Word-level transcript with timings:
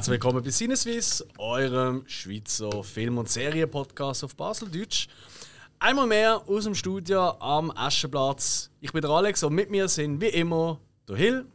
Herzlich 0.00 0.12
willkommen 0.12 0.42
bei 0.42 0.48
Sinneswiss, 0.48 1.22
eurem 1.36 2.04
Schweizer 2.06 2.82
Film- 2.82 3.18
und 3.18 3.28
Serienpodcast 3.28 4.24
auf 4.24 4.34
Baseldeutsch. 4.34 5.08
Einmal 5.78 6.06
mehr 6.06 6.42
aus 6.48 6.64
dem 6.64 6.74
Studio 6.74 7.32
am 7.38 7.70
Aschenplatz. 7.70 8.70
Ich 8.80 8.94
bin 8.94 9.02
der 9.02 9.10
Alex 9.10 9.42
und 9.42 9.54
mit 9.54 9.70
mir 9.70 9.88
sind 9.88 10.18
wie 10.22 10.28
immer 10.28 10.80
der 11.06 11.16
Hill, 11.16 11.46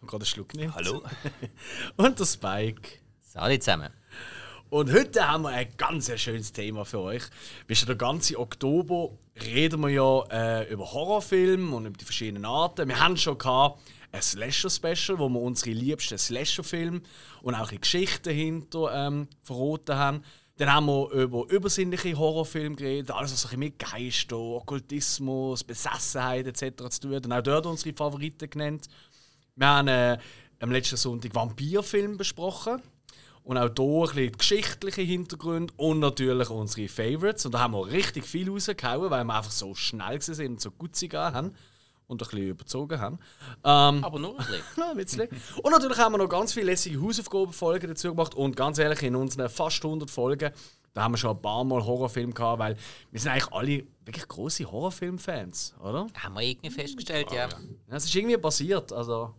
der 0.00 0.08
gerade 0.08 0.22
einen 0.22 0.24
Schluck 0.24 0.54
nimmt. 0.54 0.74
Hallo. 0.74 1.02
Und 1.96 2.18
der 2.18 2.24
Spike. 2.24 2.88
Salut 3.20 3.62
zusammen. 3.62 3.90
Und 4.70 4.90
heute 4.90 5.28
haben 5.28 5.42
wir 5.42 5.50
ein 5.50 5.68
ganz 5.76 6.10
schönes 6.18 6.54
Thema 6.54 6.86
für 6.86 7.00
euch. 7.00 7.24
Bis 7.66 7.80
schon 7.80 7.88
den 7.88 7.98
ganzen 7.98 8.36
Oktober 8.36 9.10
reden 9.44 9.82
wir 9.82 9.90
ja 9.90 10.22
äh, 10.30 10.72
über 10.72 10.90
Horrorfilme 10.90 11.76
und 11.76 11.84
über 11.84 11.98
die 11.98 12.06
verschiedenen 12.06 12.46
Arten. 12.46 12.88
Wir 12.88 12.98
haben 12.98 13.18
schon 13.18 13.36
gehabt 13.36 13.78
ein 14.14 14.22
Slasher-Special, 14.22 15.18
wo 15.18 15.28
wir 15.28 15.40
unsere 15.40 15.72
liebsten 15.72 16.16
Slasher-Filme 16.16 17.02
und 17.42 17.54
auch 17.54 17.68
die 17.68 17.80
Geschichten 17.80 18.32
hinter 18.32 18.92
ähm, 18.94 19.28
verraten 19.42 19.96
haben. 19.96 20.22
Dann 20.56 20.72
haben 20.72 20.86
wir 20.86 21.10
über 21.10 21.50
übersinnliche 21.50 22.16
Horrorfilme 22.16 22.76
geredet, 22.76 23.10
alles 23.10 23.32
was 23.32 23.42
so 23.42 23.56
mit 23.56 23.76
Geister, 23.76 24.36
Okkultismus, 24.38 25.64
Besessenheit 25.64 26.46
etc. 26.46 26.88
zu 26.90 27.00
tun 27.00 27.14
hat. 27.16 27.30
Auch 27.30 27.42
dort 27.42 27.66
unsere 27.66 27.94
Favoriten 27.94 28.48
genannt. 28.48 28.86
Wir 29.56 29.66
haben 29.66 29.88
äh, 29.88 30.16
am 30.60 30.70
letzten 30.70 30.96
Sonntag 30.96 31.34
Vampirfilm 31.34 32.16
besprochen. 32.16 32.80
Und 33.42 33.58
auch 33.58 33.68
hier 33.74 33.84
ein 33.84 34.06
bisschen 34.06 34.32
geschichtliche 34.38 35.02
Hintergründe 35.02 35.74
und 35.76 35.98
natürlich 35.98 36.48
unsere 36.48 36.88
Favorites. 36.88 37.44
Und 37.44 37.52
da 37.52 37.60
haben 37.60 37.74
wir 37.74 37.86
richtig 37.88 38.24
viel 38.24 38.48
rausgehauen, 38.48 39.10
weil 39.10 39.24
wir 39.24 39.34
einfach 39.36 39.50
so 39.50 39.74
schnell 39.74 40.22
sind 40.22 40.52
und 40.52 40.60
so 40.62 40.70
gut 40.70 40.96
sie 40.96 41.10
haben 41.12 41.54
und 42.06 42.22
ein 42.22 42.28
bisschen 42.28 42.48
überzogen 42.48 43.00
haben. 43.00 43.18
Ähm, 43.64 44.04
Aber 44.04 44.18
nur 44.18 44.30
ein 44.32 44.36
bisschen. 44.36 44.62
ja, 44.76 44.90
ein 44.90 44.96
bisschen. 44.96 45.28
Und 45.62 45.70
natürlich 45.72 45.98
haben 45.98 46.12
wir 46.12 46.18
noch 46.18 46.28
ganz 46.28 46.52
viele 46.52 46.66
lässige 46.66 47.00
Hausaufgabenfolgen 47.00 47.88
dazu 47.88 48.08
gemacht. 48.08 48.34
Und 48.34 48.56
ganz 48.56 48.78
ehrlich, 48.78 49.02
in 49.02 49.16
unseren 49.16 49.48
fast 49.48 49.84
100 49.84 50.10
Folgen, 50.10 50.52
da 50.92 51.02
haben 51.02 51.12
wir 51.12 51.18
schon 51.18 51.30
ein 51.30 51.42
paar 51.42 51.64
Mal 51.64 51.84
Horrorfilme 51.84 52.32
gehabt, 52.32 52.58
weil 52.60 52.76
wir 53.10 53.20
sind 53.20 53.32
eigentlich 53.32 53.52
alle 53.52 53.84
wirklich 54.04 54.28
große 54.28 54.70
Horrorfilm-Fans, 54.70 55.74
oder? 55.80 56.06
Haben 56.14 56.34
wir 56.34 56.42
irgendwie 56.42 56.70
festgestellt, 56.70 57.32
ja. 57.32 57.48
Ja, 57.48 57.96
es 57.96 58.04
ist 58.04 58.14
irgendwie 58.14 58.36
passiert. 58.36 58.92
Also, 58.92 59.34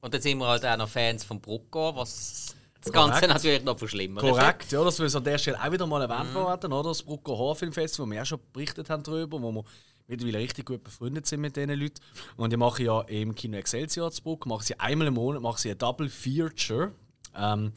Und 0.00 0.14
dann 0.14 0.20
sind 0.20 0.38
wir 0.38 0.46
halt 0.46 0.64
auch 0.66 0.76
noch 0.76 0.88
Fans 0.88 1.22
von 1.22 1.40
Brucko, 1.40 1.94
was 1.94 2.56
das 2.82 2.92
Ganze 2.92 3.12
Korrekt. 3.12 3.28
natürlich 3.34 3.62
noch 3.62 3.78
verschlimmert. 3.78 4.24
korrekt, 4.24 4.72
ja, 4.72 4.82
das 4.82 4.98
will 4.98 5.06
ich 5.06 5.14
an 5.14 5.22
der 5.22 5.38
Stelle 5.38 5.62
auch 5.62 5.70
wieder 5.70 5.86
mal 5.86 6.02
erwähnt 6.02 6.34
werden, 6.34 6.72
oder? 6.72 6.88
Das 6.88 7.02
Brucker 7.02 7.32
Horrorfilm 7.32 7.72
Festival, 7.72 8.08
wo 8.08 8.10
wir 8.10 8.22
auch 8.22 8.26
schon 8.26 8.40
berichtet 8.52 8.90
haben 8.90 9.04
darüber, 9.04 9.40
wo 9.40 9.52
wir 9.52 9.64
mittlerweile 10.06 10.38
richtig 10.38 10.66
gut 10.66 10.84
befreundet 10.84 11.26
sind 11.26 11.40
mit 11.40 11.56
diesen 11.56 11.70
Leuten. 11.70 12.00
Und 12.36 12.52
die 12.52 12.56
machen 12.56 12.84
ja 12.84 13.00
im 13.02 13.34
Kino 13.34 13.56
Excelsior 13.56 14.10
zu 14.10 14.22
Bruck, 14.22 14.46
machen 14.46 14.64
sie 14.64 14.78
einmal 14.78 15.08
im 15.08 15.14
Monat 15.14 15.42
machen 15.42 15.58
sie 15.58 15.70
ein 15.70 15.78
Double 15.78 16.08
Feature. 16.08 16.92
Ähm, 17.36 17.72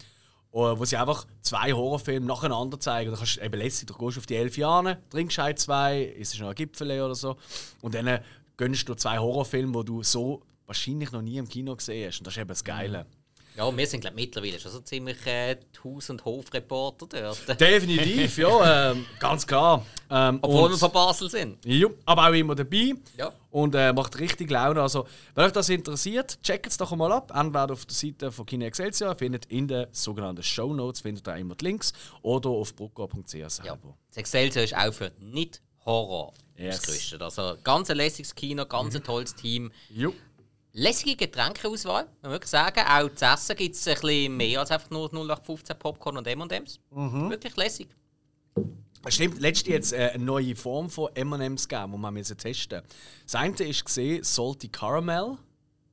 wo 0.56 0.86
sie 0.86 0.96
einfach 0.96 1.28
zwei 1.42 1.74
Horrorfilme 1.74 2.26
nacheinander 2.26 2.80
zeigen. 2.80 3.12
Da 3.12 3.18
kannst 3.18 3.36
du 3.36 3.42
eben 3.42 3.60
lässig, 3.60 3.88
du 3.88 3.94
gehst 3.94 4.18
auf 4.18 4.26
die 4.26 4.36
elf 4.36 4.58
Jahre, 4.58 5.00
trinkst 5.10 5.38
halt 5.38 5.60
zwei, 5.60 6.02
isst 6.04 6.40
noch 6.40 6.48
ein 6.48 6.56
Gipfel 6.56 6.90
oder 7.02 7.14
so. 7.14 7.36
Und 7.82 7.94
dann 7.94 8.22
gönnst 8.56 8.88
du 8.88 8.96
zwei 8.96 9.18
Horrorfilme, 9.18 9.78
die 9.80 9.86
du 9.86 10.02
so 10.02 10.44
wahrscheinlich 10.66 11.12
noch 11.12 11.22
nie 11.22 11.38
im 11.38 11.50
Kino 11.50 11.76
gesehen 11.76 12.08
hast. 12.08 12.20
Und 12.20 12.28
das 12.28 12.36
ist 12.36 12.40
eben 12.40 12.48
das 12.48 12.64
Geile. 12.64 13.06
Ja, 13.58 13.76
wir 13.78 13.88
sind 13.88 14.02
glaub, 14.02 14.14
mittlerweile 14.16 14.60
schon 14.60 14.72
so 14.72 14.80
ziemlich 14.82 15.26
äh, 15.26 15.56
Haus- 15.84 16.10
und 16.10 16.26
Hofreporter 16.26 17.08
dort. 17.08 17.60
Definitiv, 17.62 18.38
ja, 18.38 18.92
ähm, 18.92 19.06
ganz 19.20 19.48
klar. 19.48 19.86
Ähm, 20.10 20.40
Obwohl 20.42 20.64
und- 20.66 20.72
wir 20.72 20.78
von 20.78 20.92
Basel 20.92 21.30
sind. 21.30 21.64
Ja, 21.66 21.88
aber 22.06 22.28
auch 22.30 22.34
immer 22.34 22.54
dabei. 22.56 22.94
Ja. 23.18 23.32
Und 23.52 23.74
äh, 23.76 23.94
macht 23.94 24.20
richtig 24.20 24.52
Laune. 24.52 24.82
Also, 24.82 25.08
wenn 25.34 25.46
euch 25.46 25.52
das 25.54 25.70
interessiert, 25.70 26.38
checkt 26.44 26.68
es 26.68 26.78
doch 26.78 26.94
mal 26.96 27.12
ab. 27.12 27.32
Entweder 27.34 27.72
auf 27.72 27.86
der 27.86 27.96
Seite 27.96 28.32
von 28.32 28.46
Kino 28.46 28.66
Excelsior, 28.66 29.12
ihr 29.12 29.16
findet 29.16 29.46
in 29.46 29.68
den 29.68 29.88
sogenannten 29.92 30.44
Show 30.44 30.74
Notes 30.74 31.00
findet 31.02 31.26
ihr 31.28 31.38
immer 31.38 31.56
die 31.56 31.66
Links, 31.66 31.94
oder 32.22 32.50
auf 32.50 32.76
brucko.ch 32.76 33.32
selber. 33.32 33.64
Ja. 33.66 33.78
Das 34.10 34.18
Excelsior 34.18 34.64
ist 34.66 34.76
auch 34.76 34.94
für 34.94 35.12
Nicht-Horror 35.20 36.34
Yes. 36.58 36.80
ausgerüstet. 36.80 37.22
Also 37.22 37.56
ganz 37.64 37.90
ein 37.90 37.98
lässiges 37.98 38.34
Kino, 38.36 38.66
ganz 38.66 38.96
ein 38.96 39.04
tolles 39.04 39.34
Team. 39.36 39.72
Jo. 39.90 40.14
Lässige 40.78 41.16
Getränkeauswahl, 41.16 42.06
man 42.22 42.34
muss 42.34 42.52
sagen. 42.52 42.82
Auch 42.86 43.08
zu 43.16 43.24
essen 43.24 43.56
gibt 43.56 43.76
es 43.76 43.88
ein 43.88 43.94
bisschen 43.94 44.36
mehr 44.36 44.60
als 44.60 44.72
einfach 44.72 44.90
nur 44.90 45.06
0815 45.06 45.80
Popcorn 45.80 46.18
und 46.18 46.28
M&M's. 46.28 46.82
Wirklich 46.92 47.56
lässig. 47.56 47.88
Stimmt, 49.08 49.40
letztens 49.40 49.70
jetzt 49.70 49.94
äh, 49.94 50.12
eine 50.14 50.24
neue 50.26 50.54
Form 50.54 50.90
von 50.90 51.16
M&M's 51.16 51.70
gegeben, 51.70 51.94
die 51.94 51.98
wir 51.98 52.12
müssen 52.12 52.38
testen 52.38 52.82
Das 53.24 53.36
eine 53.36 53.56
ist 53.56 53.86
gesehen 53.86 54.22
Salty 54.22 54.68
Caramel 54.68 55.38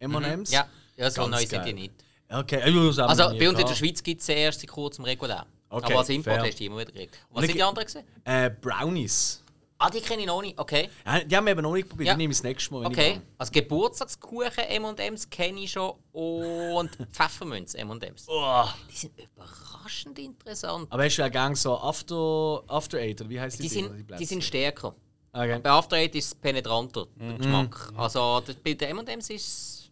M&M's. 0.01 0.51
Ja, 0.51 0.67
ja 0.97 1.11
so 1.13 1.29
neu 1.29 1.47
sind 1.47 1.65
die 1.65 1.75
nicht. 1.75 1.93
Okay, 2.29 2.61
Also 2.61 3.31
nie 3.31 3.39
bei 3.39 3.51
uns 3.51 3.61
in 3.61 3.67
der. 3.67 3.75
Schweiz 3.77 4.03
gibt 4.03 4.21
es 4.21 4.29
erst 4.29 4.63
seit 4.63 4.71
kurzem 4.71 5.05
regulär. 5.05 5.47
Okay, 5.69 5.93
Aber 5.93 6.01
als 6.01 6.09
Import 6.09 6.37
fair. 6.37 6.45
hast 6.45 6.55
du 6.55 6.59
die 6.59 6.67
immer 6.67 6.79
wieder 6.81 6.91
gekriegt. 6.91 7.19
Was 7.31 7.45
sind 7.45 7.55
die 7.55 7.63
anderen 7.63 7.87
gesehen? 7.87 8.05
Äh, 8.25 8.51
Brownies. 8.51 9.42
Ah, 9.85 9.91
die 9.91 10.01
kenne 10.01 10.21
ich 10.23 10.27
noch 10.27 10.41
nicht. 10.43 10.59
Okay. 10.59 10.89
Ja, 11.05 11.21
die 11.25 11.37
haben 11.37 11.45
wir 11.47 11.51
eben 11.53 11.63
noch 11.63 11.73
nicht 11.75 11.89
probiert, 11.89 12.07
Ja. 12.09 12.15
die 12.15 12.19
nehme 12.19 12.33
ich 12.33 12.39
das 12.39 12.45
nächste 12.45 12.73
Mal. 12.75 12.87
Okay. 12.87 13.21
Also 13.39 13.51
Geburtstagskuchen 13.53 14.65
M&M's 14.69 15.29
kenne 15.29 15.61
ich 15.61 15.73
schon 15.73 15.95
und 16.13 16.91
Pfeffermünz 17.13 17.75
M&M's. 17.75 18.27
Oh. 18.29 18.65
Die 18.91 18.97
sind 18.97 19.13
überraschend 19.19 20.19
interessant. 20.19 20.87
Aber 20.91 21.05
hast 21.05 21.17
du 21.17 21.23
ja 21.23 21.29
gang 21.29 21.57
so 21.57 21.77
After, 21.79 22.63
After 22.69 22.99
Eight, 22.99 23.21
oder 23.21 23.31
wie 23.31 23.41
heißt 23.41 23.59
die? 23.59 23.63
Die 23.65 23.69
sind, 23.69 23.97
die 23.99 24.03
Plätzchen? 24.05 24.27
sind 24.27 24.45
stärker. 24.45 24.95
Okay. 25.33 25.59
Bei 25.61 25.71
After 25.71 25.97
Eight 25.97 26.15
ist 26.15 26.27
es 26.27 26.35
penetranter, 26.35 27.07
Mhm. 27.17 27.29
der 27.29 27.39
Geschmack. 27.39 27.93
Also 27.97 28.43
bei 28.63 28.75
den 28.75 28.89
M&M's 28.99 29.31
ist 29.31 29.47
es 29.47 29.91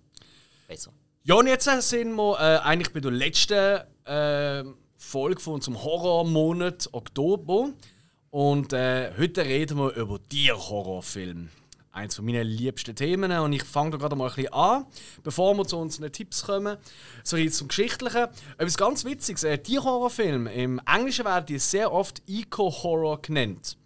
besser. 0.69 0.93
Ja, 1.25 1.35
und 1.35 1.47
jetzt 1.47 1.65
sind 1.89 2.15
wir 2.15 2.39
äh, 2.39 2.59
eigentlich 2.61 2.93
bei 2.93 3.01
der 3.01 3.11
letzten 3.11 3.81
äh, 4.07 4.65
Folge 4.97 5.41
von 5.41 5.55
unserem 5.55 5.83
Horrormonat 5.83 6.89
Oktober. 6.93 7.71
Und 8.31 8.73
äh, 8.73 9.11
heute 9.19 9.45
reden 9.45 9.77
wir 9.79 9.93
über 9.97 10.21
Tierhorrorfilme. 10.29 11.49
Eins 11.91 12.15
von 12.15 12.25
meinen 12.25 12.47
liebsten 12.47 12.95
Themen. 12.95 13.33
Und 13.33 13.53
ich 13.53 13.65
fange 13.65 13.91
da 13.91 13.97
gerade 13.97 14.15
mal 14.15 14.29
ein 14.29 14.35
bisschen 14.37 14.53
an, 14.53 14.87
bevor 15.25 15.57
wir 15.57 15.67
zu 15.67 15.77
unseren 15.77 16.13
Tipps 16.13 16.45
kommen. 16.45 16.77
So 17.25 17.37
jetzt 17.37 17.57
zum 17.57 17.67
Geschichtlichen. 17.67 18.29
Etwas 18.57 18.77
ganz 18.77 19.05
Witziges: 19.05 19.43
äh, 19.43 19.59
Tierhorrorfilme. 19.59 20.53
Im 20.55 20.81
Englischen 20.87 21.25
werden 21.25 21.47
die 21.47 21.59
sehr 21.59 21.93
oft 21.93 22.23
Eco-Horror 22.29 23.21
genannt. 23.21 23.77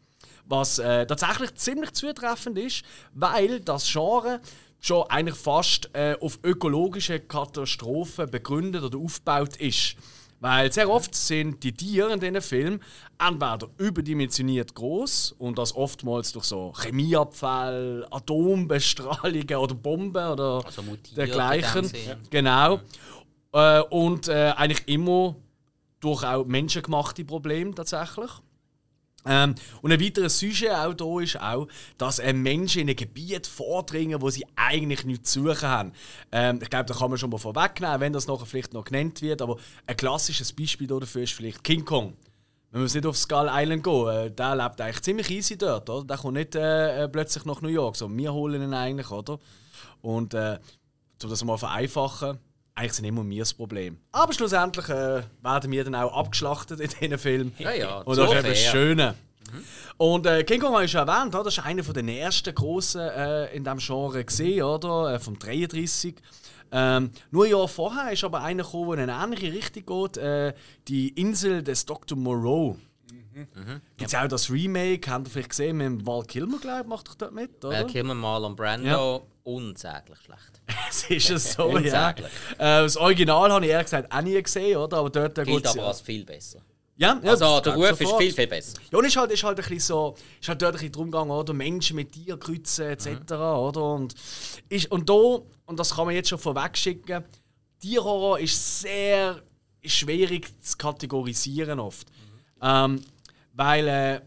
Was 0.45 0.79
äh, 0.79 1.07
tatsächlich 1.07 1.55
ziemlich 1.55 1.93
zutreffend 1.93 2.59
ist, 2.59 2.85
weil 3.15 3.61
das 3.61 3.91
Genre 3.91 4.43
schon 4.79 5.09
eigentlich 5.09 5.39
fast 5.39 5.89
äh, 5.95 6.19
auf 6.21 6.39
ökologische 6.43 7.19
Katastrophen 7.19 8.31
begründet 8.31 8.83
oder 8.83 8.99
aufgebaut 8.99 9.57
ist. 9.57 9.97
Weil 10.45 10.71
sehr 10.71 10.91
oft 10.91 11.15
sind 11.15 11.65
die 11.65 11.73
Tiere 11.73 12.13
in 12.13 12.21
diesen 12.21 12.43
Filmen 12.43 12.81
entweder 13.19 13.67
überdimensioniert 13.79 14.75
groß 14.75 15.37
und 15.39 15.57
das 15.57 15.75
oftmals 15.75 16.33
durch 16.33 16.45
so 16.45 16.71
Chemieabfall, 16.77 18.07
Atombestrahlungen 18.11 19.57
oder 19.57 19.75
Bomben 19.75 20.33
oder 20.33 20.63
Also 20.67 20.83
dergleichen. 21.17 21.91
Genau. 22.29 22.81
Äh, 23.53 23.81
und 23.85 24.29
äh, 24.29 24.53
eigentlich 24.55 24.87
immer 24.87 25.35
durch 26.01 26.23
auch 26.25 26.45
menschengemachte 26.45 27.25
Probleme 27.25 27.75
tatsächlich. 27.75 28.31
Ähm, 29.27 29.55
und 29.81 29.93
ein 29.93 30.01
weiteres 30.01 30.39
Sujet 30.39 30.71
auch 30.71 30.95
hier 30.95 31.25
ist 31.25 31.41
auch, 31.41 31.67
dass 31.99 32.19
äh, 32.19 32.33
Menschen 32.33 32.83
in 32.83 32.91
ein 32.91 32.97
Gebiet 32.97 33.47
vordringen, 33.47 34.21
wo 34.21 34.31
sie 34.31 34.45
eigentlich 34.57 35.05
nichts 35.05 35.33
zu 35.33 35.45
suchen 35.45 35.69
haben. 35.69 35.93
Ähm, 36.31 36.59
ich 36.63 36.71
glaube, 36.71 36.87
da 36.87 36.95
kann 36.95 37.11
man 37.11 37.19
schon 37.19 37.31
mal 37.31 37.39
vorwegnehmen, 37.39 38.01
wenn 38.01 38.13
das 38.13 38.27
nachher 38.27 38.47
vielleicht 38.47 38.75
noch 38.75 38.85
genannt 38.85 39.23
wird. 39.23 39.41
Aber 39.41 39.57
ein 39.87 39.97
klassisches 39.97 40.53
Beispiel 40.53 40.87
dafür 40.87 41.23
ist 41.23 41.33
vielleicht 41.33 41.65
King 41.65 41.85
Kong. 41.85 42.15
Man 42.75 42.83
muss 42.83 42.95
nicht 42.95 43.07
auf 43.07 43.17
Skull 43.17 43.49
Island 43.51 43.85
gehen. 43.85 44.09
Äh, 44.09 44.31
der 44.33 44.57
lebt 44.57 44.81
eigentlich 44.81 45.03
ziemlich 45.03 45.31
easy 45.31 45.57
dort. 45.57 45.89
Oder? 45.89 46.05
Der 46.05 46.19
kommt 46.19 46.35
nicht 46.35 46.55
äh, 46.57 47.05
äh, 47.05 47.09
plötzlich 47.09 47.45
nach 47.45 47.63
New 47.63 47.69
York. 47.69 47.97
So, 47.97 48.15
wir 48.15 48.33
holen 48.33 48.61
ihn 48.61 48.75
eigentlich, 48.75 49.11
oder? 49.11 49.39
Und 50.03 50.35
äh, 50.35 50.59
um 51.23 51.31
das 51.31 51.45
mal 51.45 51.57
vereinfachen, 51.57 52.39
eigentlich 52.75 52.93
sind 52.95 53.05
immer 53.05 53.29
wir 53.29 53.43
das 53.43 53.55
Problem. 53.55 53.99
Aber 54.13 54.33
schlussendlich 54.33 54.89
äh, 54.89 55.23
werden 55.43 55.71
wir 55.71 55.85
dann 55.85 55.95
auch 55.95 56.13
abgeschlachtet 56.17 56.81
in 56.81 56.91
diesen 56.91 57.19
Filmen. 57.19 57.53
Ja, 57.59 57.73
ja, 57.73 57.99
Und 57.99 58.17
so 58.17 58.23
das 58.23 58.33
ist 58.33 58.39
eben 58.39 58.55
fair. 58.55 58.71
Schöne. 58.73 59.15
Und 59.97 60.27
äh, 60.27 60.43
King 60.43 60.61
Kong 60.61 60.75
habe 60.75 60.85
ich 60.85 60.91
schon 60.91 61.07
erwähnt, 61.07 61.35
oder? 61.35 61.45
das 61.45 61.59
ist 61.59 61.65
einer 61.65 61.83
der 61.83 62.05
ersten 62.05 62.55
grossen 62.55 63.01
äh, 63.03 63.55
in 63.55 63.63
diesem 63.63 63.79
Genre 63.79 64.25
gesehen, 64.25 64.63
oder? 64.65 65.15
Äh, 65.15 65.19
vom 65.21 65.39
33. 65.39 66.17
Ähm, 66.73 67.11
nur 67.31 67.45
ein 67.45 67.51
Jahr 67.53 67.69
vorher 67.69 68.11
ist 68.11 68.25
aber 68.25 68.43
einer 68.43 68.65
gekommen, 68.65 68.97
der 68.97 69.05
in 69.05 69.11
eine 69.11 69.25
ähnliche 69.25 69.53
Richtung 69.53 69.87
geht. 69.87 70.17
Äh, 70.17 70.55
die 70.89 71.09
Insel 71.11 71.63
des 71.63 71.87
Dr. 71.87 72.19
Moreau. 72.19 72.77
Gibt 73.97 74.09
es 74.13 74.15
auch 74.15 74.29
das 74.29 74.51
Remake, 74.51 75.11
habt 75.11 75.27
ihr 75.27 75.31
vielleicht 75.31 75.51
gesehen, 75.51 75.77
mit 75.77 75.87
dem 75.87 76.07
Val 76.07 76.23
Kilmer, 76.25 76.59
glaube 76.59 76.81
ich, 76.83 76.87
macht 76.87 77.09
doch 77.09 77.15
dort 77.15 77.33
mit, 77.33 77.65
oder? 77.65 77.75
Val 77.77 77.87
Kilmer, 77.87 78.15
Marlon 78.15 78.55
Brando, 78.57 78.87
Ja. 78.89 79.21
unsäglich 79.43 80.19
schlecht. 80.21 80.61
Es 80.89 81.11
ist 81.11 81.31
es 81.31 81.53
so, 81.55 81.69
ja. 81.69 81.75
Unsäglich. 82.09 82.33
Äh, 82.59 82.83
das 82.83 82.97
Original 82.97 83.51
habe 83.53 83.65
ich 83.65 83.71
ehrlich 83.73 83.87
gesagt 83.87 84.13
auch 84.13 84.23
nie 84.23 84.41
gesehen, 84.43 84.77
oder? 84.77 84.99
Aber 84.99 85.11
dort 85.11 85.35
geht's 85.35 85.69
aber 85.71 85.79
ja. 85.79 85.87
als 85.89 86.01
viel 86.01 86.25
besser. 86.25 86.61
Ja, 86.97 87.21
ja, 87.25 87.31
Also 87.31 87.61
der 87.61 87.75
Ruf 87.75 87.91
ist 87.91 87.99
sofort. 88.01 88.23
viel, 88.23 88.33
viel 88.33 88.47
besser. 88.47 88.79
Ja, 88.93 88.99
und 88.99 89.05
ist 89.05 89.17
halt, 89.17 89.33
ist 89.33 89.43
halt 89.43 89.59
ein 89.59 89.63
bisschen 89.65 89.81
so, 89.81 90.15
ist 90.41 90.49
halt 90.49 90.63
dort 90.63 90.75
ein 90.75 90.79
bisschen 90.79 90.93
drum 90.93 91.11
gegangen, 91.11 91.31
oder? 91.33 91.53
Menschen 91.53 91.97
mit 91.97 92.13
Tieren 92.13 92.39
kreuzen, 92.39 92.87
etc., 92.87 93.09
oder? 93.33 93.95
Und, 93.95 94.15
ist, 94.69 94.91
und 94.93 95.09
da, 95.11 95.15
und 95.67 95.81
das 95.81 95.93
kann 95.97 96.07
man 96.07 96.15
jetzt 96.15 96.29
schon 96.29 96.39
vorweg 96.39 96.77
schicken, 96.79 97.25
Tierhorror 97.81 98.39
ist 98.39 98.81
sehr 98.83 99.43
schwierig 99.85 100.49
zu 100.63 100.77
kategorisieren 100.79 101.81
oft. 101.81 102.07
Ähm, 102.63 103.03
weil, 103.55 103.89
äh, 103.89 104.21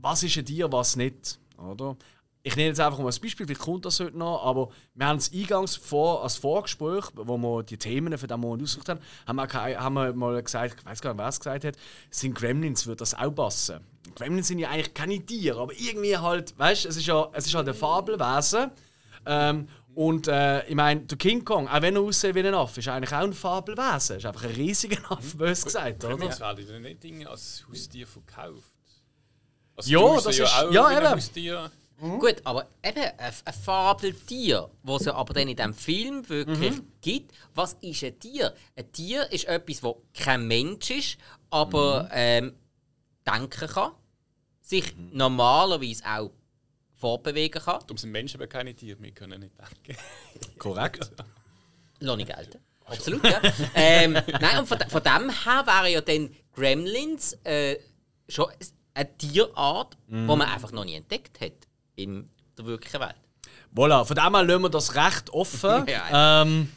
was 0.00 0.22
ist 0.22 0.36
ein 0.36 0.46
Tier, 0.46 0.70
was 0.72 0.96
nicht, 0.96 1.38
oder? 1.58 1.96
Ich 2.44 2.56
nehme 2.56 2.68
jetzt 2.68 2.80
einfach 2.80 2.98
mal 2.98 3.12
ein 3.12 3.20
Beispiel, 3.20 3.46
vielleicht 3.46 3.60
kommt 3.60 3.84
das 3.84 4.00
heute 4.00 4.16
noch, 4.16 4.42
aber 4.44 4.70
wir 4.94 5.06
haben 5.06 5.18
es 5.18 5.32
eingangs 5.32 5.76
vor, 5.76 6.22
als 6.22 6.36
Vorgespräch, 6.36 7.04
wo 7.14 7.36
wir 7.36 7.62
die 7.64 7.76
Themen 7.76 8.16
für 8.16 8.26
den 8.26 8.40
Monat 8.40 8.62
ausgesucht 8.62 8.88
haben, 8.88 9.00
haben 9.26 9.36
wir, 9.36 9.80
haben 9.80 9.94
wir 9.94 10.12
mal 10.14 10.42
gesagt, 10.42 10.76
ich 10.78 10.86
weiß 10.86 11.02
gar 11.02 11.12
nicht, 11.12 11.20
wer 11.20 11.28
es 11.28 11.40
gesagt 11.40 11.64
hat, 11.64 11.76
sind 12.10 12.34
Gremlins, 12.34 12.86
würde 12.86 13.00
das 13.00 13.12
auch 13.14 13.34
passen. 13.34 13.80
Gremlins 14.14 14.48
sind 14.48 14.60
ja 14.60 14.70
eigentlich 14.70 14.94
keine 14.94 15.20
Tiere, 15.20 15.60
aber 15.60 15.72
irgendwie 15.74 16.16
halt, 16.16 16.58
weißt 16.58 16.84
du, 16.84 16.88
es 16.88 16.96
ist 16.96 17.06
ja 17.06 17.28
es 17.32 17.46
ist 17.46 17.54
halt 17.54 17.68
ein 17.68 17.74
Fabelwesen. 17.74 18.70
Ähm, 19.26 19.68
und 19.98 20.28
äh, 20.28 20.64
ich 20.68 20.76
meine, 20.76 21.00
der 21.00 21.18
King 21.18 21.44
Kong, 21.44 21.66
auch 21.66 21.82
wenn 21.82 21.96
er 21.96 22.02
aussieht 22.02 22.32
wie 22.36 22.46
ein 22.46 22.54
Affe, 22.54 22.78
ist 22.78 22.86
eigentlich 22.86 23.12
auch 23.12 23.18
ein 23.18 23.32
Fabelwesen. 23.32 24.18
Ist 24.18 24.26
einfach 24.26 24.44
ein 24.44 24.50
riesiger 24.54 25.10
Affe, 25.10 25.36
bös 25.36 25.64
gesagt, 25.64 26.04
oder? 26.04 26.14
Gremlins 26.16 26.38
werden 26.38 26.66
ja 26.70 26.78
nicht 26.78 27.02
Dinge 27.02 27.28
als 27.28 27.64
Haustier 27.68 28.06
verkauft. 28.06 28.62
Also 29.74 29.90
Ja, 29.90 30.20
das 30.20 30.36
ja 30.38 30.44
ist- 30.44 30.54
auch 30.54 30.70
ja, 30.72 30.88
wie 30.90 30.94
ein 30.94 31.02
eben. 31.02 31.10
Haustier. 31.14 31.70
Gut, 32.00 32.36
aber 32.44 32.68
eben 32.84 32.96
ein, 33.18 33.32
ein 33.44 33.52
Fabeltier, 33.54 34.70
was 34.84 35.02
es 35.02 35.08
aber 35.08 35.34
dann 35.34 35.48
in 35.48 35.56
diesem 35.56 35.74
Film 35.74 36.28
wirklich 36.28 36.76
Mhm. 36.76 36.92
gibt. 37.00 37.32
Was 37.56 37.72
ist 37.80 38.04
ein 38.04 38.20
Tier? 38.20 38.54
Ein 38.76 38.92
Tier 38.92 39.32
ist 39.32 39.46
etwas, 39.46 39.80
das 39.80 39.94
kein 40.24 40.46
Mensch 40.46 40.90
ist, 40.92 41.18
aber 41.50 42.04
Mhm. 42.04 42.08
ähm, 42.12 42.52
denken 43.26 43.66
kann, 43.68 43.92
sich 44.60 44.94
normalerweise 45.10 46.04
auch 46.06 46.30
fortbewegen 46.98 47.62
kann. 47.62 47.80
Darum 47.80 47.96
sind 47.96 48.10
Menschen 48.10 48.38
aber 48.38 48.46
keine 48.46 48.74
Tiere, 48.74 49.00
wir 49.00 49.12
können 49.12 49.40
nicht 49.40 49.54
denken. 49.58 50.00
Korrekt. 50.58 51.10
Lass 52.00 52.16
nicht 52.16 52.34
gelten. 52.34 52.58
Absolut, 52.84 53.22
ja. 53.24 53.40
ähm, 53.74 54.12
nein, 54.40 54.58
und 54.60 54.66
von, 54.66 54.78
von 54.88 55.02
dem 55.02 55.30
her 55.30 55.66
wäre 55.66 55.90
ja 55.90 56.00
dann 56.00 56.30
Gremlins 56.54 57.34
äh, 57.44 57.76
schon 58.28 58.46
eine 58.94 59.16
Tierart, 59.16 59.96
die 60.08 60.14
Mhm. 60.14 60.26
man 60.26 60.40
einfach 60.42 60.72
noch 60.72 60.84
nie 60.84 60.94
entdeckt 60.94 61.40
hat 61.40 61.52
in 61.96 62.28
der 62.56 62.64
wirklichen 62.66 63.00
Welt. 63.00 63.14
Voilà, 63.74 64.04
von 64.04 64.16
dem 64.16 64.34
her 64.34 64.42
lassen 64.44 64.62
wir 64.62 64.70
das 64.70 64.94
recht 64.94 65.30
offen. 65.30 65.86
Ja, 65.88 66.42
ähm, 66.42 66.72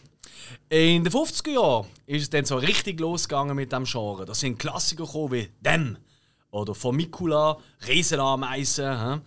in 0.70 1.04
den 1.06 1.14
50er 1.14 1.50
Jahren 1.52 1.88
ist 2.06 2.24
es 2.24 2.30
dann 2.30 2.44
so 2.44 2.58
richtig 2.58 3.00
losgegangen 3.00 3.56
mit 3.56 3.72
dem 3.72 3.86
Genre. 3.86 4.26
Da 4.26 4.34
sind 4.36 4.60
Klassiker 4.60 5.06
gekommen 5.06 5.32
wie 5.32 5.50
Dem 5.62 5.98
oder 6.52 6.76
Formicula, 6.76 7.58
Riesenameisen? 7.88 9.22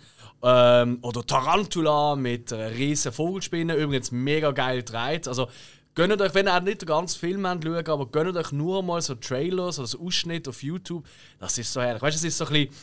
Ähm, 0.44 0.98
oder 1.02 1.26
Tarantula 1.26 2.16
mit 2.16 2.52
einer 2.52 2.70
riesen 2.70 3.12
Vogelspinne. 3.12 3.74
Übrigens 3.74 4.12
mega 4.12 4.50
geil 4.50 4.78
gedreht. 4.78 5.26
Also, 5.26 5.48
gönnt 5.94 6.20
euch, 6.20 6.34
wenn 6.34 6.46
ihr 6.46 6.60
nicht 6.60 6.82
den 6.82 6.86
ganzen 6.86 7.18
Film 7.18 7.44
schauen, 7.44 7.86
aber 7.86 8.06
gönnt 8.06 8.36
euch 8.36 8.52
nur 8.52 8.82
mal 8.82 9.00
so 9.00 9.14
Trailers 9.14 9.78
oder 9.78 9.88
so 9.88 10.00
Ausschnitte 10.00 10.50
auf 10.50 10.62
YouTube. 10.62 11.04
Das 11.38 11.56
ist 11.56 11.72
so 11.72 11.80
herrlich. 11.80 12.02
Weißt 12.02 12.16
du, 12.16 12.18
es 12.18 12.24
ist 12.24 12.38
so 12.38 12.44
ein 12.46 12.52
bisschen 12.52 12.74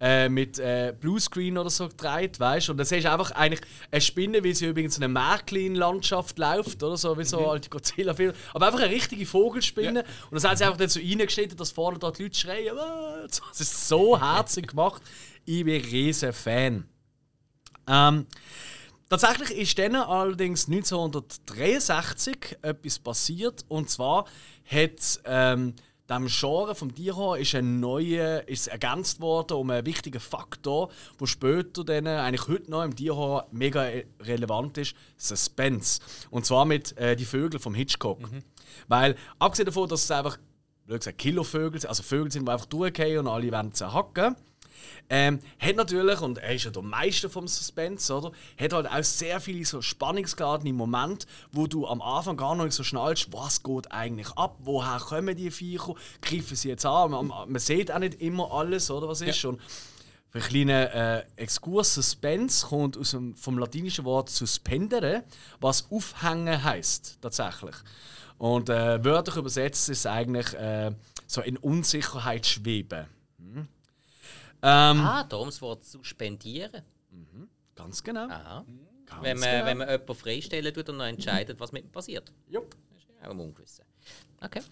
äh, 0.00 0.28
mit 0.28 0.58
äh, 0.58 0.92
Bluescreen 0.98 1.56
oder 1.56 1.70
so 1.70 1.88
gedreht, 1.88 2.40
weißt 2.40 2.66
du? 2.66 2.72
Und 2.72 2.78
dann 2.78 2.86
siehst 2.86 3.04
du 3.04 3.12
einfach 3.12 3.30
eigentlich 3.30 3.60
eine 3.92 4.00
Spinne, 4.00 4.42
wie 4.42 4.52
sie 4.52 4.66
übrigens 4.66 4.98
in 4.98 5.04
einer 5.04 5.12
Märklin-Landschaft 5.12 6.36
läuft, 6.36 6.82
oder 6.82 6.96
so, 6.96 7.16
wie 7.16 7.24
so 7.24 7.48
alte 7.48 7.70
Godzilla-Filme. 7.70 8.34
Aber 8.52 8.66
einfach 8.66 8.80
eine 8.80 8.90
richtige 8.90 9.24
Vogelspinne. 9.24 10.02
Und 10.30 10.34
das 10.34 10.44
haben 10.44 10.56
sie 10.56 10.64
einfach 10.64 10.78
dann 10.78 10.88
so 10.88 10.98
reingeschnitten, 10.98 11.56
dass 11.56 11.70
vorne 11.70 11.98
dort 12.00 12.18
die 12.18 12.24
Leute 12.24 12.36
schreien. 12.36 12.76
Das 13.22 13.60
ist 13.60 13.88
so 13.88 14.20
herzig 14.20 14.66
gemacht. 14.68 15.00
Ich 15.44 15.64
bin 15.64 15.80
ein 15.80 15.88
riesen 15.88 16.32
Fan. 16.32 16.88
Ähm, 17.86 18.26
Tatsächlich 19.08 19.56
ist 19.56 19.78
dann 19.78 19.94
allerdings 19.94 20.66
1963 20.66 22.58
etwas 22.62 22.98
passiert. 22.98 23.64
Und 23.68 23.90
zwar 23.90 24.24
hat 24.66 25.20
ähm, 25.24 25.74
dem 26.08 26.26
Genre 26.26 26.74
vom 26.74 26.94
Tierhorn 26.94 27.40
ist 27.40 27.54
ein 27.54 27.80
neuer, 27.80 28.42
ist 28.48 28.66
ergänzt 28.66 29.20
worden 29.20 29.56
um 29.56 29.70
einen 29.70 29.86
wichtigen 29.86 30.20
Faktor, 30.20 30.90
der 31.20 31.26
später 31.26 31.84
dann, 31.84 32.06
eigentlich 32.06 32.48
heute 32.48 32.70
noch 32.70 32.82
im 32.82 32.96
Tierhorn 32.96 33.44
mega 33.52 33.88
relevant 34.20 34.78
ist: 34.78 34.96
Suspense. 35.16 36.00
Und 36.30 36.44
zwar 36.44 36.64
mit 36.64 36.96
äh, 36.98 37.14
die 37.14 37.24
Vögel 37.24 37.60
vom 37.60 37.74
Hitchcock. 37.74 38.18
Weil, 38.88 39.16
abgesehen 39.38 39.66
davon, 39.66 39.88
dass 39.88 40.04
es 40.04 40.10
einfach, 40.10 40.38
blöd 40.86 41.00
gesagt, 41.00 41.18
Killervögel 41.18 41.80
sind, 41.80 41.88
also 41.88 42.02
Vögel 42.02 42.32
sind, 42.32 42.48
die 42.48 42.52
einfach 42.52 42.66
durchgehen 42.66 43.20
und 43.20 43.28
alle 43.28 43.52
werden 43.52 43.72
zerhacken. 43.72 44.34
Ähm, 45.10 45.38
hat 45.58 45.76
natürlich, 45.76 46.20
und 46.20 46.38
er 46.38 46.54
ist 46.54 46.64
ja 46.64 46.70
der 46.70 46.82
Meister 46.82 47.28
vom 47.28 47.46
Suspense, 47.46 48.12
oder? 48.14 48.32
Hat 48.58 48.72
halt 48.72 48.86
auch 48.90 49.04
sehr 49.04 49.40
viele 49.40 49.64
so 49.64 49.82
spannungsgeladene 49.82 50.72
Momente, 50.72 51.26
wo 51.52 51.66
du 51.66 51.86
am 51.86 52.00
Anfang 52.00 52.36
gar 52.36 52.54
noch 52.54 52.64
nicht 52.64 52.74
so 52.74 52.82
schnallst, 52.82 53.32
was 53.32 53.62
geht 53.62 53.92
eigentlich 53.92 54.30
ab, 54.32 54.56
woher 54.60 54.98
kommen 54.98 55.36
die 55.36 55.50
Viecher, 55.50 55.94
greifen 56.22 56.56
sie 56.56 56.70
jetzt 56.70 56.86
an. 56.86 57.10
Man, 57.10 57.28
man 57.28 57.58
sieht 57.58 57.92
auch 57.92 57.98
nicht 57.98 58.20
immer 58.22 58.50
alles, 58.50 58.90
oder 58.90 59.08
was 59.08 59.20
ist. 59.20 59.44
Und 59.44 59.60
für 60.30 60.38
einen 60.38 60.48
kleinen 60.48 60.88
äh, 60.88 61.24
Exkurs, 61.36 61.94
Suspense 61.94 62.66
kommt 62.66 62.96
aus 62.98 63.12
dem, 63.12 63.36
vom 63.36 63.58
latinischen 63.58 64.04
Wort 64.04 64.30
suspendere, 64.30 65.22
was 65.60 65.90
aufhängen 65.92 66.64
heißt 66.64 67.18
tatsächlich. 67.20 67.76
Und 68.38 68.68
äh, 68.68 69.04
wörtlich 69.04 69.36
übersetzt 69.36 69.88
ist 69.90 69.98
es 69.98 70.06
eigentlich 70.06 70.52
äh, 70.54 70.90
so 71.26 71.40
in 71.40 71.56
Unsicherheit 71.56 72.46
schweben. 72.46 73.06
Ähm, 74.66 75.00
Ah, 75.00 75.24
darum 75.24 75.48
das 75.48 75.60
Wort 75.60 75.84
suspendieren. 75.84 76.82
Ganz 77.74 78.02
genau. 78.02 78.28
Aha. 78.28 78.64
Ganz 79.04 79.22
Wenn 79.22 79.38
man, 79.38 79.50
genau. 79.50 79.66
wenn 79.66 79.78
man 79.78 79.88
jemanden 79.90 80.14
freistellen 80.14 80.72
tut 80.72 80.88
und 80.88 80.98
dann 81.00 81.14
entscheidet, 81.14 81.60
was 81.60 81.70
mit 81.70 81.84
ihm 81.84 81.92
passiert. 81.92 82.32
Jupp. 82.48 82.74
Das 82.90 83.02
ist 83.02 83.08
ja 83.08 83.28
auch 83.28 83.32
im 83.32 83.40
Ungewissen. 83.40 83.84
Okay. 84.40 84.62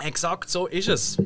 Exakt 0.00 0.50
so 0.50 0.66
ist 0.66 0.88
es. 0.88 1.16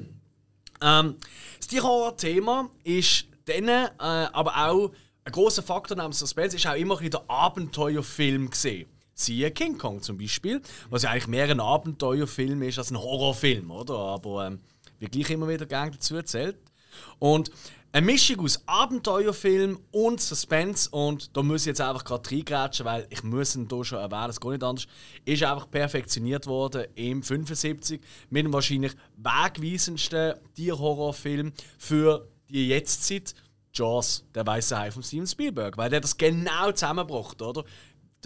Ähm, 0.80 1.16
das 1.58 1.66
Tierhorror-Thema 1.66 2.70
ist 2.84 3.26
dann 3.46 3.68
äh, 3.68 3.90
aber 3.98 4.68
auch 4.68 4.92
ein 5.24 5.32
großer 5.32 5.62
Faktor 5.62 5.96
neben 5.96 6.12
Suspense 6.12 6.56
ist 6.56 6.66
auch 6.66 6.74
immer 6.74 7.00
ein 7.00 7.10
der 7.10 7.28
Abenteuerfilm 7.28 8.50
gesehen. 8.50 8.88
Siehe 9.14 9.50
King 9.50 9.78
Kong 9.78 10.00
zum 10.00 10.18
Beispiel, 10.18 10.60
was 10.90 11.02
ja 11.02 11.10
eigentlich 11.10 11.28
mehr 11.28 11.48
ein 11.48 11.60
Abenteuerfilm 11.60 12.62
ist 12.62 12.78
als 12.78 12.90
ein 12.90 12.98
Horrorfilm, 12.98 13.70
oder? 13.70 13.94
Aber 13.94 14.46
ähm, 14.46 14.60
wird 14.98 15.12
gleich 15.12 15.30
immer 15.30 15.48
wieder 15.48 15.66
gerne 15.66 15.92
dazu 15.92 16.16
erzählt. 16.16 16.56
Und 17.18 17.50
eine 17.94 18.06
Mischung 18.06 18.40
aus 18.40 18.60
Abenteuerfilm 18.66 19.78
und 19.92 20.20
Suspense 20.20 20.90
und 20.90 21.36
da 21.36 21.44
muss 21.44 21.60
ich 21.60 21.66
jetzt 21.66 21.80
einfach 21.80 22.02
gerade 22.02 22.28
reingrätschen, 22.28 22.84
weil 22.84 23.06
ich 23.08 23.22
muss 23.22 23.54
ihn 23.54 23.68
hier 23.70 23.84
schon 23.84 23.98
erwähnen, 23.98 24.30
es 24.30 24.40
geht 24.40 24.50
nicht 24.50 24.64
anders, 24.64 24.86
ist 25.24 25.44
einfach 25.44 25.70
perfektioniert 25.70 26.48
worden 26.48 26.86
im 26.96 27.22
75 27.22 28.00
mit 28.30 28.46
dem 28.46 28.52
wahrscheinlich 28.52 28.96
wegweisendsten 29.16 30.34
Tierhorrorfilm 30.56 31.52
für 31.78 32.26
die 32.48 32.66
Jetztzeit, 32.66 33.32
Jaws, 33.72 34.24
der 34.34 34.44
weiße 34.44 34.76
Hai 34.76 34.90
von 34.90 35.04
Steven 35.04 35.28
Spielberg, 35.28 35.76
weil 35.76 35.90
der 35.90 36.00
das 36.00 36.16
genau 36.16 36.72
zusammenbracht, 36.72 37.40
oder? 37.42 37.62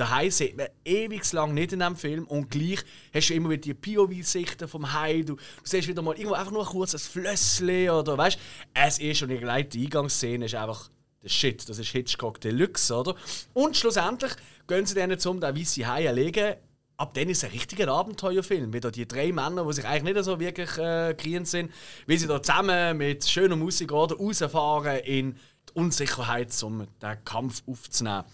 Hai 0.05 0.31
sieht 0.31 0.57
man 0.57 0.67
ewig 0.85 1.33
lang 1.33 1.55
nicht 1.55 1.73
in 1.73 1.81
diesem 1.81 1.97
Film 1.97 2.27
und 2.27 2.51
gleich 2.51 2.81
hast 3.13 3.31
du 3.31 3.35
immer 3.35 3.51
wieder 3.51 3.63
die 3.63 3.75
POV-Sichten 3.75 4.69
vom 4.69 4.93
Hai. 4.93 5.23
Du, 5.23 5.35
du 5.35 5.43
siehst 5.65 5.89
wieder 5.89 6.03
mal 6.03 6.15
irgendwo 6.15 6.35
einfach 6.35 6.53
nur 6.53 6.65
kurz 6.65 6.95
ein 6.95 7.01
Flössli 7.01 7.91
oder 7.91 8.17
weißt 8.17 8.39
Es 8.75 8.99
ist 8.99 9.19
schon 9.19 9.29
die 9.29 9.45
Eingangsszene 9.45 10.45
ist 10.45 10.55
einfach 10.55 10.91
der 11.23 11.29
Shit. 11.29 11.69
Das 11.69 11.79
ist 11.79 11.91
Hitchcock 11.91 12.41
Deluxe, 12.41 12.95
oder? 12.95 13.15
Und 13.55 13.77
schlussendlich 13.77 14.33
gehen 14.67 14.87
sie 14.87 14.95
dann 14.95 15.19
zum 15.19 15.41
den 15.41 15.57
weißen 15.57 15.87
Hai 15.87 16.05
erlegen. 16.05 16.55
Ab 16.97 17.15
dann 17.15 17.29
ist 17.29 17.39
es 17.39 17.45
ein 17.45 17.51
richtiger 17.51 17.89
Abenteuerfilm. 17.89 18.73
Wieder 18.73 18.91
die 18.91 19.07
drei 19.07 19.31
Männer, 19.31 19.65
die 19.65 19.73
sich 19.73 19.85
eigentlich 19.85 20.15
nicht 20.15 20.25
so 20.25 20.41
wirklich 20.41 20.79
äh, 20.79 21.45
sind, 21.45 21.73
wie 22.07 22.17
sie 22.17 22.27
da 22.27 22.43
zusammen 22.43 22.97
mit 22.97 23.25
schöner 23.25 23.55
Musik 23.55 23.93
oder 23.93 24.17
rausfahren 24.17 24.99
in 25.01 25.35
die 25.69 25.73
Unsicherheit, 25.75 26.51
um 26.63 26.89
den 27.01 27.25
Kampf 27.25 27.63
aufzunehmen. 27.69 28.25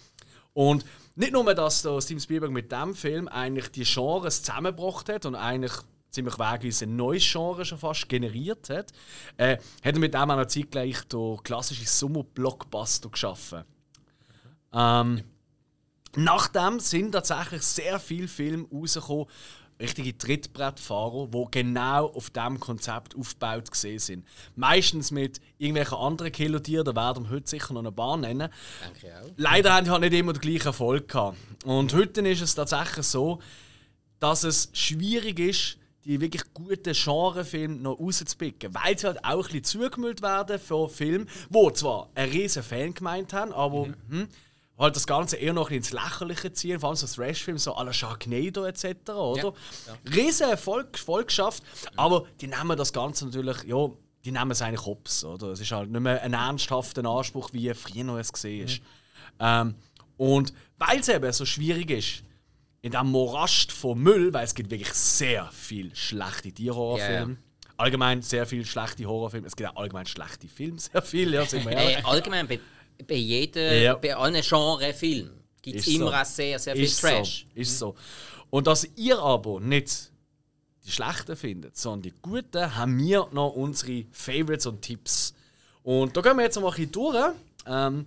Und 0.53 0.83
nicht 1.15 1.31
nur, 1.31 1.53
dass 1.53 1.81
da 1.81 1.99
Steven 2.01 2.19
Spielberg 2.19 2.51
mit 2.51 2.71
dem 2.71 2.93
Film 2.93 3.27
eigentlich 3.27 3.69
die 3.71 3.83
Genres 3.83 4.43
zusammengebracht 4.43 5.09
hat 5.09 5.25
und 5.25 5.35
eigentlich 5.35 5.73
ziemlich 6.11 6.39
wegweise 6.39 6.85
ein 6.85 6.95
neues 6.95 7.29
Genre 7.29 7.65
schon 7.65 7.77
fast 7.77 8.07
generiert 8.07 8.69
hat, 8.69 8.91
äh, 9.37 9.57
hat 9.83 9.95
er 9.95 9.99
mit 9.99 10.13
dem 10.13 10.31
auch 10.31 10.37
noch 10.37 10.45
zeitgleich 10.45 11.01
den 11.05 11.37
klassischen 11.43 11.85
Sommer-Blockbuster 11.85 13.09
geschaffen. 13.09 13.63
Ähm, 14.73 15.23
Nachdem 16.15 16.79
sind 16.79 17.11
tatsächlich 17.11 17.61
sehr 17.63 17.99
viele 17.99 18.27
Filme 18.27 18.67
rausgekommen, 18.71 19.25
richtige 19.79 20.17
Trittbrettfahrer, 20.17 21.27
die 21.27 21.45
genau 21.51 22.07
auf 22.07 22.29
diesem 22.29 22.59
Konzept 22.59 23.15
aufgebaut 23.15 23.71
gesehen 23.71 23.99
sind. 23.99 24.27
Meistens 24.55 25.11
mit 25.11 25.39
irgendwelchen 25.57 25.97
anderen 25.97 26.31
Killertieren, 26.31 26.85
da 26.85 26.95
werden 26.95 27.25
wir 27.25 27.31
heute 27.31 27.49
sicher 27.49 27.73
noch 27.73 27.81
eine 27.81 27.91
Bahn 27.91 28.21
nennen. 28.21 28.49
Denke 28.83 29.07
ich 29.07 29.13
auch. 29.13 29.33
Leider 29.37 29.73
haben 29.73 29.85
die 29.85 29.91
halt 29.91 30.01
nicht 30.01 30.13
immer 30.13 30.33
den 30.33 30.41
gleichen 30.41 30.67
Erfolg 30.67 31.07
gehabt. 31.09 31.37
Und 31.65 31.93
heute 31.93 32.21
ist 32.21 32.41
es 32.41 32.55
tatsächlich 32.55 33.05
so, 33.05 33.39
dass 34.19 34.43
es 34.43 34.69
schwierig 34.73 35.39
ist, 35.39 35.77
die 36.05 36.21
wirklich 36.21 36.43
guten 36.53 36.93
Genrefilme 36.93 37.75
noch 37.75 37.99
rauszupicken. 37.99 38.73
Weil 38.73 38.97
sie 38.97 39.07
halt 39.07 39.25
auch 39.25 39.37
ein 39.37 39.41
bisschen 39.41 39.63
zugemüllt 39.63 40.21
werden 40.21 40.59
von 40.59 40.89
Filmen, 40.89 41.27
die 41.49 41.73
zwar 41.73 42.09
einen 42.13 42.31
riesen 42.31 42.63
Fan 42.63 42.93
gemeint 42.93 43.33
haben, 43.33 43.51
aber 43.51 43.87
hm, 44.09 44.27
halt 44.77 44.95
das 44.95 45.07
Ganze 45.07 45.37
eher 45.37 45.53
noch 45.53 45.69
ein 45.69 45.79
bisschen 45.79 45.97
ins 45.97 46.03
Lächerliche 46.03 46.51
ziehen, 46.53 46.79
vor 46.79 46.89
allem 46.89 46.97
so 46.97 47.07
Thrash-Filme, 47.07 47.59
so 47.59 47.75
à 47.75 47.83
la 47.83 47.93
Sharknado 47.93 48.65
etc., 48.65 49.09
oder? 49.09 49.53
Riesen 50.13 50.49
Erfolg, 50.49 50.89
Erfolg 50.93 51.27
geschafft, 51.27 51.63
aber 51.95 52.25
die 52.41 52.47
nehmen 52.47 52.77
das 52.77 52.91
Ganze 52.91 53.25
natürlich, 53.25 53.63
ja, 53.63 53.89
die 54.25 54.31
nehmen 54.31 54.51
es 54.51 54.61
eigentlich 54.61 54.85
hops, 54.85 55.23
oder? 55.23 55.47
Es 55.47 55.59
ist 55.59 55.71
halt 55.71 55.91
nicht 55.91 56.01
mehr 56.01 56.21
ein 56.21 56.33
ernsthafter 56.33 57.05
Anspruch, 57.05 57.51
wie 57.53 57.73
früher 57.73 58.03
noch 58.03 58.17
es 58.17 58.33
gesehen 58.33 58.65
ist. 58.65 58.81
Ähm, 59.39 59.75
und 60.17 60.53
weil 60.77 60.99
es 60.99 61.09
eben 61.09 61.31
so 61.31 61.45
schwierig 61.45 61.91
ist, 61.91 62.23
in 62.81 62.91
diesem 62.91 63.11
Morast 63.11 63.71
von 63.71 63.97
Müll, 63.99 64.33
weil 64.33 64.45
es 64.45 64.53
gibt 64.53 64.69
wirklich 64.69 64.93
sehr 64.93 65.49
viel 65.51 65.95
schlechte 65.95 66.51
Tierhorrorfilme. 66.51 67.37
Allgemein 67.77 68.21
sehr 68.21 68.45
viel 68.45 68.65
schlechte 68.65 69.05
Horrorfilme. 69.05 69.47
Es 69.47 69.55
gibt 69.55 69.69
auch 69.69 69.75
allgemein 69.75 70.05
schlechte 70.05 70.47
Filme, 70.47 70.79
sehr 70.79 71.01
viel, 71.01 71.33
ja, 71.33 71.45
sind 71.45 71.65
wir 71.65 71.71
ehrlich. 71.77 71.97
Äh, 71.97 72.03
allgemein 72.03 72.47
bei, 72.47 72.59
bei 73.07 73.15
jedem, 73.15 73.83
Ja. 73.83 73.95
bei 73.95 74.15
allen 74.15 74.41
Genre-Filmen 74.41 75.31
gibt 75.61 75.79
es 75.79 75.87
immer 75.87 76.25
so. 76.25 76.31
sehr, 76.35 76.59
sehr 76.59 76.75
viel 76.75 76.83
Ist 76.85 77.01
Trash. 77.01 77.45
so, 77.53 77.59
ist 77.59 77.79
so. 77.79 77.95
Und 78.49 78.67
dass 78.67 78.87
ihr 78.95 79.19
aber 79.19 79.59
nicht 79.59 80.11
die 80.85 80.91
schlechten 80.91 81.35
findet, 81.35 81.77
sondern 81.77 82.03
die 82.03 82.13
guten, 82.21 82.75
haben 82.75 82.97
wir 82.99 83.27
noch 83.31 83.49
unsere 83.55 84.05
Favorites 84.11 84.65
und 84.67 84.81
Tipps. 84.81 85.33
Und 85.83 86.15
da 86.15 86.21
gehen 86.21 86.37
wir 86.37 86.43
jetzt 86.43 86.55
noch 86.55 86.63
ein 86.63 86.87
bisschen 86.87 86.91
durch. 86.91 87.33
Ähm, 87.67 88.05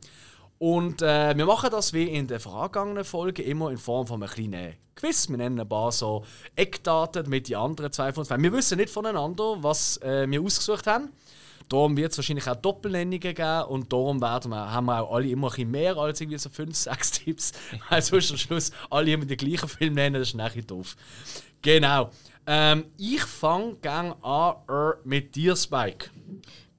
und 0.59 1.03
äh, 1.03 1.37
wir 1.37 1.47
machen 1.47 1.71
das 1.71 1.93
wie 1.93 2.05
in 2.09 2.27
der 2.27 2.41
vergangenen 2.41 3.05
Folge 3.05 3.43
immer 3.43 3.71
in 3.71 3.79
Form 3.79 4.07
von 4.07 4.23
einem 4.23 4.31
kleinen 4.33 4.75
Quiz. 4.95 5.29
Wir 5.29 5.37
nennen 5.37 5.61
ein 5.61 5.69
paar 5.69 5.93
so 5.93 6.25
Eckdaten 6.57 7.29
mit 7.29 7.49
den 7.49 7.57
anderen 7.57 7.93
zwei 7.93 8.13
von 8.13 8.23
uns. 8.23 8.31
Wir 8.31 8.53
wissen 8.53 8.79
nicht 8.79 8.91
voneinander, 8.91 9.57
was 9.63 9.99
äh, 9.99 10.29
wir 10.29 10.41
ausgesucht 10.43 10.87
haben. 10.87 11.11
Darum 11.69 11.97
wird 11.97 12.13
es 12.13 12.19
wahrscheinlich 12.19 12.49
auch 12.49 12.57
Doppelnennungen 12.57 13.21
geben 13.21 13.63
und 13.65 13.93
darum 13.93 14.21
werden 14.21 14.51
wir, 14.51 14.73
haben 14.73 14.87
wir 14.87 15.03
auch 15.03 15.15
alle 15.15 15.29
immer 15.29 15.49
ein 15.49 15.51
bisschen 15.51 15.71
mehr 15.71 15.97
als 15.97 16.21
irgendwie 16.21 16.39
so 16.39 16.49
5, 16.49 16.75
6 16.75 17.11
Tipps. 17.25 17.53
Weil 17.89 18.03
sonst 18.03 18.31
am 18.31 18.39
Schluss 18.39 18.71
alle 18.89 19.13
immer 19.13 19.27
den 19.27 19.37
gleichen 19.37 19.69
Film 19.69 19.95
nennen, 19.95 20.15
das 20.15 20.29
ist 20.29 20.35
nachher 20.35 20.63
doof. 20.63 20.97
Genau. 21.61 22.11
Ähm, 22.47 22.87
ich 22.97 23.23
fange 23.23 23.75
gerne 23.77 24.17
an 24.25 24.57
äh, 24.69 24.97
mit 25.05 25.35
dir, 25.35 25.55
Spike. 25.55 26.11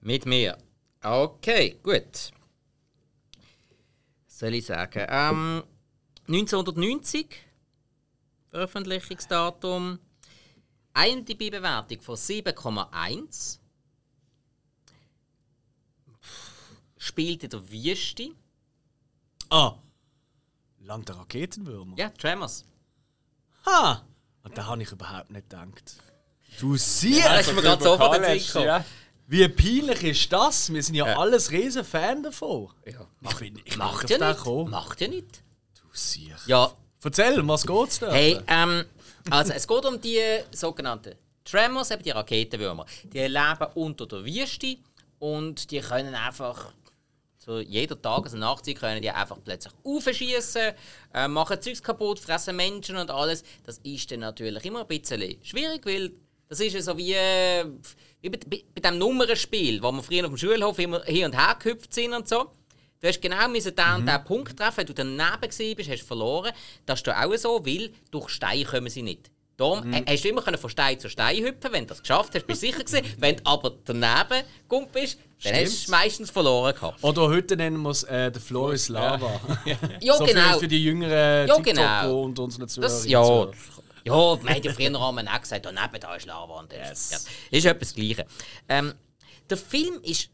Mit 0.01 0.25
mir. 0.25 0.57
Okay, 1.03 1.79
gut. 1.83 2.31
Soll 4.25 4.55
ich 4.55 4.65
sagen? 4.65 5.05
Ähm, 5.07 5.63
1990, 6.27 7.27
Veröffentlichungsdatum. 8.49 9.99
IMDb-Bewertung 10.95 12.01
von 12.01 12.15
7,1. 12.15 13.59
Spielt 17.09 17.43
in 17.43 17.49
der 17.49 17.71
Wüste. 17.71 18.29
Ah, 19.49 19.73
Land 20.81 21.09
der 21.09 21.15
Raketenwürmer. 21.17 21.97
Ja, 21.97 22.09
Tremors. 22.09 22.63
Ha! 23.65 24.03
Und 24.43 24.55
da 24.55 24.67
habe 24.67 24.83
ich 24.83 24.91
überhaupt 24.91 25.31
nicht 25.31 25.49
gedacht. 25.49 25.95
Du 26.59 26.77
siehst, 26.77 27.19
Ja, 27.25 27.35
das 27.35 27.47
ist 27.47 27.55
mir 27.55 27.63
gerade 27.63 27.83
sofort 27.83 28.53
ja. 28.53 28.85
wie 29.25 29.47
peinlich 29.47 30.03
ist 30.03 30.31
das? 30.31 30.71
Wir 30.71 30.83
sind 30.83 30.93
ja, 30.93 31.05
alles 31.17 31.49
riesen 31.49 31.83
Fan 31.83 32.21
davon. 32.21 32.69
Ja. 32.85 33.07
Ich 33.21 33.35
bin, 33.37 33.59
ich 33.65 33.75
Macht 33.75 34.07
ja 34.07 34.19
nicht. 34.19 34.37
gekommen. 34.37 34.69
Macht 34.69 35.01
ja 35.01 35.07
nicht. 35.07 35.41
Du 35.81 35.87
siehst. 35.93 36.45
Ja, 36.45 36.71
Erzähl, 37.03 37.47
was 37.47 37.65
geht's 37.65 37.99
da? 37.99 38.11
Hey, 38.11 38.39
ähm, 38.47 38.85
also 39.31 39.51
es 39.53 39.67
geht 39.67 39.85
um 39.85 39.99
die 39.99 40.21
sogenannten 40.51 41.15
Tremors, 41.43 41.89
eben 41.89 42.03
die 42.03 42.11
Raketenwürmer. 42.11 42.85
Die 43.03 43.19
leben 43.25 43.67
unter 43.73 44.05
der 44.05 44.23
Wüste 44.23 44.77
und 45.17 45.71
die 45.71 45.79
können 45.79 46.13
einfach 46.13 46.71
so 47.49 47.59
jeder 47.59 47.99
Tag, 47.99 48.25
also 48.25 48.37
Nachtzeit, 48.37 48.79
können 48.79 49.01
die 49.01 49.09
einfach 49.09 49.37
plötzlich 49.43 49.73
aufschießen, 49.83 50.73
äh, 51.13 51.27
machen 51.27 51.59
Zeugs 51.61 51.81
kaputt, 51.81 52.19
fressen 52.19 52.55
Menschen 52.55 52.95
und 52.95 53.09
alles. 53.09 53.43
Das 53.65 53.79
ist 53.79 54.11
dann 54.11 54.19
natürlich 54.19 54.63
immer 54.65 54.81
ein 54.81 54.87
bisschen 54.87 55.35
schwierig, 55.43 55.83
weil 55.85 56.11
das 56.47 56.59
ist 56.59 56.73
ja 56.73 56.81
so 56.81 56.95
wie, 56.97 57.13
äh, 57.13 57.65
wie 58.21 58.29
bei, 58.29 58.39
bei, 58.45 58.63
bei 58.75 58.81
dem 58.81 58.99
Nummernspiel, 58.99 59.81
wo 59.81 59.91
wir 59.91 60.03
früher 60.03 60.25
auf 60.25 60.31
dem 60.31 60.37
Schulhof 60.37 60.77
immer 60.77 61.03
hier 61.05 61.25
und 61.25 61.35
her 61.35 61.57
gehüpft 61.59 61.93
sind 61.93 62.13
und 62.13 62.27
so. 62.27 62.51
Du 63.01 63.07
hast 63.07 63.21
genau 63.21 63.47
müssen 63.47 63.75
den, 63.75 63.95
und 63.95 64.05
den 64.05 64.23
Punkt 64.25 64.57
treffen, 64.57 64.77
wenn 64.77 64.85
du 64.85 64.93
daneben 64.93 65.75
bist, 65.75 65.89
hast 65.89 66.01
du 66.01 66.05
verloren. 66.05 66.51
Das 66.85 66.99
ist 66.99 67.09
auch 67.09 67.35
so, 67.35 67.65
weil 67.65 67.91
durch 68.11 68.29
Steine 68.29 68.65
kommen 68.65 68.89
sie 68.89 69.01
nicht. 69.01 69.31
Darum 69.59 69.91
äh, 69.91 70.05
hast 70.07 70.23
du 70.23 70.29
immer 70.29 70.41
von 70.41 70.69
Stein 70.69 70.97
zu 71.01 71.09
Stein 71.09 71.43
hüpfen 71.43 71.73
wenn 71.73 71.83
du 71.83 71.89
das 71.89 71.99
geschafft 71.99 72.33
hast, 72.33 72.47
bist 72.47 72.63
du 72.63 72.67
sicher 72.67 72.81
gewesen. 72.81 73.05
Wenn 73.17 73.35
du 73.35 73.45
aber 73.45 73.75
daneben 73.83 74.45
gekommen 74.61 74.87
bist, 74.93 75.19
dann 75.43 75.53
Stimmt. 75.53 75.67
hast 75.67 75.87
du 75.87 75.91
meistens 75.91 76.31
verloren 76.31 76.73
gehabt. 76.73 77.03
Oder 77.03 77.23
heute 77.27 77.57
nennen 77.57 77.81
wir 77.81 77.89
es 77.89 78.03
äh, 78.03 78.31
«The 78.33 78.39
Floor 78.39 78.71
is 78.73 78.87
Lava». 78.87 79.37
Ja, 79.99 80.15
so 80.15 80.23
genau. 80.23 80.53
für, 80.53 80.59
für 80.59 80.67
die 80.69 80.81
jüngeren 80.81 81.45
Ja, 81.49 81.57
genau. 81.57 82.21
und 82.23 82.39
unsere 82.39 82.67
Zuhörer. 82.67 82.89
Das, 82.89 83.05
ja, 83.05 83.21
das- 83.45 83.55
ja, 84.05 84.13
wir 84.13 84.49
haben 84.55 84.63
ja 84.63 84.71
früher 84.73 84.85
einmal 84.87 85.27
auch 85.27 85.41
gesagt, 85.41 85.65
da 85.65 85.71
neben 85.73 85.99
da 85.99 86.15
ist 86.15 86.25
Lava. 86.25 86.59
Und 86.61 86.71
das 86.71 87.11
Yes. 87.11 87.25
ja, 87.51 87.57
ist 87.57 87.65
etwas 87.65 87.93
Gleiche. 87.93 88.25
Ähm, 88.69 88.93
der 89.49 89.57
Film 89.57 89.99
ist, 90.03 90.29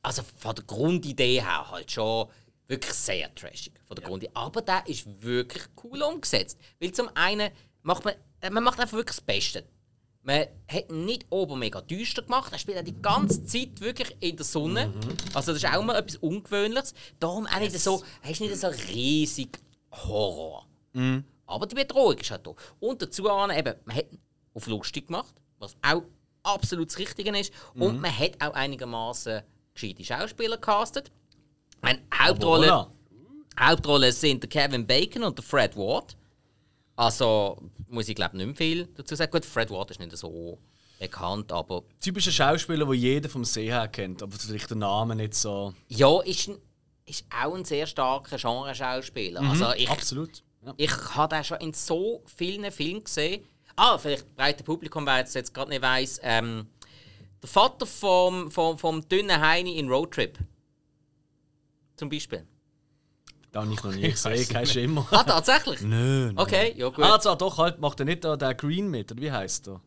also 0.00 0.22
von 0.38 0.54
der 0.54 0.64
Grundidee 0.64 1.42
her, 1.42 1.70
halt 1.70 1.90
schon 1.90 2.26
wirklich 2.68 2.94
sehr 2.94 3.34
trashig. 3.34 3.74
Von 3.86 3.96
der 3.96 4.04
Grundidee. 4.06 4.32
Aber 4.32 4.62
der 4.62 4.82
ist 4.86 5.06
wirklich 5.22 5.64
cool 5.84 6.02
umgesetzt. 6.02 6.58
Weil 6.80 6.92
zum 6.92 7.10
einen 7.14 7.50
macht 7.86 8.04
man, 8.04 8.14
äh, 8.40 8.50
man 8.50 8.64
macht 8.64 8.80
einfach 8.80 8.96
wirklich 8.96 9.16
das 9.16 9.20
Beste. 9.20 9.64
Man 10.22 10.46
hat 10.66 10.90
nicht 10.90 11.24
oben 11.30 11.60
mega 11.60 11.80
düster 11.80 12.22
gemacht, 12.22 12.52
er 12.52 12.58
spielt 12.58 12.78
auch 12.78 12.82
die 12.82 13.00
ganze 13.00 13.44
Zeit 13.44 13.80
wirklich 13.80 14.16
in 14.18 14.36
der 14.36 14.44
Sonne. 14.44 14.92
Also 15.34 15.52
das 15.52 15.62
ist 15.62 15.72
auch 15.72 15.82
mal 15.84 15.94
etwas 15.94 16.16
Ungewöhnliches. 16.16 16.94
Darum 17.20 17.46
auch 17.46 17.60
nicht 17.60 17.78
so, 17.78 18.02
er 18.22 18.30
ist 18.30 18.40
nicht 18.40 18.56
so 18.56 18.66
riesig 18.92 19.60
Horror. 19.92 20.66
Aber 21.46 21.66
die 21.66 21.76
Bedrohung 21.76 22.18
ist 22.18 22.30
halt 22.32 22.44
da. 22.44 22.54
Und 22.80 23.02
dazu 23.02 23.30
an, 23.30 23.56
eben, 23.56 23.74
man 23.84 23.96
hat 23.96 24.06
auf 24.52 24.66
lustig 24.66 25.06
gemacht, 25.06 25.34
was 25.60 25.76
auch 25.80 26.02
absolut 26.42 26.88
das 26.88 26.98
Richtige 26.98 27.38
ist. 27.38 27.52
Und 27.74 28.00
man 28.00 28.18
hat 28.18 28.32
auch 28.40 28.54
einigermaßen 28.54 29.42
gescheite 29.74 30.04
Schauspieler 30.04 30.56
gecastet. 30.56 31.12
Meine 31.82 32.00
Hauptrolle, 32.12 32.68
voilà. 32.72 32.90
Hauptrollen 33.60 34.10
sind 34.10 34.42
der 34.42 34.50
Kevin 34.50 34.84
Bacon 34.84 35.22
und 35.22 35.38
der 35.38 35.44
Fred 35.44 35.76
Ward. 35.76 36.16
Also 36.96 37.58
muss 37.88 38.08
ich 38.08 38.14
glaube 38.14 38.36
nicht 38.36 38.46
mehr 38.46 38.56
viel 38.56 38.86
dazu 38.94 39.14
sagen. 39.14 39.30
Gut, 39.30 39.44
Fred 39.44 39.70
Ward 39.70 39.90
ist 39.90 40.00
nicht 40.00 40.16
so 40.16 40.58
bekannt, 40.98 41.52
aber 41.52 41.84
Typischer 42.00 42.32
Schauspieler, 42.32 42.86
den 42.86 42.94
jeder 42.94 43.28
vom 43.28 43.44
See 43.44 43.70
her 43.70 43.86
kennt, 43.88 44.22
aber 44.22 44.36
vielleicht 44.36 44.70
der 44.70 44.78
Name 44.78 45.14
nicht 45.14 45.34
so... 45.34 45.74
ja, 45.88 46.20
ist, 46.22 46.50
ist 47.04 47.24
auch 47.30 47.54
ein 47.54 47.64
sehr 47.64 47.86
starker 47.86 48.38
Genreschauspieler. 48.38 49.42
Also 49.42 49.72
ich, 49.74 49.90
Absolut. 49.90 50.42
Ja. 50.64 50.74
Ich 50.78 50.90
habe 51.14 51.36
den 51.36 51.44
schon 51.44 51.58
in 51.58 51.74
so 51.74 52.22
vielen 52.24 52.70
Filmen 52.72 53.04
gesehen. 53.04 53.44
Ah, 53.76 53.98
vielleicht 53.98 54.34
breite 54.34 54.64
Publikum, 54.64 55.06
wer 55.06 55.22
es 55.22 55.34
jetzt 55.34 55.52
gerade 55.52 55.70
nicht 55.70 55.82
weiss. 55.82 56.18
Ähm, 56.22 56.66
der 57.42 57.48
Vater 57.48 57.84
vom, 57.84 58.50
vom, 58.50 58.78
vom 58.78 59.06
dünnen 59.06 59.40
Heini 59.40 59.78
in 59.78 59.88
Roadtrip. 59.88 60.38
Zum 61.96 62.08
Beispiel. 62.08 62.46
Da 63.56 63.62
habe 63.62 63.72
ich 63.72 63.82
noch 63.82 63.94
nie 63.94 64.10
gesehen, 64.10 64.48
kein 64.50 64.66
Schimmer. 64.66 65.06
Ah, 65.12 65.24
tatsächlich? 65.24 65.80
Nö. 65.80 66.30
Okay, 66.36 66.74
ja 66.76 66.90
gut. 66.90 67.02
Ah, 67.02 67.18
zwar 67.18 67.38
doch, 67.38 67.56
halt, 67.56 67.78
macht 67.80 67.98
er 68.00 68.04
nicht 68.04 68.22
da 68.22 68.36
der 68.36 68.52
Green 68.54 68.90
mit, 68.90 69.10
oder 69.12 69.22
wie 69.22 69.32
heißt 69.32 69.68
er? 69.68 69.80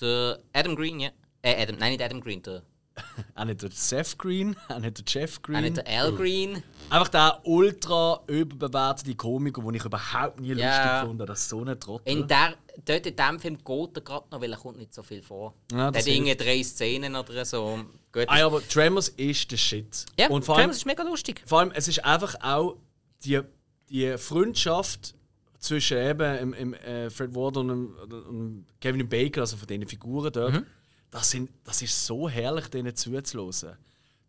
Der 0.00 0.38
Adam 0.52 0.76
Green, 0.76 1.00
ja. 1.00 1.10
Äh, 1.42 1.60
Adam, 1.60 1.74
nein, 1.76 1.90
nicht 1.90 2.02
Adam 2.04 2.20
Green, 2.20 2.40
der, 2.42 2.62
Auch 3.34 3.44
nicht 3.46 3.60
der 3.62 3.70
Seth 3.72 4.16
Green, 4.16 4.54
auch 4.68 4.78
nicht 4.78 4.98
der 4.98 5.04
Jeff 5.22 5.42
Green. 5.42 5.56
auch 5.56 5.60
nicht 5.62 5.76
der 5.78 5.88
Al 5.88 6.12
Green. 6.12 6.62
Einfach 6.88 7.08
der 7.08 7.40
ultra 7.42 8.20
überbewertete 8.28 9.16
Komiker, 9.16 9.60
den 9.62 9.74
ich 9.74 9.84
überhaupt 9.84 10.38
nie 10.38 10.52
Ja. 10.52 10.54
lustig 11.02 11.08
fand. 11.18 11.28
Das 11.28 11.40
ist 11.40 11.48
so 11.48 11.64
ein 11.64 11.80
Trottel. 11.80 12.08
In 12.12 12.28
der, 12.28 12.54
dort 12.84 13.06
in 13.06 13.16
diesem 13.16 13.40
Film 13.40 13.58
geht 13.58 13.96
er 13.96 14.02
gerade 14.02 14.26
noch, 14.30 14.40
weil 14.40 14.52
er 14.52 14.58
kommt 14.58 14.78
nicht 14.78 14.94
so 14.94 15.02
viel 15.02 15.20
vor. 15.20 15.54
Ja, 15.72 15.90
der 15.90 16.06
irgendwie 16.06 16.36
drei 16.36 16.62
Szenen 16.62 17.16
oder 17.16 17.44
so. 17.44 17.80
Gut. 18.12 18.26
Ah, 18.28 18.38
ja, 18.38 18.46
aber 18.46 18.62
Tremors 18.68 19.08
ist 19.08 19.50
der 19.50 19.56
Shit. 19.56 20.06
ja, 20.16 20.28
Und 20.28 20.44
vor 20.44 20.54
allem, 20.54 20.66
Tremors 20.66 20.76
ist 20.76 20.86
mega 20.86 21.02
lustig. 21.02 21.42
vor 21.46 21.58
allem, 21.58 21.72
es 21.72 21.88
ist 21.88 22.04
einfach 22.04 22.36
auch 22.40 22.76
die, 23.24 23.40
die 23.88 24.16
Freundschaft 24.18 25.14
zwischen 25.58 25.98
eben 25.98 26.38
im, 26.38 26.54
im, 26.54 26.74
äh, 26.74 27.10
Fred 27.10 27.34
Ward 27.34 27.56
und, 27.56 27.68
dem- 27.68 27.96
und 28.28 28.66
Kevin 28.80 29.08
Bacon, 29.08 29.40
also 29.40 29.56
von 29.56 29.66
diesen 29.66 29.86
Figuren 29.86 30.32
dort. 30.32 30.52
Mhm. 30.54 30.66
Das, 31.10 31.30
sind, 31.30 31.50
das 31.64 31.80
ist 31.80 32.06
so 32.06 32.28
herrlich, 32.28 32.68
denen 32.68 32.94
zuzuhören. 32.94 33.78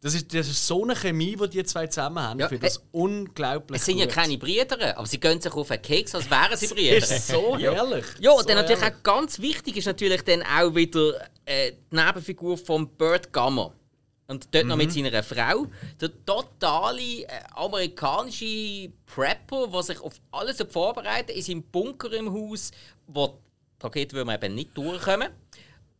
Das 0.02 0.14
ist, 0.14 0.32
das 0.36 0.48
ist 0.48 0.68
so 0.68 0.84
eine 0.84 0.96
Chemie, 0.96 1.36
die 1.36 1.50
die 1.50 1.64
zwei 1.64 1.88
zusammen 1.88 2.20
haben. 2.20 2.40
Ja, 2.40 2.46
ich 2.46 2.50
finde 2.50 2.68
das 2.68 2.78
äh, 2.78 2.82
unglaublich 2.92 3.80
Es 3.80 3.86
sind 3.86 3.98
ja 3.98 4.06
gut. 4.06 4.14
keine 4.14 4.38
Brüder, 4.38 4.96
aber 4.96 5.08
sie 5.08 5.20
gehen 5.20 5.42
sich 5.42 5.52
auf 5.52 5.72
einen 5.72 5.82
Keks, 5.82 6.14
als 6.14 6.30
wären 6.30 6.56
sie 6.56 6.68
Brüder. 6.68 7.00
Das 7.00 7.10
ist 7.12 7.28
so 7.28 7.58
herrlich. 7.58 8.06
Ja, 8.20 8.32
und 8.32 8.42
so 8.42 8.48
dann 8.48 8.58
natürlich 8.58 8.84
herrlich. 8.84 9.00
auch 9.00 9.04
ganz 9.04 9.40
wichtig 9.40 9.78
ist 9.78 9.86
natürlich 9.86 10.22
dann 10.22 10.44
auch 10.44 10.75
wieder 10.75 11.28
äh, 11.46 11.72
die 11.92 11.96
Nebenfigur 11.96 12.56
von 12.58 12.88
Burt 12.88 13.34
Gummer. 13.34 13.74
Und 14.27 14.53
dort 14.55 14.65
noch 14.65 14.75
mit 14.75 14.89
Mhm. 14.96 15.03
seiner 15.05 15.24
Frau. 15.24 15.67
Der 16.01 16.10
totale 16.25 17.24
äh, 17.24 17.27
amerikanische 17.53 18.91
Prepper, 19.05 19.67
der 19.67 19.84
sich 19.84 20.00
auf 20.01 20.15
alles 20.32 20.63
vorbereitet 20.70 21.36
in 21.36 21.41
seinem 21.44 21.63
Bunker 21.63 22.12
im 22.13 22.34
Haus, 22.34 22.72
wo 23.08 23.27
die 23.79 23.84
Raketenwürmer 23.84 24.36
eben 24.36 24.55
nicht 24.55 24.75
durchkommen. 24.77 25.29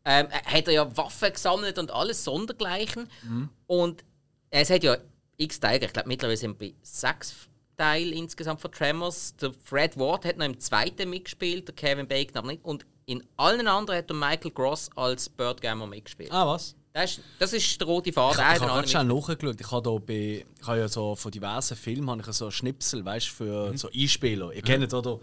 Ähm, 0.06 0.28
er 0.30 0.44
hat 0.54 0.68
er 0.68 0.74
ja 0.74 0.98
Waffen 0.98 1.34
gesammelt 1.34 1.78
und 1.78 1.92
alles 1.92 2.24
sondergleichen. 2.24 3.10
Mhm. 3.24 3.50
Und 3.68 4.04
es 4.50 4.70
hat 4.70 4.84
ja 4.84 4.98
x 5.38 5.60
Teile, 5.60 5.86
ich 5.86 5.94
glaube 5.94 6.08
mittlerweile 6.08 6.38
sind 6.38 6.60
wir 6.60 6.70
bei 6.70 6.76
sechs 6.82 7.36
Teil 7.78 8.14
insgesamt 8.14 8.62
von 8.62 8.72
Tremors. 8.72 9.36
Der 9.38 9.52
Fred 9.54 9.98
Ward 10.00 10.26
hat 10.26 10.38
noch 10.38 10.46
im 10.46 10.60
zweiten 10.60 11.10
mitgespielt, 11.10 11.68
der 11.68 11.76
Kevin 11.76 12.08
Bacon 12.08 12.38
aber 12.38 12.48
nicht. 12.48 12.64
Und 12.64 12.86
in 13.06 13.24
allen 13.38 13.68
anderen 13.68 14.00
hat 14.00 14.10
der 14.10 14.16
Michael 14.16 14.52
Gross 14.52 14.90
als 14.96 15.28
Bird 15.30 15.62
Gamer 15.62 15.86
mitgespielt. 15.86 16.32
Ah, 16.32 16.48
was? 16.48 16.76
Das, 16.96 17.12
ist, 17.12 17.22
das 17.40 17.52
ist 17.52 17.82
der 17.82 17.88
rote 17.88 18.14
Faden. 18.14 18.40
Ich, 18.40 18.56
ich 18.56 18.62
habe 18.62 18.72
gerade 18.72 18.88
schnell 18.88 19.04
nachgeschaut. 19.04 19.60
Ich 19.60 19.70
habe, 19.70 19.82
da 19.84 19.98
bei, 19.98 20.46
ich 20.62 20.66
habe 20.68 20.80
ja 20.80 20.88
so 20.88 21.14
von 21.14 21.30
diversen 21.30 21.76
Filmen 21.76 22.10
habe 22.10 22.22
ich 22.22 22.28
so 22.34 22.50
Schnipsel, 22.50 23.04
weißt, 23.04 23.28
für 23.28 23.78
so 23.78 23.90
Einspieler. 23.94 24.54
Ihr 24.54 24.62
kennt 24.62 24.94
oder 24.94 25.20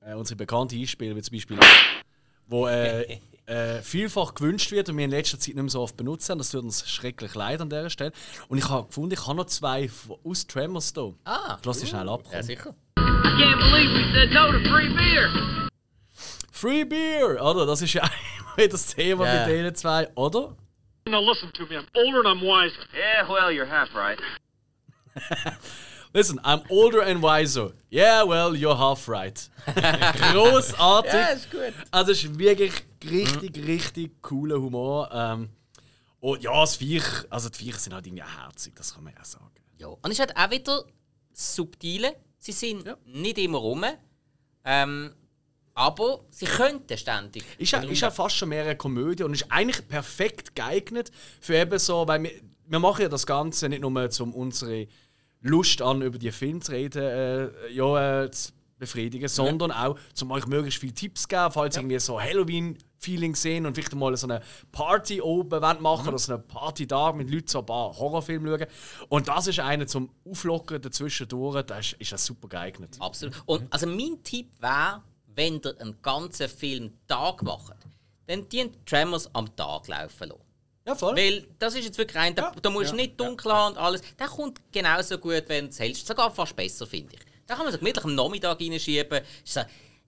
äh, 0.00 0.14
unsere 0.14 0.34
bekannten 0.36 0.76
Einspieler, 0.76 1.14
wie 1.14 1.22
zum 1.22 1.36
Beispiel, 1.36 1.58
wo 2.48 2.66
äh, 2.66 3.20
äh, 3.46 3.80
vielfach 3.80 4.34
gewünscht 4.34 4.72
wird 4.72 4.88
und 4.88 4.96
wir 4.96 5.04
in 5.04 5.12
letzter 5.12 5.38
Zeit 5.38 5.54
nicht 5.54 5.62
mehr 5.62 5.70
so 5.70 5.82
oft 5.82 5.96
benutzen. 5.96 6.36
Das 6.36 6.50
tut 6.50 6.64
uns 6.64 6.90
schrecklich 6.90 7.36
leid 7.36 7.60
an 7.60 7.70
dieser 7.70 7.88
Stelle. 7.88 8.10
Und 8.48 8.58
ich 8.58 8.68
habe 8.68 8.88
gefunden, 8.88 9.12
ich 9.12 9.24
habe 9.24 9.36
noch 9.36 9.46
zwei 9.46 9.88
aus 10.24 10.48
Tremors 10.48 10.92
da. 10.92 11.12
Ah, 11.26 11.58
Ich 11.60 11.64
lasse 11.64 11.80
sie 11.80 11.86
schnell 11.86 12.08
ab. 12.08 12.24
ja, 12.32 12.42
sicher. 12.42 12.74
I 12.98 13.02
can't 13.38 13.58
believe 13.58 13.92
we 13.92 14.12
said 14.12 14.32
no 14.32 14.50
to 14.50 14.58
free 14.68 14.88
beer. 14.88 15.65
Free 16.56 16.84
Beer, 16.84 17.42
oder? 17.42 17.66
Das 17.66 17.82
ist 17.82 17.92
ja 17.92 18.02
immer 18.56 18.68
das 18.68 18.86
Thema 18.94 19.26
Ja. 19.26 19.44
bei 19.44 19.52
denen 19.52 19.74
zwei, 19.74 20.08
oder? 20.14 20.56
Now 21.08 21.20
listen 21.20 21.52
to 21.52 21.64
me. 21.66 21.76
I'm 21.78 21.86
older 21.94 22.28
and 22.28 22.40
I'm 22.40 22.42
wiser. 22.42 22.80
Yeah, 22.94 23.28
well, 23.28 23.50
you're 23.54 23.68
half 23.68 23.94
right. 23.94 24.18
Listen, 26.12 26.38
I'm 26.44 26.62
older 26.70 27.02
and 27.02 27.20
wiser. 27.22 27.72
Yeah, 27.90 28.24
well, 28.24 28.54
you're 28.56 28.76
half 28.76 29.06
right. 29.08 29.50
Großartig. 30.32 31.12
Ja, 31.12 31.26
ist 31.28 31.50
gut. 31.50 31.74
Also, 31.90 32.12
es 32.12 32.24
ist 32.24 32.38
wirklich 32.38 32.72
richtig, 33.04 33.56
richtig 33.66 34.22
cooler 34.22 34.56
Humor. 34.58 35.10
Ähm, 35.12 35.50
und 36.20 36.42
ja, 36.42 36.58
das 36.58 36.76
Viech, 36.76 37.04
also 37.28 37.50
die 37.50 37.58
Viecher 37.58 37.78
sind 37.78 37.92
halt 37.92 38.06
irgendwie 38.06 38.24
herzig, 38.24 38.74
das 38.74 38.94
kann 38.94 39.04
man 39.04 39.12
ja 39.14 39.24
sagen. 39.24 39.50
Ja. 39.78 39.88
Und 39.88 40.06
es 40.06 40.12
ist 40.12 40.20
halt 40.20 40.36
auch 40.36 40.50
wieder 40.50 40.84
subtile. 41.32 42.16
Sie 42.38 42.52
sind 42.52 42.86
Ja. 42.86 42.96
nicht 43.04 43.36
immer 43.38 43.58
rum. 43.58 43.84
Ähm, 44.64 45.14
aber 45.76 46.24
sie 46.30 46.46
könnten 46.46 46.96
ständig. 46.96 47.44
Ist 47.58 47.72
ja, 47.72 47.80
ist 47.80 48.00
ja 48.00 48.10
fast 48.10 48.34
schon 48.34 48.48
mehr 48.48 48.64
eine 48.64 48.76
Komödie 48.76 49.22
und 49.22 49.34
ist 49.34 49.52
eigentlich 49.52 49.86
perfekt 49.86 50.56
geeignet 50.56 51.12
für 51.40 51.54
eben 51.54 51.78
so, 51.78 52.08
weil 52.08 52.22
wir, 52.22 52.30
wir 52.66 52.78
machen 52.78 53.02
ja 53.02 53.08
das 53.08 53.26
Ganze 53.26 53.68
nicht 53.68 53.82
nur, 53.82 54.10
um 54.20 54.34
unsere 54.34 54.88
Lust 55.42 55.82
an, 55.82 56.00
über 56.00 56.18
die 56.18 56.32
Filme 56.32 56.60
zu 56.60 56.72
reden, 56.72 57.02
äh, 57.02 57.70
ja, 57.70 58.24
äh, 58.24 58.30
zu 58.30 58.52
befriedigen, 58.78 59.28
sondern 59.28 59.70
auch, 59.70 59.98
um 60.20 60.30
euch 60.30 60.46
möglichst 60.46 60.80
viele 60.80 60.94
Tipps 60.94 61.22
zu 61.22 61.28
geben, 61.28 61.50
falls 61.50 61.76
ihr 61.76 61.80
irgendwie 61.82 61.98
so 61.98 62.20
Halloween-Feeling 62.20 63.34
sehen 63.34 63.66
und 63.66 63.74
vielleicht 63.74 63.94
mal 63.94 64.16
so 64.16 64.26
eine 64.26 64.40
Party 64.72 65.20
oben 65.20 65.60
machen 65.60 66.08
oder 66.08 66.18
so 66.18 66.34
einen 66.34 66.46
Party-Tag 66.46 67.16
mit 67.16 67.30
Leuten 67.30 67.48
so 67.48 67.60
ein 67.60 67.66
paar 67.66 67.96
Horrorfilme 67.96 68.58
schauen. 68.58 68.66
Und 69.08 69.28
das 69.28 69.46
ist 69.46 69.60
einer 69.60 69.86
zum 69.86 70.10
Auflockern 70.24 70.80
dazwischendurch, 70.80 71.62
das 71.62 71.86
ist, 71.86 72.00
ist 72.00 72.12
das 72.12 72.24
super 72.24 72.48
geeignet. 72.48 72.96
Absolut. 72.98 73.42
Und 73.46 73.72
also 73.72 73.86
mein 73.86 74.22
Tipp 74.22 74.50
wäre, 74.60 75.02
wenn 75.36 75.60
ihr 75.64 75.80
einen 75.80 76.02
ganzen 76.02 76.48
Film 76.48 76.92
Tag 77.06 77.42
macht, 77.42 77.76
dann 78.26 78.48
die 78.48 78.70
Tremors 78.84 79.32
am 79.34 79.54
Tag 79.54 79.86
laufen 79.86 80.28
lassen. 80.28 80.40
Ja, 80.86 80.94
voll. 80.94 81.16
Weil 81.16 81.46
das 81.58 81.74
ist 81.74 81.84
jetzt 81.84 81.98
wirklich 81.98 82.16
ein, 82.16 82.34
da, 82.34 82.52
da 82.62 82.70
musst 82.70 82.92
du 82.92 82.96
nicht 82.96 83.18
dunkel 83.18 83.52
haben 83.52 83.74
und 83.74 83.78
alles. 83.78 84.02
Der 84.18 84.28
kommt 84.28 84.60
genauso 84.72 85.18
gut, 85.18 85.44
wenn 85.48 85.66
du 85.66 85.70
es 85.70 85.80
hältst. 85.80 86.06
Sogar 86.06 86.30
fast 86.30 86.54
besser, 86.54 86.86
finde 86.86 87.14
ich. 87.14 87.20
Da 87.46 87.54
kann 87.54 87.64
man 87.64 87.72
so 87.72 87.78
gemütlich 87.78 88.04
am 88.04 88.14
Nachmittag 88.14 88.60
reinschieben. 88.60 89.20
So, 89.44 89.62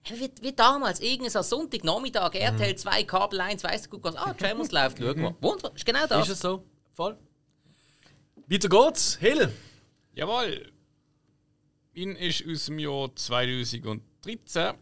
wie, 0.05 0.31
wie 0.41 0.53
damals, 0.53 1.01
irgendein 1.01 1.31
so 1.31 1.41
Sonntagnachmittag, 1.41 2.33
RTL 2.33 2.75
2, 2.75 3.03
Kabel 3.03 3.41
1, 3.41 3.63
weißt 3.63 3.85
du, 3.91 3.99
gut, 3.99 4.13
ah, 4.15 4.33
Tremors 4.33 4.71
läuft, 4.71 4.97
schau 4.99 5.13
mal. 5.15 5.35
Wunderbar, 5.41 5.75
ist 5.75 5.85
genau 5.85 6.07
das. 6.07 6.27
Ist 6.27 6.33
es 6.35 6.39
so? 6.39 6.63
Voll. 6.93 7.17
Weiter 8.47 8.69
geht's. 8.69 9.17
Hill. 9.17 9.53
Jawohl. 10.13 10.71
Ihn 11.93 12.15
ist 12.15 12.43
aus 12.47 12.65
dem 12.65 12.79
Jahr 12.79 13.13
2013. 13.13 14.75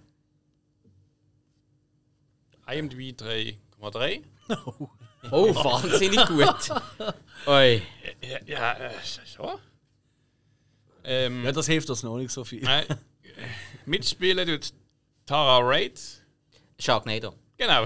IMDb 2.67 3.15
3,3. 3.19 4.23
Oh, 5.31 5.53
wahnsinnig 5.53 6.25
gut. 6.27 6.71
Oi. 7.47 7.81
Ja, 8.21 8.37
ja 8.45 8.73
äh, 8.73 8.91
schon. 9.25 9.59
Ähm, 11.03 11.43
Ja, 11.43 11.51
das 11.51 11.65
hilft 11.65 11.89
uns 11.89 12.01
noch 12.03 12.15
nicht 12.17 12.31
so 12.31 12.45
viel. 12.45 12.65
äh, 12.65 12.85
mitspielen 13.85 14.47
tut 14.47 14.73
Tara 15.25 15.59
Raid. 15.61 15.99
Sharknado. 16.79 17.33
Genau. 17.57 17.85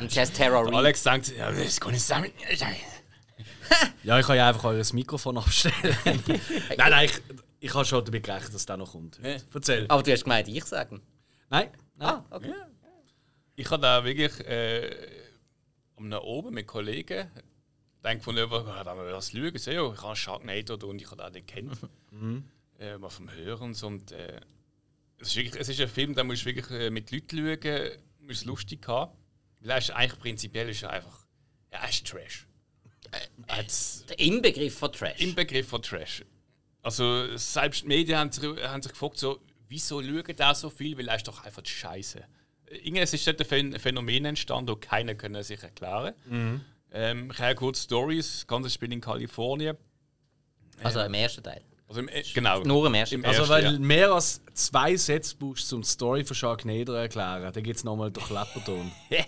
Und 0.00 0.12
Jazz 0.12 0.32
Terror 0.32 0.66
Reed. 0.66 0.74
Alex 0.74 1.02
sagt, 1.02 1.28
ja, 1.36 1.52
das 1.52 1.78
kann 1.80 1.94
ich 1.94 2.02
sagen. 2.02 2.32
Ja, 4.02 4.18
ich 4.18 4.26
kann 4.26 4.36
ja 4.36 4.48
einfach 4.48 4.64
euer 4.64 4.84
Mikrofon 4.92 5.38
abstellen. 5.38 5.96
nein, 6.76 6.90
nein, 6.90 7.04
ich, 7.04 7.22
ich 7.60 7.74
habe 7.74 7.84
schon 7.84 8.04
damit 8.04 8.24
gerechnet, 8.24 8.52
dass 8.54 8.66
der 8.66 8.78
noch 8.78 8.90
kommt. 8.92 9.20
Ja. 9.22 9.36
Erzähl. 9.54 9.84
Aber 9.88 10.02
du 10.02 10.10
hast 10.10 10.24
gemeint, 10.24 10.48
ich 10.48 10.64
sagen. 10.64 11.02
Nein, 11.50 11.68
nein. 11.96 12.08
Ah, 12.08 12.24
okay. 12.30 12.52
Ich 13.60 13.70
habe 13.70 13.82
da 13.82 14.02
wirklich 14.02 14.40
äh, 14.46 14.90
um 15.96 16.10
oben 16.12 16.54
mit 16.54 16.66
Kollegen 16.66 17.30
denkt 18.02 18.24
von 18.24 18.38
über, 18.38 18.64
ja, 18.66 18.82
da 18.82 18.96
wir 18.96 19.10
das 19.10 19.32
schauen, 19.32 19.58
so, 19.58 19.70
ja, 19.70 19.92
ich 19.92 20.02
habe 20.02 20.16
Sharknado 20.16 20.74
und 20.88 21.02
ich 21.02 21.10
habe 21.10 21.30
den 21.30 21.44
kennt. 21.44 21.76
äh, 22.78 22.96
mal 22.96 23.10
vom 23.10 23.30
Hören 23.30 23.76
und 23.82 24.12
äh, 24.12 24.40
es 25.18 25.28
ist 25.28 25.36
wirklich, 25.36 25.60
es 25.60 25.68
ist 25.68 25.78
ein 25.78 25.88
Film, 25.88 26.14
da 26.14 26.24
musst 26.24 26.42
du 26.42 26.46
wirklich 26.46 26.70
äh, 26.70 26.88
mit 26.88 27.10
Leuten 27.10 27.36
schauen, 27.36 27.90
musst 28.20 28.40
es 28.40 28.44
lustig 28.46 28.88
haben. 28.88 29.12
Weil 29.60 29.72
er 29.72 29.78
ist 29.78 29.90
eigentlich 29.90 30.18
prinzipiell 30.18 30.70
ist 30.70 30.82
er 30.82 30.90
einfach, 30.90 31.26
ja, 31.70 31.80
er 31.80 31.90
ist 31.90 32.06
Trash. 32.06 32.46
Er 33.46 33.56
hat's 33.58 34.06
Der 34.08 34.18
Inbegriff 34.20 34.78
von 34.78 34.90
Trash. 34.90 35.20
im 35.20 35.34
Begriff 35.34 35.68
von 35.68 35.82
Trash. 35.82 36.24
Also 36.80 37.36
selbst 37.36 37.82
die 37.82 37.88
Medien 37.88 38.18
haben 38.18 38.32
sich, 38.32 38.42
haben 38.42 38.80
sich 38.80 38.92
gefragt, 38.92 39.18
so, 39.18 39.38
wieso 39.68 40.02
schauen 40.02 40.36
da 40.36 40.54
so 40.54 40.70
viel, 40.70 40.96
weil 40.96 41.08
er 41.08 41.16
ist 41.16 41.28
doch 41.28 41.44
einfach 41.44 41.66
scheiße. 41.66 42.24
Irgendwas 42.70 43.12
ist 43.12 43.26
dort 43.26 43.40
ein 43.40 43.46
Phän- 43.46 43.78
Phänomen 43.78 44.24
entstanden, 44.24 44.66
das 44.68 44.80
keiner 44.80 45.14
können 45.14 45.42
sich 45.42 45.62
erklären 45.62 46.14
ähm, 46.92 47.30
Ich 47.32 47.38
habe 47.38 47.54
kurz 47.56 47.82
Stories, 47.84 48.32
das 48.38 48.46
ganze 48.46 48.70
Spiel 48.70 48.92
in 48.92 49.00
Kalifornien. 49.00 49.76
also 50.82 51.00
im 51.00 51.14
ersten 51.14 51.42
Teil. 51.42 51.62
Also 51.88 52.00
im, 52.00 52.08
äh, 52.08 52.22
genau. 52.32 52.60
Nur 52.62 52.86
im 52.86 52.94
ersten 52.94 53.16
Im 53.16 53.22
Teil. 53.22 53.36
Also, 53.38 53.52
ersten, 53.52 53.66
wenn 53.66 53.74
ja. 53.74 53.86
mehr 53.86 54.12
als 54.12 54.40
zwei 54.54 54.94
Sätze 54.96 55.34
brauchst, 55.36 55.72
um 55.72 55.82
die 55.82 55.88
Story 55.88 56.24
von 56.24 56.36
Sharknado 56.36 56.92
zu 56.92 56.98
erklären, 56.98 57.52
dann 57.52 57.62
gibt 57.62 57.76
es 57.76 57.84
nochmal 57.84 58.10
durch 58.10 58.30
Lepperton. 58.30 58.90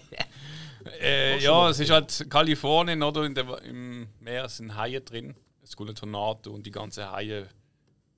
Äh, 1.01 1.39
ja, 1.39 1.71
es 1.71 1.79
ist 1.79 1.91
halt 1.91 2.27
Kalifornien, 2.29 3.03
oder? 3.05 3.23
In 3.25 3.35
der, 3.37 3.63
Im 3.63 4.09
Meer 4.19 4.49
sind 4.49 4.77
Haie 4.77 5.01
drin. 5.01 5.35
Es 5.63 5.77
kommt 5.77 5.91
ein 5.91 5.95
Tornado 5.95 6.51
und 6.51 6.67
die 6.67 6.73
ganzen 6.73 7.09
Haie 7.11 7.49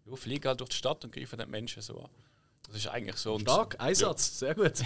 ja, 0.06 0.16
fliegen 0.16 0.48
halt 0.48 0.60
durch 0.60 0.70
die 0.70 0.76
Stadt 0.76 1.04
und 1.04 1.12
greifen 1.12 1.38
den 1.38 1.50
Menschen 1.50 1.82
so 1.82 2.00
an. 2.00 2.10
Das 2.68 2.76
ist 2.76 2.86
eigentlich 2.88 3.16
so. 3.16 3.34
Und- 3.34 3.42
Stark, 3.42 3.76
Einsatz, 3.78 4.38
sehr 4.38 4.54
gut. 4.54 4.72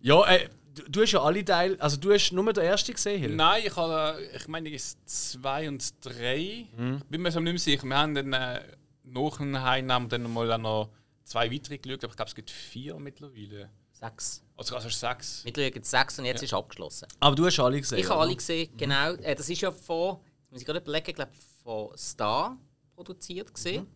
ja, 0.00 0.24
äh, 0.26 0.48
du, 0.74 0.82
du 0.88 1.02
hast 1.02 1.12
ja 1.12 1.22
alle 1.22 1.44
Teile, 1.44 1.80
also 1.80 1.96
du 1.96 2.12
hast 2.12 2.30
nur 2.32 2.52
den 2.52 2.64
ersten 2.64 2.92
gesehen, 2.92 3.20
Hill? 3.20 3.34
Nein, 3.36 3.62
ich 3.66 3.74
habe, 3.76 4.20
ich 4.34 4.48
meine, 4.48 4.72
es 4.74 4.96
zwei 5.04 5.68
und 5.68 5.82
drei. 6.04 6.66
Mhm. 6.76 6.98
Ich 6.98 7.04
bin 7.08 7.22
mir 7.22 7.32
so 7.32 7.40
nicht 7.40 7.52
mehr 7.52 7.58
sicher. 7.58 7.84
Wir 7.86 7.96
haben 7.96 8.14
dann 8.14 8.32
äh, 8.32 8.60
nach 9.04 9.36
dem 9.38 9.60
Heimnamen 9.60 10.08
dann 10.08 10.30
mal 10.32 10.56
noch 10.58 10.90
zwei 11.24 11.50
weitere 11.50 11.78
geschaut, 11.78 12.04
aber 12.04 12.12
ich 12.12 12.16
glaube, 12.16 12.28
es 12.28 12.34
gibt 12.34 12.50
vier 12.50 12.98
mittlerweile. 12.98 13.70
Sechs. 13.92 14.42
Also, 14.56 14.76
also 14.76 14.88
sechs. 14.90 15.42
Mittlerweile 15.44 15.72
gibt 15.72 15.84
es 15.84 15.90
sechs 15.90 16.18
und 16.18 16.24
jetzt 16.26 16.42
ist 16.42 16.52
abgeschlossen. 16.52 17.08
Aber 17.20 17.34
du 17.34 17.46
hast 17.46 17.58
alle 17.60 17.80
gesehen. 17.80 17.98
Ich 17.98 18.08
habe 18.08 18.20
alle 18.20 18.36
gesehen, 18.36 18.70
genau. 18.76 19.12
Äh, 19.14 19.34
das 19.34 19.48
ist 19.48 19.60
ja 19.60 19.70
von, 19.70 20.18
muss 20.50 20.60
ich 20.60 20.66
gerade 20.66 20.80
überlegen, 20.80 21.08
ich 21.10 21.14
glaube 21.16 21.32
von 21.62 21.96
Star 21.96 22.58
produziert 22.94 23.52
gesehen. 23.52 23.86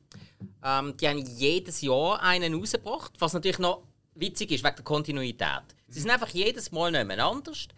Ähm, 0.62 0.96
die 0.96 1.08
haben 1.08 1.18
jedes 1.18 1.80
Jahr 1.80 2.20
einen 2.22 2.54
rausgebracht, 2.54 3.12
was 3.18 3.32
natürlich 3.32 3.58
noch 3.58 3.82
witzig 4.14 4.50
ist 4.50 4.64
wegen 4.64 4.76
der 4.76 4.84
Kontinuität. 4.84 5.62
Sie 5.88 6.00
sind 6.00 6.10
einfach 6.10 6.28
jedes 6.28 6.72
Mal 6.72 6.90
nicht 6.90 7.18
anders. 7.18 7.68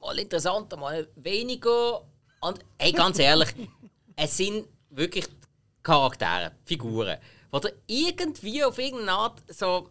Mal 0.00 0.18
interessanter, 0.18 0.76
mal 0.76 1.08
weniger. 1.16 2.02
Und 2.40 2.60
hey, 2.78 2.92
ganz 2.92 3.18
ehrlich, 3.18 3.48
es 4.16 4.36
sind 4.36 4.66
wirklich 4.90 5.26
Charaktere, 5.82 6.52
Figuren, 6.64 7.18
die 7.52 7.60
dir 7.60 7.72
irgendwie 7.86 8.64
auf 8.64 8.78
irgendeine 8.78 9.12
Art 9.12 9.42
so 9.48 9.90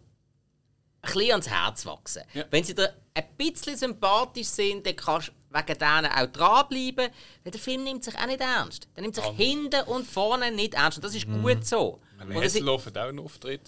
ein 1.02 1.12
bisschen 1.12 1.30
ans 1.30 1.48
Herz 1.48 1.86
wachsen. 1.86 2.22
Wenn 2.50 2.64
sie 2.64 2.74
dir 2.74 2.94
ein 3.14 3.24
bisschen 3.36 3.76
sympathisch 3.76 4.48
sind, 4.48 4.86
dann 4.86 4.96
kannst 4.96 5.28
du 5.28 5.32
wegen 5.54 5.78
denen 5.78 6.06
auch 6.12 6.26
dranbleiben. 6.26 7.08
Weil 7.44 7.50
der 7.52 7.60
Film 7.60 7.84
nimmt 7.84 8.04
sich 8.04 8.14
auch 8.18 8.26
nicht 8.26 8.40
ernst. 8.40 8.88
Der 8.96 9.02
nimmt 9.02 9.14
sich 9.14 9.24
hinten 9.36 9.82
und 9.86 10.06
vorne 10.06 10.50
nicht 10.52 10.74
ernst. 10.74 10.98
Und 10.98 11.04
das 11.04 11.14
ist 11.14 11.26
gut 11.26 11.64
so. 11.66 12.00
Und 12.20 12.34
Hasselhoff 12.34 12.86
hat 12.86 12.98
auch 12.98 13.08
einen 13.08 13.20
Auftritt. 13.20 13.62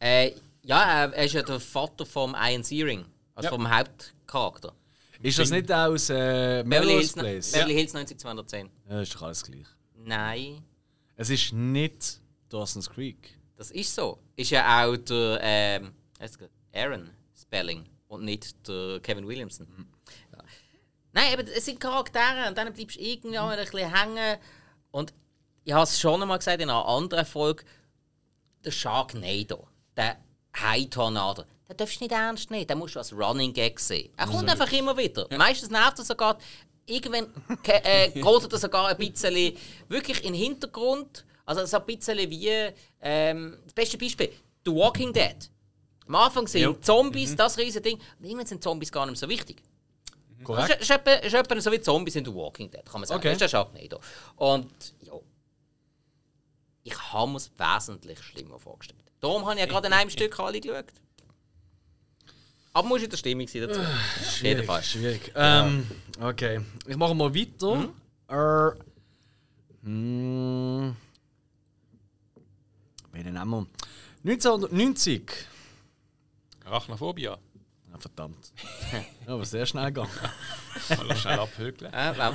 äh, 0.00 0.32
ja, 0.62 1.04
er 1.06 1.24
ist 1.24 1.34
ja 1.34 1.42
der 1.42 1.60
Vater 1.60 2.06
vom 2.06 2.34
Ian 2.34 2.62
Searing, 2.62 3.04
also 3.34 3.48
Ja. 3.48 3.50
vom 3.50 3.70
Hauptcharakter. 3.70 4.72
Ist 5.22 5.38
das 5.38 5.50
nicht 5.50 5.70
aus 5.70 6.08
äh, 6.10 6.62
Beverly 6.66 6.66
Melrose 6.66 6.96
Hills, 6.96 7.12
Place? 7.14 7.52
Beverly 7.52 7.74
Hills 7.74 7.92
90210. 7.92 8.70
Ja, 8.88 9.00
ist 9.02 9.14
doch 9.14 9.22
alles 9.22 9.42
gleich. 9.44 9.66
Nein, 9.96 10.62
Es 11.16 11.30
ist 11.30 11.52
nicht 11.52 12.20
Dawson's 12.48 12.88
Creek. 12.90 13.38
das 13.56 13.70
ist 13.70 13.94
so. 13.94 14.18
Ist 14.36 14.50
ja 14.50 14.84
auch 14.86 14.96
der 14.96 15.38
ähm? 15.42 15.92
Aaron 16.74 17.10
Spelling 17.38 17.84
und 18.08 18.24
nicht 18.24 18.66
der 18.66 19.00
Kevin 19.00 19.26
Williamson. 19.26 19.66
Ja. 19.78 19.84
Nein, 21.14 21.32
aber 21.32 21.44
es 21.48 21.64
sind 21.64 21.78
Charaktere 21.78 22.48
und 22.48 22.58
dann 22.58 22.72
bleibst 22.72 22.96
du 22.96 23.00
irgendwann 23.00 23.46
mal 23.46 23.56
ein 23.56 23.64
bisschen 23.64 23.94
hängen. 23.94 24.38
Und 24.90 25.14
ich 25.64 25.72
habe 25.72 25.84
es 25.84 25.98
schon 25.98 26.20
einmal 26.20 26.38
gesagt 26.38 26.60
in 26.60 26.68
einer 26.68 26.84
anderen 26.84 27.24
Folge, 27.24 27.64
der 28.64 28.72
Sharknado, 28.72 29.68
der 29.96 30.16
Hai-Tornado, 30.60 31.44
den 31.68 31.76
darfst 31.76 32.00
du 32.00 32.04
nicht 32.04 32.12
ernst 32.12 32.50
nehmen, 32.50 32.66
den 32.66 32.78
musst 32.78 32.96
du 32.96 32.98
als 32.98 33.12
Running 33.12 33.52
Gag 33.52 33.78
sehen. 33.78 34.12
Er 34.16 34.26
kommt 34.26 34.50
einfach 34.50 34.70
immer 34.72 34.96
wieder. 34.96 35.28
Meistens 35.38 35.70
nervt 35.70 36.00
er 36.00 36.04
sogar, 36.04 36.36
irgendwann 36.84 37.32
äh, 37.62 38.10
geht 38.10 38.52
er 38.52 38.58
sogar 38.58 38.88
ein 38.88 38.96
bisschen 38.96 39.56
wirklich 39.88 40.24
in 40.24 40.32
den 40.32 40.42
Hintergrund. 40.42 41.24
Also 41.46 41.64
so 41.64 41.76
ein 41.76 41.86
bisschen 41.86 42.18
wie, 42.28 42.50
ähm, 43.00 43.58
das 43.64 43.72
beste 43.72 43.98
Beispiel, 43.98 44.32
The 44.64 44.72
Walking 44.72 45.12
Dead. 45.12 45.50
Am 46.08 46.16
Anfang 46.16 46.48
sind 46.48 46.62
Jo. 46.62 46.72
Zombies 46.74 47.36
das 47.36 47.56
riesige 47.56 47.82
Ding, 47.82 48.00
und 48.18 48.24
irgendwann 48.24 48.46
sind 48.46 48.62
Zombies 48.62 48.90
gar 48.90 49.06
nicht 49.06 49.20
mehr 49.20 49.28
so 49.28 49.28
wichtig. 49.28 49.62
Das 50.44 50.56
Korrekt. 50.56 50.70
ist, 50.74 50.82
ist, 50.82 50.90
etwa, 50.90 51.12
ist 51.12 51.34
etwa 51.34 51.60
so 51.60 51.72
wie 51.72 51.80
Zombies 51.80 52.16
in 52.16 52.24
The 52.24 52.34
Walking 52.34 52.70
Dead, 52.70 52.84
kann 52.84 53.00
man 53.00 53.08
sagen. 53.08 53.18
Okay. 53.18 53.28
Das 53.28 53.34
ist 53.34 53.40
der 53.40 53.48
Sharknado. 53.48 54.00
Und 54.36 54.94
ja, 55.00 55.12
ich 56.84 57.12
habe 57.12 57.30
mir 57.30 57.38
es 57.38 57.50
wesentlich 57.56 58.22
schlimmer 58.22 58.58
vorgestellt. 58.58 59.00
Darum 59.20 59.44
habe 59.44 59.54
ich 59.54 59.60
ja 59.60 59.66
gerade 59.66 59.86
in 59.86 59.92
einem 59.92 60.10
Stück 60.16 60.38
alle 60.38 60.60
geschaut. 60.60 60.86
Aber 62.74 62.88
muss 62.88 63.02
in 63.02 63.10
der 63.10 63.16
Stimmung 63.16 63.46
sein 63.46 63.68
dazu. 63.68 63.80
Jeden 64.42 64.64
Fall. 64.64 64.82
Schwierig. 64.82 65.32
Ähm, 65.36 65.86
okay. 66.20 66.60
Ich 66.86 66.96
mache 66.96 67.14
mal 67.14 67.32
weiter. 67.32 67.88
Äh, 68.28 68.76
hm. 69.84 70.96
Wen 73.12 73.32
nehmen 73.32 73.50
wir? 73.50 73.66
1990. 74.24 75.22
Arachnophobia. 76.64 77.38
Ah, 77.94 77.98
verdammt. 78.00 78.52
Ja, 79.26 79.34
aber 79.34 79.44
sehr 79.44 79.64
schnell 79.66 79.86
gegangen. 79.86 80.10
Mal 81.06 81.16
schnell. 81.16 81.38
Äh, 81.38 82.12
wow. 82.16 82.34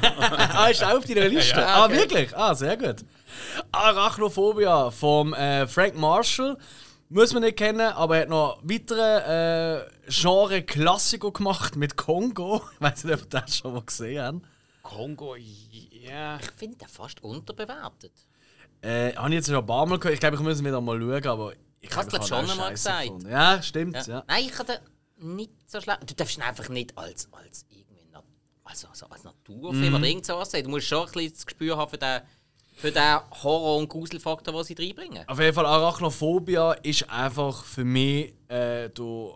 ah, 0.55 0.67
ist 0.69 0.83
auch 0.83 0.97
auf 0.97 1.05
deiner 1.05 1.27
Liste? 1.27 1.59
Ja, 1.59 1.67
Ah, 1.67 1.85
okay. 1.85 1.95
wirklich? 1.97 2.37
Ah, 2.37 2.55
sehr 2.55 2.77
gut. 2.77 3.03
Arachnophobia 3.71 4.89
vom 4.91 5.33
äh, 5.33 5.67
Frank 5.67 5.95
Marshall. 5.95 6.57
Muss 7.09 7.33
man 7.33 7.43
nicht 7.43 7.57
kennen, 7.57 7.81
aber 7.81 8.17
er 8.17 8.21
hat 8.23 8.29
noch 8.29 8.59
weitere 8.63 9.79
äh, 9.79 9.85
Genre-Klassiker 10.07 11.31
gemacht 11.31 11.75
mit 11.75 11.97
Kongo. 11.97 12.61
Ich 12.75 12.81
weiß 12.81 13.03
nicht, 13.03 13.13
ob 13.15 13.21
ihr 13.21 13.41
das 13.41 13.57
schon 13.57 13.73
mal 13.73 13.81
gesehen 13.81 14.23
habt. 14.23 14.41
Kongo, 14.83 15.35
ja. 15.35 16.37
Ich 16.39 16.51
finde 16.55 16.77
den 16.77 16.87
fast 16.87 17.21
unterbewertet. 17.23 18.13
Äh, 18.81 19.13
habe 19.15 19.27
ich 19.29 19.35
jetzt 19.35 19.47
schon 19.47 19.55
ein 19.57 19.65
paar 19.65 19.85
Mal 19.85 19.97
gehört. 19.99 20.13
Ich 20.13 20.19
glaube, 20.21 20.37
ich 20.37 20.41
muss 20.41 20.63
wieder 20.63 20.79
mal 20.79 20.97
schauen, 20.99 21.27
aber 21.27 21.53
ich 21.81 21.93
hab's, 21.95 22.07
glaub, 22.07 22.21
ich 22.21 22.27
schon 22.27 22.37
habe 22.37 22.51
einmal 22.51 22.71
gesagt. 22.71 23.03
gefunden. 23.03 23.29
Ja, 23.29 23.61
stimmt. 23.61 23.95
Ja. 24.07 24.13
Ja. 24.13 24.23
Nein, 24.27 24.43
ich 24.45 24.53
habe 24.57 24.65
den 24.71 24.79
nicht 25.21 25.51
so 25.67 25.81
schlecht. 25.81 26.09
Du 26.09 26.13
darfst 26.15 26.37
ihn 26.37 26.43
einfach 26.43 26.69
nicht 26.69 26.97
als, 26.97 27.27
als, 27.31 27.65
irgendwie 27.69 28.07
na, 28.11 28.23
also, 28.63 28.87
also 28.87 29.05
als 29.07 29.23
Naturfilm 29.23 29.95
oder 29.95 30.05
irgend 30.05 30.25
sowas 30.25 30.51
sehen. 30.51 30.63
Du 30.63 30.69
musst 30.69 30.87
schon 30.87 31.07
ein 31.07 31.11
bisschen 31.11 31.33
das 31.33 31.45
Gespür 31.45 31.77
haben 31.77 31.89
für 31.89 31.97
den, 31.97 32.21
für 32.75 32.91
den 32.91 33.19
Horror- 33.43 33.77
und 33.77 33.89
Gruselfaktor, 33.89 34.53
den 34.53 34.63
sie 34.63 34.73
reinbringen. 34.73 35.27
Auf 35.27 35.39
jeden 35.39 35.53
Fall, 35.53 35.65
Arachnophobia 35.65 36.73
ist 36.73 37.09
einfach 37.09 37.63
für 37.63 37.83
mich 37.83 38.33
äh, 38.47 38.89
der 38.89 39.35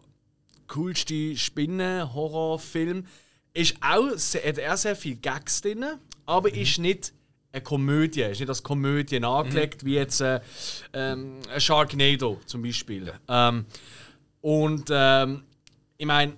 coolste 0.67 1.35
Spinnen-Horrorfilm. 1.35 3.05
Ist 3.53 3.75
auch 3.81 4.09
sehr, 4.15 4.47
hat 4.47 4.59
auch 4.59 4.77
sehr 4.77 4.95
viele 4.95 5.17
Gags 5.17 5.61
drin, 5.61 5.85
aber 6.25 6.53
ist 6.53 6.79
nicht 6.79 7.13
eine 7.51 7.61
Komödie, 7.61 8.21
ist 8.23 8.39
nicht 8.39 8.49
als 8.49 8.63
Komödie 8.63 9.23
angelegt, 9.23 9.85
wie 9.85 9.93
jetzt 9.93 10.21
äh, 10.21 10.41
ähm, 10.93 11.39
ein 11.53 11.61
Sharknado 11.61 12.39
zum 12.47 12.63
Beispiel. 12.63 13.13
Ähm, 13.27 13.65
und 14.41 14.89
ähm, 14.91 15.43
ich 16.03 16.07
meine, 16.07 16.35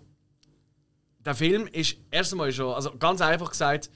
der 1.25 1.33
Film 1.33 1.65
ist 1.65 1.97
erst 2.11 2.33
einmal 2.33 2.51
schon, 2.51 2.75
also 2.75 2.95
ganz 2.99 3.19
einfach 3.19 3.49
gesagt, 3.49 3.89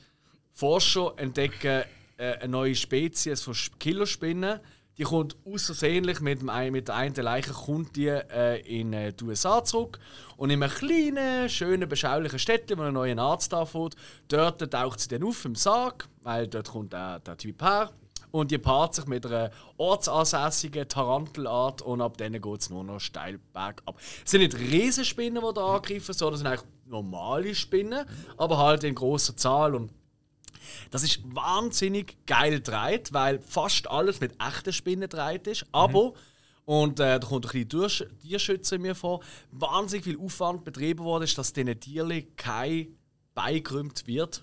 Forscher 0.52 1.14
entdecken 1.18 1.84
äh, 2.18 2.34
eine 2.40 2.48
neue 2.48 2.74
Spezies 2.74 3.44
von 3.44 3.54
Sp- 3.54 3.78
Killerspinnen. 3.78 4.62
Die 4.98 5.04
kommt 5.04 5.38
außersehentlich 5.46 6.22
mit, 6.22 6.42
dem, 6.42 6.72
mit 6.72 6.88
der 6.88 6.96
einen 6.96 7.14
Leiche 7.14 7.54
kommt 7.54 7.96
die, 7.96 8.08
äh, 8.08 8.62
in 8.62 8.94
äh, 8.94 9.14
die 9.14 9.24
USA 9.26 9.64
zurück. 9.64 10.00
Und 10.38 10.50
in 10.50 10.64
einem 10.64 10.74
kleinen, 10.74 11.48
schönen, 11.50 11.88
beschaulichen 11.88 12.40
Städtchen, 12.40 12.80
wo 12.80 12.82
ein 12.82 12.94
neuer 12.96 13.20
Arzt 13.20 13.54
anfängt, 13.54 13.96
dort 14.28 14.72
taucht 14.72 15.00
sie 15.02 15.10
dann 15.10 15.24
auf 15.24 15.46
im 15.46 15.54
Sarg, 15.54 16.10
weil 16.24 16.48
dort 16.48 16.70
kommt 16.72 16.94
der, 16.94 17.20
der 17.20 17.38
Typ 17.38 17.62
her. 17.62 17.92
Und 18.32 18.52
die 18.52 18.58
paart 18.58 18.96
sich 18.96 19.06
mit 19.08 19.26
einer 19.26 19.52
ortsansässigen 19.78 20.88
Tarantelart 20.88 21.82
und 21.82 22.02
ab 22.02 22.18
dann 22.18 22.34
geht 22.34 22.62
es 22.62 22.70
nur 22.70 22.84
noch 22.84 23.00
steil 23.00 23.40
bergab. 23.54 24.00
Es 24.24 24.32
sind 24.32 24.42
nicht 24.42 24.56
Riesenspinnen, 24.56 25.44
die 25.44 25.54
da 25.54 25.76
angreifen, 25.76 26.14
sondern 26.14 26.34
es 26.36 26.40
sind 26.42 26.48
eigentlich 26.48 26.70
normale 26.86 27.56
Spinnen, 27.56 28.06
aber 28.38 28.58
halt 28.58 28.84
in 28.84 28.96
großer 28.96 29.36
Zahl. 29.36 29.76
Und 29.76 29.92
das 30.92 31.04
ist 31.04 31.22
wahnsinnig 31.34 32.18
geil 32.28 32.52
gedreht, 32.52 33.14
weil 33.14 33.40
fast 33.40 33.90
alles 33.90 34.20
mit 34.20 34.34
echten 34.40 34.74
Spinnen 34.74 35.10
gedreht 35.10 35.48
ist. 35.48 35.66
Aber, 35.72 36.14
und 36.66 37.00
äh, 37.00 37.20
da 37.20 37.28
kommt 37.28 37.46
ein 37.48 37.52
bisschen 37.52 37.70
Tiers- 37.70 38.06
Tierschützer 38.22 38.76
in 38.76 38.84
mir 38.84 38.96
vor, 38.96 39.22
wahnsinnig 39.52 40.04
viel 40.04 40.20
Aufwand 40.20 40.64
betrieben 40.64 41.04
worden 41.04 41.24
ist, 41.24 41.38
dass 41.38 41.54
diesen 41.54 41.80
Tieren 41.80 42.36
kein 42.36 42.96
beigerühmt 43.44 44.06
wird. 44.08 44.42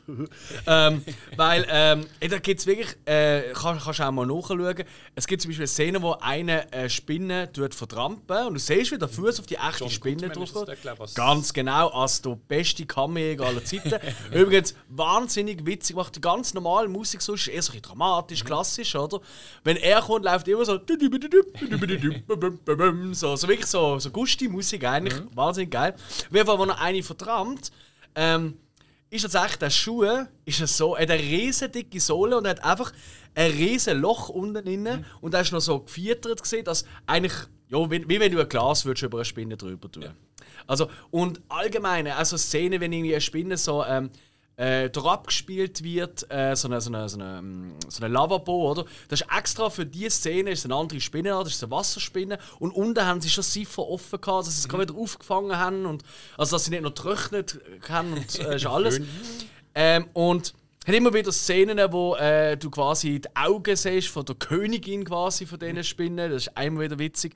ähm, 0.66 1.02
weil 1.36 1.66
ähm, 1.68 2.06
da 2.20 2.38
gibt 2.38 2.60
es 2.60 2.66
wirklich, 2.66 2.96
äh, 3.04 3.52
kann, 3.52 3.78
kannst 3.78 3.98
du 4.00 4.02
auch 4.06 4.10
mal 4.10 4.26
nachschauen, 4.26 4.84
es 5.14 5.26
gibt 5.26 5.42
zum 5.42 5.50
Beispiel 5.50 5.62
eine 5.64 5.68
Szene, 5.68 6.02
wo 6.02 6.12
eine 6.20 6.72
äh, 6.72 6.88
Spinne 6.88 7.52
tut 7.52 7.74
vertrampen 7.74 8.46
und 8.46 8.54
du 8.54 8.60
siehst, 8.60 8.92
wie 8.92 8.98
der 8.98 9.08
Fuß 9.08 9.40
auf 9.40 9.46
die 9.46 9.56
echte 9.56 9.80
John 9.80 9.90
Spinne 9.90 10.28
Goodman 10.28 10.42
ist 10.44 10.54
drauf 10.54 10.64
das 10.64 10.74
der, 10.74 10.76
glaub 10.76 10.94
ich, 10.94 11.00
was- 11.00 11.14
Ganz 11.14 11.52
genau, 11.52 11.88
als 11.88 12.22
der 12.22 12.38
beste 12.48 12.86
Kammerjäger 12.86 13.44
aller 13.46 13.64
Zeiten. 13.64 13.92
Übrigens, 14.32 14.74
wahnsinnig 14.88 15.64
witzig, 15.66 15.94
macht 15.96 16.16
die 16.16 16.20
ganz 16.20 16.54
normale 16.54 16.88
Musik 16.88 17.20
so, 17.22 17.34
ist 17.34 17.48
eher 17.48 17.62
so 17.62 17.72
ein 17.72 17.82
dramatisch, 17.82 18.44
klassisch, 18.44 18.94
oder? 18.96 19.20
Wenn 19.64 19.76
er 19.76 20.00
kommt, 20.00 20.24
läuft 20.24 20.48
immer 20.48 20.64
so. 20.64 20.78
So, 23.12 23.36
so 23.36 23.48
wirklich 23.48 23.66
so, 23.66 23.98
so 23.98 24.10
Gusti-Musik 24.10 24.84
eigentlich. 24.84 25.14
Wahnsinnig 25.34 25.70
geil. 25.70 25.94
Auf 25.96 26.32
jeden 26.32 26.46
Fall, 26.46 26.58
wenn 26.58 26.68
er 26.70 26.80
eine 26.80 27.02
verdammt, 27.02 27.70
ähm, 28.14 28.56
ist 29.10 29.22
tatsächlich 29.22 29.56
der 29.56 29.70
Schuh 29.70 30.04
ist 30.44 30.60
es 30.60 30.76
so, 30.76 30.94
er 30.94 31.02
hat 31.02 31.10
eine 31.10 31.22
riesen 31.22 31.70
dicke 31.70 32.00
Sohle 32.00 32.36
und 32.36 32.46
hat 32.46 32.64
einfach 32.64 32.92
ein 33.34 33.50
riesen 33.52 34.00
Loch 34.00 34.28
unten 34.28 34.64
drin 34.64 35.04
und 35.20 35.34
er 35.34 35.42
ist 35.42 35.52
noch 35.52 35.60
so 35.60 35.80
gefiedert 35.80 36.42
gesehen, 36.42 36.64
dass 36.64 36.84
eigentlich, 37.06 37.34
ja, 37.68 37.90
wie, 37.90 38.08
wie 38.08 38.20
wenn 38.20 38.32
du 38.32 38.40
ein 38.40 38.48
Glas 38.48 38.84
würdest 38.84 39.04
über 39.04 39.18
eine 39.18 39.24
Spinne 39.24 39.56
drüber 39.56 39.90
tun. 39.90 40.06
Also, 40.66 40.88
und 41.10 41.40
allgemein, 41.48 42.08
also 42.08 42.36
Szene, 42.36 42.80
wenn 42.80 42.92
irgendwie 42.92 43.14
eine 43.14 43.20
Spinne 43.20 43.56
so 43.56 43.84
ähm, 43.84 44.10
äh, 44.56 44.88
drauf 44.88 45.06
abgespielt 45.06 45.82
wird, 45.84 46.30
äh, 46.30 46.56
so 46.56 46.68
eine, 46.68 46.80
so 46.80 46.90
eine, 46.90 47.08
so 47.08 47.18
eine, 47.18 47.38
ähm, 47.38 47.74
so 47.88 48.02
eine 48.02 48.12
Lavabo, 48.12 48.70
oder? 48.70 48.84
Das 49.08 49.20
ist 49.20 49.26
extra 49.36 49.68
für 49.68 49.84
diese 49.84 50.10
Szene 50.10 50.50
ist 50.50 50.64
eine 50.64 50.74
andere 50.74 51.00
Spinne, 51.00 51.30
das 51.30 51.48
ist 51.48 51.62
eine 51.62 51.70
Wasserspinne. 51.70 52.38
Und 52.58 52.70
unten 52.70 53.04
haben 53.04 53.20
sie 53.20 53.28
schon 53.28 53.44
Siffer 53.44 53.86
offen 53.86 54.20
gehabt, 54.20 54.46
dass 54.46 54.54
sie 54.54 54.60
es 54.60 54.68
gerade 54.68 54.88
wieder 54.88 54.98
aufgefangen 54.98 55.56
haben. 55.56 55.84
Und, 55.84 56.02
also, 56.38 56.56
dass 56.56 56.64
sie 56.64 56.70
nicht 56.70 56.82
noch 56.82 56.94
getrocknet 56.94 57.60
haben 57.88 58.14
und 58.14 58.38
äh, 58.38 58.56
ist 58.56 58.66
alles. 58.66 59.00
ähm, 59.74 60.06
und 60.14 60.54
hat 60.86 60.94
immer 60.94 61.12
wieder 61.12 61.32
Szenen, 61.32 61.80
wo 61.92 62.14
äh, 62.14 62.56
du 62.56 62.70
quasi 62.70 63.20
die 63.20 63.36
Augen 63.36 63.76
siehst 63.76 64.08
von 64.08 64.24
der 64.24 64.36
Königin 64.36 65.04
quasi 65.04 65.44
von 65.44 65.58
diesen 65.58 65.84
Spinnen. 65.84 66.30
Das 66.30 66.46
ist 66.46 66.56
einmal 66.56 66.84
wieder 66.84 66.98
witzig. 66.98 67.34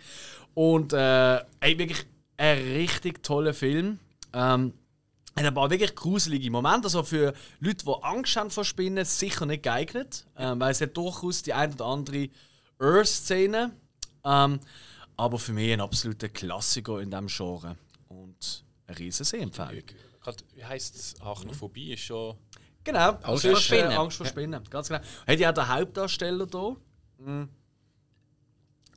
Und 0.54 0.92
äh, 0.92 1.36
ey, 1.60 1.78
wirklich 1.78 2.06
ein 2.36 2.58
richtig 2.58 3.22
toller 3.22 3.52
Film. 3.52 3.98
Ähm, 4.32 4.72
hat 5.40 5.52
ein 5.52 5.54
paar 5.54 5.70
wirklich 5.70 5.94
gruselige 5.94 6.50
Momente. 6.50 6.84
Also 6.86 7.02
für 7.02 7.34
Leute, 7.60 7.84
die 7.84 8.02
Angst 8.02 8.36
haben 8.36 8.50
vor 8.50 8.64
Spinnen, 8.64 9.04
sicher 9.04 9.46
nicht 9.46 9.62
geeignet. 9.62 10.26
Ähm, 10.36 10.60
weil 10.60 10.72
es 10.72 10.80
hat 10.80 10.96
durchaus 10.96 11.42
die 11.42 11.52
ein 11.52 11.72
oder 11.72 11.86
andere 11.86 12.28
Earth-Szene. 12.78 13.72
Ähm, 14.24 14.60
aber 15.16 15.38
für 15.38 15.52
mich 15.52 15.72
ein 15.72 15.80
absoluter 15.80 16.28
Klassiker 16.28 17.00
in 17.00 17.10
diesem 17.10 17.26
Genre. 17.26 17.76
Und 18.08 18.64
eine 18.86 18.98
riesen 18.98 19.24
Sehempfehlung. 19.24 19.84
Wie 20.54 20.64
heisst 20.64 20.96
es? 20.96 21.20
Arachnophobie 21.20 21.92
ist 21.92 22.00
schon. 22.00 22.36
Genau, 22.84 23.10
Angst 23.22 23.46
vor 23.46 23.56
Spinnen. 23.56 23.92
Angst 23.92 24.16
vor 24.16 24.26
Spinnen, 24.26 24.62
ganz 24.70 24.88
genau. 24.88 25.00
Hat 25.26 25.38
ja 25.38 25.50
auch 25.50 25.54
der 25.54 25.68
Hauptdarsteller 25.68 26.46
hier. 26.50 26.76
Mhm. 27.18 27.48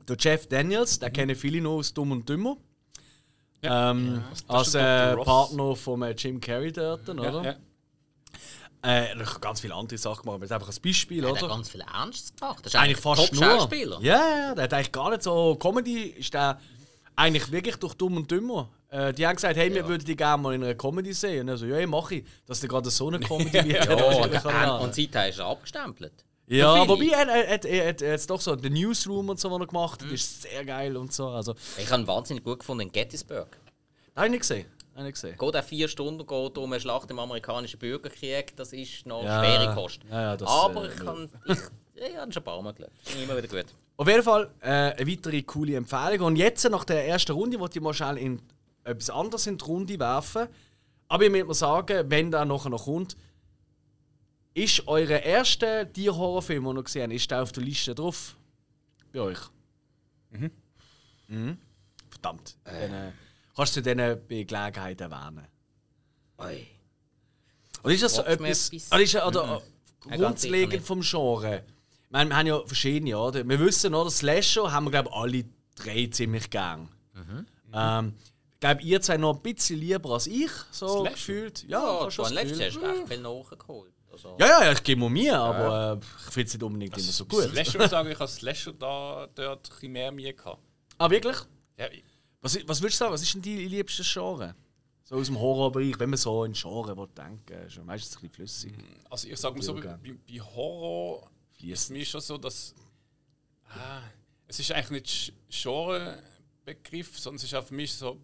Der 0.07 0.17
Jeff 0.19 0.47
Daniels, 0.47 0.99
den 0.99 1.13
kennen 1.13 1.35
viele 1.35 1.61
noch 1.61 1.77
aus 1.77 1.93
Dumm 1.93 2.11
und 2.11 2.27
Dümmer. 2.27 2.57
Ähm, 3.63 4.23
als 4.47 4.67
ist 4.67 4.73
der 4.75 5.17
äh. 5.19 5.23
Partner 5.23 5.75
von 5.75 6.01
äh, 6.01 6.11
Jim 6.11 6.39
Carrey 6.39 6.71
dort, 6.71 7.07
oder? 7.09 7.43
Ja. 7.43 7.55
Äh, 8.85 9.17
er 9.17 9.19
hat 9.25 9.41
ganz 9.41 9.61
viele 9.61 9.73
andere 9.73 9.97
Sachen 9.97 10.23
gemacht, 10.23 10.35
aber 10.35 10.39
das 10.45 10.51
ist 10.51 10.55
einfach 10.55 10.67
ein 10.77 10.81
Beispiel, 10.83 11.23
Er 11.23 11.29
hat 11.31 11.41
oder? 11.43 11.47
ganz 11.53 11.69
viel 11.69 11.81
Ernstes 11.81 12.35
gemacht. 12.35 12.59
Das 12.65 12.73
ist 12.73 12.79
eigentlich 12.79 12.97
fast 12.99 13.33
nur. 13.33 13.69
Ja, 14.01 14.01
ja, 14.01 14.55
der 14.55 14.63
hat 14.65 14.73
eigentlich 14.73 14.91
gar 14.91 15.09
nicht 15.09 15.23
so. 15.23 15.55
Comedy 15.55 16.07
ist 16.07 16.33
der 16.33 16.59
eigentlich 17.15 17.49
wirklich 17.51 17.77
durch 17.77 17.93
Dumm 17.93 18.17
und 18.17 18.29
Dümmer. 18.29 18.69
Äh, 18.89 19.13
die 19.13 19.25
haben 19.25 19.35
gesagt, 19.35 19.55
hey, 19.55 19.73
wir 19.73 19.87
würden 19.87 20.03
die 20.03 20.15
gerne 20.15 20.41
mal 20.41 20.53
in 20.53 20.63
einer 20.63 20.75
Comedy 20.75 21.13
sehen. 21.13 21.41
Und 21.41 21.47
er 21.49 21.57
so, 21.57 21.65
ja, 21.65 21.75
hey, 21.77 21.87
mach 21.87 22.11
ich. 22.11 22.25
Dass 22.45 22.59
der 22.59 22.67
gerade 22.69 22.89
so 22.89 23.07
eine 23.07 23.19
Comedy 23.19 23.53
wird. 23.63 23.85
Ja, 23.85 24.41
An- 24.43 24.69
auch. 24.69 24.81
und 24.83 24.93
seither 24.93 25.29
ist 25.29 25.39
er 25.39 25.45
abgestempelt. 25.45 26.25
Ja, 26.47 26.87
wobei 26.87 27.05
er, 27.07 27.27
er, 27.27 27.45
er, 27.47 27.65
er, 27.65 27.89
hat 27.89 28.01
jetzt 28.01 28.29
doch 28.29 28.41
so 28.41 28.55
den 28.55 28.73
Newsroom 28.73 29.29
und 29.29 29.39
so, 29.39 29.49
was 29.49 29.59
er 29.61 29.67
gemacht 29.67 30.01
Mhm. 30.01 30.05
hat, 30.07 30.13
ist 30.13 30.41
sehr 30.41 30.65
geil 30.65 30.97
und 30.97 31.13
so. 31.13 31.29
Also, 31.29 31.55
Ich 31.77 31.89
habe 31.89 32.01
ihn 32.01 32.07
wahnsinnig 32.07 32.43
gut 32.43 32.59
gefunden 32.59 32.81
in 32.87 32.91
Gettysburg. 32.91 33.57
ich 34.25 34.29
nicht 34.29 34.41
gesehen. 34.41 34.65
habe 34.95 35.07
ich 35.07 35.13
gesehen. 35.13 35.37
Geht 35.37 35.55
auch 35.55 35.63
vier 35.63 35.87
Stunden 35.87 36.25
geht 36.27 36.57
um 36.57 36.71
eine 36.71 36.79
Schlacht 36.79 37.09
im 37.09 37.19
amerikanischen 37.19 37.79
Bürgerkrieg. 37.79 38.55
Das 38.57 38.73
ist 38.73 39.05
noch 39.05 39.23
Ja. 39.23 39.43
schwere 39.43 39.73
Kost. 39.73 40.01
Ja, 40.11 40.35
ja, 40.35 40.47
Aber 40.47 40.83
äh, 40.85 40.87
ich 40.93 40.95
kann. 40.97 41.29
Ich, 41.47 41.57
ja, 41.95 42.07
ich 42.07 42.17
habe 42.17 42.31
schon 42.31 42.41
ein 42.41 42.45
paar 42.45 42.61
Mal 42.61 42.75
ich 43.05 43.23
Immer 43.23 43.37
wieder 43.37 43.47
gut. 43.47 43.73
Auf 43.95 44.07
jeden 44.07 44.23
Fall 44.23 44.49
äh, 44.61 44.67
eine 44.69 45.07
weitere 45.07 45.41
coole 45.43 45.75
Empfehlung. 45.75 46.27
Und 46.27 46.35
jetzt, 46.35 46.67
nach 46.69 46.83
der 46.83 47.07
ersten 47.07 47.31
Runde, 47.31 47.59
wollte 47.59 47.79
ich 47.79 47.83
mal 47.83 47.93
schnell 47.93 48.17
in 48.17 48.41
etwas 48.83 49.09
anderes 49.09 49.47
in 49.47 49.57
die 49.57 49.63
Runde 49.65 49.97
werfen. 49.99 50.47
Aber 51.07 51.23
ich 51.23 51.31
möchte 51.31 51.45
mal 51.47 51.53
sagen, 51.53 52.09
wenn 52.09 52.31
da 52.31 52.43
nachher 52.43 52.69
noch 52.69 52.85
kommt, 52.85 53.15
ist 54.53 54.87
euer 54.87 55.09
erster 55.19 55.91
Tierhorrorfilm, 55.91 56.63
den 56.65 56.77
ihr 56.77 56.83
gesehen 56.83 57.03
habt, 57.03 57.13
ist 57.13 57.31
der 57.31 57.41
auf 57.43 57.51
der 57.51 57.63
Liste 57.63 57.95
drauf? 57.95 58.35
Bei 59.11 59.19
euch? 59.21 59.39
Mhm. 61.27 61.57
Verdammt. 62.09 62.57
Dann, 62.63 62.93
äh, 62.93 63.11
kannst 63.55 63.75
du 63.75 63.81
dann 63.81 63.97
bei 63.97 64.43
Gelegenheit 64.43 65.01
erwähnen. 65.01 65.47
Oi. 66.37 66.67
Und 67.81 67.91
ist 67.91 68.03
das 68.03 68.15
so 68.15 68.23
etwas, 68.23 68.69
etwas? 68.69 68.91
oder 68.91 69.01
ist, 69.01 69.15
oder, 69.15 69.61
Ja, 70.09 70.17
ganz 70.17 70.41
grundlegend 70.41 70.83
vom 70.85 71.01
Genre? 71.01 71.63
Ich 72.05 72.11
meine, 72.11 72.29
wir 72.29 72.37
haben 72.37 72.47
ja 72.47 72.61
verschiedene, 72.65 73.17
oder? 73.17 73.47
Wir 73.47 73.59
wissen, 73.59 73.93
oder? 73.93 74.09
Slasher 74.09 74.71
haben 74.71 74.85
wir, 74.85 74.91
glaube 74.91 75.09
ich, 75.09 75.15
alle 75.15 75.45
drei 75.75 76.07
ziemlich 76.07 76.49
gern. 76.49 76.89
Mhm. 77.13 77.45
Ähm, 77.73 78.13
ich 78.53 78.59
glaube, 78.59 78.81
ihr 78.83 79.01
seid 79.01 79.19
noch 79.19 79.35
ein 79.35 79.41
bisschen 79.41 79.79
lieber 79.79 80.11
als 80.11 80.27
ich, 80.27 80.51
so 80.71 81.01
Slasher? 81.01 81.11
gefühlt. 81.15 81.63
Ja, 81.67 82.03
Ja, 82.03 82.11
schon 82.11 82.23
das 82.25 82.33
letztes? 82.33 82.59
Jahr 82.59 82.67
hast 82.69 82.81
du 82.81 82.85
echt 83.01 83.07
viel 83.07 83.21
nachgeholt. 83.21 83.92
Also, 84.13 84.37
Ja, 84.39 84.63
ja, 84.63 84.71
ich 84.71 84.83
gebe 84.83 85.09
mir 85.09 85.39
aber 85.39 85.99
äh, 86.01 86.05
ich 86.27 86.31
finde 86.33 86.47
es 86.47 86.53
nicht 86.53 86.63
unbedingt 86.63 86.97
immer 86.97 87.11
so 87.11 87.25
gut. 87.25 87.43
Slasher 87.45 87.81
ich 87.81 87.89
sagen, 87.89 88.09
ich 88.11 88.19
habe 88.19 88.29
Slasher 88.31 88.73
da, 88.73 89.27
dort 89.33 89.71
ein 89.81 89.91
mehr 89.91 90.11
Mühe 90.11 90.33
gehabt. 90.33 90.61
Ah, 90.99 91.09
wirklich? 91.09 91.37
Ja, 91.77 91.87
Was, 92.41 92.55
was 92.67 92.81
würdest 92.81 92.99
du 93.01 93.05
sagen, 93.05 93.13
was 93.13 93.23
ist 93.23 93.33
denn 93.33 93.41
dein 93.41 93.67
liebstes 93.69 94.11
Genre? 94.11 94.55
So 95.03 95.15
aus 95.15 95.27
dem 95.27 95.39
Horrorbereich, 95.39 95.99
wenn 95.99 96.11
man 96.11 96.17
so 96.17 96.43
in 96.45 96.53
Genre 96.53 96.95
will 96.95 97.07
denken 97.17 97.65
ist 97.67 97.75
ja 97.75 97.83
meistens 97.83 98.15
ein 98.15 98.21
bisschen 98.21 98.33
flüssig. 98.33 98.73
also 99.09 99.27
ich 99.27 99.37
sage 99.37 99.55
mal 99.55 99.63
so, 99.63 99.73
bei, 99.73 99.97
bei 99.97 100.39
Horror 100.39 101.29
Fließt. 101.57 101.73
ist 101.73 101.89
mir 101.89 102.05
schon 102.05 102.21
so, 102.21 102.37
dass 102.37 102.73
ah, 103.69 104.01
es 104.47 104.59
ist 104.59 104.71
eigentlich 104.71 104.91
nicht 104.91 105.33
Genrebegriff, 105.49 107.19
sondern 107.19 107.37
es 107.37 107.43
ist 107.43 107.53
auch 107.55 107.65
für 107.65 107.73
mich 107.73 107.93
so, 107.93 108.19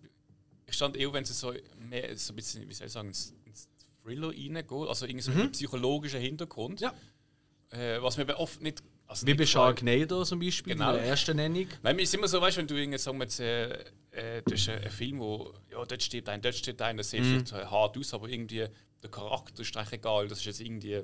ich 0.66 0.76
stand 0.76 0.96
eher, 0.96 1.12
wenn 1.12 1.24
es 1.24 1.38
so 1.40 1.54
mehr 1.78 2.16
so 2.18 2.32
ein 2.32 2.36
bisschen, 2.36 2.68
wie 2.70 2.74
soll 2.74 2.88
ich 2.88 2.94
sagen, 2.94 3.10
ins 3.10 3.34
Thriller 4.10 4.30
reingeht, 4.30 4.72
also 4.90 5.06
irgendwie 5.06 5.22
so 5.24 5.32
einen 5.32 5.52
psychologischen 5.52 6.20
Hintergrund. 6.20 6.82
Mhm. 6.82 6.88
Ja. 6.88 6.94
Äh, 7.78 8.02
was 8.02 8.18
mir 8.18 8.24
aber 8.24 8.40
oft 8.40 8.62
nicht. 8.62 8.82
Also 9.08 9.26
Wie 9.26 9.32
nicht 9.32 9.40
bei. 9.40 9.46
Sharknado 9.46 10.24
zum 10.24 10.40
Beispiel, 10.40 10.74
Genau. 10.74 10.90
in 10.92 10.98
der 10.98 11.06
ersten 11.06 11.36
Nennung. 11.36 11.68
Weil 11.82 11.94
mir 11.96 12.04
ist 12.04 12.14
immer 12.14 12.28
so, 12.28 12.40
weißt 12.42 12.58
du, 12.58 12.62
wenn 12.62 12.68
du 12.68 12.76
irgendwie 12.76 12.98
sagen 13.00 13.18
wir 13.18 13.24
jetzt, 13.26 13.40
äh, 13.40 13.72
äh, 14.12 14.42
das 14.44 14.54
ist 14.62 14.70
ein, 14.70 14.90
Film, 14.92 15.20
wo 15.20 15.54
ja, 15.72 15.84
dort 15.84 16.04
steht 16.04 16.30
ein, 16.30 16.42
dort 16.42 16.54
steht 16.56 16.80
ein, 16.82 16.98
das 16.98 17.10
sieht 17.10 17.22
Mhm. 17.24 17.46
vielleicht 17.46 17.72
hart 17.72 17.98
aus, 17.98 18.14
aber 18.14 18.28
irgendwie 18.30 18.68
der 19.02 19.10
Charakter 19.12 19.62
ist 19.62 19.76
eigentlich 19.78 19.94
egal. 19.94 20.28
Das 20.28 20.40
ist 20.40 20.46
jetzt 20.46 20.62
irgendwie, 20.62 20.92
ja, 20.92 21.02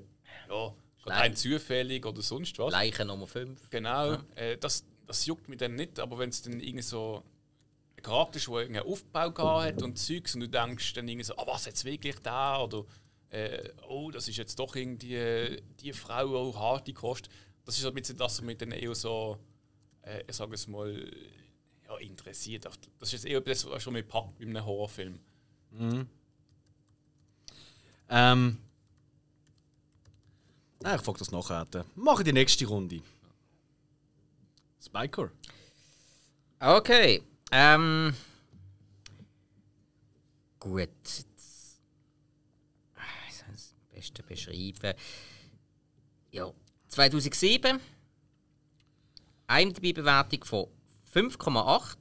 gerade 0.47 0.75
Nein. 1.07 1.21
ein 1.21 1.35
zufällig 1.35 2.05
oder 2.05 2.21
sonst 2.21 2.57
was. 2.59 2.71
Leiche 2.71 3.05
Nummer 3.05 3.25
5. 3.27 3.69
Genau, 3.71 4.17
äh, 4.35 4.57
das, 4.59 4.85
das 5.07 5.25
juckt 5.25 5.49
mich 5.49 5.57
dann 5.57 5.73
nicht, 5.75 5.99
aber 5.99 6.17
wenn 6.19 6.29
es 6.29 6.41
dann 6.43 6.59
irgendwie 6.59 6.81
so 6.83 7.23
Charakter 8.05 8.37
ist, 8.37 8.47
der 8.47 8.55
irgendeinen 8.55 8.87
Aufbau 8.87 9.61
hat 9.61 9.81
und 9.81 9.97
Zeugs 9.97 10.35
und 10.35 10.41
du 10.41 10.49
denkst 10.49 10.93
dann 10.93 11.07
irgendwie 11.07 11.25
so, 11.25 11.35
ah, 11.37 11.47
was 11.47 11.65
jetzt 11.65 11.83
wirklich 11.85 12.19
da 12.19 12.61
oder 12.61 12.85
äh, 13.29 13.69
oh, 13.89 14.11
das 14.11 14.27
ist 14.27 14.37
jetzt 14.37 14.59
doch 14.59 14.75
irgendwie 14.75 15.15
äh, 15.15 15.61
die 15.79 15.91
Frau 15.91 16.35
auch 16.35 16.59
harte 16.59 16.93
Kost. 16.93 17.29
Das 17.65 17.75
ist 17.75 17.81
so 17.81 17.87
ein 17.87 17.95
bisschen 17.95 18.17
das, 18.17 18.37
was 18.37 18.41
mich 18.45 18.57
dann 18.57 18.71
eher 18.71 18.93
so, 18.93 19.39
äh, 20.03 20.23
ich 20.27 20.35
sage 20.35 20.53
es 20.53 20.67
mal, 20.67 21.11
ja, 21.87 21.97
interessiert. 21.97 22.65
Das 22.65 22.77
ist 23.01 23.11
jetzt 23.11 23.25
eher 23.25 23.41
das, 23.41 23.65
was 23.65 23.81
schon 23.81 23.93
mich 23.93 24.07
packt 24.07 24.37
bei 24.37 24.45
einem 24.45 24.63
Horrorfilm. 24.63 25.19
Ähm. 28.09 28.57
Nein, 30.81 30.95
ich 30.95 31.01
frage 31.01 31.17
das 31.17 31.31
nachher. 31.31 31.65
Mache 31.95 32.23
die 32.23 32.33
nächste 32.33 32.67
Runde. 32.67 33.01
Spiker. 34.79 35.31
Okay. 36.59 37.23
Ähm. 37.57 38.13
Gut. 40.59 40.89
Ah, 42.95 43.01
Wie 43.27 43.31
soll 43.33 43.47
ich 43.53 43.61
es 43.61 43.71
am 43.71 43.95
besten 43.95 44.25
beschreiben? 44.27 44.93
Ja. 46.31 46.51
2007. 46.89 47.79
IMDb-Bewertung 49.47 50.43
von 50.43 50.67
5,8. 51.13 51.95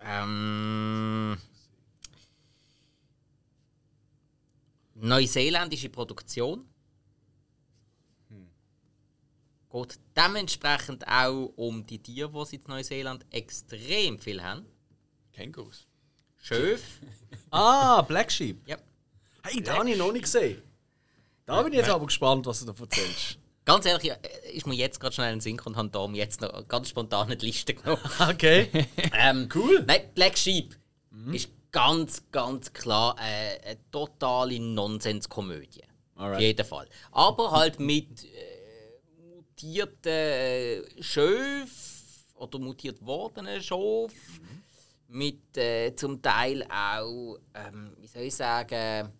Ähm. 0.00 1.36
Neuseeländische 4.94 5.90
Produktion. 5.90 6.66
Geht 9.74 9.98
dementsprechend 10.16 11.06
auch 11.08 11.52
um 11.56 11.84
die 11.84 11.98
Tiere, 11.98 12.30
die 12.32 12.46
sie 12.46 12.56
in 12.56 12.62
Neuseeland 12.68 13.26
extrem 13.30 14.18
viel 14.20 14.40
haben. 14.42 14.64
Kängurus. 15.32 15.86
Schöf. 16.38 16.82
Ah, 17.50 18.02
Black 18.02 18.32
Sheep. 18.32 18.66
ja. 18.68 18.76
Hey, 19.44 19.62
da 19.62 19.78
habe 19.78 19.90
ich 19.90 19.96
noch 19.96 20.10
nicht 20.12 20.22
gesehen. 20.24 20.60
Da 21.46 21.62
bin 21.62 21.72
ich 21.72 21.78
jetzt 21.78 21.88
aber 21.90 22.06
gespannt, 22.06 22.46
was 22.46 22.60
du 22.64 22.66
da 22.72 22.74
erzählst. 22.80 23.38
Ganz 23.64 23.86
ehrlich, 23.86 24.10
äh, 24.10 24.18
ist 24.52 24.66
mir 24.66 24.74
jetzt 24.74 24.98
gerade 24.98 25.14
schnell 25.14 25.32
in 25.32 25.36
den 25.36 25.40
Sinn 25.40 25.60
und 25.60 25.76
habe 25.76 25.88
da 25.88 26.04
jetzt 26.12 26.40
noch 26.40 26.66
ganz 26.68 26.88
spontan 26.88 27.26
eine 27.26 27.36
Liste 27.36 27.74
genommen. 27.74 28.02
Okay. 28.20 28.68
Ähm, 29.18 29.48
Cool. 29.54 29.84
Nein, 29.86 30.10
Black 30.14 30.36
Sheep 30.36 30.76
ist 31.32 31.48
ganz, 31.72 32.22
ganz 32.32 32.72
klar 32.72 33.16
äh, 33.18 33.58
eine 33.70 33.90
totale 33.90 34.58
Nonsenskomödie. 34.60 35.82
Auf 36.16 36.38
jeden 36.40 36.66
Fall. 36.66 36.88
Aber 37.12 37.52
halt 37.52 37.78
mit 37.80 38.24
äh, 38.24 38.53
mutierten 39.54 40.12
äh, 40.12 41.02
Schöf 41.02 42.26
oder 42.34 42.58
mutiert 42.58 43.04
wordenen 43.04 43.62
Schof. 43.62 44.12
Mit 45.08 45.56
äh, 45.56 45.94
zum 45.94 46.20
Teil 46.20 46.64
auch, 46.64 47.38
ähm, 47.54 47.92
wie 48.00 48.06
soll 48.08 48.22
ich 48.22 48.34
sagen, 48.34 49.12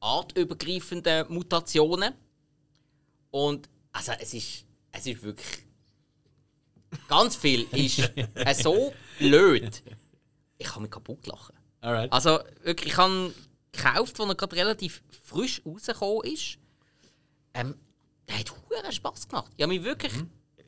artübergreifenden 0.00 1.26
Mutationen. 1.28 2.14
Und 3.30 3.68
also 3.92 4.12
es 4.18 4.32
ist, 4.32 4.64
es 4.92 5.06
ist 5.06 5.22
wirklich 5.22 5.64
ganz 7.08 7.36
viel 7.36 7.66
ist 7.72 7.98
äh, 8.16 8.54
so 8.54 8.94
blöd. 9.18 9.82
Ich 10.56 10.66
kann 10.66 10.82
mich 10.82 10.90
kaputt 10.90 11.26
lachen. 11.26 11.54
Alright. 11.80 12.10
Also 12.10 12.38
wirklich, 12.62 12.92
ich 12.92 12.96
habe 12.96 13.34
gekauft, 13.70 14.18
als 14.18 14.28
er 14.30 14.34
gerade 14.34 14.56
relativ 14.56 15.02
frisch 15.24 15.60
rausgekommen 15.66 16.32
ist. 16.32 16.58
Ähm, 17.52 17.74
der 18.28 18.38
hat 18.38 18.52
hure 18.70 18.92
Spaß 18.92 19.28
gemacht. 19.28 19.50
Ich 19.56 19.62
habe 19.62 19.72
mich 19.72 19.82
wirklich 19.84 20.12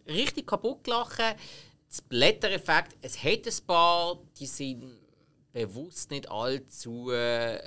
richtig 0.07 0.47
kaputt 0.47 0.85
gelacht. 0.85 1.19
Das 1.89 2.03
Blättereffekt, 2.03 2.97
es 3.03 3.23
hat 3.23 3.47
ein 3.47 3.67
paar, 3.67 4.19
die 4.39 4.47
sind 4.47 4.99
bewusst 5.53 6.11
nicht 6.11 6.31
allzu 6.31 7.11
äh, 7.11 7.61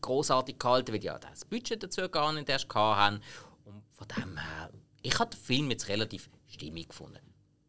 großartig 0.00 0.58
gehalten, 0.58 0.92
weil 0.92 1.00
die 1.00 1.06
ja 1.06 1.18
das 1.18 1.44
Budget 1.44 1.82
dazu 1.82 2.08
gar 2.08 2.32
nicht 2.32 2.48
erst 2.48 2.72
hatten. 2.72 3.20
Und 3.64 3.82
von 3.94 4.06
dem 4.16 4.36
her, 4.38 4.70
ich 5.02 5.18
habe 5.18 5.30
den 5.30 5.40
Film 5.40 5.70
jetzt 5.70 5.88
relativ 5.88 6.30
stimmig 6.46 6.88
gefunden. 6.90 7.18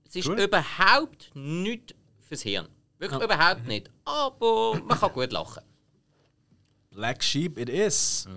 Es 0.05 0.15
ist 0.15 0.27
Cool. 0.27 0.39
überhaupt 0.39 1.31
nicht 1.33 1.95
fürs 2.19 2.41
Hirn. 2.43 2.67
Wirklich 2.99 3.21
überhaupt 3.21 3.65
nicht. 3.65 3.89
Aber 4.05 4.79
man 4.83 4.99
kann 4.99 5.11
gut 5.13 5.31
lachen. 5.31 5.63
Black 6.91 7.23
Sheep 7.23 7.57
it 7.57 7.69
is. 7.69 8.27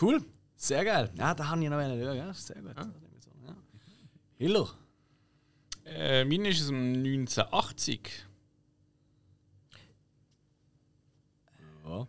Cool. 0.00 0.24
Sehr 0.60 0.84
geil. 0.84 1.08
Ja, 1.16 1.34
da 1.34 1.48
habe 1.48 1.62
ich 1.62 1.70
noch 1.70 1.78
einen. 1.78 2.02
Ja, 2.02 2.34
sehr 2.34 2.60
gut. 2.60 2.76
Ja. 2.76 2.92
Hiller. 4.36 4.68
Äh, 5.84 6.24
meine 6.24 6.48
ist 6.48 6.62
aus 6.62 6.66
dem 6.68 6.94
1980. 6.94 8.26
Ja. 11.84 12.08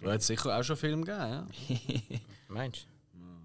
Du 0.00 0.10
hast 0.10 0.26
sicher 0.26 0.58
auch 0.58 0.62
schon 0.62 0.76
Film 0.76 1.04
gegeben, 1.04 1.48
ja? 1.68 2.18
Meinst 2.48 2.88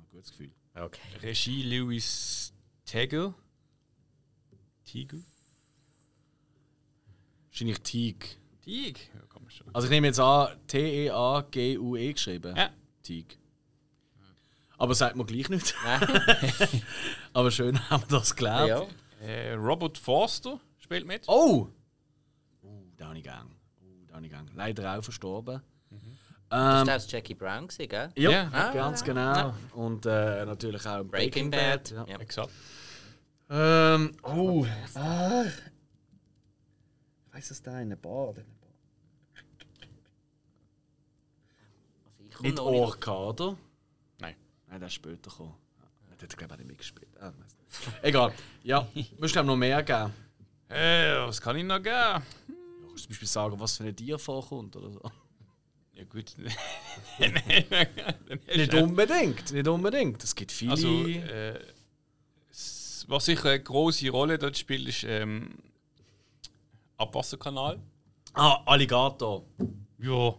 Gutes 0.10 0.32
Gefühl. 0.32 0.52
du? 0.74 0.82
Okay. 0.86 1.02
Regie 1.22 1.64
Lewis 1.64 2.54
Tegel. 2.86 3.34
Tegel? 4.86 5.24
Wahrscheinlich 7.50 7.80
Teague. 7.82 8.30
Teague? 8.62 9.02
Ja, 9.14 9.26
man 9.44 9.52
schon. 9.52 9.76
Also 9.76 9.88
ich 9.88 9.92
nehme 9.92 10.08
jetzt 10.08 10.20
an, 10.20 10.58
T-E-A-G-U-E 10.68 12.14
geschrieben. 12.14 12.56
Ja. 12.56 12.70
Teague. 13.04 13.38
Aber 14.80 14.96
sagt 14.96 15.16
man 15.18 15.28
gleich 15.28 15.50
nicht. 15.50 15.76
Aber 17.34 17.52
schön 17.52 17.78
haben 17.90 18.04
wir 18.08 18.18
das 18.20 18.36
gelernt. 18.36 18.70
ja. 18.70 18.86
Äh, 19.28 19.54
Robert 19.54 19.98
Forster 19.98 20.60
spielt 20.78 21.06
mit. 21.06 21.24
Oh! 21.28 21.68
Uh, 22.64 22.84
da 22.96 23.08
habe 23.10 23.18
ich 23.18 23.24
gern. 23.24 23.48
Uh, 23.82 24.06
da 24.08 24.16
habe 24.16 24.26
ich 24.26 24.32
gern. 24.32 24.50
Leider 24.56 24.98
auch 24.98 25.04
verstorben. 25.04 25.62
Das 26.50 26.82
Ähm, 26.82 26.88
war 26.88 26.96
aus 26.96 27.12
Jackie 27.12 27.36
Brown, 27.36 27.68
gewesen, 27.68 27.90
gell? 27.90 28.10
ja, 28.16 28.30
Ja. 28.32 28.50
Ah, 28.52 28.72
ganz 28.74 29.04
genau. 29.04 29.54
Und 29.74 30.06
äh, 30.08 30.46
natürlich 30.46 30.84
auch 30.88 31.04
Breaking 31.04 31.52
Bad. 31.52 31.92
Ja. 31.92 32.06
Ja. 32.08 32.18
Exakt. 32.18 32.50
Ähm, 33.52 34.16
oh. 34.24 34.66
Ah. 34.96 35.44
heißt 37.34 37.52
es 37.52 37.62
da 37.62 37.80
in 37.82 37.90
der 37.90 37.98
Bar? 37.98 38.30
Also 38.30 38.42
ich 42.30 42.40
Nicht 42.40 42.60
Orca, 42.60 43.12
oder? 43.16 43.58
Nein. 44.70 44.80
Der 44.80 44.88
ist 44.88 44.94
später 44.94 45.30
gekommen. 45.30 45.56
Der 46.20 46.28
hat, 46.28 46.38
glaube 46.38 46.46
ich, 46.46 46.52
auch 46.54 46.58
nicht 46.58 46.68
mitgespielt. 46.68 47.10
Ah, 47.20 47.32
weiss 47.40 47.56
nicht. 47.58 48.04
Egal. 48.04 48.34
Ja, 48.64 48.88
musst 49.20 49.36
du 49.36 49.44
noch 49.44 49.56
mehr 49.56 49.82
geben. 49.84 50.14
Äh, 50.70 51.16
was 51.28 51.42
kann 51.42 51.56
ich 51.56 51.64
noch 51.64 51.78
geben? 51.78 51.88
Ja, 51.96 52.22
kannst 52.88 52.94
du 52.94 52.96
zum 52.98 53.10
Beispiel 53.10 53.28
sagen, 53.28 53.60
was 53.60 53.78
für 53.78 53.84
ein 53.86 53.96
Tier 53.96 54.20
vorkommt 54.20 54.76
oder 54.76 54.92
so? 54.92 55.02
Ja, 55.94 56.04
gut. 56.06 56.34
Nicht 58.56 58.74
unbedingt, 58.74 59.52
nicht 59.52 59.68
unbedingt. 59.68 60.24
Es 60.24 60.34
gibt 60.34 60.52
viele. 60.52 60.72
Also, 60.72 61.08
äh, 61.08 61.60
was 63.08 63.26
sicher 63.26 63.50
eine 63.50 63.62
große 63.62 64.10
Rolle 64.10 64.38
dort 64.38 64.58
spielt, 64.58 64.88
ist 64.88 65.04
ähm, 65.04 65.56
Abwasserkanal. 66.98 67.80
ah, 68.34 68.62
Alligator. 68.66 69.44
Ja. 69.98 70.36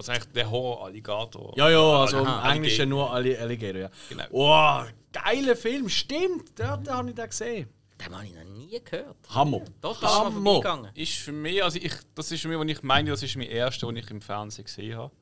Also 0.00 0.12
eigentlich 0.12 0.32
der 0.32 0.50
Horror-Alligator. 0.50 1.52
Ja, 1.58 1.68
ja, 1.68 2.00
also 2.00 2.18
Aha, 2.18 2.48
im 2.48 2.56
Englischen 2.56 2.88
nur 2.88 3.12
Alli 3.12 3.36
Alligator, 3.36 3.82
ja. 3.82 3.90
Genau. 4.08 4.24
Wow, 4.30 4.86
geiler 5.12 5.54
Film, 5.54 5.90
stimmt. 5.90 6.58
Den, 6.58 6.84
den 6.84 6.94
habe 6.94 7.10
ich 7.10 7.14
da 7.14 7.26
gesehen. 7.26 7.68
Den 8.00 8.14
habe 8.14 8.24
ich 8.24 8.34
noch 8.34 8.44
nie 8.44 8.80
gehört. 8.82 9.18
Hammer. 9.28 9.60
Total 9.82 10.10
Hammer. 10.10 10.30
vorbeigegangen. 10.30 10.90
Ist 10.94 11.16
für 11.18 11.32
mich, 11.32 11.62
also 11.62 11.78
ich, 11.78 11.92
das 12.14 12.32
ist 12.32 12.40
für 12.40 12.48
mich, 12.48 12.58
was 12.58 12.66
ich 12.66 12.82
meine, 12.82 13.10
das 13.10 13.22
ist 13.22 13.36
mein 13.36 13.48
erster, 13.48 13.88
den 13.88 13.96
ich 13.96 14.10
im 14.10 14.22
Fernsehen 14.22 14.64
gesehen 14.64 14.96
habe. 14.96 15.12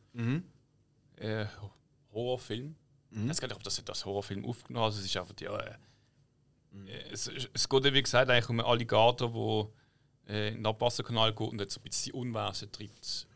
Äh, 1.16 1.46
Horrorfilm. 2.12 2.76
Ich 3.10 3.28
weiß 3.28 3.40
gar 3.40 3.48
nicht, 3.48 3.56
ob 3.56 3.64
das 3.64 3.82
das 3.84 4.04
Horrorfilm 4.04 4.44
aufgenommen 4.44 4.84
hat. 4.84 4.92
Also 4.92 5.00
es 5.00 5.06
ist 5.06 5.16
einfach, 5.16 5.34
ja. 5.40 5.58
Äh, 5.58 5.74
äh, 6.86 7.10
es, 7.10 7.28
es 7.52 7.68
geht 7.68 7.92
wie 7.92 8.02
gesagt, 8.02 8.30
eigentlich 8.30 8.48
um 8.48 8.60
einen 8.60 8.68
Alligator, 8.68 9.72
der 10.26 10.34
äh, 10.36 10.48
in 10.50 10.58
den 10.58 10.66
Abwasserkanal 10.66 11.34
geht 11.34 11.48
und 11.48 11.60
jetzt 11.60 11.74
so 11.74 11.80
ein 11.80 11.84
bisschen 11.84 12.14
Unwesen 12.14 12.70
treibt. 12.70 13.27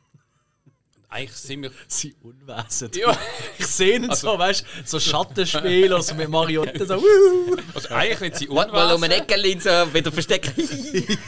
Eigentlich 1.13 1.37
sind 1.37 1.63
wir. 1.63 1.71
Sie 1.89 2.15
Unwesen. 2.23 2.91
Ja. 2.95 3.17
Ich 3.59 3.67
sehe 3.67 3.97
ihn 3.97 4.09
Also- 4.11 4.33
so, 4.33 4.39
weißt 4.39 4.63
du, 4.63 4.67
so 4.87 4.99
Schattenspiel, 5.01 5.93
also 5.95 6.15
mit 6.15 6.29
Marionetten 6.29 6.87
so. 6.87 6.97
wuhu, 6.97 7.57
Also 7.75 7.89
eigentlich 7.91 8.21
nicht 8.21 8.37
sie 8.39 8.47
Mal, 8.49 8.67
mal 8.69 8.95
um 8.95 9.03
ein 9.03 9.11
Unwesen. 9.13 9.23
Ecke 9.29 9.41
so 9.61 9.95
wieder 9.95 10.11
verstecken. 10.13 10.53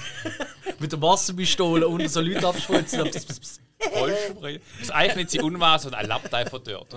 mit 0.79 0.91
der 0.93 1.01
Wasserpistole 1.03 1.87
und 1.87 2.09
so 2.11 2.21
Leute 2.21 2.47
pss, 3.27 3.41
pss. 3.41 3.61
Vollsprayen. 3.93 4.61
Also 4.81 4.93
eigentlich 4.93 5.17
nicht 5.17 5.31
sie 5.31 5.41
Unwesen, 5.41 5.93
er 5.93 6.03
lebt 6.07 6.33
einfach 6.33 6.59
dort. 6.61 6.95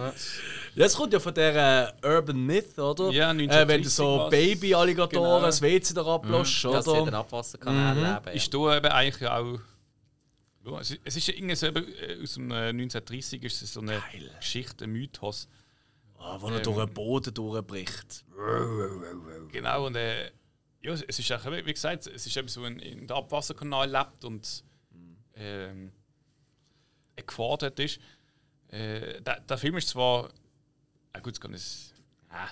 Das 0.76 0.96
kommt 0.96 1.12
ja 1.12 1.20
von 1.20 1.34
der 1.34 1.94
äh, 2.04 2.08
Urban 2.08 2.38
Myth, 2.38 2.78
oder? 2.80 3.10
Ja, 3.10 3.32
äh, 3.32 3.38
wenn 3.68 3.82
du 3.82 3.90
1930 3.90 3.90
so. 3.94 4.28
Baby-Alligatoren 4.30 5.24
Genau. 5.24 5.42
das 5.42 5.62
WC 5.62 5.94
da 5.96 6.06
ablässt, 6.06 6.64
Das 6.64 6.86
wird 6.86 6.88
ein 6.96 7.02
oder? 7.02 7.18
Abwasserkanal 7.18 7.96
leben. 8.24 8.38
ist 8.38 8.54
da 8.54 8.78
eben 8.78 8.86
eigentlich 8.88 9.22
ja 9.22 9.38
auch. 9.38 9.60
Ja, 10.70 10.80
es 10.82 10.92
ist- 10.92 11.02
es 11.06 11.16
ist 11.16 11.28
ja 11.28 11.34
irgendwie 11.36 11.56
so 11.56 11.68
eben, 11.68 11.86
äh, 11.96 12.18
aus 12.22 12.34
dem 12.34 12.52
äh, 12.52 12.70
1930 12.74 13.44
ist 13.44 13.62
es 13.62 13.74
so 13.74 13.80
eine 13.82 14.02
Geschichte, 14.40 14.84
ein 14.86 14.92
Mythos. 14.92 15.48
Ah, 16.20 16.38
wo 16.42 16.48
er 16.50 16.60
durch 16.62 16.78
den 16.86 16.94
Boden 16.94 17.34
durchbricht. 17.34 18.26
Genau, 19.52 19.86
und 19.86 19.96
äh, 19.96 20.32
ja, 20.82 20.94
es 20.94 21.20
ist 21.20 21.32
auch, 21.32 21.46
wie 21.46 21.74
gesagt, 21.74 22.08
es 22.08 22.26
ist 22.26 22.36
eben 22.38 22.48
so 22.48 22.64
ein, 22.64 22.80
in 22.80 23.08
der 23.08 23.18
Abwasserkanal 23.18 23.90
lebt 23.90 24.26
und 24.26 24.64
ähm, 25.36 25.92
eine 27.16 27.26
Gefahr 27.26 27.58
dort 27.60 27.80
ist. 27.80 28.00
Äh, 28.70 29.22
der, 29.22 29.40
der 29.42 29.58
Film 29.58 29.78
ist 29.78 29.90
zwar. 29.90 30.30
Ah, 31.14 31.20
gut, 31.20 31.34
es 31.34 31.40
kann 31.42 31.54
es. 31.54 31.94
Ah. 32.30 32.50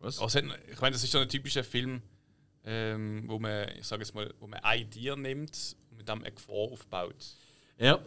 Was? 0.00 0.18
Also, 0.20 0.38
ich 0.38 0.80
meine, 0.80 0.92
das 0.94 1.04
ist 1.04 1.12
so 1.12 1.18
ein 1.18 1.28
typischer 1.28 1.64
Film, 1.64 2.00
ähm, 2.64 3.24
wo 3.26 3.38
man, 3.38 3.68
ich 3.78 3.86
sage 3.86 4.02
jetzt 4.02 4.14
mal, 4.14 4.32
wo 4.38 4.46
man 4.46 4.60
ein 4.60 4.90
Tier 4.90 5.16
nimmt 5.16 5.76
mit 5.98 6.08
dem 6.08 6.20
eine 6.20 6.32
Gefahr 6.32 6.54
aufbaut. 6.54 7.36
Ja. 7.78 7.98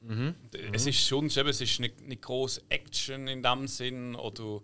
Und, 0.00 0.54
äh, 0.54 0.70
Es 0.72 0.86
ist 0.86 1.06
schon, 1.06 1.26
es 1.26 1.36
ist 1.36 1.80
nicht, 1.80 2.00
nicht 2.02 2.22
groß 2.22 2.62
Action 2.68 3.28
in 3.28 3.42
dem 3.42 3.66
Sinn 3.68 4.14
oder 4.14 4.60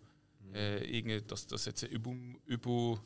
äh, 0.54 0.84
irgendwie, 0.84 1.22
dass 1.22 1.46
das 1.46 1.64
jetzt 1.64 1.84
ein 1.84 1.90
über, 1.90 2.12
über, 2.44 3.00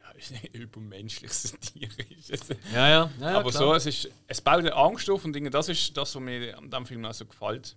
ja, 0.00 0.42
übermenschliches 0.52 1.54
Tier 1.60 1.88
ist. 2.18 2.54
Ja, 2.72 2.88
ja. 2.88 3.10
ja, 3.20 3.38
Aber 3.38 3.50
klar. 3.50 3.62
so, 3.62 3.74
es, 3.74 3.86
ist, 3.86 4.10
es 4.26 4.40
baut 4.40 4.58
eine 4.58 4.74
Angst 4.74 5.08
auf 5.08 5.24
und 5.24 5.32
Dinge, 5.32 5.50
das 5.50 5.68
ist 5.68 5.96
das, 5.96 6.14
was 6.14 6.22
mir 6.22 6.58
an 6.58 6.70
diesem 6.70 6.86
Film 6.86 7.04
auch 7.04 7.14
so 7.14 7.24
gefällt. 7.24 7.76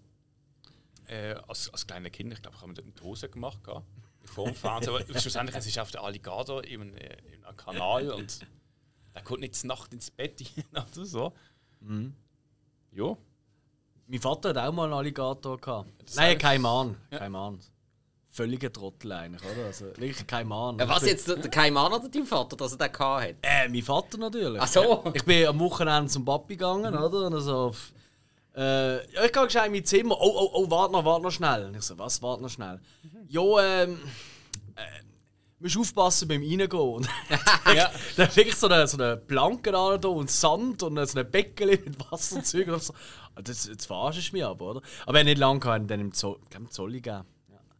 Äh, 1.07 1.35
als, 1.47 1.69
als 1.69 1.85
kleiner 1.85 2.09
Kind, 2.09 2.33
ich 2.33 2.41
glaube, 2.41 2.55
ich 2.55 2.61
habe 2.61 2.69
mir 2.69 2.75
dort 2.81 2.87
eine 2.97 3.05
Hose 3.05 3.29
gemacht. 3.29 3.63
Gell? 3.63 3.81
Vor 4.25 4.45
dem 4.47 4.55
Fernsehen. 4.55 4.95
Aber 4.95 5.19
schlussendlich, 5.19 5.55
es 5.55 5.67
ist 5.67 5.79
auf 5.79 5.91
der 5.91 6.01
Alligator 6.03 6.63
in 6.63 6.81
einem, 6.81 6.95
in 6.97 7.45
einem 7.45 7.55
Kanal 7.55 8.09
und 8.11 8.39
der 9.15 9.23
kommt 9.23 9.39
nicht 9.41 9.55
zur 9.55 9.69
Nacht 9.69 9.93
ins 9.93 10.11
Bett 10.11 10.39
rein 10.57 10.83
oder 10.93 11.05
so. 11.05 11.33
Mhm. 11.79 12.13
Ja. 12.91 13.15
Mein 14.07 14.21
Vater 14.21 14.49
hat 14.49 14.57
auch 14.57 14.71
mal 14.71 14.83
einen 14.85 14.93
Alligator 14.93 15.57
gehabt. 15.59 15.89
Das 16.05 16.15
Nein, 16.15 16.37
kein 16.37 16.61
Mann. 16.61 16.95
Kein 17.09 17.31
Mann. 17.31 17.59
Völliger 18.29 18.71
Trottel 18.71 19.13
eigentlich, 19.13 19.41
oder? 19.49 19.65
Also 19.67 19.85
wirklich 19.97 20.27
kein 20.27 20.47
Mann. 20.47 20.77
Ja, 20.77 20.87
was 20.89 21.05
jetzt, 21.05 21.27
der 21.27 21.37
Kaiman 21.49 21.93
oder 21.93 22.09
dein 22.09 22.25
Vater, 22.25 22.57
dass 22.57 22.73
er 22.73 22.77
den 22.77 22.91
gehabt 22.91 23.23
hat? 23.23 23.35
Äh, 23.41 23.69
mein 23.69 23.81
Vater 23.81 24.17
natürlich. 24.17 24.61
Ach 24.61 24.67
so. 24.67 25.03
Ich 25.13 25.23
bin 25.23 25.47
am 25.47 25.57
Wochenende 25.59 26.11
zum 26.11 26.25
Papi 26.25 26.55
gegangen, 26.57 26.93
oder? 26.95 27.27
Und 27.27 27.39
so, 27.39 27.69
f- 27.69 27.93
äh, 28.55 28.95
ja, 29.13 29.23
ich 29.25 29.31
gehe 29.31 29.43
gescheit 29.45 29.67
in 29.67 29.71
mein 29.71 29.85
Zimmer. 29.85 30.17
Oh, 30.19 30.31
oh, 30.35 30.49
oh, 30.53 30.69
warte 30.69 30.91
noch, 30.91 31.05
warte 31.05 31.23
noch 31.23 31.31
schnell. 31.31 31.65
Und 31.67 31.75
ich 31.77 31.81
so, 31.83 31.97
was, 31.97 32.21
warte 32.21 32.43
noch 32.43 32.49
schnell? 32.49 32.79
Jo, 33.29 33.57
ähm, 33.59 33.99
äh, 34.75 34.81
musst 35.59 35.77
aufpassen 35.77 36.27
beim 36.27 36.41
Reingehen. 36.41 37.07
Ja. 37.75 37.91
Dann 38.15 38.29
habe 38.29 38.41
ich 38.41 38.55
so 38.55 38.67
eine, 38.67 38.87
so 38.87 38.97
eine 38.97 39.17
Planke 39.17 39.71
da 39.71 39.97
da 39.97 40.07
und 40.07 40.29
Sand 40.29 40.83
und 40.83 41.05
so 41.07 41.19
ein 41.19 41.31
Becken 41.31 41.67
mit 41.69 42.11
Wasser 42.11 42.37
und 42.37 42.45
Zeug. 42.45 42.67
So, 42.79 42.93
das, 43.35 43.67
jetzt 43.67 43.85
verarschst 43.85 44.31
du 44.31 44.35
mich 44.35 44.45
aber, 44.45 44.65
oder? 44.71 44.81
Aber 45.05 45.17
er 45.17 45.19
hat 45.21 45.25
nicht 45.25 45.37
lange 45.39 45.59
gehabt, 45.59 45.89
dann 45.89 45.99
im 45.99 46.13
Zoll, 46.13 46.39
im 46.55 46.69
Zolli 46.69 47.01
gegeben. 47.01 47.25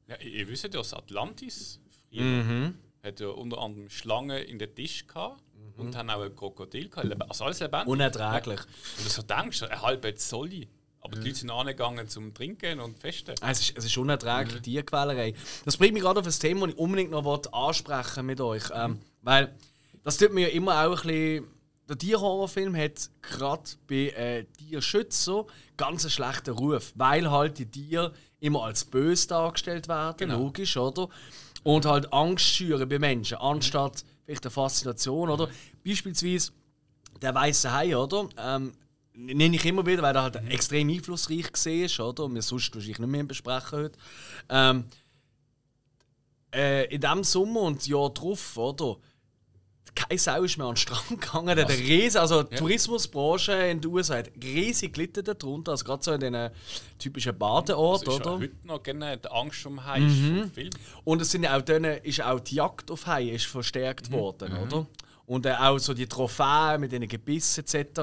Ja, 0.07 0.17
ihr 0.17 0.47
wisst 0.47 0.63
ja, 0.63 0.69
dass 0.69 0.93
Atlantis 0.93 1.79
früher 2.09 2.73
hat 3.03 3.19
ja 3.19 3.27
unter 3.27 3.59
anderem 3.59 3.89
Schlangen 3.89 4.43
in 4.43 4.57
den 4.59 4.73
Tisch 4.73 5.05
gehabt 5.07 5.41
und 5.77 5.95
haben 5.95 6.09
auch 6.09 6.21
ein 6.21 6.35
Krokodil 6.35 6.89
gehabt. 6.89 7.15
Also 7.29 7.45
alles 7.45 7.59
lebendig. 7.59 7.87
Unerträglich. 7.87 8.59
Und 8.97 9.05
du 9.05 9.09
so 9.09 9.21
denkst, 9.21 9.63
ein 9.63 9.81
halber 9.81 10.15
Zolli. 10.15 10.67
Aber 11.05 11.15
die 11.17 11.27
Leute 11.27 11.39
sind 11.39 11.51
angegangen 11.51 12.09
zum 12.09 12.33
Trinken 12.33 12.79
und 12.79 12.99
Festen. 12.99 13.35
Ah, 13.41 13.51
Es 13.51 13.61
ist, 13.61 13.77
es 13.77 13.85
ist 13.85 13.97
unerträglich, 13.97 14.61
die 14.61 14.71
Tierquälerei. 14.71 15.33
Das 15.63 15.77
bringt 15.77 15.93
mich 15.93 16.01
gerade 16.03 16.19
auf 16.19 16.25
ein 16.25 16.31
Thema, 16.31 16.65
das 16.65 16.73
ich 16.75 16.79
unbedingt 16.79 17.11
noch 17.11 17.43
ansprechen 17.53 18.25
mit 18.25 18.41
euch. 18.41 18.63
Ähm, 18.73 18.99
weil 19.21 19.53
das 20.03 20.17
tut 20.17 20.33
mir 20.33 20.49
ja 20.49 20.53
immer 20.55 20.85
auch 20.85 21.03
ein 21.03 21.07
bisschen. 21.07 21.47
Der 21.87 21.97
Tierhorrorfilm 21.99 22.75
hat 22.75 23.11
gerade 23.21 23.61
bei 23.87 24.09
äh, 24.09 24.45
Tierschützern 24.57 25.45
ganz 25.77 26.03
einen 26.03 26.09
schlechten 26.09 26.49
Ruf, 26.55 26.91
weil 26.95 27.29
halt 27.29 27.59
die 27.59 27.67
Tiere 27.69 28.11
immer 28.39 28.63
als 28.63 28.85
böse 28.85 29.27
dargestellt 29.27 29.87
werden, 29.87 30.17
Genau. 30.17 30.39
logisch, 30.39 30.75
oder? 30.77 31.09
Und 31.61 31.85
halt 31.85 32.11
Angst 32.11 32.45
schüren 32.45 32.89
bei 32.89 32.97
Menschen, 32.97 33.37
anstatt 33.37 34.03
vielleicht 34.25 34.45
eine 34.45 34.51
Faszination, 34.51 35.29
oder? 35.29 35.47
Beispielsweise 35.85 36.51
der 37.21 37.35
weiße 37.35 37.71
Hai, 37.71 37.95
oder? 37.95 38.29
Ähm, 38.37 38.71
nenne 39.15 39.55
ich 39.55 39.65
immer 39.65 39.85
wieder, 39.85 40.01
weil 40.03 40.15
er 40.15 40.23
halt 40.23 40.35
extrem 40.49 40.89
einflussreich 40.89 41.51
war, 41.99 42.09
oder? 42.09 42.23
Und 42.25 42.35
wir 42.35 42.41
sonst 42.41 42.73
wahrscheinlich 42.73 42.99
nicht 42.99 43.09
mehr 43.09 43.23
besprechen 43.23 43.79
heute. 43.79 43.97
Ähm, 44.49 44.85
äh, 46.53 46.85
in 46.93 47.01
diesem 47.01 47.23
Sommer 47.23 47.61
und 47.61 47.79
das 47.79 47.87
Jahr 47.87 48.09
drauf, 48.09 48.57
oder? 48.57 48.97
Keine 49.93 50.19
Sau 50.19 50.43
ist 50.43 50.57
mehr 50.57 50.67
an 50.67 50.73
den 50.73 50.77
Strand 50.77 51.21
gegangen. 51.21 51.55
Der 51.55 51.69
riesen, 51.69 52.17
also 52.17 52.43
die 52.43 52.55
Tourismusbranche 52.55 53.53
in 53.53 53.79
den 53.79 53.91
USA 53.91 54.17
hat 54.17 54.29
riesig 54.43 54.93
gelitten 54.93 55.23
darunter. 55.23 55.71
Also 55.71 55.85
gerade 55.85 56.03
so 56.03 56.11
in 56.11 56.19
diesen 56.19 56.49
typischen 56.99 57.37
Badeorten, 57.37 58.09
ist 58.09 58.19
ja 58.19 58.25
oder? 58.25 58.39
heute 58.39 58.55
noch 58.63 58.83
gerne 58.83 59.17
die 59.17 59.31
Angst 59.31 59.65
um 59.65 59.85
Hai 59.85 60.01
vom 60.01 60.51
Film. 60.51 60.69
Und 61.05 61.21
es 61.21 61.31
sind 61.31 61.43
ja 61.43 61.57
auch 61.57 61.61
dann, 61.61 61.85
ist 61.85 62.21
auch 62.21 62.41
die 62.41 62.55
Jagd 62.55 62.91
auf 62.91 63.07
Haie 63.07 63.31
ist 63.31 63.45
verstärkt 63.45 64.11
worden, 64.11 64.57
oder? 64.57 64.85
Und 65.25 65.45
äh, 65.45 65.53
auch 65.53 65.77
so 65.79 65.93
die 65.93 66.07
Trophäen 66.07 66.81
mit 66.81 66.91
den 66.91 67.07
Gebissen 67.07 67.63
etc. 67.65 67.99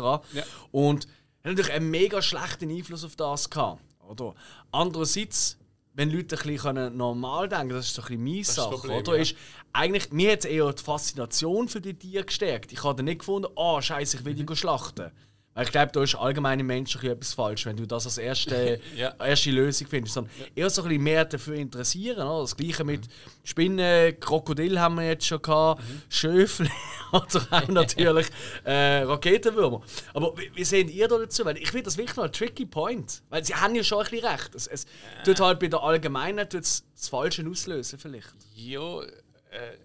Und 0.70 1.06
hat 1.06 1.44
natürlich 1.44 1.72
einen 1.72 1.90
mega 1.90 2.22
schlechten 2.22 2.70
Einfluss 2.70 3.04
auf 3.04 3.16
das 3.16 3.48
gehabt, 3.48 3.80
oder? 4.08 4.34
Andererseits, 4.70 5.58
wenn 5.94 6.10
Leute 6.10 6.36
ein 6.36 6.46
bisschen 6.46 6.96
normal 6.96 7.48
denken, 7.48 7.70
das 7.70 7.86
ist 7.86 7.94
so 7.94 8.02
ein 8.02 8.08
bisschen 8.08 8.24
meine 8.24 8.44
Sache, 8.44 8.70
Problem, 8.70 8.98
oder? 8.98 9.16
ja. 9.16 9.22
Ist, 9.22 9.36
eigentlich, 9.72 10.12
mir 10.12 10.32
hat 10.32 10.44
eher 10.44 10.72
die 10.72 10.82
Faszination 10.82 11.68
für 11.68 11.80
die 11.80 11.94
Tiere 11.94 12.24
gestärkt. 12.24 12.72
Ich 12.72 12.84
habe 12.84 13.02
nicht 13.02 13.20
gefunden, 13.20 13.48
oh 13.54 13.80
Scheiße, 13.80 14.18
ich 14.18 14.24
will 14.24 14.34
die 14.34 14.56
schlachten. 14.56 15.10
Weil 15.54 15.64
ich 15.66 15.70
glaube, 15.72 15.92
da 15.92 16.02
ist 16.02 16.14
allgemein 16.14 16.60
im 16.60 16.66
Menschlichen 16.66 17.10
etwas 17.10 17.34
falsch, 17.34 17.66
wenn 17.66 17.76
du 17.76 17.86
das 17.86 18.06
als 18.06 18.16
erste, 18.16 18.80
Ja. 18.96 19.14
erste 19.18 19.50
Lösung 19.50 19.86
findest. 19.86 20.14
Sondern 20.14 20.32
eher 20.54 20.70
so 20.70 20.82
ein 20.82 20.88
bisschen 20.88 21.02
mehr 21.02 21.24
dafür 21.26 21.54
interessieren. 21.56 22.26
Oder? 22.26 22.40
Das 22.40 22.56
gleiche 22.56 22.84
mit 22.84 23.02
Spinnen, 23.44 24.18
Krokodil 24.18 24.80
haben 24.80 24.94
wir 24.94 25.08
jetzt 25.08 25.26
schon 25.26 25.42
gehabt, 25.42 25.82
Schöfli 26.08 26.70
oder 27.12 27.46
auch 27.50 27.68
natürlich 27.68 28.28
äh, 28.64 29.02
Raketenwürmer. 29.02 29.82
Aber 30.14 30.32
wie, 30.38 30.50
wie 30.54 30.64
seht 30.64 30.88
ihr 30.90 31.06
da 31.06 31.18
dazu? 31.18 31.44
Weil 31.44 31.58
ich 31.58 31.70
finde 31.70 31.84
das 31.84 31.98
wirklich 31.98 32.16
noch 32.16 32.24
ein 32.24 32.32
tricky 32.32 32.64
point. 32.64 33.22
Weil 33.28 33.44
sie 33.44 33.54
haben 33.54 33.74
ja 33.74 33.84
schon 33.84 33.98
ein 34.04 34.10
bisschen 34.10 34.26
recht. 34.26 34.54
Es, 34.54 34.66
es 34.66 34.86
tut 35.24 35.38
halt 35.40 35.58
bei 35.60 35.68
der 35.68 35.82
Allgemeinheit 35.82 36.50
tut's 36.52 36.84
das 36.94 37.08
Falsche 37.10 37.46
auslösen 37.46 37.98
vielleicht. 37.98 38.34
Ja, 38.54 39.02
äh, 39.02 39.76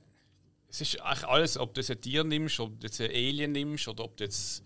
es 0.69 0.79
ist 0.81 1.01
eigentlich 1.01 1.27
alles, 1.27 1.57
ob 1.57 1.73
du 1.73 1.81
jetzt 1.81 1.91
ein 1.91 1.99
Tier 1.99 2.23
nimmst, 2.23 2.57
ob 2.61 2.79
du 2.79 2.87
jetzt 2.87 3.01
ein 3.01 3.09
Alien 3.09 3.51
nimmst 3.51 3.87
oder 3.89 4.05
ob 4.05 4.15
du 4.15 4.23
jetzt 4.23 4.63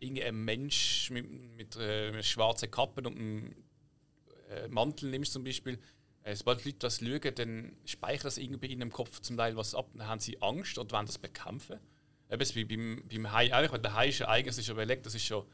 irgendein 0.00 0.44
Mensch 0.44 1.10
mit, 1.10 1.28
mit 1.56 1.76
äh, 1.76 2.08
einer 2.08 2.22
schwarzen 2.22 2.70
Kappe 2.70 3.00
und 3.02 3.16
einem 3.16 3.54
äh, 4.50 4.68
Mantel 4.68 5.10
nimmst 5.10 5.32
zum 5.32 5.44
Beispiel, 5.44 5.78
äh, 6.22 6.34
sobald 6.34 6.64
die 6.64 6.68
Leute 6.68 6.78
das 6.80 6.98
schauen, 6.98 7.34
dann 7.34 7.72
speichern 7.84 8.24
das 8.24 8.38
irgendwie 8.38 8.72
in 8.72 8.80
ihrem 8.80 8.92
Kopf 8.92 9.20
zum 9.20 9.36
Teil 9.36 9.56
was 9.56 9.74
ab, 9.74 9.90
dann 9.94 10.06
haben 10.06 10.20
sie 10.20 10.40
Angst 10.42 10.78
oder 10.78 10.90
wollen 10.92 11.06
das 11.06 11.18
bekämpfen. 11.18 11.78
Eben 12.30 12.54
wie 12.54 12.64
beim, 12.64 13.02
beim 13.08 13.32
Hai 13.32 13.54
auch, 13.54 13.72
weil 13.72 13.80
der 13.80 13.94
Hai 13.94 14.08
ist 14.08 14.18
ja 14.18 14.28
eigentlich, 14.28 14.54
das 14.54 14.58
ist 14.58 14.66
ja 14.68 14.74
überlegt, 14.74 15.06
das 15.06 15.14
ist 15.14 15.24
schon, 15.24 15.44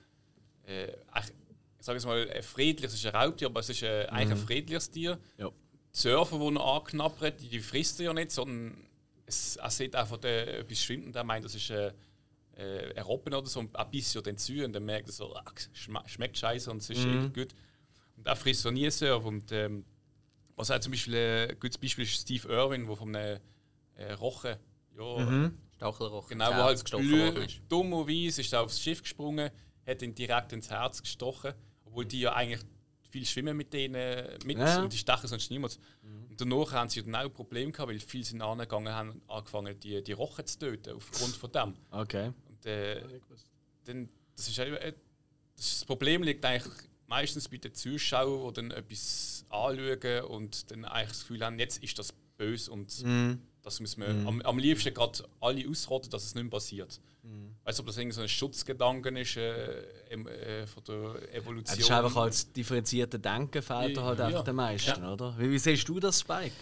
äh, 0.67 0.89
ich 0.89 1.87
sage 1.87 1.99
es 1.99 2.07
mal, 2.07 2.29
ein 2.29 2.43
friedliches, 2.43 2.95
es 2.95 3.01
ist 3.01 3.07
ein 3.07 3.15
Raubtier, 3.15 3.49
aber 3.49 3.61
es 3.61 3.69
ist 3.69 3.83
äh, 3.83 4.07
eigentlich 4.07 4.31
ein 4.41 4.47
friedliches 4.47 4.91
Tier. 4.91 5.19
Ja. 5.39 5.49
Die 5.49 5.99
Surfer, 5.99 6.39
die 6.39 6.57
er 6.57 6.65
anknabbert, 6.65 7.41
die, 7.41 7.49
die 7.49 7.61
frisst 7.61 8.01
er 8.01 8.07
ja 8.07 8.13
nicht, 8.13 8.33
sondern 8.33 8.89
es, 9.27 9.57
er 9.57 9.71
sieht 9.71 9.95
einfach 9.95 10.17
der, 10.17 10.61
etwas 10.61 10.83
schwimmt 10.83 11.07
und 11.07 11.17
er 11.17 11.25
meint, 11.25 11.45
das 11.45 11.55
ist 11.55 11.71
äh, 11.71 11.93
äh, 12.57 12.95
ein 12.95 13.03
Robben 13.03 13.35
oder 13.35 13.47
so, 13.47 13.61
und 13.61 13.73
beißt 13.73 14.15
ja 14.15 14.21
den 14.21 14.37
zu 14.37 14.65
und 14.65 14.73
dann 14.73 14.85
merkt 14.85 15.09
er 15.09 15.13
so, 15.13 15.35
ach, 15.35 15.53
schme- 15.75 16.07
schmeckt 16.09 16.39
scheiße 16.39 16.71
und 16.71 16.79
es 16.83 16.91
ist 16.91 17.05
mhm. 17.07 17.33
gut. 17.33 17.55
Und 18.17 18.27
er 18.27 18.37
frisst 18.37 18.63
so 18.63 18.71
nie 18.71 18.89
Surf 18.91 19.25
und 19.25 19.51
ähm, 19.53 19.85
was 20.57 20.71
auch 20.71 20.79
zum 20.79 20.93
Beispiel 20.93 21.15
äh, 21.15 21.49
ein 21.51 21.59
gutes 21.59 21.79
Beispiel 21.79 22.05
ist 22.05 22.15
Steve 22.21 22.49
Irwin, 22.49 22.87
der 22.87 22.97
von 22.97 23.15
einem 23.17 23.41
äh, 23.97 24.13
Rochen, 24.13 24.57
ja, 24.97 25.53
Stachelrochen. 25.77 26.29
genau, 26.39 26.51
ins 26.51 26.59
wo 26.59 26.63
halt 26.63 26.81
gestochen 26.81 27.11
worden 27.13 27.43
ist. 27.45 27.61
dummerweise 27.69 28.41
ist 28.41 28.53
er 28.53 28.63
aufs 28.63 28.81
Schiff 28.81 29.03
gesprungen, 29.03 29.51
hat 29.87 30.03
ihn 30.03 30.15
direkt 30.15 30.53
ins 30.53 30.71
Herz 30.71 31.03
gestochen, 31.03 31.55
obwohl 31.85 32.05
die 32.07 32.21
ja 32.21 32.33
eigentlich 32.35 32.61
viel 33.11 33.27
schwimmen 33.27 33.57
mit 33.57 33.73
denen 33.73 34.39
mit 34.45 34.59
Ja. 34.59 34.83
und 34.83 34.93
die 34.93 34.97
stechen 34.99 35.29
sonst 35.29 35.51
niemals. 35.51 35.79
Und 36.03 36.41
danach 36.41 36.73
haben 36.73 36.89
sie 36.89 37.03
dann 37.03 37.15
auch 37.15 37.29
Probleme 37.33 37.71
gehabt, 37.71 37.91
weil 37.91 38.01
viele 38.01 38.25
sind 38.25 38.43
angegangen 38.43 38.93
haben 38.93 39.23
angefangen 39.29 39.79
die, 39.81 40.03
die 40.03 40.13
Rochen 40.13 40.47
zu 40.47 40.59
töten 40.59 40.95
aufgrund 40.97 41.37
von 41.37 41.53
dem. 41.53 41.75
Okay. 41.91 42.33
Und 42.65 42.71
äh, 42.71 43.01
dann, 43.85 44.09
das, 44.37 44.49
ist, 44.49 44.59
äh, 44.59 44.93
das, 45.57 45.67
ist 45.67 45.81
das 45.81 45.85
Problem 45.85 46.23
liegt 46.23 46.45
eigentlich 46.45 46.73
meistens 47.07 47.49
bei 47.49 47.59
den 47.59 47.75
Zuschauern, 47.75 48.49
die 48.49 48.55
dann 48.55 48.71
etwas 48.71 49.45
anschauen 49.51 50.25
und 50.29 50.71
dann 50.71 50.85
eigentlich 50.85 51.09
das 51.11 51.21
Gefühl 51.21 51.45
haben, 51.45 51.59
jetzt 51.59 51.83
ist 51.83 51.99
das 51.99 52.13
böse 52.37 52.73
und 52.73 53.05
das 53.63 53.81
müssen 53.81 54.01
wir 54.03 54.09
am, 54.27 54.43
am 54.43 54.59
liebsten 54.59 54.93
gerade 54.93 55.25
alle 55.41 55.69
ausrotten, 55.69 56.11
dass 56.11 56.25
es 56.25 56.35
nicht 56.35 56.45
mehr 56.45 56.51
passiert. 56.51 57.01
Weißt 57.65 57.79
du, 57.79 57.83
ob 57.83 57.87
das 57.87 57.97
irgendwie 57.97 58.15
so 58.15 58.21
ein 58.21 58.29
Schutzgedanken 58.29 59.17
ist 59.17 59.37
äh, 59.37 59.81
äh, 60.11 60.67
von 60.67 60.85
der 60.85 61.35
Evolution? 61.35 61.79
Es 61.79 61.79
ist 61.79 61.91
einfach 61.91 62.17
als 62.17 62.53
differenzierte 62.53 63.19
Denken 63.19 63.63
fehlt 63.63 63.97
da 63.97 64.03
halt 64.03 64.19
Ja. 64.19 64.27
einfach 64.27 64.45
den 64.45 64.57
meisten, 64.57 65.03
oder? 65.05 65.35
Wie, 65.39 65.51
wie 65.51 65.59
siehst 65.59 65.89
du 65.89 65.99
das, 65.99 66.21
Spike? 66.21 66.53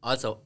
Also, 0.00 0.40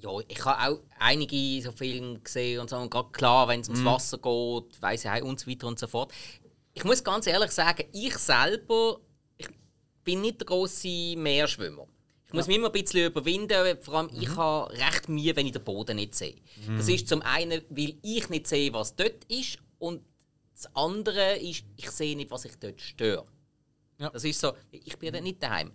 ja, 0.00 0.10
ich 0.28 0.44
habe 0.44 0.72
auch 0.72 0.80
einige 0.98 1.62
so 1.62 1.72
Filme 1.72 2.18
gesehen 2.20 2.60
und 2.60 2.70
so. 2.70 2.76
Und 2.76 2.90
gerade 2.90 3.10
klar, 3.10 3.48
wenn 3.48 3.60
es 3.60 3.68
ums 3.68 3.84
Wasser 3.84 4.18
geht, 4.18 4.82
weiss 4.82 5.04
ich 5.04 5.22
und 5.22 5.40
so 5.40 5.50
weiter 5.50 5.66
und 5.66 5.78
so 5.78 5.86
fort. 5.86 6.12
Ich 6.72 6.84
muss 6.84 7.02
ganz 7.04 7.26
ehrlich 7.26 7.50
sagen, 7.50 7.84
ich 7.92 8.16
selber 8.16 9.00
ich 9.36 9.48
bin 10.04 10.20
nicht 10.22 10.40
der 10.40 10.46
große 10.46 11.16
Meerschwimmer. 11.16 11.86
Ich 12.26 12.34
muss 12.34 12.46
mich 12.46 12.56
immer 12.56 12.68
ein 12.68 12.72
bisschen 12.72 13.06
überwinden, 13.06 13.76
vor 13.82 13.94
allem 13.94 14.10
ich 14.12 14.36
habe 14.36 14.72
recht 14.72 15.08
Mühe, 15.08 15.34
wenn 15.34 15.46
ich 15.46 15.52
den 15.52 15.64
Boden 15.64 15.96
nicht 15.96 16.14
sehe. 16.14 16.36
Das 16.76 16.88
ist 16.88 17.08
zum 17.08 17.22
einen, 17.22 17.60
weil 17.70 17.96
ich 18.02 18.28
nicht 18.28 18.46
sehe, 18.46 18.72
was 18.72 18.94
dort 18.94 19.24
ist 19.24 19.58
und 19.78 20.02
das 20.54 20.74
andere 20.76 21.38
ist, 21.38 21.64
ich 21.76 21.90
sehe 21.90 22.14
nicht, 22.16 22.30
was 22.30 22.44
ich 22.44 22.54
dort 22.56 22.80
störe. 22.80 23.26
Ja. 23.98 24.10
Das 24.10 24.24
ist 24.24 24.40
so, 24.40 24.52
ich 24.70 24.96
bin 24.98 25.12
dort 25.12 25.24
nicht 25.24 25.42
daheim. 25.42 25.72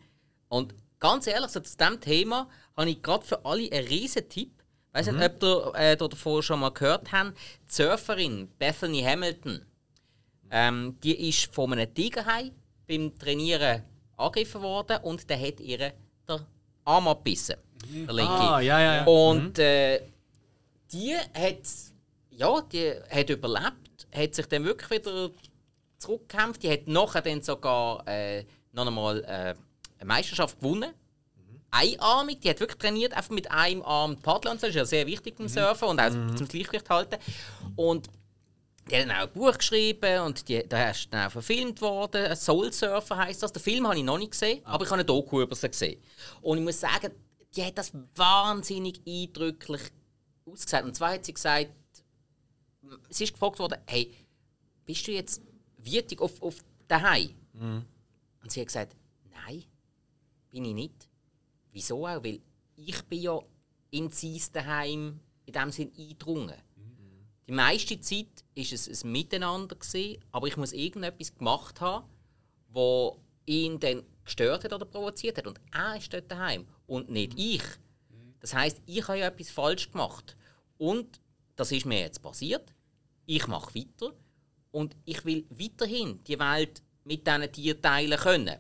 Und 0.47 0.73
ganz 0.99 1.27
ehrlich, 1.27 1.51
so 1.51 1.59
zu 1.59 1.75
diesem 1.75 1.99
Thema 1.99 2.49
habe 2.77 2.89
ich 2.89 3.01
gerade 3.01 3.25
für 3.25 3.43
alle 3.45 3.71
einen 3.71 3.87
riesen 3.87 4.27
Tipp. 4.29 4.51
Ich 4.89 4.99
weiß 4.99 5.11
nicht, 5.11 5.23
ob 5.23 5.43
ihr 5.43 5.75
äh, 5.75 5.97
da 5.97 6.07
davor 6.07 6.41
schon 6.41 6.59
mal 6.61 6.69
gehört 6.69 7.11
habt. 7.11 7.37
Die 7.37 7.73
Surferin 7.73 8.47
Bethany 8.57 9.01
Hamilton, 9.01 9.65
ähm, 10.51 10.97
die 11.03 11.29
ist 11.29 11.53
von 11.53 11.73
einem 11.73 11.93
Tigerhai 11.93 12.51
beim 12.87 13.17
Trainieren 13.17 13.83
angegriffen 14.15 14.61
worden 14.61 14.97
und 15.03 15.29
der 15.29 15.39
hat 15.39 15.59
ihr 15.59 15.77
den 15.77 15.91
Arm 16.85 17.07
abgebissen. 17.07 17.55
Der 17.91 18.13
linke. 18.13 18.31
Ah, 18.31 18.59
ja, 18.61 18.79
ja, 18.79 18.95
ja. 18.95 19.05
Und 19.05 19.59
äh, 19.59 20.01
die 20.91 21.15
hat, 21.15 21.57
ja, 22.29 22.61
die 22.61 22.93
hat 23.09 23.29
überlebt, 23.29 24.07
hat 24.13 24.35
sich 24.35 24.45
dann 24.45 24.63
wirklich 24.63 24.89
wieder 24.89 25.29
zurückgekämpft. 25.97 26.63
Die 26.63 26.71
hat 26.71 26.87
nachher 26.87 27.21
dann 27.21 27.41
sogar 27.41 28.07
äh, 28.07 28.45
noch 28.71 28.87
einmal 28.87 29.23
äh, 29.23 29.27
eine 29.27 29.57
Meisterschaft 30.05 30.59
gewonnen. 30.59 30.93
Einarmig, 31.75 32.39
die 32.41 32.49
hat 32.49 32.59
wirklich 32.59 32.77
trainiert, 32.77 33.13
einfach 33.13 33.31
mit 33.31 33.51
einem 33.51 33.81
Arm 33.83 34.17
paddeln. 34.17 34.53
und 34.53 34.61
so. 34.61 34.67
Das 34.67 34.75
ist 34.75 34.79
ja 34.79 34.85
sehr 34.85 35.07
wichtig 35.07 35.35
beim 35.37 35.47
Surfen 35.47 35.89
und 35.89 35.99
auch 35.99 36.09
zum 36.35 36.47
Gleichgewicht 36.47 36.89
halten. 36.89 37.17
Und 37.75 38.07
die 38.89 38.95
hat 38.95 39.09
dann 39.09 39.17
auch 39.17 39.23
ein 39.23 39.31
Buch 39.33 39.57
geschrieben 39.57 40.21
und 40.21 40.47
die, 40.47 40.67
da 40.67 40.91
ist 40.91 41.11
dann 41.11 41.27
auch 41.27 41.31
verfilmt 41.31 41.81
worden. 41.81 42.35
Soul 42.35 42.71
Surfer 42.71 43.17
heisst 43.17 43.41
das. 43.43 43.51
Den 43.51 43.61
Film 43.61 43.87
habe 43.87 43.97
ich 43.97 44.03
noch 44.03 44.17
nicht 44.17 44.31
gesehen, 44.31 44.61
aber 44.63 44.83
ich 44.83 44.89
habe 44.89 44.99
eine 44.99 45.05
Doku 45.05 45.41
über 45.41 45.55
sie 45.55 45.69
gesehen. 45.69 46.01
Und 46.41 46.59
ich 46.59 46.63
muss 46.63 46.79
sagen, 46.79 47.11
die 47.55 47.63
hat 47.63 47.77
das 47.77 47.91
wahnsinnig 48.15 49.01
eindrücklich 49.07 49.81
ausgesagt. 50.45 50.85
Und 50.85 50.95
zwar 50.95 51.13
hat 51.13 51.25
sie 51.25 51.33
gesagt, 51.33 51.71
sie 53.09 53.23
ist 53.23 53.33
gefragt 53.33 53.57
worden, 53.59 53.79
hey, 53.87 54.13
bist 54.85 55.07
du 55.07 55.11
jetzt 55.11 55.41
wütig 55.77 56.21
auf, 56.21 56.41
auf 56.41 56.55
daheim? 56.87 57.31
Und 58.43 58.51
sie 58.51 58.59
hat 58.61 58.67
gesagt, 58.67 58.95
nein, 59.33 59.63
bin 60.51 60.65
ich 60.65 60.73
nicht. 60.73 61.04
Wieso 61.75 62.07
auch? 62.07 62.23
Weil 62.23 62.39
ich 62.77 63.03
bin 63.03 63.21
ja 63.21 63.37
in 63.91 64.09
sein 64.09 64.39
daheim 64.53 65.19
in 65.45 65.53
dem 65.53 65.71
Sinn 65.71 65.91
eingedrungen. 65.97 66.55
Die 67.47 67.51
meiste 67.51 67.99
Zeit 67.99 68.45
war 68.55 68.63
es 68.63 69.03
ein 69.03 69.11
Miteinander, 69.11 69.75
gewesen, 69.75 70.23
aber 70.31 70.47
ich 70.47 70.55
muss 70.55 70.71
irgendetwas 70.71 71.35
gemacht 71.35 71.81
haben, 71.81 72.07
wo 72.69 73.19
ihn 73.45 73.77
dann 73.77 74.03
gestört 74.23 74.63
hat 74.63 74.71
oder 74.71 74.85
provoziert 74.85 75.37
hat. 75.37 75.47
Und 75.47 75.59
er 75.73 75.97
ist 75.97 76.13
dort 76.13 76.31
daheim 76.31 76.65
und 76.87 77.09
nicht 77.09 77.37
ich. 77.37 77.61
Das 78.39 78.53
heißt, 78.53 78.81
ich 78.85 79.05
habe 79.09 79.19
ja 79.19 79.27
etwas 79.27 79.49
falsch 79.49 79.91
gemacht. 79.91 80.37
Und 80.77 81.19
das 81.57 81.73
ist 81.73 81.85
mir 81.85 81.99
jetzt 81.99 82.21
passiert. 82.21 82.73
Ich 83.25 83.47
mache 83.47 83.75
weiter 83.75 84.13
und 84.71 84.95
ich 85.03 85.25
will 85.25 85.45
weiterhin 85.49 86.23
die 86.23 86.39
Welt 86.39 86.81
mit 87.03 87.27
diesen 87.27 87.51
Tieren 87.51 87.81
teilen 87.81 88.17
können. 88.17 88.59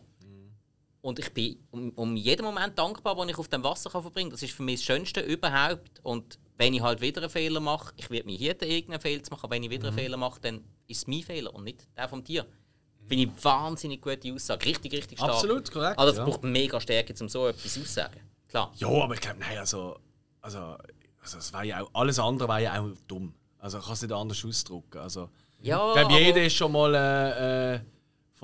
Und 1.05 1.19
ich 1.19 1.31
bin 1.31 1.59
um, 1.69 1.91
um 1.91 2.15
jeden 2.15 2.43
Moment 2.43 2.79
dankbar, 2.79 3.15
den 3.15 3.29
ich 3.29 3.37
auf 3.37 3.47
dem 3.47 3.63
Wasser 3.63 3.91
kann 3.91 4.01
verbringen 4.01 4.29
kann. 4.29 4.37
Das 4.37 4.41
ist 4.41 4.55
für 4.55 4.63
mich 4.63 4.79
das 4.79 4.85
Schönste 4.85 5.21
überhaupt. 5.21 5.99
Und 6.01 6.39
wenn 6.57 6.73
ich 6.73 6.81
halt 6.81 6.99
wieder 6.99 7.21
einen 7.21 7.29
Fehler 7.29 7.59
mache, 7.59 7.93
ich 7.95 8.09
werde 8.09 8.25
mich 8.25 8.39
hier 8.39 8.59
irgendeinen 8.59 8.99
Fehler 8.99 9.21
machen, 9.29 9.41
aber 9.43 9.55
wenn 9.55 9.61
ich 9.61 9.69
wieder 9.69 9.89
einen 9.89 9.95
Fehler 9.95 10.17
mache, 10.17 10.39
dann 10.41 10.63
ist 10.87 10.97
es 10.97 11.07
mein 11.07 11.21
Fehler 11.21 11.53
und 11.53 11.63
nicht 11.63 11.87
der 11.95 12.09
vom 12.09 12.23
Tier. 12.23 12.47
Finde 13.07 13.23
ich 13.25 13.43
wahnsinnig 13.43 14.01
gute 14.01 14.33
Aussage. 14.33 14.65
Richtig, 14.65 14.93
richtig 14.93 15.19
stark. 15.19 15.29
Absolut, 15.29 15.71
korrekt, 15.71 15.99
Also 15.99 16.11
es 16.13 16.17
ja. 16.17 16.25
braucht 16.25 16.43
mega 16.43 16.81
Stärke, 16.81 17.13
um 17.21 17.29
so 17.29 17.49
etwas 17.49 17.65
auszusagen. 17.65 18.21
Klar. 18.47 18.73
Ja, 18.77 18.87
aber 18.87 19.13
ich 19.13 19.21
glaube, 19.21 19.37
nein, 19.39 19.59
also, 19.59 19.99
also, 20.41 20.75
also 21.21 21.37
es 21.37 21.53
war 21.53 21.63
ja 21.63 21.83
auch, 21.83 21.89
alles 21.93 22.17
andere 22.17 22.47
war 22.47 22.59
ja 22.59 22.81
auch 22.81 22.89
dumm. 23.07 23.31
Also 23.59 23.77
ich 23.77 23.83
kann 23.83 23.93
es 23.93 24.01
nicht 24.01 24.11
anders 24.11 24.43
ausdrücken. 24.43 24.97
Also, 24.97 25.29
Ja, 25.61 25.87
ich 25.89 25.99
glaube, 25.99 26.13
jeder 26.15 26.43
ist 26.43 26.55
schon 26.55 26.71
mal 26.71 26.95
äh, 26.95 27.75
äh, 27.75 27.79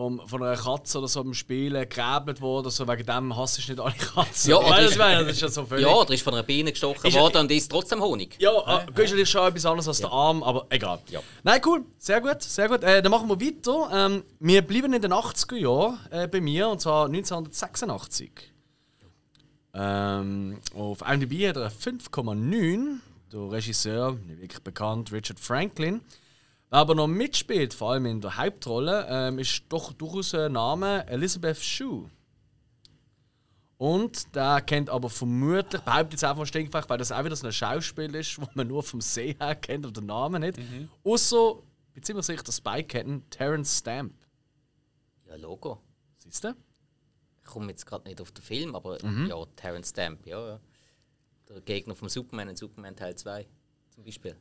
vom, 0.01 0.27
von 0.27 0.41
einer 0.41 0.57
Katze 0.57 0.97
oder 0.97 1.07
so 1.07 1.23
beim 1.23 1.35
Spielen 1.35 1.87
gegräbelt 1.87 2.41
worden. 2.41 2.71
So, 2.71 2.87
wegen 2.87 3.05
dem 3.05 3.37
hasst 3.37 3.57
du 3.59 3.71
nicht 3.71 3.79
alle 3.79 3.93
Katzen. 3.93 4.49
Ja, 4.49 4.57
oder 4.57 4.79
ist- 4.81 4.97
das 4.97 5.27
ist 5.27 5.41
ja 5.41 5.47
so 5.49 5.63
völlig... 5.65 5.85
Ja, 5.85 5.93
oder 5.93 6.11
ist 6.13 6.23
von 6.23 6.33
einer 6.33 6.41
Biene 6.43 6.71
gestochen 6.71 7.05
Ist- 7.07 7.15
worden 7.17 7.37
und 7.37 7.51
isst 7.51 7.69
trotzdem 7.71 8.01
Honig. 8.01 8.35
Ja, 8.39 8.51
äh, 8.79 8.85
Guschel 8.95 9.19
ist 9.19 9.29
schon 9.29 9.47
etwas 9.47 9.65
anderes 9.65 9.87
als 9.87 9.99
der 9.99 10.11
Arm, 10.11 10.41
aber 10.41 10.65
egal. 10.69 10.99
Nein, 11.43 11.61
cool, 11.65 11.85
sehr 11.99 12.19
gut, 12.19 12.41
sehr 12.41 12.67
gut. 12.67 12.83
Äh, 12.83 13.03
dann 13.03 13.11
machen 13.11 13.29
wir 13.29 13.39
weiter. 13.39 13.89
Ähm, 13.93 14.23
wir 14.39 14.61
bleiben 14.63 14.91
in 14.93 15.01
den 15.03 15.13
80er 15.13 15.55
Jahren 15.55 15.99
äh, 16.09 16.27
bei 16.27 16.41
mir, 16.41 16.67
und 16.69 16.81
zwar 16.81 17.05
1986. 17.05 18.31
Ähm, 19.73 20.57
auf 20.75 21.01
IMDb 21.07 21.47
hat 21.47 21.57
er 21.57 21.61
eine 21.63 21.71
5,9. 21.71 22.97
Der 23.31 23.51
Regisseur, 23.51 24.13
nicht 24.27 24.41
wirklich 24.41 24.61
bekannt, 24.63 25.11
Richard 25.11 25.39
Franklin. 25.39 26.01
Wer 26.71 26.79
aber 26.79 26.95
noch 26.95 27.07
mitspielt, 27.07 27.73
vor 27.73 27.91
allem 27.91 28.05
in 28.05 28.21
der 28.21 28.37
Hauptrolle, 28.37 29.05
ähm, 29.09 29.39
ist 29.39 29.63
doch 29.67 29.91
durchaus 29.91 30.33
ein 30.33 30.53
Name 30.53 31.05
Elizabeth 31.07 31.57
Shue. 31.57 32.09
Und 33.77 34.33
der 34.35 34.61
kennt 34.61 34.89
aber 34.89 35.09
vermutlich, 35.09 35.81
behauptet 35.81 36.13
jetzt 36.13 36.23
einfach 36.23 36.45
stinkfrech, 36.45 36.85
weil 36.87 36.97
das 36.97 37.11
auch 37.11 37.25
wieder 37.25 37.35
so 37.35 37.47
ein 37.47 37.51
Schauspiel 37.51 38.15
ist, 38.15 38.37
wo 38.41 38.47
man 38.53 38.67
nur 38.67 38.83
vom 38.83 39.01
Sehen 39.01 39.35
her 39.39 39.55
kennt 39.55 39.85
und 39.85 39.97
den 39.97 40.05
Namen 40.05 40.41
nicht. 40.41 40.59
Außer, 41.03 41.55
ich 41.87 41.93
bin 41.95 42.03
ziemlich 42.03 42.25
sicher, 42.25 42.43
dass 42.43 42.55
Spike 42.57 42.87
kennen, 42.87 43.29
Terence 43.29 43.79
Stamp. 43.79 44.13
Ja, 45.27 45.35
Logo. 45.35 45.81
Siehst 46.19 46.43
du? 46.45 46.55
Ich 47.43 47.49
komme 47.49 47.71
jetzt 47.71 47.85
gerade 47.85 48.07
nicht 48.07 48.21
auf 48.21 48.31
den 48.31 48.43
Film, 48.43 48.75
aber 48.75 48.97
Mhm. 49.03 49.25
ja, 49.27 49.45
Terence 49.57 49.89
Stamp, 49.89 50.25
ja, 50.25 50.39
ja. 50.47 50.59
Der 51.49 51.59
Gegner 51.61 51.95
vom 51.95 52.07
Superman 52.07 52.47
in 52.47 52.55
Superman 52.55 52.95
Teil 52.95 53.15
2 53.15 53.45
zum 53.89 54.05
Beispiel. 54.05 54.37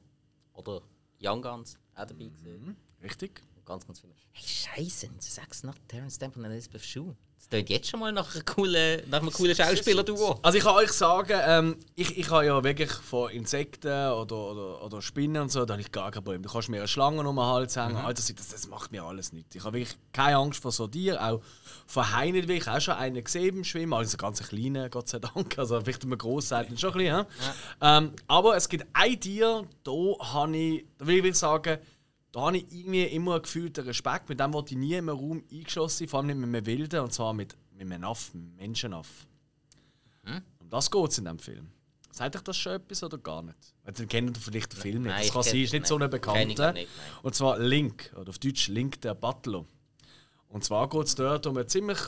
Oder 0.53 0.83
Young 1.21 1.43
Guns, 1.43 1.77
auch 2.03 2.07
dabei 2.07 2.25
gesehen. 2.27 2.77
Richtig. 3.03 3.43
Und 3.57 3.67
ganz, 3.67 3.87
ganz 3.87 4.01
viele. 4.01 4.13
Hey, 4.33 4.47
Scheiße, 4.47 5.07
du 5.09 5.15
sagst 5.19 5.65
nach 5.65 5.77
Terence 5.89 6.17
Stamp 6.17 6.37
und 6.37 6.45
Elizabeth 6.45 6.85
Shue. 6.85 7.17
Das 7.39 7.49
klingt 7.49 7.71
jetzt 7.71 7.89
schon 7.89 8.01
mal 8.01 8.13
nach, 8.13 8.35
einer 8.35 8.45
coolen, 8.45 9.03
nach 9.09 9.21
einem 9.21 9.33
coolen 9.33 9.57
Schauspieler-Duo. 9.57 10.39
Also 10.43 10.59
ich 10.59 10.63
kann 10.63 10.77
euch 10.77 10.93
sagen, 10.93 11.41
ähm, 11.43 11.77
ich, 11.95 12.19
ich 12.19 12.31
habe 12.31 12.45
ja 12.45 12.63
wirklich 12.63 12.93
von 12.93 13.31
Insekten 13.31 13.89
oder, 13.89 14.37
oder, 14.37 14.85
oder 14.85 15.01
Spinnen 15.01 15.41
und 15.41 15.51
so, 15.51 15.65
da 15.65 15.73
habe 15.73 15.81
ich 15.81 15.91
gar 15.91 16.11
kein 16.11 16.23
Problem. 16.23 16.43
Du 16.43 16.51
kannst 16.51 16.69
mir 16.69 16.77
eine 16.77 16.87
Schlange 16.87 17.27
um 17.27 17.37
den 17.37 17.45
Hals 17.45 17.77
hängen, 17.77 17.93
Mhm. 17.93 18.05
Alter, 18.05 18.23
das, 18.35 18.49
das 18.49 18.69
macht 18.69 18.93
mir 18.93 19.03
alles 19.05 19.33
nicht. 19.33 19.55
Ich 19.55 19.65
habe 19.65 19.79
wirklich 19.79 19.97
keine 20.13 20.37
Angst 20.37 20.61
vor 20.61 20.71
so 20.71 20.87
Tieren, 20.87 21.19
auch 21.19 21.41
von 21.87 22.15
Haien 22.15 22.35
nicht. 22.35 22.51
Ich 22.51 22.67
habe 22.67 22.77
auch 22.77 22.81
schon 22.83 22.95
einen 22.95 23.25
gesehen 23.25 23.55
beim 23.55 23.65
Schwimmen, 23.65 23.95
also 23.95 24.19
ganz 24.19 24.43
kleinen, 24.47 24.91
Gott 24.91 25.09
sei 25.09 25.19
Dank. 25.19 25.59
Also 25.59 25.81
vielleicht 25.81 26.05
man 26.05 26.19
gross 26.19 26.49
dann 26.51 26.77
schon 26.77 26.93
ein 26.93 26.99
bisschen. 26.99 27.27
Ja. 27.81 27.99
Ähm, 27.99 28.13
aber 28.29 28.55
es 28.55 28.69
gibt 28.69 28.87
ein 28.93 29.19
Tier, 29.19 29.67
da 29.83 29.93
habe 30.35 30.57
ich, 30.57 30.85
da 30.99 31.07
will 31.07 31.17
ich 31.17 31.23
wirklich 31.25 31.39
sagen, 31.39 31.79
da 32.33 32.43
habe 32.43 32.59
ich 32.59 32.67
irgendwie 32.71 33.05
immer 33.05 33.35
einen 33.35 33.43
gefühlten 33.43 33.85
Respekt. 33.85 34.29
Mit 34.29 34.41
dem 34.41 34.53
wollte 34.53 34.75
ich 34.75 34.79
nie 34.79 34.93
in 34.93 35.09
einem 35.09 35.19
Raum 35.19 35.43
eingeschossen, 35.51 36.09
vor 36.09 36.21
allem 36.21 36.29
nicht 36.29 36.37
mit 36.37 36.49
einem 36.49 36.67
Wilden, 36.67 37.01
und 37.01 37.13
zwar 37.13 37.33
mit, 37.33 37.57
mit 37.73 37.91
einem 37.91 38.05
Aff, 38.05 38.31
einem 38.35 38.55
Menschenaff. 38.57 39.27
Um 40.61 40.69
das 40.71 40.91
geht 40.91 41.11
es 41.11 41.19
in 41.19 41.25
diesem 41.25 41.39
Film. 41.39 41.71
Sagt 42.13 42.37
euch 42.37 42.43
das 42.43 42.57
schon 42.57 42.73
etwas 42.73 43.03
oder 43.03 43.19
gar 43.19 43.43
nicht? 43.43 43.57
Weil 43.85 43.95
Dann 43.95 44.09
kennt 44.09 44.37
ihr 44.37 44.41
vielleicht 44.41 44.73
den 44.73 44.81
Film 44.81 45.03
nicht. 45.03 45.13
Nein, 45.13 45.19
das 45.19 45.27
ich 45.27 45.33
kann 45.33 45.43
sein, 45.43 45.61
ist 45.61 45.73
nicht 45.73 45.87
so 45.87 45.99
nein. 45.99 46.11
eine 46.11 46.21
Kenn 46.21 46.51
ich 46.51 46.57
bekannte. 46.57 46.81
nicht. 46.81 46.89
Und 47.23 47.35
zwar 47.35 47.59
Link, 47.59 48.13
oder 48.17 48.31
auf 48.31 48.39
Deutsch 48.39 48.69
Link 48.69 49.01
der 49.01 49.15
Butler. 49.15 49.65
Und 50.49 50.65
zwar 50.65 50.89
geht 50.89 51.07
es 51.07 51.15
dort 51.15 51.47
um 51.47 51.57
einen 51.57 51.69
ziemlich 51.69 51.99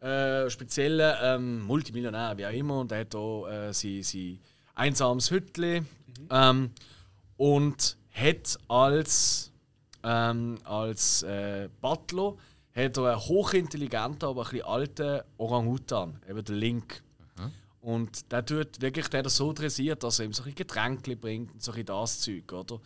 äh, 0.00 0.48
speziellen 0.48 1.14
ähm, 1.22 1.62
Multimillionär, 1.62 2.36
wie 2.38 2.46
auch 2.46 2.52
immer. 2.52 2.80
Und 2.80 2.90
der 2.90 3.00
hat 3.00 3.14
hier 3.14 3.48
äh, 3.48 3.72
sein, 3.72 4.02
sein 4.02 4.38
einsames 4.74 5.30
Hütchen. 5.30 5.86
Ähm, 6.30 6.70
und 7.36 7.97
hat 8.20 8.58
als, 8.68 9.52
ähm, 10.02 10.58
als 10.64 11.22
äh, 11.22 11.68
Butler 11.80 12.36
hat 12.74 12.96
er 12.96 13.04
einen 13.12 13.20
hochintelligenten, 13.20 14.28
aber 14.28 14.42
ein 14.42 14.50
bisschen 14.50 14.66
alten 14.66 15.20
Orang-Utan, 15.36 16.20
eben 16.28 16.44
den 16.44 16.56
Link. 16.56 17.02
Und 17.80 18.30
der 18.32 18.44
tut 18.44 18.80
wirklich 18.80 19.08
der 19.08 19.22
er 19.24 19.30
so 19.30 19.52
dressiert, 19.52 20.02
dass 20.02 20.18
er 20.18 20.26
ihm 20.26 20.32
so 20.32 20.42
ein 20.42 20.54
Getränke 20.54 21.16
bringt 21.16 21.52
und 21.52 21.62
so 21.62 21.72
ein 21.72 21.86
das 21.86 22.20
Zeug, 22.20 22.52
oder? 22.52 22.80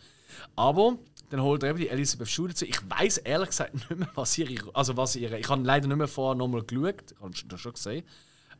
Aber 0.55 0.97
dann 1.29 1.41
holt 1.41 1.63
er 1.63 1.71
eben 1.71 1.79
die 1.79 1.89
Elisabeth 1.89 2.29
Schule 2.29 2.53
zu. 2.53 2.65
Ich 2.65 2.79
weiß 2.87 3.17
ehrlich 3.17 3.49
gesagt 3.49 3.73
nicht 3.73 3.89
mehr, 3.89 4.07
was 4.15 4.37
ihre. 4.37 4.73
Also 4.73 4.95
was 4.95 5.15
ihre. 5.15 5.39
Ich 5.39 5.49
habe 5.49 5.63
leider 5.63 5.87
nicht 5.87 5.97
mehr 5.97 6.07
vorher 6.07 6.35
nochmal 6.35 6.63
geschaut. 6.63 7.11
Ich 7.11 7.21
habe 7.21 7.33
das 7.47 7.59
schon 7.59 7.73
gesehen. 7.73 8.05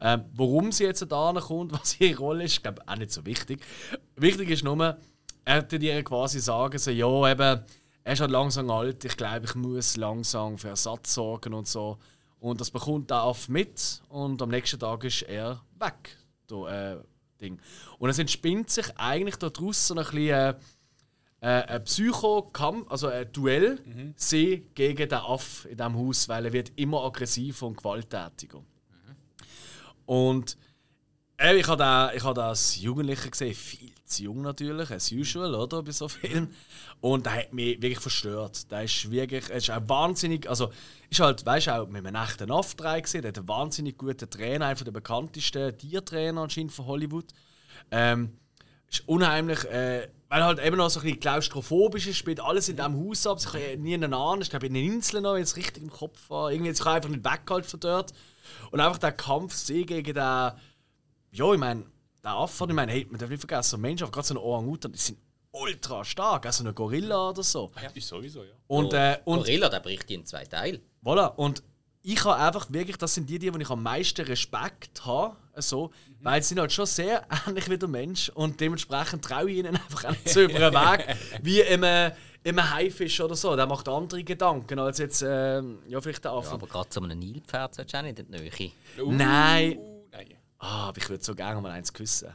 Ähm, 0.01 0.25
warum 0.33 0.71
sie 0.71 0.83
jetzt 0.83 1.05
da 1.09 1.33
kommt, 1.39 1.71
was 1.79 1.99
ihre 2.01 2.17
Rolle 2.17 2.43
ist, 2.45 2.61
glaube 2.61 2.81
auch 2.87 2.95
nicht 2.95 3.11
so 3.11 3.25
wichtig. 3.25 3.61
Wichtig 4.15 4.49
ist 4.49 4.63
nur, 4.63 4.97
er 5.45 5.57
hat 5.57 5.73
ihr 5.73 6.03
quasi 6.03 6.39
sagen, 6.39 6.77
so, 6.77 6.91
ja, 6.91 7.31
eben, 7.31 7.63
er 8.03 8.13
ist 8.13 8.19
halt 8.19 8.31
langsam 8.31 8.69
alt, 8.69 9.03
ich 9.05 9.17
glaube, 9.17 9.45
ich 9.45 9.55
muss 9.55 9.97
langsam 9.97 10.57
für 10.57 10.69
Ersatz 10.69 11.13
sorgen 11.13 11.53
und 11.53 11.67
so. 11.67 11.97
Und 12.39 12.59
das 12.59 12.71
bekommt 12.71 13.09
der 13.09 13.17
Aff 13.17 13.47
mit 13.47 14.01
und 14.09 14.41
am 14.41 14.49
nächsten 14.49 14.79
Tag 14.79 15.03
ist 15.05 15.21
er 15.23 15.61
weg. 15.79 16.17
Da, 16.47 16.93
äh, 16.93 16.97
Ding. 17.39 17.59
Und 17.99 18.09
es 18.09 18.19
entspinnt 18.19 18.69
sich 18.69 18.85
eigentlich 18.97 19.35
daraus 19.35 19.87
so 19.87 19.95
ein 19.95 20.03
bisschen 20.03 20.29
äh, 20.29 20.55
äh, 21.41 21.63
ein 21.63 21.83
Psychokampf, 21.83 22.89
also 22.89 23.07
ein 23.07 23.31
Duell, 23.31 23.79
sie 24.15 24.65
gegen 24.73 25.09
den 25.09 25.19
Aff 25.19 25.65
in 25.65 25.77
diesem 25.77 25.97
Haus, 25.97 26.29
weil 26.29 26.45
er 26.45 26.53
wird 26.53 26.71
immer 26.77 27.03
aggressiver 27.03 27.67
und 27.67 27.77
gewalttätiger. 27.77 28.63
Und 30.05 30.57
äh, 31.43 31.57
ich 31.57 31.67
habe 31.67 32.33
den 32.33 32.43
als 32.43 32.79
Jugendlicher 32.79 33.29
gesehen, 33.29 33.53
viel 33.53 33.91
zu 34.05 34.23
jung 34.23 34.41
natürlich, 34.41 34.91
as 34.91 35.11
usual, 35.11 35.53
oder, 35.55 35.83
bei 35.83 35.91
so 35.91 36.07
Filmen. 36.07 36.53
Und 37.01 37.25
der 37.25 37.33
hat 37.33 37.53
mich 37.53 37.81
wirklich 37.81 37.99
verstört. 37.99 38.71
Der 38.71 38.83
ist 38.83 39.11
wirklich, 39.11 39.49
er 39.49 39.57
ist 39.57 39.69
auch 39.69 39.81
wahnsinnig, 39.87 40.49
also 40.49 40.71
ist 41.09 41.19
halt, 41.19 41.45
weißt 41.45 41.67
du, 41.67 41.75
auch 41.75 41.87
mit 41.87 42.05
einem 42.05 42.21
echten 42.21 42.49
Auftrag 42.49 43.03
gesehen, 43.03 43.23
der 43.23 43.29
hat 43.29 43.37
einen 43.37 43.47
wahnsinnig 43.47 43.97
guten 43.97 44.29
Trainer, 44.29 44.67
einer 44.67 44.83
der 44.83 44.91
bekanntesten 44.91 45.77
Tiertrainer 45.77 46.41
anscheinend 46.41 46.71
von 46.71 46.85
Hollywood. 46.85 47.25
Ähm, 47.91 48.37
ist 48.89 49.07
unheimlich, 49.07 49.65
äh, 49.65 50.07
weil 50.29 50.43
halt 50.43 50.59
eben 50.59 50.77
noch 50.77 50.89
so 50.89 50.99
ein 50.99 51.03
bisschen 51.03 51.19
klaustrophobisch 51.19 52.07
ist, 52.07 52.17
spielt 52.17 52.39
alles 52.39 52.69
in 52.69 52.77
diesem 52.77 52.95
Haus 52.97 53.27
ab. 53.27 53.39
Ich 53.39 53.47
habe 53.47 53.77
nie 53.77 53.95
einen 53.95 54.13
Ahnung, 54.13 54.41
ich 54.41 54.49
glaube 54.49 54.67
in 54.67 54.73
den 54.73 54.93
Inseln 54.93 55.23
noch, 55.23 55.35
es 55.35 55.57
richtig 55.57 55.83
im 55.83 55.89
Kopf 55.89 56.29
war. 56.29 56.51
Irgendwie, 56.51 56.71
ich 56.71 56.79
kann 56.79 56.93
einfach 56.93 57.09
nicht 57.09 57.25
weggehalten 57.25 57.69
von 57.69 57.79
dort. 57.79 58.13
Und 58.71 58.79
einfach 58.79 58.97
der 58.97 59.11
Kampf 59.11 59.65
gegen 59.67 60.13
den, 60.13 60.51
ja, 61.33 61.51
ich 61.51 61.59
meine, 61.59 61.83
der 62.23 62.31
Affe, 62.31 62.65
ich 62.67 62.73
meine, 62.73 62.91
hey, 62.91 63.07
man 63.09 63.19
darf 63.19 63.29
nicht 63.29 63.39
vergessen, 63.39 63.71
so 63.71 63.77
Menschen, 63.77 64.09
gerade 64.09 64.27
so 64.27 64.35
ein 64.35 64.37
Orang-Utan, 64.37 64.91
die 64.91 64.99
sind 64.99 65.17
ultra 65.51 66.05
stark, 66.05 66.45
also 66.45 66.63
ein 66.63 66.73
Gorilla 66.73 67.29
oder 67.29 67.43
so. 67.43 67.71
Ja, 67.81 67.89
ist 67.93 68.07
sowieso, 68.07 68.43
ja. 68.43 68.53
Und, 68.67 68.93
äh, 68.93 69.17
und 69.25 69.39
Gorilla, 69.39 69.69
der 69.69 69.79
bricht 69.79 70.09
in 70.11 70.25
zwei 70.25 70.45
Teile. 70.45 70.79
Voilà. 71.03 71.35
Und 71.35 71.63
ich 72.03 72.23
habe 72.23 72.35
einfach 72.35 72.71
wirklich, 72.71 72.97
das 72.97 73.15
sind 73.15 73.29
die, 73.29 73.39
die, 73.39 73.53
wo 73.53 73.57
ich 73.57 73.69
am 73.69 73.81
meisten 73.81 74.25
Respekt 74.25 75.05
habe, 75.05 75.35
so, 75.55 75.91
weil 76.21 76.41
sie 76.41 76.49
sind 76.49 76.59
halt 76.59 76.71
schon 76.71 76.85
sehr 76.85 77.25
ähnlich 77.47 77.69
wie 77.69 77.77
der 77.77 77.89
Mensch 77.89 78.29
und 78.29 78.59
dementsprechend 78.59 79.25
traue 79.25 79.49
ich 79.49 79.57
ihnen 79.57 79.75
einfach 79.75 80.05
auch 80.05 80.11
nicht 80.11 80.29
so 80.29 80.41
über 80.41 80.59
den 80.59 80.73
Weg 80.73 81.15
wie 81.41 81.63
einem, 81.63 82.11
einem 82.45 82.73
Haifisch 82.73 83.21
oder 83.21 83.35
so. 83.35 83.55
Der 83.55 83.65
macht 83.65 83.87
andere 83.87 84.23
Gedanken 84.23 84.79
als 84.79 84.99
jetzt, 84.99 85.23
ähm, 85.27 85.79
ja, 85.87 85.99
vielleicht 86.01 86.23
der 86.25 86.31
Affe. 86.31 86.51
Aber 86.51 86.67
gerade 86.67 86.89
zu 86.89 87.01
einem 87.01 87.17
Nilpferd 87.17 87.75
solltest 87.75 87.93
du 87.93 87.97
auch 87.99 88.03
nicht 88.03 88.19
in 88.19 88.25
die 88.25 88.31
Nähe. 88.31 88.71
Nein. 88.97 89.05
Uh, 89.05 89.11
nein. 89.11 89.92
Ah, 90.63 90.87
aber 90.87 90.97
ich 90.97 91.09
würde 91.09 91.21
so 91.21 91.35
gerne 91.35 91.59
mal 91.59 91.71
eins 91.71 91.91
küssen. 91.91 92.29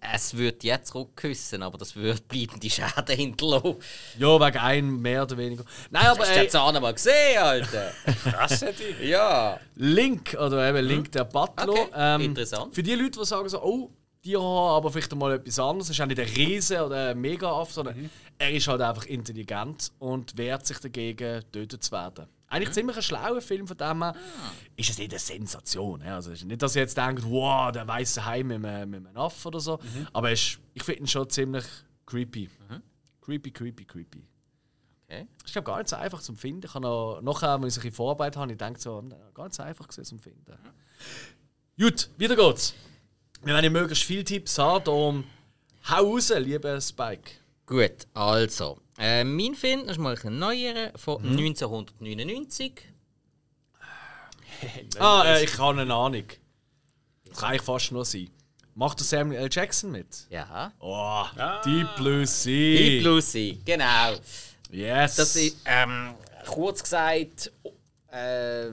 Es 0.00 0.34
würde 0.34 0.56
jetzt 0.62 0.88
zurückküssen, 0.88 1.62
aber 1.62 1.76
das 1.76 1.94
würde 1.94 2.22
bleibende 2.22 2.70
Schäden 2.70 3.16
hinterlassen. 3.16 3.76
Ja, 4.18 4.40
wegen 4.40 4.58
einem 4.58 5.00
mehr 5.00 5.22
oder 5.24 5.36
weniger. 5.36 5.64
Nein, 5.90 6.06
aber 6.06 6.20
Hast 6.20 6.30
du 6.30 6.34
den 6.34 6.44
ey, 6.44 6.48
Zahn 6.48 6.80
mal 6.80 6.94
gesehen, 6.94 7.38
Alter? 7.38 7.92
Krass, 8.24 8.64
ja. 9.02 9.60
Link, 9.76 10.34
oder 10.40 10.70
eben 10.70 10.86
Link 10.86 11.12
der 11.12 11.24
Butler. 11.24 11.68
Okay, 11.68 11.90
ähm, 11.94 12.20
interessant. 12.22 12.74
Für 12.74 12.82
die 12.82 12.94
Leute, 12.94 13.20
die 13.20 13.26
sagen 13.26 13.48
so, 13.50 13.62
oh, 13.62 13.90
die 14.24 14.36
haben 14.36 14.42
aber 14.42 14.90
vielleicht 14.90 15.14
mal 15.14 15.34
etwas 15.34 15.58
anderes, 15.58 15.90
ist 15.90 16.00
auch 16.00 16.06
nicht 16.06 16.18
ein 16.18 16.28
Riese 16.28 16.84
oder 16.84 17.10
ein 17.10 17.20
Mega-Aff, 17.20 17.72
sondern 17.72 18.10
er 18.38 18.52
ist 18.52 18.66
halt 18.66 18.80
einfach 18.80 19.04
intelligent 19.04 19.92
und 19.98 20.36
wehrt 20.38 20.66
sich 20.66 20.78
dagegen, 20.78 21.44
tötet 21.52 21.84
zu 21.84 21.92
werden. 21.92 22.26
Eigentlich 22.50 22.72
ziemlich 22.72 22.96
ein 22.96 23.02
schlauer 23.02 23.40
Film 23.40 23.66
von 23.66 23.76
dem 23.76 24.02
her. 24.02 24.14
Ist 24.76 24.90
es 24.90 24.98
nicht 24.98 25.12
eine 25.12 25.20
Sensation. 25.20 26.02
Ja? 26.04 26.16
Also 26.16 26.30
nicht, 26.30 26.60
dass 26.60 26.74
ihr 26.74 26.82
jetzt 26.82 26.96
denkt, 26.96 27.22
wow, 27.24 27.70
der 27.70 27.86
weiße 27.86 28.26
Hai 28.26 28.42
mit 28.42 28.64
einem, 28.64 28.90
mit 28.90 29.06
einem 29.06 29.16
Aff 29.16 29.46
oder 29.46 29.60
so. 29.60 29.78
Aber 30.12 30.32
es 30.32 30.40
ist, 30.40 30.60
ich 30.74 30.82
finde 30.82 31.02
ihn 31.02 31.06
schon 31.06 31.30
ziemlich 31.30 31.64
creepy. 32.06 32.50
Creepy, 33.20 33.52
creepy, 33.52 33.84
creepy. 33.84 34.26
Okay. 35.04 35.26
Ich 35.46 35.52
glaube, 35.52 35.66
gar 35.66 35.78
nicht 35.78 35.88
so 35.88 35.96
einfach 35.96 36.20
zum 36.20 36.36
Finden. 36.36 36.66
Ich 36.66 36.74
habe 36.74 36.82
noch, 36.82 37.20
nachher, 37.22 37.50
als 37.50 37.58
ich 37.58 37.62
ein 37.62 37.62
bisschen 37.62 37.92
Vorarbeit 37.92 38.36
habe, 38.36 38.50
ich 38.50 38.58
denke 38.58 38.80
so, 38.80 39.00
na, 39.00 39.16
gar 39.32 39.44
nicht 39.44 39.54
so 39.54 39.62
einfach 39.62 39.86
gewesen 39.86 40.04
zum 40.04 40.18
Finden. 40.18 40.52
Gut, 41.78 42.10
wieder 42.16 42.34
geht's. 42.34 42.74
Wir 43.42 43.54
werden 43.54 43.72
möglichst 43.72 44.04
viele 44.04 44.24
Tipps 44.24 44.58
haben, 44.58 44.84
darum 44.84 45.24
hau 45.88 46.12
raus, 46.12 46.32
lieber 46.36 46.80
Spike. 46.80 47.30
Gut, 47.66 48.06
also. 48.12 48.80
Äh, 49.00 49.24
mein 49.24 49.54
Film 49.54 49.80
das 49.86 49.92
ist 49.92 49.98
mal 49.98 50.14
ein 50.22 50.38
neuerer 50.38 50.92
von 50.96 51.24
1999. 51.24 52.72
Ah, 54.98 55.24
äh, 55.24 55.44
ich 55.44 55.56
habe 55.56 55.80
eine 55.80 55.94
Ahnung. 55.94 56.24
Das 57.24 57.38
kann 57.38 57.54
ich 57.54 57.62
fast 57.62 57.92
noch 57.92 58.04
sein. 58.04 58.28
Macht 58.74 58.98
der 58.98 59.06
Samuel 59.06 59.40
L. 59.40 59.48
Jackson 59.50 59.90
mit? 59.90 60.26
Ja. 60.28 60.70
Oh, 60.80 61.24
Deep 61.64 61.96
Blue 61.96 62.20
Die 62.20 62.26
Sea. 62.26 63.02
Lucy, 63.02 63.58
genau. 63.64 64.16
Yes. 64.70 65.16
Das 65.16 65.34
ist, 65.34 65.56
ähm, 65.64 66.14
kurz 66.46 66.82
gesagt, 66.82 67.50
äh, 68.08 68.66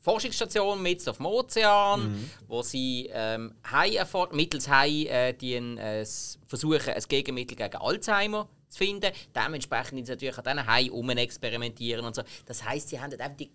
Forschungsstation 0.00 0.82
mitten 0.82 1.08
auf 1.08 1.18
dem 1.18 1.26
Ozean, 1.26 2.30
wo 2.48 2.62
sie 2.62 3.08
ähm, 3.12 3.54
Hai 3.70 4.04
mittels 4.32 4.68
Hai 4.68 5.04
äh, 5.04 5.32
die 5.34 5.54
äh, 5.54 6.04
versuchen, 6.48 6.94
ein 6.94 7.02
Gegenmittel 7.06 7.56
gegen 7.56 7.76
Alzheimer 7.76 8.48
zu 8.72 8.78
finden. 8.78 9.12
Dementsprechend 9.34 10.06
sind 10.06 10.20
sie 10.20 10.26
natürlich 10.26 10.38
an 10.38 10.44
diesen 10.44 10.66
Hai 10.66 11.22
experimentieren 11.22 12.04
und 12.04 12.14
so. 12.14 12.22
Das 12.46 12.64
heisst, 12.64 12.88
sie 12.88 13.00
haben 13.00 13.12
einfach 13.12 13.36
die 13.36 13.50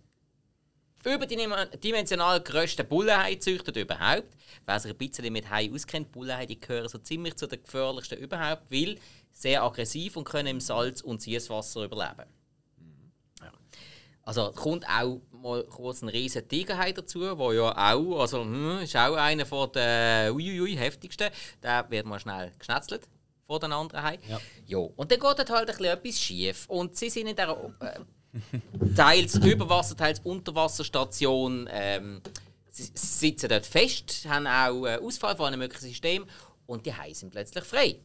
überdimensional 1.06 2.42
grössten 2.42 2.88
Bullenhai 2.88 3.36
gezüchtet 3.36 3.78
überhaupt. 3.78 4.36
Wer 4.66 4.80
sich 4.80 4.92
ein 4.92 4.98
bisschen 4.98 5.32
mit 5.32 5.50
Hai 5.50 5.72
auskennt, 5.74 6.12
Bullenhai, 6.12 6.46
die 6.46 6.60
gehören 6.60 6.90
so 6.90 6.98
ziemlich 6.98 7.36
zu 7.36 7.48
den 7.48 7.62
gefährlichsten 7.64 8.18
überhaupt, 8.18 8.64
weil 8.72 8.98
sehr 9.32 9.64
aggressiv 9.64 10.18
und 10.18 10.26
können 10.26 10.48
im 10.48 10.60
Salz- 10.60 11.02
und 11.02 11.22
Süßwasser 11.22 11.84
überleben. 11.84 12.26
Also 14.24 14.52
kommt 14.52 14.86
auch 14.90 15.22
mal 15.32 15.64
kurz 15.64 16.02
ein 16.02 16.10
riesen 16.10 16.46
Tigerhai 16.50 16.92
dazu, 16.92 17.20
der 17.20 17.54
ja 17.54 17.94
auch, 17.94 18.20
also 18.20 18.42
hm, 18.42 18.80
ist 18.80 18.94
auch 18.98 19.16
einer 19.16 19.46
von 19.46 19.72
den 19.72 20.34
uiuiui 20.34 20.76
heftigsten. 20.76 21.30
Der 21.64 21.90
wird 21.90 22.06
mal 22.06 22.20
schnell 22.20 22.52
geschnetzelt 22.60 23.08
von 23.48 23.60
den 23.62 23.72
anderen 23.72 24.04
Hai. 24.04 24.20
Ja. 24.30 24.40
Jo. 24.66 24.94
Und 24.96 25.12
dann 25.12 25.20
geht 25.20 25.50
halt 25.50 25.52
ein 25.52 25.66
bisschen 25.66 25.86
etwas 25.86 26.20
schief. 26.20 26.66
Und 26.68 26.96
sie 26.96 27.10
sind 27.10 27.28
in 27.28 27.36
dieser 27.36 27.72
äh, 27.80 28.00
teils 28.96 29.36
Überwasser, 29.36 29.96
teils 29.96 30.20
Unterwasserstation. 30.20 31.68
Ähm, 31.72 32.22
sie 32.70 32.92
sitzen 32.94 33.50
dort 33.50 33.66
fest, 33.66 34.26
haben 34.28 34.46
auch 34.46 34.86
äh, 34.86 34.98
Ausfall 34.98 35.36
von 35.36 35.48
einem 35.48 35.60
möglichen 35.60 35.88
System 35.88 36.26
und 36.66 36.86
die 36.86 36.94
Haie 36.94 37.16
sind 37.16 37.32
plötzlich 37.32 37.64
frei. 37.64 38.00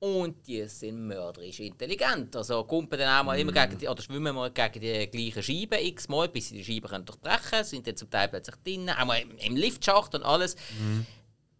Und 0.00 0.46
die 0.46 0.66
sind 0.66 1.06
mörderisch 1.06 1.60
intelligent. 1.60 2.34
Also 2.36 2.64
kumpeln 2.64 3.00
dann 3.00 3.20
auch 3.20 3.24
mal 3.24 3.38
immer 3.38 3.52
gegen 3.52 3.78
die, 3.78 3.88
oder 3.88 4.02
schwimmen 4.02 4.34
mal 4.34 4.50
gegen 4.50 4.80
die 4.80 5.06
gleichen 5.10 5.42
Scheiben 5.42 5.86
x-mal, 5.86 6.28
bis 6.28 6.48
sie 6.48 6.56
die 6.56 6.64
Scheiben 6.64 6.88
können 6.88 7.04
durchbrechen 7.06 7.50
können, 7.50 7.64
sind 7.64 7.86
dann 7.86 7.96
zum 7.96 8.10
Teil 8.10 8.28
plötzlich 8.28 8.56
drinnen, 8.56 8.90
auch 8.90 9.04
mal 9.06 9.20
im, 9.20 9.36
im 9.38 9.56
Liftschacht 9.56 10.14
und 10.14 10.22
alles. 10.22 10.56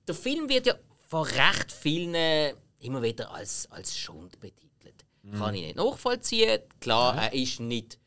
Der 0.07 0.15
Film 0.15 0.49
wird 0.49 0.67
ja 0.67 0.75
von 1.09 1.23
recht 1.23 1.73
vielen 1.73 2.55
immer 2.85 3.03
wieder 3.03 3.33
als, 3.33 3.71
als 3.71 3.97
Schund 3.97 4.39
betitelt. 4.41 5.05
Kann 5.39 5.55
ich 5.55 5.63
nicht 5.63 5.77
nachvollziehen. 5.77 6.61
Klar, 6.81 7.17
er 7.17 7.33
ist 7.33 7.61
nicht 7.61 7.99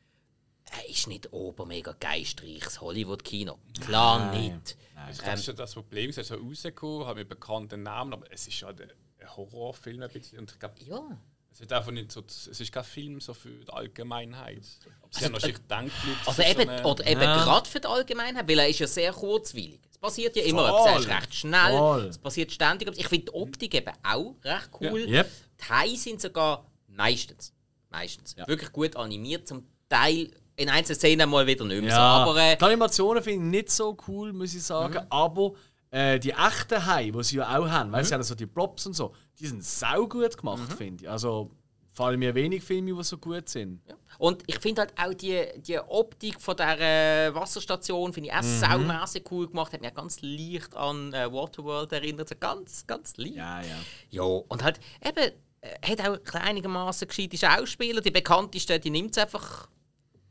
er 0.69 0.89
ist 0.89 1.07
nicht 1.07 1.31
obermega 1.31 1.93
geistreiches 1.93 2.81
Hollywood-Kino. 2.81 3.57
Klar 3.79 4.31
Nein. 4.33 4.55
nicht. 4.55 4.77
Das 5.23 5.39
ist 5.39 5.45
schon 5.45 5.55
das 5.55 5.73
Problem, 5.73 6.09
es 6.09 6.17
ist 6.17 6.27
so 6.27 6.35
rausgekommen, 6.35 7.07
hat 7.07 7.15
mit 7.15 7.29
bekannten 7.29 7.83
Namen, 7.83 8.11
aber 8.11 8.29
es 8.31 8.47
ist 8.47 8.59
ja 8.59 8.67
ein 8.67 8.91
ein 9.19 9.35
Horrorfilm 9.35 10.01
ein 10.01 10.09
bisschen. 10.09 10.39
Und 10.39 10.51
ich 10.51 10.59
glaube, 10.59 10.75
Ja. 10.83 11.17
Es 11.59 11.61
ist 11.61 11.73
einfach 11.73 11.91
nicht 11.91 12.11
so, 12.11 12.21
es 12.27 12.47
ist 12.59 12.71
kein 12.71 12.83
Film 12.83 13.19
so 13.19 13.33
für 13.33 13.49
die 13.49 13.69
Allgemeinheit. 13.73 14.61
Aber 15.01 15.09
sie 15.11 15.25
haben 15.25 15.33
wahrscheinlich 15.33 15.57
gedacht, 15.61 15.83
Leute, 15.83 16.19
Also 16.27 16.41
ist 16.43 16.49
eben, 16.59 16.77
so 16.83 16.89
oder 16.91 17.07
eben 17.07 17.21
Ja. 17.21 17.43
gerade 17.43 17.69
für 17.69 17.79
die 17.79 17.87
Allgemeinheit, 17.87 18.47
weil 18.47 18.59
er 18.59 18.67
ist 18.69 18.79
ja 18.79 18.87
sehr 18.87 19.11
kurzweilig. 19.11 19.79
Es 19.89 19.97
passiert 19.97 20.35
ja 20.35 20.43
immer 20.43 20.67
Voll. 20.67 20.79
etwas, 20.81 20.99
es 20.99 21.05
ist 21.05 21.11
recht 21.11 21.33
schnell, 21.35 21.77
Voll. 21.77 22.01
es 22.05 22.17
passiert 22.19 22.51
ständig. 22.51 22.89
Ich 22.97 23.07
finde 23.07 23.25
die 23.25 23.33
Optik 23.33 23.73
eben 23.73 23.93
auch 24.03 24.35
recht 24.43 24.69
cool. 24.79 24.99
Ja. 25.09 25.17
Yep. 25.21 25.31
Die 25.59 25.69
Haie 25.73 25.97
sind 25.97 26.21
sogar 26.21 26.65
meistens, 26.87 27.53
meistens 27.89 28.35
Ja. 28.37 28.47
wirklich 28.47 28.71
gut 28.71 28.95
animiert, 28.95 29.47
zum 29.47 29.65
Teil 29.89 30.29
in 30.55 30.69
einzelnen 30.69 30.97
Szenen 30.99 31.29
mal 31.29 31.45
wieder 31.47 31.65
nicht 31.65 31.81
mehr 31.81 31.91
so. 31.91 31.97
Ja, 31.97 32.01
Aber 32.23 32.37
äh, 32.39 32.55
die 32.57 32.63
Animationen 32.63 33.23
finde 33.23 33.45
ich 33.45 33.51
nicht 33.51 33.71
so 33.71 33.97
cool, 34.07 34.33
muss 34.33 34.53
ich 34.53 34.63
sagen. 34.63 34.93
Mhm. 34.95 35.07
Aber 35.09 35.53
äh, 35.89 36.19
die 36.19 36.31
echten 36.31 36.85
Hai, 36.85 37.09
die 37.11 37.23
sie 37.23 37.37
ja 37.37 37.57
auch 37.57 37.67
haben, 37.67 37.89
Mhm. 37.89 37.93
weil 37.93 38.05
sie 38.05 38.13
haben 38.13 38.23
so 38.23 38.35
die 38.35 38.45
Props 38.45 38.85
und 38.87 38.93
so, 38.93 39.15
die 39.39 39.47
sind 39.47 39.63
saugut 39.63 40.37
gemacht, 40.37 40.73
finde 40.73 41.03
ich. 41.03 41.09
Also 41.09 41.51
fallen 41.91 42.19
mir 42.19 42.33
wenig 42.35 42.63
Filme, 42.63 42.93
die 42.95 43.03
so 43.03 43.17
gut 43.17 43.49
sind. 43.49 43.81
Und 44.19 44.43
ich 44.47 44.59
finde 44.59 44.81
halt 44.81 44.93
auch 44.99 45.13
die, 45.13 45.43
die 45.57 45.79
Optik 45.79 46.39
von 46.41 46.55
dieser 46.55 47.33
Wasserstation 47.35 48.13
finde 48.13 48.29
ich 48.29 48.35
auch 48.35 48.41
Mhm. 48.43 48.59
saumässig 48.59 49.31
cool 49.31 49.47
gemacht. 49.47 49.73
Hat 49.73 49.81
mich 49.81 49.91
auch 49.91 49.95
ganz 49.95 50.21
leicht 50.21 50.75
an 50.75 51.13
äh, 51.13 51.31
Waterworld 51.31 51.91
erinnert. 51.93 52.29
So 52.29 52.35
ganz, 52.39 52.85
ganz 52.85 53.17
leicht. 53.17 53.35
Ja, 53.35 53.61
ja. 53.61 53.77
Ja, 54.09 54.23
und 54.23 54.63
halt 54.63 54.79
eben, 55.03 55.31
äh, 55.61 55.87
hat 55.87 56.07
auch 56.07 56.33
einigermaßen 56.35 57.07
gescheite 57.07 57.37
Schauspieler. 57.37 58.01
Die 58.01 58.11
bekanntesten, 58.11 58.79
die 58.81 58.89
nimmt 58.91 59.11
es 59.17 59.23
einfach. 59.23 59.67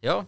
Ja. 0.03 0.25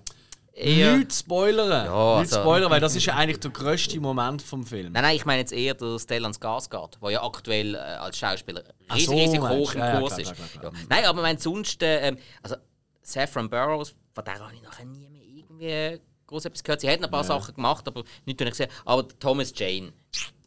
Eher, 0.59 0.97
Nicht 0.97 1.13
spoilern. 1.13 1.87
Ja, 1.87 2.21
nicht 2.21 2.33
also- 2.33 2.41
spoilern, 2.41 2.71
weil 2.71 2.81
das 2.81 2.97
ist 2.97 3.07
ja 3.07 3.15
eigentlich 3.15 3.39
der 3.41 3.51
grösste 3.53 4.01
Moment 4.01 4.43
vom 4.43 4.65
Film. 4.67 4.93
Nein, 4.93 5.03
nein, 5.05 5.17
ich 5.17 5.25
meine 5.25 5.41
jetzt 5.41 5.53
eher 5.53 5.75
der 5.75 5.99
Stellan 5.99 6.33
Skarsgård, 6.33 7.01
der 7.01 7.11
ja 7.11 7.23
aktuell 7.23 7.75
äh, 7.75 7.79
als 7.79 8.19
Schauspieler 8.19 8.65
riesig, 8.93 9.07
so, 9.07 9.13
riesig 9.17 9.41
meinst 9.41 9.57
hoch 9.59 9.73
du? 9.73 9.79
im 9.79 9.85
Ja, 9.85 9.93
ja, 9.95 10.01
Kurs 10.01 10.15
klar, 10.17 10.21
ist. 10.21 10.35
klar, 10.35 10.49
klar, 10.49 10.61
klar. 10.61 10.73
Ja. 10.75 10.87
Nein, 10.91 11.05
aber 11.05 11.23
mein 11.23 11.39
sonst, 11.39 11.83
äh, 11.83 12.09
ähm, 12.09 12.19
also 12.43 12.57
Saffron 13.03 13.49
Burrows, 13.49 13.95
von 14.15 14.25
der 14.25 14.39
habe 14.41 14.55
ich 14.55 14.63
nachher 14.63 14.85
nie 14.85 15.09
mehr 15.09 15.23
irgendwie 15.25 16.01
groß 16.27 16.45
etwas 16.47 16.63
gehört. 16.65 16.81
Sie 16.81 16.91
hat 16.91 17.03
ein 17.03 17.11
paar 17.11 17.25
Sachen 17.25 17.55
gemacht, 17.55 17.87
aber 17.87 18.03
nicht 18.27 18.41
habe 18.41 18.51
ich 18.51 18.59
gesehen. 18.59 18.71
Aber 18.85 19.05
der 19.05 19.19
Thomas 19.19 19.53
Jane, 19.57 19.93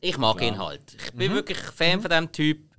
ich 0.01 0.17
mag 0.17 0.41
ihn 0.41 0.57
halt. 0.59 0.81
Ich 1.05 1.13
Mhm. 1.13 1.17
bin 1.17 1.33
wirklich 1.33 1.57
Fan 1.57 2.01
von 2.01 2.09
dem 2.11 2.31
Typ. 2.31 2.69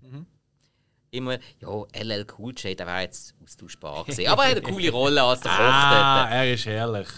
Immer, 1.12 1.38
ja, 1.60 1.68
LL 1.92 2.26
Cool 2.38 2.54
J, 2.56 2.78
der 2.78 2.86
wäre 2.86 3.02
jetzt 3.02 3.34
austauschbar 3.44 4.04
gewesen. 4.04 4.26
Aber 4.28 4.44
er 4.44 4.50
hat 4.56 4.64
eine 4.64 4.72
coole 4.74 4.90
Rolle 4.90 5.22
als 5.22 5.40
der 5.42 5.50
Koch 5.56 5.58
Ah, 5.60 6.22
dort. 6.22 6.32
er 6.32 6.54
ist 6.54 6.64
herrlich. 6.64 7.08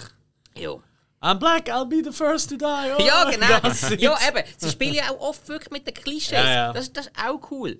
Ja. 0.58 0.74
I'm 1.22 1.38
black, 1.38 1.68
I'll 1.70 1.86
be 1.88 2.02
the 2.04 2.10
first 2.10 2.50
to 2.50 2.56
die. 2.56 2.64
Oh, 2.64 3.00
Ja, 3.00 3.30
genau. 3.30 3.46
Ja, 3.98 4.18
eben. 4.28 4.44
Sie 4.58 4.68
spielen 4.70 4.94
ja 4.94 5.10
auch 5.10 5.20
oft 5.20 5.48
wirklich 5.48 5.70
mit 5.70 5.86
den 5.86 5.94
Klischees. 5.94 6.32
Ja, 6.32 6.50
ja. 6.50 6.72
Das, 6.72 6.92
das 6.92 7.06
ist 7.06 7.12
auch 7.24 7.40
cool. 7.52 7.78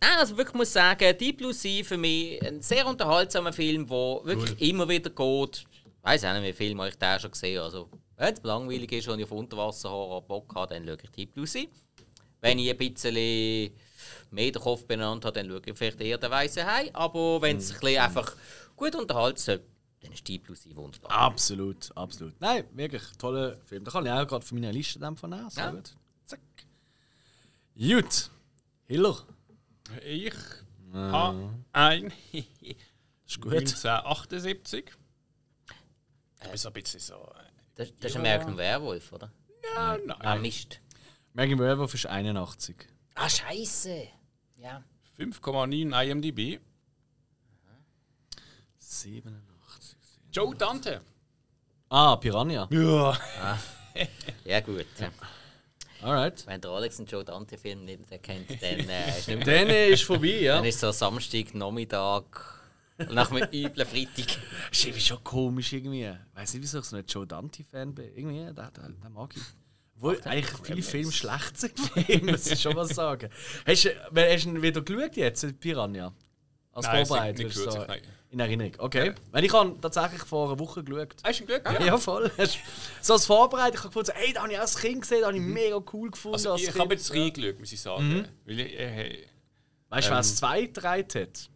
Nein, 0.00 0.16
also 0.18 0.36
wirklich 0.36 0.54
muss 0.54 0.72
sagen, 0.72 1.18
Deep 1.18 1.38
Blue 1.38 1.52
Sea 1.52 1.82
für 1.84 1.98
mich 1.98 2.40
ein 2.46 2.62
sehr 2.62 2.86
unterhaltsamer 2.86 3.52
Film, 3.52 3.86
der 3.88 4.20
wirklich 4.24 4.60
immer 4.62 4.88
wieder 4.88 5.10
geht. 5.10 5.64
Ich 5.84 6.04
weiß 6.04 6.24
auch 6.24 6.34
nicht, 6.34 6.44
wie 6.44 6.52
viel 6.52 6.80
ich 6.86 6.96
da 6.98 7.18
schon 7.18 7.32
gesehen 7.32 7.56
habe. 7.58 7.64
Also, 7.66 7.90
wenn 8.16 8.32
es 8.32 8.42
langweilig 8.44 8.92
ist 8.92 9.08
und 9.08 9.18
ich 9.18 9.24
auf 9.24 9.32
Unterwasserhorror 9.32 10.22
Bock 10.22 10.54
habe, 10.54 10.72
dann 10.74 10.86
schaue 10.86 10.98
ich 11.02 11.10
Deep 11.10 11.34
Blue 11.34 11.46
Sea. 11.48 11.66
Wenn 12.40 12.58
ich 12.60 12.70
ein 12.70 12.76
bisschen 12.78 13.72
mehr 14.32 14.50
den 14.52 14.62
Kopf 14.62 14.84
benannt 14.86 15.24
habe, 15.24 15.34
dann 15.40 15.48
schaue 15.50 15.62
ich 15.64 15.76
vielleicht 15.76 16.00
eher 16.00 16.18
den 16.18 16.30
Weißen 16.30 16.64
Hai. 16.64 16.90
Aber 16.94 17.40
wenn 17.42 17.56
es 17.58 17.72
ein 17.72 17.80
bisschen 17.80 18.02
einfach 18.02 18.36
gut 18.76 18.94
unterhalten 18.94 19.38
soll, 19.38 19.60
dann 20.00 20.12
ist 20.12 20.26
Deep 20.26 20.44
Blue 20.44 20.56
Sea 20.56 20.74
wunderbar. 20.76 21.10
Absolut, 21.10 21.94
absolut. 21.96 22.40
Nein, 22.40 22.64
wirklich 22.72 23.02
toller 23.18 23.56
Film. 23.66 23.84
Da 23.84 23.90
kann 23.90 24.06
ich 24.06 24.12
auch 24.12 24.26
gerade 24.26 24.44
von 24.46 24.58
meiner 24.60 24.72
Liste 24.72 24.98
dann 24.98 25.16
von 25.16 25.30
nehmen. 25.30 25.50
Sehr 25.50 25.64
Ja. 25.64 25.70
gut. 25.72 25.94
Zack. 26.24 26.40
Gut. 27.76 28.30
Hiller. 28.86 29.16
Ich 30.04 30.32
habe 30.92 31.54
ein 31.72 32.12
Ist 33.26 33.40
gut. 33.40 33.52
1978. 33.52 34.90
Ich 36.42 36.48
bin 36.48 36.56
so 36.56 36.68
ein 36.68 36.72
bisschen 36.72 37.00
so. 37.00 37.14
äh, 37.14 37.44
Das, 37.74 37.92
das 38.00 38.10
ist 38.12 38.16
American 38.16 38.56
Werewolf, 38.56 39.12
oder? 39.12 39.30
Ja, 39.74 39.92
Ah, 39.92 39.98
nein. 40.22 40.42
Mist. 40.42 40.80
Megan 41.34 41.58
Werewolf 41.58 41.94
ist 41.94 42.06
81. 42.06 42.76
Ah, 43.14 43.28
Scheiße. 43.28 44.08
Ja. 44.62 44.82
5,9 45.18 46.04
IMDb. 46.04 46.60
87. 48.78 49.96
Joe 50.32 50.54
Dante. 50.54 51.00
Ah, 51.88 52.16
Piranha. 52.16 52.68
Ja. 52.70 53.18
Ja, 54.44 54.60
gut. 54.60 54.86
Alright. 56.00 56.46
Wenn 56.46 56.60
der 56.60 56.70
Alex 56.70 56.98
einen 56.98 57.08
Joe 57.08 57.24
Dante-Film 57.24 57.84
nicht 57.84 58.10
erkennt, 58.10 58.48
dann, 58.62 58.88
äh, 58.88 59.08
ist 59.18 59.28
nicht 59.28 59.46
Dann 59.46 59.68
ist 59.68 60.02
vorbei, 60.04 60.40
ja. 60.40 60.56
dann 60.56 60.64
ist 60.64 60.78
so 60.78 60.92
Samstag, 60.92 61.52
Nachmittag, 61.54 62.24
nach 63.10 63.30
einem 63.30 63.48
üblen 63.52 63.86
Freitag. 63.86 64.38
Ist 64.70 64.84
irgendwie 64.84 65.00
schon 65.00 65.22
komisch 65.24 65.72
irgendwie. 65.72 66.04
Ich 66.04 66.36
weiß 66.36 66.54
nicht, 66.54 66.62
wieso 66.62 66.78
ich 66.78 66.84
so 66.84 66.96
ein 66.96 67.04
Joe 67.06 67.26
Dante-Fan 67.26 67.94
bin. 67.94 68.16
Irgendwie, 68.16 68.44
den, 68.44 68.54
den, 68.54 69.00
den 69.00 69.12
mag 69.12 69.34
ich. 69.36 69.42
Obwohl 70.02 70.20
eigentlich 70.24 70.50
viele 70.62 70.82
Filme 70.82 71.12
schlecht 71.12 71.58
sind 71.60 71.78
muss 72.24 72.46
ich 72.50 72.60
schon 72.60 72.74
was 72.74 72.88
sagen. 72.90 73.28
Hast 73.66 73.84
du, 73.84 73.90
wer- 74.10 74.32
hast 74.32 74.44
du 74.44 74.48
ihn 74.50 74.62
wieder 74.62 74.80
geschaut 74.80 75.14
jetzt, 75.16 75.60
Piranha? 75.60 76.12
Als 76.72 76.86
Nein, 76.86 77.04
Vorbereitung? 77.06 77.46
nicht 77.46 77.56
geschaut, 77.56 77.72
so 77.72 77.84
nein. 77.84 78.00
In 78.30 78.38
Erinnerung, 78.40 78.72
okay. 78.78 79.12
Weil 79.32 79.44
ich 79.44 79.52
habe 79.52 79.76
tatsächlich 79.80 80.22
vor 80.22 80.48
einer 80.48 80.58
Woche 80.60 80.84
geschaut. 80.84 81.16
Hast 81.24 81.40
du 81.40 81.46
Glück? 81.46 81.68
Ja, 81.84 81.98
voll. 81.98 82.30
So 83.02 83.14
als 83.14 83.26
Vorbereitung, 83.26 83.74
ich 83.74 83.78
habe 83.80 83.88
gefunden, 83.88 84.12
hey, 84.14 84.32
da 84.32 84.42
habe 84.42 84.52
ich 84.52 84.58
als 84.60 84.78
Kind 84.78 85.00
gesehen, 85.02 85.20
da 85.22 85.26
habe 85.26 85.36
ich 85.36 85.42
mega 85.42 85.82
cool 85.92 86.10
gefunden. 86.12 86.36
Also, 86.36 86.52
als 86.52 86.60
ich 86.62 86.68
Kind. 86.68 86.78
habe 86.78 86.94
jetzt 86.94 87.12
reingeschaut, 87.12 87.58
muss 87.58 87.72
ich 87.72 87.80
sagen. 87.80 88.24
Weil 88.46 88.60
ich, 88.60 88.78
äh, 88.78 89.26
Weißt 89.88 90.06
du, 90.06 90.12
wer 90.12 90.18
es 90.20 90.30
ähm, 90.30 90.36
zwei 90.36 90.60
gedreht 90.62 91.14
hat? 91.16 91.50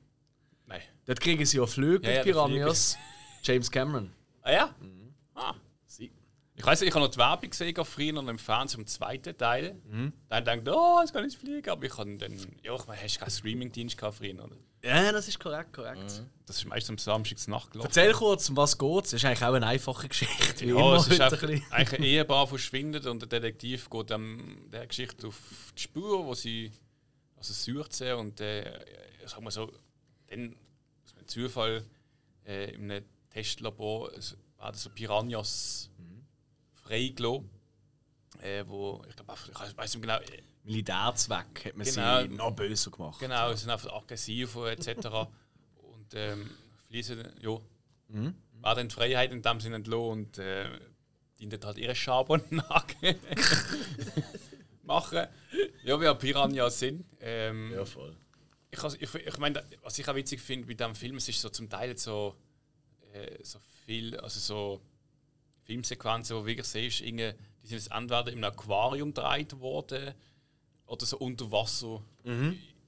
nein. 0.67 0.81
Dort 1.07 1.21
kriegen 1.21 1.47
sie 1.47 1.59
ja 1.59 1.67
Flüge 1.67 2.03
Ja, 2.07 2.09
mit 2.09 2.17
ja, 2.17 2.23
Piranhas. 2.25 2.99
James 3.45 3.71
Cameron. 3.71 4.11
Ah 4.43 4.53
ja? 4.53 4.75
Mhm. 4.81 4.94
Ich 6.65 6.67
weiß, 6.67 6.81
ich 6.81 6.95
habe 6.95 7.05
noch 7.05 7.11
die 7.11 7.19
Werbung 7.19 7.51
gesehen, 7.51 7.85
früher 7.85 8.13
noch 8.15 8.27
im 8.27 8.39
Fernsehen 8.39 8.81
im 8.81 8.87
zweiten 8.87 9.37
Teil. 9.37 9.75
Mhm. 9.87 10.15
Dann 10.31 10.45
dachte 10.47 10.63
ich, 10.65 10.75
oh, 10.75 10.99
jetzt 11.03 11.13
kann 11.13 11.29
ich 11.29 11.37
fliegen. 11.37 11.69
Aber 11.69 11.85
ich 11.85 11.99
habe 11.99 12.17
dann, 12.17 12.33
ja, 12.63 12.75
ich 12.75 12.87
meine, 12.87 13.03
hast 13.03 13.17
du 13.17 13.21
keinen 13.21 13.31
Streaming-Dienst 13.31 13.99
gehabt 13.99 14.17
früher, 14.17 14.43
oder? 14.43 14.57
Ja, 14.83 15.13
das 15.13 15.29
ist 15.29 15.39
korrekt, 15.39 15.75
korrekt. 15.75 16.23
Das 16.47 16.57
ist 16.57 16.65
meistens 16.65 16.89
am 16.89 16.99
Samstags 16.99 17.49
Nacht 17.49 17.71
gelaufen. 17.71 17.89
Erzähl 17.89 18.15
kurz, 18.15 18.49
um 18.49 18.57
was 18.57 18.79
geht 18.79 19.05
es. 19.05 19.11
Das 19.11 19.21
ist 19.21 19.27
eigentlich 19.27 19.45
auch 19.45 19.53
eine 19.53 19.67
einfache 19.67 20.09
Geschichte. 20.09 20.65
Wie 20.65 20.71
Ja, 20.71 20.77
immer 20.77 20.95
es 20.95 21.07
ist 21.07 21.21
einfach, 21.21 21.43
ein 21.43 21.63
eigentlich 21.71 22.01
ein 22.01 22.05
Ehepaar 22.05 22.47
verschwindet 22.47 23.05
und 23.05 23.21
der 23.21 23.29
Detektiv 23.29 23.91
geht 23.91 24.11
dann 24.11 24.71
der 24.73 24.87
Geschichte 24.87 25.27
auf 25.27 25.37
die 25.77 25.83
Spur, 25.83 26.25
wo 26.25 26.33
sie 26.33 26.73
also 27.37 27.53
sucht 27.53 27.93
sie 27.93 28.17
und 28.17 28.41
äh, 28.41 28.65
sagen 29.27 29.45
wir 29.45 29.51
so, 29.51 29.71
dann 30.29 30.57
aus 31.05 31.15
einem 31.15 31.27
Zufall 31.27 31.85
äh, 32.47 32.71
in 32.71 32.91
einem 32.91 33.05
Testlabor 33.29 34.11
es 34.15 34.35
werden 34.59 34.77
so 34.77 34.89
Piranhas 34.91 35.91
freigelassen, 36.85 37.51
äh, 38.43 38.65
wo 38.67 39.03
ich 39.09 39.17
glaube, 39.17 39.33
ich 39.51 39.77
weiß 39.77 39.95
nicht 39.95 40.03
genau, 40.03 40.19
äh, 40.19 40.43
Militärzweck 40.65 41.65
hat 41.67 41.77
man 41.77 41.87
Genau. 41.87 42.23
sie 42.23 42.29
noch 42.29 42.51
böser 42.53 42.91
gemacht. 42.91 43.19
genau, 43.21 43.53
sie 43.53 43.59
sind 43.61 43.71
einfach 43.71 43.93
aggressiv 43.93 44.57
etc. 44.57 45.07
und 45.77 46.15
ähm, 46.15 46.51
fließen, 46.89 47.23
ja, 47.41 47.59
Mhm. 48.09 48.35
war 48.61 48.75
dann 48.75 48.91
Freiheit 48.91 49.33
in 49.33 49.43
dem 49.43 49.61
Sinne 49.61 49.77
entlohnt 49.77 50.37
und 50.37 50.39
äh, 50.39 50.69
dienen 51.39 51.59
halt 51.65 51.79
ihre 51.79 51.95
Schabernack 51.95 52.95
machen. 54.83 55.27
Ja, 55.85 56.01
wie 56.01 56.09
auch 56.09 56.19
Piranhas 56.19 56.79
sind. 56.79 57.05
Ähm, 57.21 57.73
Ja, 57.73 57.85
voll. 57.85 58.15
ich, 58.71 58.83
ich, 59.03 59.15
ich 59.15 59.39
meine, 59.39 59.65
was 59.83 59.99
ich 59.99 60.09
auch 60.09 60.15
witzig 60.15 60.41
finde 60.41 60.67
bei 60.67 60.75
diesem 60.75 60.95
Film, 60.95 61.17
es 61.17 61.29
ist 61.29 61.41
so 61.41 61.49
zum 61.49 61.69
Teil 61.69 61.97
so, 61.97 62.37
äh, 63.13 63.43
so 63.43 63.59
viel, 63.87 64.17
also 64.21 64.39
so 64.41 64.81
Filmsequenzen, 65.65 66.37
wo 66.37 66.41
du 66.41 66.47
wirklich 66.47 66.67
siehst, 66.67 67.01
irgendwie, 67.01 67.33
die 67.63 67.67
sind 67.69 67.79
jetzt 67.79 67.91
entweder 67.91 68.33
im 68.33 68.45
Aquarium 68.45 69.13
gedreht 69.13 69.59
worden 69.59 70.15
oder 70.87 71.07
so 71.07 71.19
unter 71.19 71.51
Wasser, 71.51 72.03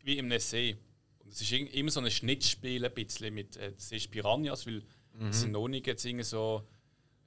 wie 0.04 0.18
im 0.18 0.38
See. 0.38 0.76
Und 1.24 1.32
es 1.32 1.40
ist 1.40 1.52
immer 1.52 1.90
so 1.90 2.00
ein 2.00 2.10
Schnittspiel 2.10 2.84
ein 2.84 2.94
bisschen 2.94 3.34
mit, 3.34 3.56
äh, 3.56 3.72
siehst 3.76 4.10
Piranhas, 4.10 4.66
weil 4.66 4.82
es 5.30 5.40
sind 5.40 5.52
noch 5.52 5.66
nicht 5.66 5.86
jetzt 5.86 6.04
irgendwie 6.04 6.24
so 6.24 6.62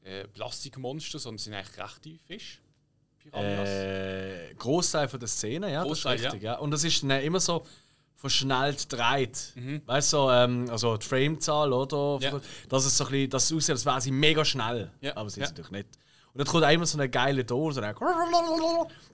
äh, 0.04 0.28
Plastikmonster, 0.28 1.20
sondern 1.20 1.36
es 1.38 1.44
sind 1.44 1.54
eigentlich 1.54 1.78
rechte 1.78 2.18
Fische. 2.26 2.60
Piranhas. 3.18 3.68
Äh, 3.68 4.54
Großteil 4.56 5.10
von 5.10 5.20
der 5.20 5.28
Szene, 5.28 5.72
ja, 5.72 5.84
Großteil, 5.84 6.18
das 6.18 6.22
ist 6.22 6.34
richtig. 6.34 6.44
Ja. 6.44 6.60
Und 6.60 6.72
das 6.72 6.84
ist 6.84 7.04
dann 7.04 7.22
immer 7.22 7.40
so 7.40 7.66
verschnellt 8.20 8.92
dreht. 8.92 9.54
Weißt 9.86 10.14
du, 10.14 10.18
so, 10.18 10.32
ähm, 10.32 10.68
also 10.70 10.98
die 10.98 11.06
Framezahl, 11.08 11.72
oder? 11.72 12.18
Mhm. 12.18 12.22
Ja. 12.22 12.42
Dass 12.68 12.86
es 12.86 12.98
so 12.98 13.06
ein 13.06 13.12
bisschen, 13.12 13.30
dass 13.30 13.46
es 13.46 13.58
aussieht, 13.58 13.72
als 13.72 13.86
wäre 13.86 14.02
sie 14.02 14.12
mega 14.12 14.44
schnell. 14.44 14.92
Ja. 15.00 15.16
Aber 15.16 15.30
sie 15.30 15.40
Ja. 15.40 15.46
ist 15.46 15.52
natürlich 15.52 15.72
nicht. 15.72 15.88
Und 16.34 16.40
dann 16.40 16.48
kommt 16.48 16.72
immer 16.72 16.86
so 16.86 17.00
ein 17.00 17.10
geiler 17.10 17.46
Ton, 17.46 17.74
so 17.74 17.82
ein 17.82 17.96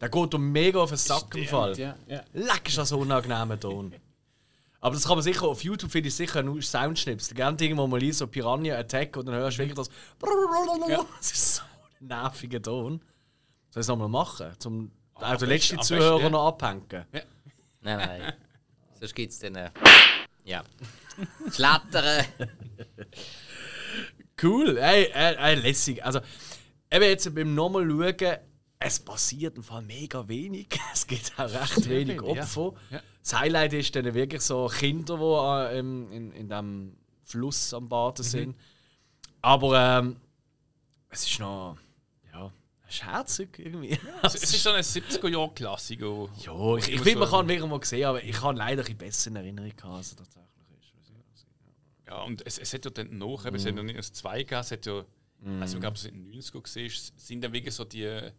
Der 0.01 0.10
geht 0.10 0.34
um 0.34 0.51
mega 0.51 0.80
auf 0.80 0.89
den 0.89 0.97
Sack 0.97 1.34
im 1.36 1.45
Fall. 1.45 1.78
Ja, 1.78 1.95
ja. 2.08 2.24
Leck 2.34 2.68
ist 2.68 2.78
das 2.78 2.91
ein 2.91 2.99
unangenehmer 2.99 3.60
Ton. 3.60 3.93
Aber 4.82 4.93
das 4.93 5.03
kann 5.06 5.16
man 5.16 5.24
sicher, 5.24 5.47
auf 5.47 5.64
YouTube 5.64 5.91
finde 5.91 6.10
ich 6.10 6.16
sicher 6.16 6.43
nur 6.43 6.62
Soundschnipsel. 6.62 7.36
Gerne 7.36 7.58
irgendwo 7.60 7.88
mal 7.88 7.99
liest, 7.99 8.20
so 8.20 8.28
Piranha 8.28 8.76
Attack 8.78 9.18
und 9.18 9.28
dann 9.28 9.36
hörst 9.36 9.58
du 9.58 9.64
wirklich 9.64 9.78
das. 9.78 9.89
Das 11.18 11.32
ist 11.32 11.56
so 11.56 11.62
ein 12.01 12.08
nerviger 12.08 12.62
Ton. 12.62 12.99
Soll 13.70 13.82
ich 13.82 13.86
es 13.86 13.88
nochmal 13.88 14.10
machen? 14.10 14.47
Zum 14.60 14.91
auch 15.16 15.38
den 15.38 15.49
letzten 15.49 15.82
Zuhörer 15.82 16.22
ja. 16.22 16.30
noch 16.30 16.47
abhängen. 16.47 17.06
Nein, 17.82 17.97
nein. 17.97 18.34
Sonst 19.06 19.14
gibt 19.16 19.32
es 19.34 19.39
dann. 19.39 19.56
Äh, 19.56 19.70
ja. 20.45 20.64
Schlettern. 21.51 22.26
Cool, 24.41 24.78
ey, 24.78 25.12
ey, 25.14 25.36
ey, 25.38 25.56
lässig. 25.56 26.03
Also, 26.03 26.20
eben 26.91 27.03
jetzt 27.06 27.34
beim 27.36 27.53
nochmal 27.53 27.88
schauen, 27.88 28.38
es 28.80 28.99
passiert 28.99 29.58
im 29.58 29.64
Fall 29.64 29.84
mega 29.84 30.28
wenig. 30.28 30.68
Es 30.93 31.06
gibt 31.08 31.32
auch 31.38 31.45
recht 31.49 31.88
wenig 31.89 32.20
wenig, 32.22 32.36
ja. 32.36 32.43
Opfer. 32.43 32.74
Ja. 32.89 33.01
Das 33.22 33.39
Highlight 33.39 33.74
ist 33.74 33.95
dann 33.95 34.12
wirklich 34.14 34.41
so 34.41 34.68
Kinder, 34.68 35.18
die 35.18 35.76
äh, 35.76 35.80
im- 35.80 36.12
in, 36.12 36.32
in 36.34 36.49
dem 36.49 36.97
Fluss 37.24 37.74
am 37.74 37.88
Baden 37.88 38.26
Mhm. 38.26 38.30
sind. 38.30 38.56
Aber 39.41 39.99
ähm, 39.99 40.18
es 41.10 41.28
ist 41.28 41.39
noch, 41.39 41.78
ja, 42.89 42.89
es 42.89 42.95
ist 42.95 43.03
herzig 43.05 43.59
irgendwie. 43.59 43.97
Es 44.23 44.36
es 44.36 44.43
ist 44.53 44.63
so 44.63 44.69
ein 44.71 44.83
70er-Jahr-Klassiker. 44.83 46.29
ja, 46.45 46.75
ich, 46.77 46.89
ich 46.93 47.01
finde, 47.01 47.19
man 47.19 47.29
kann 47.29 47.47
wirklich 47.47 47.69
mal 47.69 47.83
sehen, 47.83 48.05
aber 48.05 48.23
ich 48.23 48.41
habe 48.41 48.57
leider 48.57 48.81
ein 48.81 48.86
bisschen 48.86 48.97
besser 48.97 49.29
in 49.31 49.36
Erinnerung 49.38 49.69
gehabt, 49.75 49.93
als 49.95 50.07
es 50.07 50.15
tatsächlich 50.15 50.47
ist. 50.79 51.47
Ja, 52.07 52.21
und 52.23 52.45
es, 52.45 52.57
es 52.59 52.73
hat 52.73 52.86
ja 52.86 52.91
dann 52.91 53.17
noch, 53.17 53.45
eben, 53.45 53.55
es 53.55 53.65
hat 53.65 53.75
ja 53.75 53.83
nicht 53.83 53.95
erst 53.95 54.15
zwei 54.15 54.39
gegeben, 54.43 54.61
es 54.61 54.71
hat 54.71 54.86
ja, 54.86 55.03
also 55.59 55.75
ich 55.77 55.81
glaube, 55.81 55.95
es 55.97 56.05
in 56.05 56.31
den 56.31 56.41
90er 56.41 56.61
gesehen, 56.61 56.91
sind 57.17 57.43
dann 57.43 57.51
wirklich 57.53 57.73
so 57.75 57.83
die, 57.83 58.29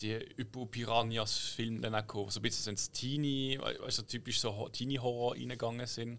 die 0.00 0.14
Hypo-Piranhas-Filme 0.36 1.80
dann 1.80 1.94
auch 1.94 2.00
gekommen, 2.00 2.30
so 2.30 2.40
ein 2.40 2.42
bisschen 2.42 2.64
so 2.64 2.70
ins 2.70 2.90
Teenie, 2.90 3.58
also 3.58 4.02
typisch 4.02 4.40
so 4.40 4.54
Ho- 4.56 4.68
Teenie-Horror 4.68 5.32
reingegangen 5.34 5.86
sind. 5.86 6.18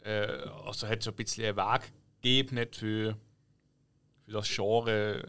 Äh, 0.00 0.26
also 0.66 0.86
hat 0.88 1.02
so 1.02 1.10
ein 1.10 1.16
bisschen 1.16 1.44
einen 1.44 1.56
Weg 1.56 1.92
gegeben 2.22 2.54
nicht 2.56 2.76
für, 2.76 3.16
für 4.28 4.34
das 4.34 4.48
Genre 4.48 5.22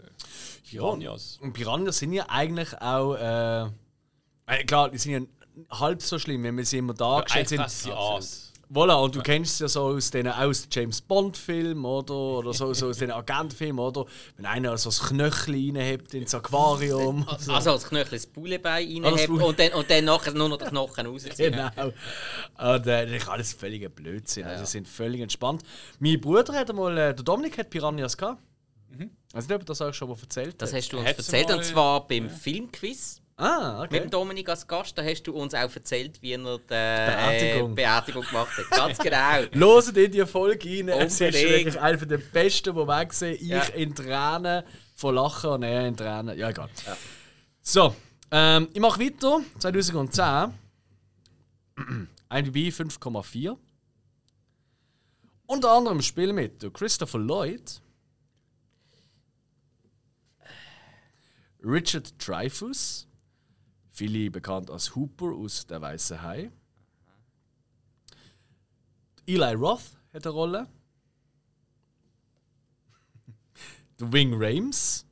Piranhas. 0.70 1.40
Und 1.42 1.54
Piranhas 1.54 2.00
sind 2.00 2.14
ja 2.14 2.26
eigentlich 2.28 2.80
auch, 2.82 3.16
äh, 3.16 3.64
äh, 4.46 4.64
klar, 4.66 4.90
die 4.90 4.98
sind 4.98 5.12
ja 5.12 5.80
halb 5.80 6.02
so 6.02 6.20
schlimm, 6.20 6.44
wenn 6.44 6.58
wir 6.58 6.66
sie 6.66 6.80
immer 6.80 6.94
dargestellt 6.94 7.52
Eigentlich 7.54 7.72
sind. 7.72 7.94
Aas. 7.94 8.46
Voilà, 8.72 9.02
und 9.02 9.16
du 9.16 9.24
kennst 9.24 9.54
es 9.54 9.60
ja 9.62 9.68
so 9.68 9.82
aus 9.82 10.12
den 10.12 10.28
aus 10.28 10.68
James 10.72 11.02
Bond 11.02 11.36
Filmen 11.36 11.84
oder 11.84 12.14
oder 12.14 12.54
so, 12.54 12.72
so 12.76 12.90
aus 12.90 13.00
den 13.00 13.10
Agentfilmen 13.10 13.80
oder 13.80 14.06
wenn 14.38 14.46
einer 14.46 14.78
so 14.78 14.90
das 14.90 15.02
Knöchel 15.02 15.56
reinhebt 15.56 16.14
ins 16.14 16.36
Aquarium. 16.36 17.26
so. 17.40 17.52
Also 17.52 17.72
als 17.72 17.90
Knöchel 17.90 18.12
das 18.12 18.28
Bulebein 18.28 19.02
das 19.02 19.14
reinhebt 19.14 19.42
und 19.42 19.60
dann, 19.60 19.74
und 19.74 19.90
dann 19.90 20.06
nachher 20.06 20.34
nur 20.34 20.50
noch 20.50 20.58
den 20.58 20.68
Knochen 20.68 21.08
rausziehen. 21.08 21.52
Genau. 21.52 21.86
Und 21.86 22.86
äh, 22.86 23.08
das 23.08 23.12
ist 23.12 23.28
alles 23.28 23.54
völliger 23.54 23.90
Blödsinn. 23.90 24.46
Also, 24.46 24.66
sie 24.66 24.72
sind 24.72 24.88
völlig 24.88 25.22
entspannt. 25.22 25.64
Mein 25.98 26.22
Bruder 26.22 26.54
hat 26.54 26.70
einmal, 26.70 26.96
äh, 26.96 27.16
der 27.16 27.24
Dominik 27.24 27.58
hat 27.58 27.72
Piranhas 27.72 28.16
gehabt. 28.16 28.40
Also, 29.34 29.48
nicht, 29.48 29.56
ob 29.62 29.66
das 29.66 29.82
euch 29.82 29.96
schon 29.96 30.10
mal 30.10 30.18
erzählt 30.20 30.62
Das 30.62 30.74
hast 30.74 30.90
du 30.92 30.98
uns 30.98 31.08
Hat's 31.08 31.18
erzählt 31.20 31.52
und 31.52 31.64
zwar 31.64 32.08
beim 32.08 32.30
Filmquiz 32.30 33.22
Ah, 33.42 33.80
mit 33.84 33.92
okay. 33.92 34.00
dem 34.02 34.10
Dominik 34.10 34.50
als 34.50 34.68
Gast. 34.68 34.98
Da 34.98 35.04
hast 35.04 35.24
du 35.24 35.34
uns 35.34 35.54
auch 35.54 35.74
erzählt, 35.74 36.22
wie 36.22 36.34
er 36.34 36.40
die 36.40 36.60
Beerdigung. 36.68 37.72
äh, 37.72 37.76
Beerdigung 37.76 38.26
gemacht 38.26 38.58
hat. 38.58 38.70
Ganz 38.72 38.98
genau. 38.98 39.44
Loset 39.54 39.96
in 39.96 40.12
die 40.12 40.26
Folge 40.26 40.68
rein. 40.68 40.90
Es 40.90 41.14
ist 41.14 41.22
Unbedingt. 41.22 41.50
wirklich 41.50 41.80
einer 41.80 41.98
der 42.06 42.18
besten, 42.18 42.76
die 42.76 42.86
wir 42.86 43.06
gesehen 43.06 43.36
Ich 43.36 43.48
Ja. 43.48 43.62
in 43.64 43.96
Tränen 43.96 44.64
von 44.96 45.16
Lachen 45.16 45.52
und 45.52 45.64
er 45.64 45.88
in 45.88 45.96
Tränen. 45.96 46.38
Ja, 46.38 46.50
egal. 46.50 46.68
So, 47.62 47.96
ähm, 48.32 48.68
ich 48.74 48.80
mache 48.82 49.00
weiter. 49.00 49.40
2010. 49.60 50.54
IMDb 52.30 52.74
5,4. 52.74 53.56
Unter 55.46 55.72
anderem 55.72 56.02
spielen 56.02 56.36
mit 56.36 56.74
Christopher 56.74 57.20
Lloyd, 57.20 57.82
Richard 61.64 62.14
Dreyfuss, 62.26 63.08
viele 63.92 64.32
bekannt 64.32 64.70
als 64.70 64.96
Hooper 64.96 65.34
aus 65.34 65.68
Der 65.68 65.82
Weiße 65.82 66.22
Hai. 66.22 66.52
Eli 69.28 69.54
Roth 69.54 69.82
hat 70.14 70.26
eine 70.26 70.34
Rolle. 70.34 70.68
Der 74.00 74.12
Wing 74.12 74.34
Rames. 74.34 75.06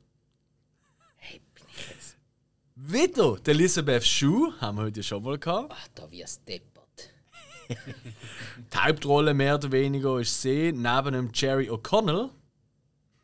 Wieder 2.80 3.36
die 3.40 3.50
Elizabeth 3.50 4.06
Shue, 4.06 4.54
haben 4.60 4.78
wir 4.78 4.84
heute 4.84 5.02
schon 5.02 5.22
mal 5.22 5.36
gehabt. 5.36 5.74
Ach, 5.76 5.88
da 5.94 6.10
wirst 6.10 6.42
du 6.46 6.52
deppert. 6.52 7.10
Die 8.72 8.76
Hauptrolle 8.78 9.34
mehr 9.34 9.56
oder 9.56 9.72
weniger 9.72 10.20
ist 10.20 10.40
sie, 10.40 10.72
neben 10.72 11.12
dem 11.12 11.30
Jerry 11.34 11.68
O'Connell. 11.68 12.30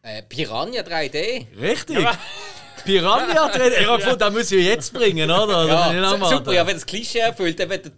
Äh, 0.03 0.23
Piranha 0.25 0.83
3D. 0.83 1.47
Richtig! 1.57 2.07
Piranha 2.85 3.49
drin. 3.49 3.73
Ich 3.81 3.87
habe 3.87 3.99
gefunden, 3.99 4.19
den 4.19 4.33
muss 4.33 4.53
ich 4.53 4.65
jetzt 4.65 4.93
bringen, 4.93 5.31
oder? 5.31 5.65
Ich 5.65 5.71
Ja, 5.71 6.27
super, 6.29 6.53
ja, 6.53 6.67
wenn 6.67 6.75
das 6.75 6.87
Klischee 6.87 7.19
erfüllt, 7.19 7.59
dann 7.61 7.71
wenn 7.71 7.83
du 7.83 7.91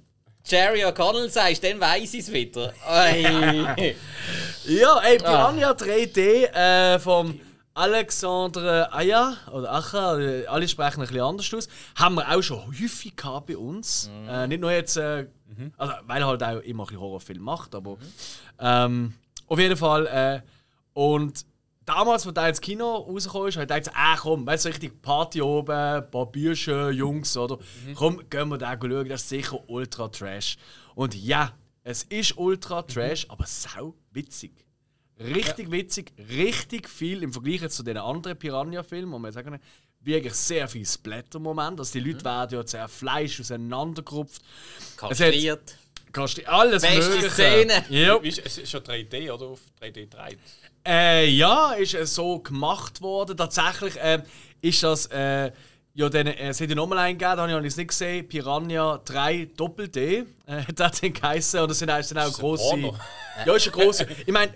Jerry 0.45 0.85
O'Connell 0.85 1.29
sagst, 1.29 1.65
dann 1.65 1.81
weiss 1.81 2.15
ich 2.15 2.21
es 2.21 2.33
wieder. 2.33 2.73
Ja, 4.69 4.99
ey, 4.99 5.19
Piranha 5.19 5.71
3D 5.73 6.19
äh, 6.53 6.99
vom 6.99 7.39
Alexandre 7.75 8.93
Aya 8.93 9.37
oder 9.53 9.73
Acha, 9.73 10.15
oder 10.15 10.51
alle 10.51 10.67
sprechen 10.67 11.01
ein 11.03 11.07
bisschen 11.07 11.21
anders 11.21 11.53
aus. 11.55 11.69
Haben 11.95 12.17
wir 12.17 12.29
auch 12.35 12.43
schon 12.43 12.67
häufig 12.67 13.15
gehabt 13.15 13.47
bei 13.47 13.57
uns. 13.57 14.11
Äh, 14.29 14.47
nicht 14.49 14.61
nur 14.61 14.73
jetzt, 14.73 14.97
äh, 14.97 15.27
also, 15.77 15.93
weil 16.07 16.23
er 16.23 16.27
halt 16.27 16.43
auch 16.43 16.61
immer 16.61 16.89
ein 16.91 16.99
Horrorfilm 16.99 17.43
macht, 17.43 17.75
aber 17.75 17.97
ähm, 18.59 19.15
auf 19.47 19.59
jeden 19.59 19.77
Fall. 19.77 20.07
Äh, 20.07 20.41
und 20.95 21.45
damals, 21.87 22.27
als 22.27 22.35
der 22.35 22.49
ins 22.51 22.61
Kino 22.61 22.97
rausgekommen 22.97 23.49
ist, 23.49 23.57
habe 23.57 23.65
ich 23.65 23.69
gedacht, 23.69 23.97
ah 23.97 24.17
komm, 24.17 24.47
weißt 24.47 24.67
du, 24.67 24.69
richtig 24.69 25.01
Party 25.01 25.41
oben, 25.41 25.73
ein 25.73 26.11
paar 26.11 26.27
Bücher, 26.27 26.91
Jungs, 26.91 27.37
oder? 27.37 27.59
Komm, 27.95 28.29
gehen 28.29 28.49
wir 28.49 28.59
da 28.59 28.77
schauen, 28.79 29.09
das 29.09 29.23
ist 29.23 29.29
sicher 29.31 29.59
ultra 29.69 30.09
trash. 30.09 30.59
Und 30.95 31.15
ja, 31.15 31.55
es 31.83 32.03
ist 32.03 32.37
ultra 32.37 32.83
trash, 32.83 33.27
aber 33.31 33.47
sau 33.47 33.95
witzig. 34.13 34.53
Richtig 35.19 35.71
witzig, 35.71 36.13
richtig 36.19 36.91
viel 36.91 37.23
im 37.23 37.33
Vergleich 37.33 37.63
jetzt 37.63 37.77
zu 37.77 37.83
den 37.83 37.97
anderen 37.97 38.37
Piranha-Filmen, 38.37 39.11
wo 39.13 39.19
man 39.19 39.33
sagen 39.33 39.53
kann, 39.53 39.61
wirklich 40.01 40.35
sehr 40.35 40.69
viel 40.69 40.85
Splatter-Moment. 40.85 41.79
Also 41.79 41.99
die 41.99 42.11
Leute 42.11 42.25
werden 42.25 42.59
ja 42.59 42.67
sehr 42.67 42.89
Fleisch 42.89 43.41
auseinandergerupft. 43.41 44.43
Kastriert. 44.97 45.79
Du 46.13 46.23
alles 46.47 46.83
Beste 46.83 47.11
Mögliche. 47.11 47.31
Szene. 47.31 47.85
Ja. 47.91 48.17
Ist, 48.17 48.39
es 48.39 48.59
ist 48.59 48.71
schon 48.71 48.81
3D 48.81 49.31
oder 49.31 49.47
auf 49.47 49.61
3D 49.81 50.09
3? 50.09 50.37
Äh, 50.87 51.29
ja, 51.31 51.73
ist 51.73 51.95
äh, 51.95 52.07
so 52.07 52.39
gemacht 52.39 53.01
worden. 53.01 53.37
Tatsächlich 53.37 53.95
ähm, 54.01 54.23
ist 54.61 54.83
das. 54.83 55.07
Äh, 55.07 55.51
ja, 55.95 56.11
dann, 56.11 56.27
äh, 56.27 56.49
es 56.49 56.59
ja 56.59 56.67
nochmal 56.75 56.99
einen 56.99 57.19
gegeben, 57.19 57.37
da 57.37 57.49
habe 57.49 57.61
ich 57.63 57.73
es 57.73 57.77
nicht 57.77 57.89
gesehen. 57.89 58.29
Piranha 58.29 59.01
3 59.05 59.49
Doppel-D 59.57 60.19
äh, 60.19 60.25
hat 60.69 60.79
das 60.79 61.01
dann 61.01 61.13
geheißen. 61.13 61.61
Und 61.61 61.71
das 61.71 61.79
sind 61.79 61.91
auch, 61.91 62.03
sind 62.03 62.19
auch. 62.19 62.39
Porno. 62.39 62.95
Ja, 63.45 63.55
ist 63.55 63.67
ein 63.67 63.73
grosse. 63.73 64.07
Ich 64.27 64.33
meine, 64.33 64.53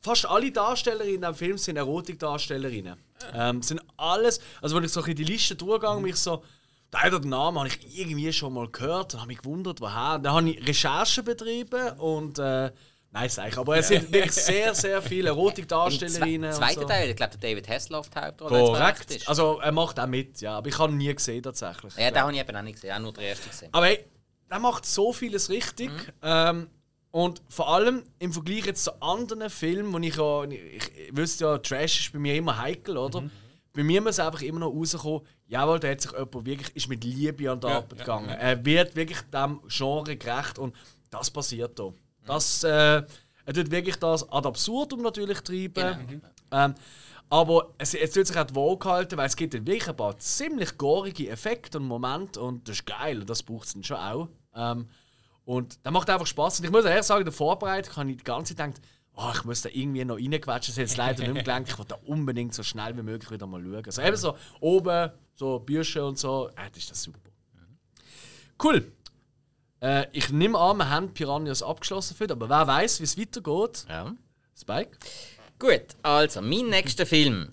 fast 0.00 0.26
alle 0.26 0.52
Darstellerinnen 0.52 1.14
in 1.14 1.20
diesem 1.20 1.34
Film 1.34 1.58
sind 1.58 1.78
Erotikdarstellerinnen. 1.78 2.94
Ähm, 3.34 3.62
sind 3.62 3.80
alles. 3.96 4.40
Also, 4.60 4.76
wenn 4.76 4.84
ich 4.84 4.92
so 4.92 5.00
bisschen 5.00 5.16
die 5.16 5.24
Liste 5.24 5.56
durchgehe, 5.56 5.98
mich 5.98 6.16
so. 6.16 6.44
Den 6.92 7.00
einen 7.00 7.14
oder 7.14 7.20
den 7.20 7.30
Namen 7.30 7.58
habe 7.58 7.68
ich 7.68 7.98
irgendwie 7.98 8.30
schon 8.34 8.52
mal 8.52 8.68
gehört 8.68 9.14
und 9.14 9.20
habe 9.20 9.28
mich 9.28 9.38
gewundert, 9.38 9.80
woher. 9.80 10.18
Dann 10.18 10.34
habe 10.34 10.50
ich 10.50 10.68
Recherchen 10.68 11.24
betrieben 11.24 11.98
und. 11.98 12.38
Äh, 12.38 12.70
Nein, 13.14 13.28
sag 13.28 13.48
ich. 13.48 13.58
Aber 13.58 13.76
es 13.76 13.88
sind 13.88 14.10
wirklich 14.10 14.32
sehr, 14.32 14.74
sehr 14.74 15.02
viele 15.02 15.30
Im 15.30 15.36
Erotikdarstellerinnen. 15.36 16.50
zwe 16.50 16.56
und 16.56 16.66
zweiten 16.66 16.80
so. 16.80 16.86
Teil, 16.86 17.10
ich 17.10 17.16
glaube, 17.16 17.36
der 17.36 17.50
David 17.50 17.68
Hasselhoff 17.68 18.08
die 18.08 18.18
Hauptrolle. 18.18 18.58
Korrekt. 18.58 19.10
ist. 19.10 19.28
Also 19.28 19.60
er 19.60 19.72
macht 19.72 20.00
auch 20.00 20.06
mit, 20.06 20.40
ja. 20.40 20.56
Aber 20.56 20.68
ich 20.68 20.78
habe 20.78 20.92
ihn 20.92 20.96
nie 20.96 21.14
gesehen 21.14 21.42
tatsächlich. 21.42 21.94
ja, 21.96 22.10
den 22.10 22.22
habe 22.22 22.32
ich 22.32 22.40
eben 22.40 22.56
auch 22.56 22.62
nicht 22.62 22.76
gesehen, 22.76 22.94
auch 22.94 23.00
nur 23.00 23.12
den 23.12 23.24
ersten 23.24 23.50
gesehen. 23.50 23.68
Aber 23.72 23.86
hey, 23.86 24.04
der 24.50 24.58
macht 24.58 24.86
so 24.86 25.12
vieles 25.12 25.50
richtig. 25.50 25.90
Ähm, 26.22 26.68
und 27.10 27.42
vor 27.48 27.68
allem 27.68 28.02
im 28.18 28.32
Vergleich 28.32 28.64
jetzt 28.64 28.84
zu 28.84 29.02
anderen 29.02 29.50
Filmen, 29.50 29.92
wo 29.92 29.98
ich 29.98 30.16
ja, 30.16 30.44
ich, 30.44 31.08
ich 31.08 31.16
wüsste 31.16 31.44
ja, 31.44 31.58
Trash 31.58 32.00
ist 32.00 32.12
bei 32.14 32.18
mir 32.18 32.34
immer 32.34 32.58
heikel, 32.58 32.96
oder? 32.96 33.24
Bei 33.74 33.82
mir 33.82 34.00
muss 34.00 34.18
einfach 34.18 34.40
immer 34.40 34.60
noch 34.60 34.70
rauskommen, 34.70 35.20
jawohl, 35.46 35.78
da 35.80 35.88
hat 35.88 36.00
sich 36.00 36.12
jemand 36.12 36.46
wirklich 36.46 36.76
ist 36.76 36.88
mit 36.88 37.04
Liebe 37.04 37.50
an 37.50 37.60
die 37.60 37.66
Arbeit 37.66 37.98
gegangen. 37.98 38.28
Er 38.30 38.64
wird 38.64 38.96
wirklich 38.96 39.20
dem 39.32 39.60
Genre 39.68 40.16
gerecht 40.16 40.58
und 40.58 40.74
das 41.10 41.30
passiert 41.30 41.78
da. 41.78 41.92
Das, 42.26 42.62
äh, 42.64 43.02
er 43.44 43.54
tut 43.54 43.70
wirklich 43.70 43.96
das 43.96 44.28
ad 44.30 44.46
absurdum 44.46 45.02
natürlich 45.02 45.40
treiben. 45.40 46.22
Ähm, 46.50 46.74
aber 47.28 47.72
es, 47.78 47.94
es 47.94 48.10
tut 48.12 48.26
sich 48.26 48.36
auch 48.36 48.44
die 48.44 48.54
Waage 48.54 48.88
halten, 48.88 49.16
weil 49.16 49.26
es 49.26 49.36
gibt 49.36 49.54
wirklich 49.54 49.88
ein 49.88 49.96
paar 49.96 50.18
ziemlich 50.18 50.76
gorige 50.76 51.28
Effekte 51.30 51.78
und 51.78 51.86
Momente 51.86 52.40
und 52.40 52.68
das 52.68 52.76
ist 52.76 52.86
geil 52.86 53.20
und 53.20 53.30
das 53.30 53.42
braucht 53.42 53.66
es 53.66 53.72
dann 53.72 53.82
schon 53.84 53.96
auch. 53.96 54.28
Ähm, 54.54 54.86
Und 55.44 55.84
der 55.84 55.90
macht 55.92 56.08
einfach 56.10 56.26
Spaß. 56.26 56.60
Und 56.60 56.66
ich 56.66 56.70
muss 56.70 56.84
ehrlich 56.84 57.04
sagen, 57.04 57.22
in 57.22 57.24
der 57.24 57.32
Vorbereitung 57.32 57.96
habe 57.96 58.10
ich 58.10 58.18
die 58.18 58.24
ganze 58.24 58.54
Zeit 58.54 58.74
gedacht, 58.74 58.86
oh, 59.16 59.30
ich 59.34 59.44
muss 59.44 59.62
da 59.62 59.70
irgendwie 59.72 60.04
noch 60.04 60.16
reinquetschen. 60.16 60.72
Das 60.72 60.76
hat 60.76 60.76
jetzt 60.76 60.96
leider 60.98 61.22
nicht 61.22 61.32
mehr 61.34 61.42
gelangt. 61.42 61.68
Ich 61.68 61.78
wollte 61.78 61.94
da 61.94 62.00
unbedingt 62.06 62.54
so 62.54 62.62
schnell 62.62 62.96
wie 62.96 63.02
möglich 63.02 63.30
wieder 63.30 63.46
mal 63.46 63.60
schauen. 63.62 63.84
Also 63.84 64.02
eben 64.02 64.16
so 64.16 64.36
oben, 64.60 65.10
so 65.34 65.58
Bücher 65.58 66.06
und 66.06 66.18
so. 66.18 66.48
Äh, 66.50 66.68
das 66.70 66.78
ist 66.78 66.90
das 66.92 67.02
super. 67.02 67.18
Cool. 68.62 68.92
Äh, 69.82 70.06
ich 70.12 70.30
nehme 70.30 70.58
an, 70.58 70.76
wir 70.76 70.88
haben 70.88 71.12
Piranhas 71.12 71.62
abgeschlossen 71.62 72.16
für, 72.16 72.30
aber 72.30 72.48
wer 72.48 72.66
weiß, 72.68 73.00
wie 73.00 73.04
es 73.04 73.18
weitergeht. 73.18 73.84
Ja. 73.88 74.14
Spike? 74.56 74.96
Gut, 75.58 75.96
also 76.02 76.40
mein 76.40 76.68
nächster 76.68 77.04
Film, 77.04 77.52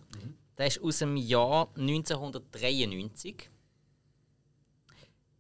der 0.58 0.68
ist 0.68 0.80
aus 0.80 1.00
dem 1.00 1.18
Jahr 1.18 1.70
1993. 1.76 3.50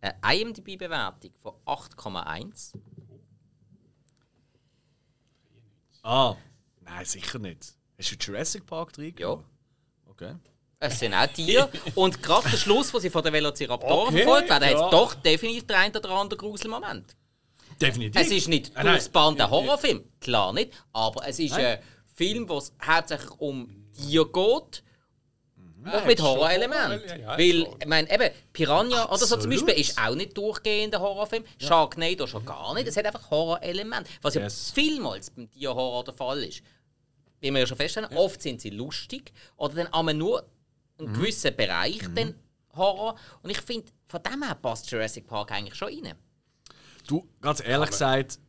Eine 0.02 0.42
IMDb-Bewertung 0.42 1.32
von 1.42 1.54
8,1. 1.66 2.74
Ah, 6.02 6.36
nein, 6.82 7.06
sicher 7.06 7.38
nicht. 7.38 7.76
Hast 8.00 8.12
du 8.12 8.16
Jurassic 8.16 8.66
Park 8.66 8.94
drin? 8.94 9.14
Ja. 9.20 9.44
Okay. 10.06 10.36
Es 10.82 10.98
sind 11.00 11.14
auch 11.14 11.28
Tiere. 11.28 11.70
Und 11.96 12.24
gerade 12.24 12.50
der 12.50 12.58
Schluss, 12.58 12.94
wo 12.94 13.00
sie 13.00 13.10
von 13.10 13.22
den 13.22 13.34
Velociraptoren 13.34 14.08
Okay, 14.08 14.18
verfolgt 14.24 14.50
werden, 14.50 14.70
ja. 14.72 14.84
hat 14.86 14.94
doch 14.94 15.14
definitiv 15.14 15.68
den 15.68 15.76
einen 15.76 15.96
oder 15.96 16.10
anderen 16.12 16.38
Gruselmoment. 16.40 17.16
Definitiv. 17.82 18.22
Es 18.22 18.32
ist 18.32 18.48
nicht 18.48 18.74
Nein, 18.76 18.86
nein. 18.86 18.94
durchspannt 18.96 19.42
ein 19.42 19.50
Horrorfilm, 19.50 20.04
klar 20.22 20.54
nicht. 20.54 20.72
Aber 20.94 21.28
es 21.28 21.38
ist 21.40 21.54
ein 21.54 21.80
Film, 22.16 22.48
wo 22.48 22.58
es 22.58 22.74
hauptsächlich 22.86 23.32
um 23.40 23.70
Tiere 23.94 24.26
geht. 24.26 24.84
Und 25.82 25.86
mit 25.86 25.96
hat 25.96 26.18
schon 26.20 26.26
Horrorelementen. 26.28 26.92
Horror- 27.00 27.08
ja, 27.08 27.16
ja, 27.18 27.32
Weil, 27.38 27.68
ich 27.80 27.86
meine, 27.88 28.12
eben, 28.14 28.30
Piranha 28.52 29.06
oder 29.06 29.18
so 29.18 29.38
zum. 29.38 29.50
Beispiel 29.50 29.74
ist 29.76 29.98
auch 29.98 30.14
nicht 30.16 30.38
durchgehend 30.38 30.94
ein 30.96 31.02
Horrorfilm. 31.02 31.44
Sharknado 31.58 32.28
schon 32.28 32.46
gar 32.46 32.74
nicht. 32.74 32.88
Es 32.88 32.96
hat 32.98 33.06
einfach 33.06 33.30
Horrorelemente. 33.32 34.10
Was 34.22 34.36
Yes. 34.36 34.74
ja 34.76 34.82
vielmals 34.82 35.30
beim 35.30 35.50
Tierhorror 35.50 36.04
der 36.06 36.14
Fall 36.14 36.44
ist. 36.44 36.62
Wie 37.42 37.52
wir 37.52 37.60
ja 37.62 37.66
schon 37.68 37.78
feststellen, 37.78 38.10
oft 38.18 38.42
sind 38.42 38.60
sie 38.60 38.70
lustig 38.72 39.32
oder 39.56 39.76
dann 39.76 39.88
aber 39.88 40.14
nur 40.14 40.46
einen 41.00 41.14
gewissen 41.14 41.56
Bereich 41.56 42.02
dann 42.14 42.36
Horror. 42.76 43.16
Und 43.42 43.50
ich 43.50 43.62
finde, 43.62 43.92
von 44.08 44.22
dem 44.24 44.44
her 44.44 44.56
passt 44.56 44.90
Jurassic 44.92 45.28
Park 45.28 45.52
eigentlich 45.52 45.76
schon 45.76 45.90
rein. 45.90 46.16
Du, 47.08 47.28
ganz 47.42 47.62
ehrlich 47.62 47.90
gesagt, 47.90 48.40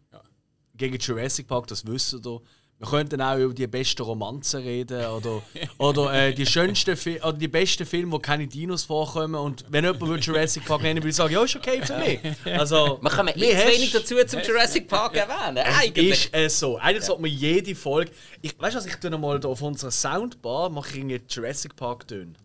gegen 0.74 0.98
Jurassic 0.98 1.46
Park, 1.46 1.66
das 1.66 1.86
wissen 1.86 2.22
ihr. 2.24 2.40
Wir 2.80 2.88
könnten 2.88 3.20
auch 3.20 3.36
über 3.36 3.52
die 3.52 3.66
besten 3.66 4.00
Romanzen 4.00 4.62
reden 4.62 5.04
oder, 5.04 5.42
oder 5.76 6.14
äh, 6.14 6.32
die 6.32 6.46
schönsten 6.46 6.96
Fi 6.96 7.20
oder 7.20 7.34
die 7.34 7.46
besten 7.46 7.84
Filme, 7.84 8.12
wo 8.12 8.18
keine 8.18 8.46
Dinos 8.46 8.84
vorkommen. 8.84 9.34
Und 9.34 9.66
wenn 9.68 9.84
jemand 9.84 10.24
Jurassic 10.24 10.64
Park 10.64 10.80
nennen 10.80 11.00
würde 11.00 11.10
ich 11.10 11.16
sagen, 11.16 11.30
ja, 11.34 11.44
ist 11.44 11.56
okay 11.56 11.82
für 11.82 11.98
mich. 11.98 12.20
Also, 12.58 12.98
Wir 13.02 13.10
kommen 13.10 13.34
eh 13.36 13.50
zu 13.50 13.68
wenig 13.68 13.92
dazu 13.92 14.16
zum 14.24 14.40
Jurassic 14.40 14.88
Park 14.88 15.14
erwähnen. 15.14 15.62
Eigentlich. 15.78 16.24
Ist 16.24 16.30
es 16.32 16.58
so. 16.58 16.78
Eigentlich 16.78 17.04
sollte 17.04 17.20
man 17.20 17.30
jede 17.30 17.74
Folge. 17.74 18.12
Ich, 18.40 18.58
weißt 18.58 18.74
du 18.74 18.78
was, 18.78 18.86
ich 18.86 18.96
tue 18.96 19.10
mal 19.10 19.38
da 19.38 19.48
auf 19.48 19.60
unserer 19.60 19.90
Soundbar 19.90 20.70
mache 20.70 20.88
ich 20.88 20.96
irgendwie 20.96 21.20
Jurassic 21.28 21.76
Park 21.76 22.08
tönen. 22.08 22.38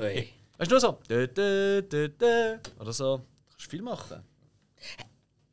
Ui. 0.00 0.26
Weißt 0.56 0.70
du, 0.70 0.74
nur 0.74 0.80
so. 0.80 0.98
Dö, 1.06 1.26
dö, 1.26 1.82
dö, 1.82 2.08
dö, 2.08 2.56
oder 2.78 2.94
so. 2.94 3.20
Kannst 3.50 3.66
du 3.66 3.70
viel 3.70 3.82
machen. 3.82 4.22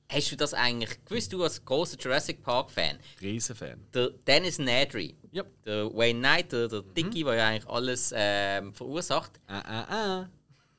Hast 0.09 0.31
du 0.31 0.37
das 0.37 0.53
eigentlich 0.53 1.03
gewusst, 1.03 1.33
du 1.33 1.43
als 1.43 1.63
großer 1.65 1.97
Jurassic 1.99 2.41
Park-Fan? 2.41 2.97
Riesenfan. 3.21 3.85
Der 3.93 4.09
Dennis 4.25 4.57
Nedry, 4.57 5.15
Ja. 5.31 5.43
der 5.65 5.93
Wayne 5.93 6.19
Knight, 6.19 6.51
der, 6.53 6.69
der 6.69 6.81
Dickie, 6.81 7.23
der 7.25 7.33
ja 7.35 7.47
eigentlich 7.47 7.67
alles 7.69 8.13
ähm, 8.15 8.73
verursacht. 8.73 9.31
Ah, 9.47 9.59
ah, 9.59 9.85
ah. 9.89 10.29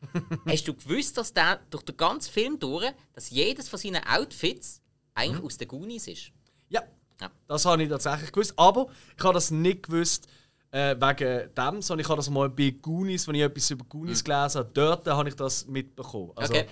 Hast 0.47 0.67
du 0.67 0.73
gewusst, 0.75 1.19
dass 1.19 1.35
der 1.35 1.61
durch 1.71 1.83
den 1.83 1.97
ganzen 1.97 2.33
Film 2.33 2.59
durch, 2.59 2.87
dass 3.13 3.29
jedes 3.31 3.69
von 3.69 3.79
seinen 3.79 4.03
Outfits 4.07 4.81
eigentlich 5.15 5.45
aus 5.45 5.59
den 5.59 5.69
Goonies 5.69 6.07
ist? 6.09 6.31
Ja, 6.71 6.83
Ja. 7.21 7.31
das 7.49 7.67
habe 7.67 7.83
ich 7.83 7.89
tatsächlich 7.91 8.33
gewusst. 8.33 8.55
Aber 8.57 8.87
ich 9.17 9.23
habe 9.25 9.35
das 9.35 9.51
nicht 9.51 9.83
gewusst 9.83 10.27
äh, 10.71 10.95
wegen 10.97 11.55
dem, 11.55 11.83
sondern 11.83 12.01
ich 12.01 12.09
habe 12.09 12.17
das 12.17 12.31
mal 12.31 12.49
bei 12.49 12.71
Goonies, 12.81 13.27
wenn 13.29 13.35
ich 13.35 13.43
etwas 13.43 13.71
über 13.71 13.85
Goonies 13.85 14.25
gelesen 14.25 14.59
habe, 14.61 14.71
dort 14.73 15.07
habe 15.07 15.29
ich 15.29 15.35
das 15.35 15.67
mitbekommen. 15.67 16.33
Also, 16.37 16.55
Okay. 16.55 16.67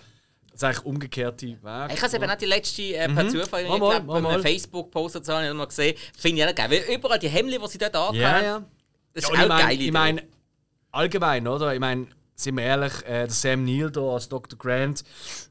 Das 0.58 0.62
ist 0.62 0.76
eigentlich 0.76 0.86
umgekehrte 0.86 1.46
Weg. 1.46 1.56
Ich 1.92 1.96
habe 1.98 2.06
es 2.06 2.14
eben 2.14 2.30
auch 2.30 2.34
die 2.36 2.46
letzte 2.46 2.82
äh, 2.82 3.08
per 3.08 3.28
Zufall 3.28 3.64
Mal, 3.64 3.74
ich 3.74 3.80
mal, 3.80 3.90
glaub, 4.00 4.06
mal, 4.06 4.20
mal. 4.22 4.40
Facebook-Post 4.40 5.16
dazu 5.16 5.32
habe 5.34 5.46
ich 5.46 5.52
mal 5.52 5.66
gesehen. 5.66 5.96
Finde 6.18 6.42
ich 6.42 6.48
auch 6.48 6.54
geil. 6.54 6.70
Weil 6.70 6.94
überall 6.96 7.18
die 7.18 7.28
Hemden, 7.28 7.60
die 7.62 7.68
sie 7.68 7.78
dort 7.78 7.94
Ja, 7.94 8.30
haben, 8.30 8.44
ja. 8.44 8.62
das 9.12 9.24
Ja, 9.24 9.28
ist 9.28 9.30
und 9.30 9.36
auch 9.38 9.42
ich 9.42 9.48
meine, 9.48 9.62
geil. 9.68 9.80
ich 9.82 9.92
meine, 9.92 10.22
allgemein, 10.92 11.46
oder? 11.48 11.74
Ich 11.74 11.80
meine, 11.80 12.06
sind 12.38 12.58
wir 12.58 12.64
ehrlich, 12.64 12.92
äh, 13.04 13.26
der 13.26 13.30
Sam 13.30 13.64
Neill 13.64 13.90
da 13.90 14.02
als 14.02 14.28
Dr. 14.28 14.58
Grant 14.58 15.02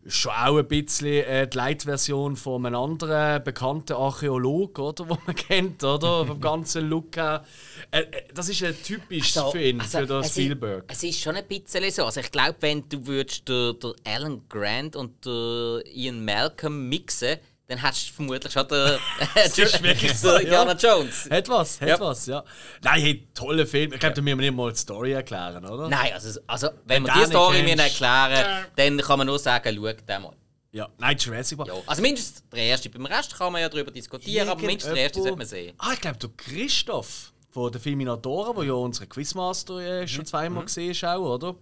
ist 0.03 0.15
schon 0.15 0.31
auch 0.31 0.57
ein 0.57 0.67
bisschen 0.67 1.25
äh, 1.25 1.47
die 1.47 1.57
Light-Version 1.57 2.35
von 2.35 2.63
einem 2.63 2.75
anderen 2.75 3.43
bekannten 3.43 3.93
Archäologen, 3.93 4.83
oder? 4.83 5.05
Den 5.05 5.17
man 5.25 5.35
kennt, 5.35 5.83
oder? 5.83 6.27
Vom 6.27 6.39
ganzen 6.39 6.87
Look 6.87 7.17
her. 7.17 7.43
Äh, 7.89 8.01
äh, 8.01 8.23
das 8.33 8.49
ist 8.49 8.63
ein 8.63 8.75
typisch 8.83 9.33
So, 9.33 9.49
für 9.49 9.63
ihn, 9.63 9.81
also, 9.81 9.97
für 9.97 10.05
den 10.05 10.21
es 10.21 10.31
Spielberg. 10.31 10.91
Ist, 10.91 10.97
es 10.97 11.09
ist 11.09 11.21
schon 11.21 11.35
ein 11.35 11.45
bisschen 11.47 11.89
so. 11.89 12.05
Also 12.05 12.19
ich 12.19 12.31
glaube, 12.31 12.55
wenn 12.59 12.87
du 12.87 13.07
würdest 13.07 13.49
der, 13.49 13.73
der 13.73 13.93
Alan 14.05 14.43
Grant 14.47 14.95
und 14.95 15.25
der 15.25 15.81
Ian 15.91 16.23
Malcolm 16.23 16.87
mixen, 16.87 17.37
dann 17.67 17.81
hast 17.81 18.09
du 18.09 18.13
vermutlich 18.13 18.51
schon 18.53 18.67
der, 18.67 18.99
ist 19.45 19.57
wirklich 19.83 20.13
so, 20.17 20.29
ja. 20.33 20.39
Indiana 20.39 20.73
Jones. 20.73 21.27
Hat 21.29 21.49
was, 21.49 21.81
hat 21.81 21.87
Ja. 21.89 21.99
was, 21.99 22.25
ja. 22.27 22.43
Nein, 22.83 23.01
hey, 23.01 23.27
toller 23.33 23.65
Film. 23.65 23.93
Ich 23.93 23.99
glaube, 23.99 24.15
da 24.15 24.21
müssen 24.21 24.39
wir 24.39 24.45
nicht 24.51 24.55
mal 24.55 24.71
die 24.71 24.77
Story 24.77 25.13
erklären, 25.13 25.65
oder? 25.65 25.89
Nein, 25.89 26.13
also, 26.13 26.39
also 26.47 26.69
wenn 26.85 27.03
wir 27.03 27.11
du 27.13 27.19
die 27.19 27.25
den 27.25 27.29
Story 27.31 27.63
kennst. 27.65 27.83
erklären, 27.83 28.65
dann 28.75 28.97
kann 28.99 29.17
man 29.17 29.27
nur 29.27 29.39
sagen, 29.39 29.75
schau 29.75 29.93
den 29.93 30.21
mal. 30.21 30.33
Ja, 30.71 30.89
nein, 30.97 31.15
Jurassic 31.17 31.57
Park. 31.57 31.69
Ja. 31.69 31.75
Also 31.87 32.01
mindestens 32.01 32.43
der 32.49 32.63
erste. 32.63 32.89
Beim 32.89 33.05
Rest 33.05 33.33
kann 33.37 33.51
man 33.53 33.61
ja 33.61 33.69
darüber 33.69 33.91
diskutieren, 33.91 34.49
aber 34.49 34.61
mindestens 34.61 34.93
der 34.93 35.03
erste 35.03 35.21
sollte 35.21 35.37
man 35.37 35.47
sehen. 35.47 35.73
Ah, 35.77 35.91
ich 35.93 36.01
glaube, 36.01 36.17
der 36.17 36.29
Christoph 36.35 37.31
von 37.49 37.71
der 37.71 37.79
Filminatora, 37.79 38.51
der 38.53 38.63
ja 38.65 38.73
unsere 38.73 39.07
Quizmaster 39.07 39.79
äh, 39.79 40.01
Mhm. 40.01 40.07
schon 40.09 40.25
zweimal 40.25 40.65
gesehen 40.65 40.91
ist, 40.91 41.03
auch, 41.05 41.35
oder? 41.35 41.55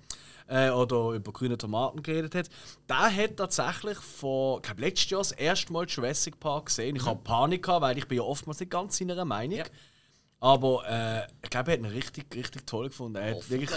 Äh, 0.47 0.69
oder 0.69 1.11
über 1.11 1.31
grüne 1.31 1.57
Tomaten 1.57 2.03
geredet 2.03 2.35
hat. 2.35 2.49
Der 2.89 3.15
hat 3.15 3.37
tatsächlich 3.37 3.97
vor, 3.97 4.57
ich 4.57 4.63
glaube, 4.63 4.81
letztes 4.81 5.09
Jahr 5.09 5.21
das 5.21 5.31
erste 5.31 5.71
Mal 5.71 5.85
Jurassic 5.87 6.39
Park 6.39 6.67
gesehen. 6.67 6.95
Ich 6.95 7.05
habe 7.05 7.19
Panik 7.23 7.63
gehabt, 7.63 7.81
weil 7.81 7.97
ich 7.97 8.07
bin 8.07 8.17
ja 8.17 8.23
oftmals 8.23 8.59
nicht 8.59 8.71
ganz 8.71 8.97
seiner 8.97 9.23
Meinung. 9.25 9.59
Ja. 9.59 9.65
Aber 10.39 10.83
äh, 10.87 11.27
ich 11.41 11.49
glaube, 11.49 11.71
er 11.71 11.77
hat 11.77 11.85
ihn 11.85 11.85
richtig, 11.85 12.35
richtig 12.35 12.67
toll 12.67 12.89
gefunden. 12.89 13.15
Er 13.15 13.35
hat 13.35 13.49
wirklich. 13.49 13.69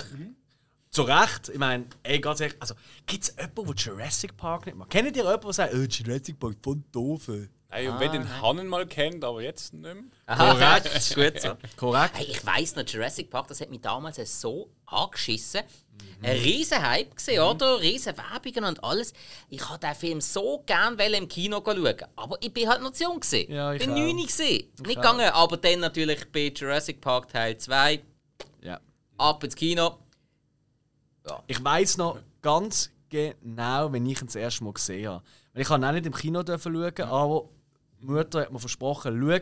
Zu 0.90 1.02
Recht, 1.02 1.50
ich 1.50 1.58
meine, 1.58 1.84
ey, 2.04 2.20
ganz 2.20 2.40
ehrlich, 2.40 2.56
also 2.58 2.74
gibt 3.04 3.24
es 3.24 3.36
jemanden, 3.36 3.66
der 3.66 3.74
Jurassic 3.74 4.36
Park 4.36 4.66
nicht 4.66 4.78
mag? 4.78 4.88
Kennt 4.88 5.06
ihr 5.08 5.14
jemanden, 5.14 5.42
der 5.42 5.52
sagt, 5.52 5.74
oh, 5.74 5.82
Jurassic 5.82 6.38
Park 6.38 6.56
voll 6.62 6.82
doof? 6.90 7.28
ey?» 7.28 7.88
Und 7.88 8.00
wenn 8.00 8.12
den 8.12 8.40
Hannen 8.40 8.68
mal 8.68 8.86
kennt, 8.86 9.24
aber 9.24 9.42
jetzt 9.42 9.74
nicht 9.74 9.82
mehr. 9.82 9.94
Korrekt, 10.26 10.86
ist 10.86 11.14
gut 11.14 11.40
so. 11.40 11.56
Korrekt? 11.76 12.16
Hey, 12.16 12.26
ich 12.26 12.46
weiss 12.46 12.74
noch, 12.76 12.84
Jurassic 12.86 13.30
Park, 13.30 13.48
das 13.48 13.60
hat 13.60 13.70
mich 13.70 13.80
damals 13.80 14.40
so 14.40 14.70
angeschissen. 14.86 15.62
Ein 16.22 16.38
riesen 16.38 16.82
Hype 16.82 17.14
gesehen, 17.14 17.42
oder? 17.42 17.78
Riesen 17.80 18.14
Werbungen 18.16 18.64
und 18.64 18.82
alles. 18.82 19.12
Ich 19.50 19.60
wollte 19.68 19.86
den 19.86 19.94
Film 19.94 20.20
so 20.20 20.62
gern 20.66 20.98
wollen 20.98 21.14
im 21.14 21.28
Kino 21.28 21.62
schauen. 21.64 21.94
Aber 22.16 22.38
ich 22.40 22.52
bin 22.52 22.68
halt 22.68 22.82
noch 22.82 22.92
zu 22.92 23.04
jung 23.04 23.20
gewesen. 23.20 23.52
Ja, 23.52 23.72
ich 23.74 23.80
bin 23.80 23.90
auch. 23.92 23.96
9 23.96 24.16
gewesen. 24.16 24.38
Nicht 24.40 24.72
auch. 24.80 24.84
gegangen, 24.86 25.28
aber 25.30 25.56
dann 25.58 25.80
natürlich 25.80 26.24
bei 26.32 26.52
Jurassic 26.56 27.00
Park 27.00 27.28
Teil 27.28 27.58
2 27.58 28.00
Ja. 28.62 28.80
ab 29.18 29.44
ins 29.44 29.54
Kino. 29.54 29.98
Ich 31.48 31.62
weiß 31.62 31.96
noch 31.98 32.18
ganz 32.40 32.90
genau, 33.08 33.92
wenn 33.92 34.06
ich 34.06 34.20
ihn 34.20 34.26
das 34.26 34.36
erste 34.36 34.64
Mal 34.64 34.72
gesehen 34.72 35.08
habe. 35.08 35.24
Weil 35.52 35.62
Ich 35.62 35.68
kann 35.68 35.84
auch 35.84 35.92
nicht 35.92 36.06
im 36.06 36.14
Kino 36.14 36.42
dürfen 36.42 36.72
schauen, 36.74 37.08
aber 37.08 37.48
die 38.00 38.06
Mutter 38.06 38.42
hat 38.42 38.52
mir 38.52 38.58
versprochen, 38.60 39.20
schau, 39.20 39.38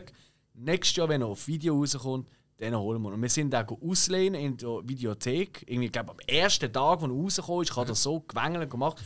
nächstes 0.55 0.95
Jahr, 0.95 1.09
wenn 1.09 1.21
er 1.21 1.27
auf 1.27 1.47
Video 1.47 1.77
rauskommt, 1.77 2.27
dann 2.57 2.75
holen 2.75 3.01
wir. 3.01 3.13
Und 3.13 3.21
wir 3.21 3.29
sind 3.29 3.53
auch 3.53 3.81
auslehnen 3.81 4.39
in 4.39 4.57
der 4.57 4.81
Videothek. 4.83 5.63
Irgendwie, 5.67 5.87
ich 5.87 5.91
glaube, 5.91 6.11
am 6.11 6.19
ersten 6.25 6.71
Tag, 6.71 7.01
als 7.01 7.03
er 7.03 7.09
rausgekommen 7.09 7.63
ist, 7.63 7.75
hat 7.75 7.89
er 7.89 7.95
so 7.95 8.21
gewängelt 8.21 8.69
gemacht. 8.69 9.01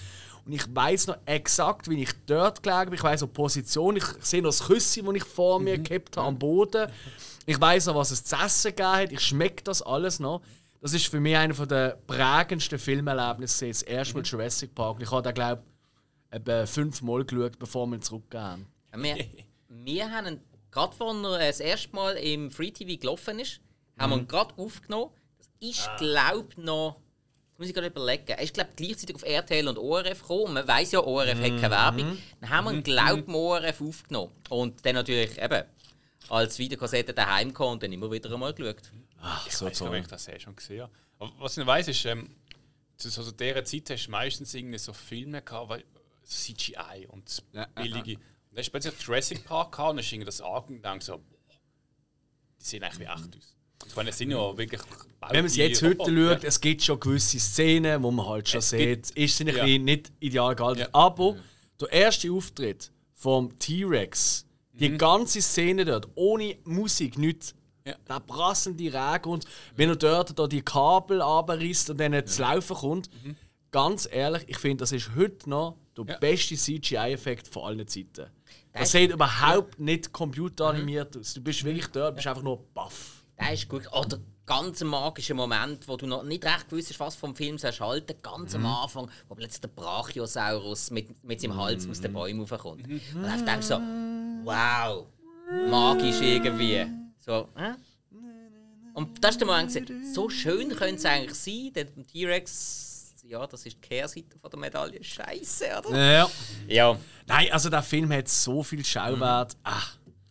Und 0.46 0.54
ich 0.54 0.64
weiß 0.74 1.08
noch 1.08 1.18
exakt, 1.26 1.90
wie 1.90 2.02
ich 2.02 2.12
dort 2.26 2.64
gelegen 2.64 2.86
bin. 2.86 2.94
Ich 2.96 3.04
weiß 3.04 3.22
noch 3.22 3.28
die 3.30 3.34
Position. 3.34 3.98
Ich 3.98 4.06
sehe 4.22 4.42
noch 4.42 4.50
das 4.50 4.66
Küsschen, 4.66 5.06
das 5.06 5.16
ich 5.16 5.24
vor 5.24 5.60
mir 5.60 5.78
gehabt 5.78 6.18
habe, 6.18 6.28
am 6.28 6.38
Boden. 6.40 6.92
Ich 7.46 7.60
weiß 7.60 7.88
noch, 7.88 7.96
was 7.96 8.12
es 8.12 8.24
zu 8.24 8.36
essen 8.36 8.70
gegeben 8.70 8.90
hat. 8.90 9.12
Ich 9.12 9.22
schmecke 9.22 9.64
das 9.64 9.82
alles 9.82 10.20
noch. 10.20 10.42
Das 10.82 10.94
ist 10.94 11.08
für 11.08 11.20
mich 11.20 11.36
einer 11.36 11.54
der 11.66 11.98
prägendsten 12.08 12.80
Filmerlebnisse. 12.80 13.68
Das 13.68 13.82
erste 13.82 14.14
Mal 14.14 14.24
Jurassic 14.24 14.74
Park. 14.74 15.02
Ich 15.02 15.12
habe 15.12 15.24
den, 15.24 15.34
glaube 15.34 15.64
ich, 16.32 16.70
fünfmal 16.70 17.26
geschaut, 17.26 17.60
bevor 17.60 17.88
wir 17.88 17.98
ihn 17.98 18.02
zurückgehen. 18.02 18.66
Wir, 18.96 19.26
wir 19.68 20.12
haben 20.12 20.40
gerade 20.72 20.96
als 21.00 21.02
er 21.24 21.48
das 21.48 21.60
erste 21.60 21.96
Mal 21.96 22.12
im 22.18 22.52
Free 22.52 22.72
TV 22.72 23.00
gelaufen 23.00 23.40
ist, 23.40 23.60
haben 23.98 24.12
wir 24.12 24.18
ihn 24.18 24.28
gerade 24.28 24.54
aufgenommen. 24.58 25.12
Das 25.38 25.50
ist, 25.60 25.90
glaube 25.98 26.48
ich, 26.52 26.58
noch. 26.58 26.98
Das 27.52 27.60
muss 27.60 27.68
ich 27.68 27.74
gerade 27.74 27.88
überlegen. 27.88 28.24
Er 28.28 28.40
ist, 28.40 28.54
glaube 28.54 28.70
ich, 28.72 28.76
gleichzeitig 28.78 29.16
auf 29.16 29.24
RTL 29.24 29.68
und 29.68 29.78
ORF 29.78 30.22
gekommen. 30.22 30.44
Und 30.46 30.54
man 30.54 30.68
weiß 30.68 30.94
ja, 30.94 31.00
ORF 31.02 31.38
hat 31.38 31.44
keine 31.44 31.72
Werbung. 31.72 32.18
Dann 32.40 32.50
haben 32.50 32.66
wir 32.66 32.74
ihn, 32.74 32.84
glaube 32.84 33.20
ich, 33.20 33.28
im 33.28 33.36
ORF 33.36 33.82
aufgenommen. 33.82 34.32
Und 34.50 34.86
dann 34.86 34.96
natürlich 34.96 35.38
eben 35.38 35.64
als 36.30 36.60
Videokassette 36.60 37.14
daheim 37.14 37.50
gekommen 37.50 37.74
und 37.74 37.84
dann 37.84 37.92
immer 37.92 38.10
wieder 38.12 38.32
einmal 38.32 38.54
geschaut. 38.54 38.78
Ach, 39.22 39.46
Ich 39.48 39.56
so 39.56 39.66
weiß 39.66 39.80
gar 39.80 39.90
nicht, 39.90 40.00
ob 40.00 40.06
ich 40.06 40.12
das 40.12 40.28
eh 40.28 40.40
schon 40.40 40.56
gesehen 40.56 40.84
habe. 40.84 40.92
Aber 41.18 41.32
was 41.40 41.54
ich 41.54 41.58
nicht 41.58 41.68
weiss, 41.68 41.88
ist, 41.88 42.06
ähm, 42.06 42.30
zu 42.96 43.10
so 43.10 43.32
dieser 43.32 43.64
Zeit 43.64 43.90
hast 43.90 44.06
du 44.08 44.12
meistens 44.12 44.54
irgendwie 44.54 44.78
so 44.78 44.94
Filme 44.94 45.42
gehabt, 45.42 45.70
weil 45.70 45.84
CGI 46.24 47.08
und 47.08 47.44
Ja, 47.54 47.62
ja, 47.62 47.68
billige. 47.82 48.16
Und 48.18 48.24
dann 48.60 48.74
hast 48.82 48.86
du 48.86 48.90
plötzlich 48.90 49.08
Jurassic 49.08 49.46
Park 49.46 49.72
gehabt 49.72 49.90
und 49.92 49.96
dann 49.98 50.04
hast 50.04 50.12
irgendwie 50.12 50.26
das 50.26 50.42
angeguckt 50.42 50.86
und 50.86 51.04
so, 51.04 51.14
boah, 51.18 51.24
die 52.60 52.64
sehen 52.66 52.84
eigentlich 52.84 53.00
wie 53.00 53.04
echt 53.04 53.38
aus. 53.38 53.56
Ich 53.88 53.96
meine, 53.96 54.10
es 54.10 54.18
sind 54.18 54.32
ja 54.32 54.58
wirklich. 54.58 54.82
Wenn 55.22 55.38
man 55.38 55.46
es 55.46 55.56
jetzt 55.56 55.82
heute 55.82 56.30
schaut, 56.30 56.44
es 56.44 56.60
gibt 56.60 56.84
schon 56.84 57.00
gewisse 57.00 57.40
Szenen, 57.40 58.04
wo 58.04 58.12
man 58.12 58.28
halt 58.28 58.50
schon 58.50 58.60
Es 58.60 58.70
sieht, 58.70 58.80
gibt- 59.08 59.12
ist 59.18 59.38
sie 59.38 59.50
ein 59.50 59.56
ja. 59.56 59.78
nicht 59.78 60.12
ideal 60.20 60.56
gehalten. 60.56 60.82
Ja. 60.82 60.90
Aber 60.92 61.38
der 61.80 61.92
erste 61.92 62.32
Auftritt 62.32 62.92
vom 63.14 63.58
T-Rex, 63.58 64.46
die 64.74 64.98
ganze 64.98 65.42
Szene 65.42 65.86
dort, 65.86 66.08
ohne 66.16 66.58
Musik, 66.66 67.18
nichts. 67.18 67.54
Ja. 67.86 67.96
Der 68.08 68.20
brassende 68.20 68.84
Regen 68.94 69.30
und 69.30 69.46
wenn 69.76 69.90
er 69.90 69.96
dort 69.96 70.38
da 70.38 70.48
die 70.48 70.62
Kabel 70.62 71.22
abreißt 71.22 71.90
und 71.92 71.98
dann 72.00 72.26
zu 72.28 72.42
laufen 72.42 72.76
kommt, 72.76 73.10
ganz 73.72 74.08
ehrlich, 74.12 74.44
ich 74.48 74.58
finde, 74.58 74.78
das 74.78 74.92
ist 74.92 75.12
heute 75.16 75.50
noch 75.50 75.78
der 75.98 76.06
Ja. 76.06 76.18
beste 76.18 76.56
CGI-Effekt 76.56 77.48
von 77.48 77.64
allen 77.64 77.88
Zeiten. 77.88 78.08
Das 78.16 78.30
Das 78.74 78.82
ist- 78.84 78.92
sieht 78.94 79.12
überhaupt 79.12 79.80
nicht 79.80 80.12
computeranimiert 80.14 81.18
aus. 81.18 81.34
Du 81.34 81.42
bist 81.42 81.64
wirklich 81.64 81.88
dort, 81.88 82.16
bist 82.16 82.28
einfach 82.28 82.44
nur 82.44 82.64
baff. 82.74 83.24
Der 83.40 83.54
ist 83.54 83.68
gut. 83.70 83.84
Oder 83.94 84.20
ganz 84.46 84.82
ein 84.82 84.88
magischer 84.88 85.34
Moment, 85.34 85.88
wo 85.88 85.96
du 85.98 86.06
noch 86.08 86.24
nicht 86.24 86.44
recht 86.46 86.70
gewusst 86.70 86.90
hast, 86.90 87.00
was 87.00 87.16
vom 87.16 87.36
Film 87.36 87.58
sollst 87.58 87.80
halten. 87.82 88.16
Ganz 88.22 88.54
am 88.56 88.66
Anfang, 88.66 89.10
wo 89.28 89.36
plötzlich 89.36 89.62
der 89.62 89.68
Brachiosaurus 89.70 90.92
mit, 90.92 91.24
mit 91.24 91.40
seinem 91.42 91.56
Hals 91.56 91.88
aus 91.90 92.02
den 92.02 92.14
Bäumen 92.14 92.42
raufkommt. 92.42 92.88
Und 92.88 93.24
dann 93.24 93.46
denkst 93.46 93.68
du 93.70 93.76
so, 93.76 93.82
wow, 94.46 95.06
magisch 95.70 96.22
irgendwie. 96.22 96.86
So, 97.20 97.50
hä? 97.56 97.74
Und 98.94 99.24
das 99.24 99.32
ist 99.32 99.42
der 99.42 99.48
Moment, 99.48 99.72
so 100.14 100.30
schön 100.30 100.70
könnte 100.70 100.96
es 100.96 101.06
eigentlich 101.06 101.36
sein, 101.36 101.72
beim 101.74 102.06
T-Rex, 102.08 102.89
ja, 103.30 103.46
das 103.48 103.66
ist 103.66 103.76
die 103.78 103.82
Kehrseite 103.82 104.38
von 104.40 104.50
der 104.50 104.60
Medaille. 104.60 105.04
Scheiße, 105.04 105.66
oder? 105.86 106.12
Ja. 106.14 106.30
Ja. 106.68 106.98
Nein, 107.28 107.52
also 107.52 107.70
der 107.70 107.84
Film 107.84 108.12
hat 108.12 108.28
so 108.28 108.64
viel 108.64 108.84
Schauwert. 108.84 109.56
Ah. 109.64 109.82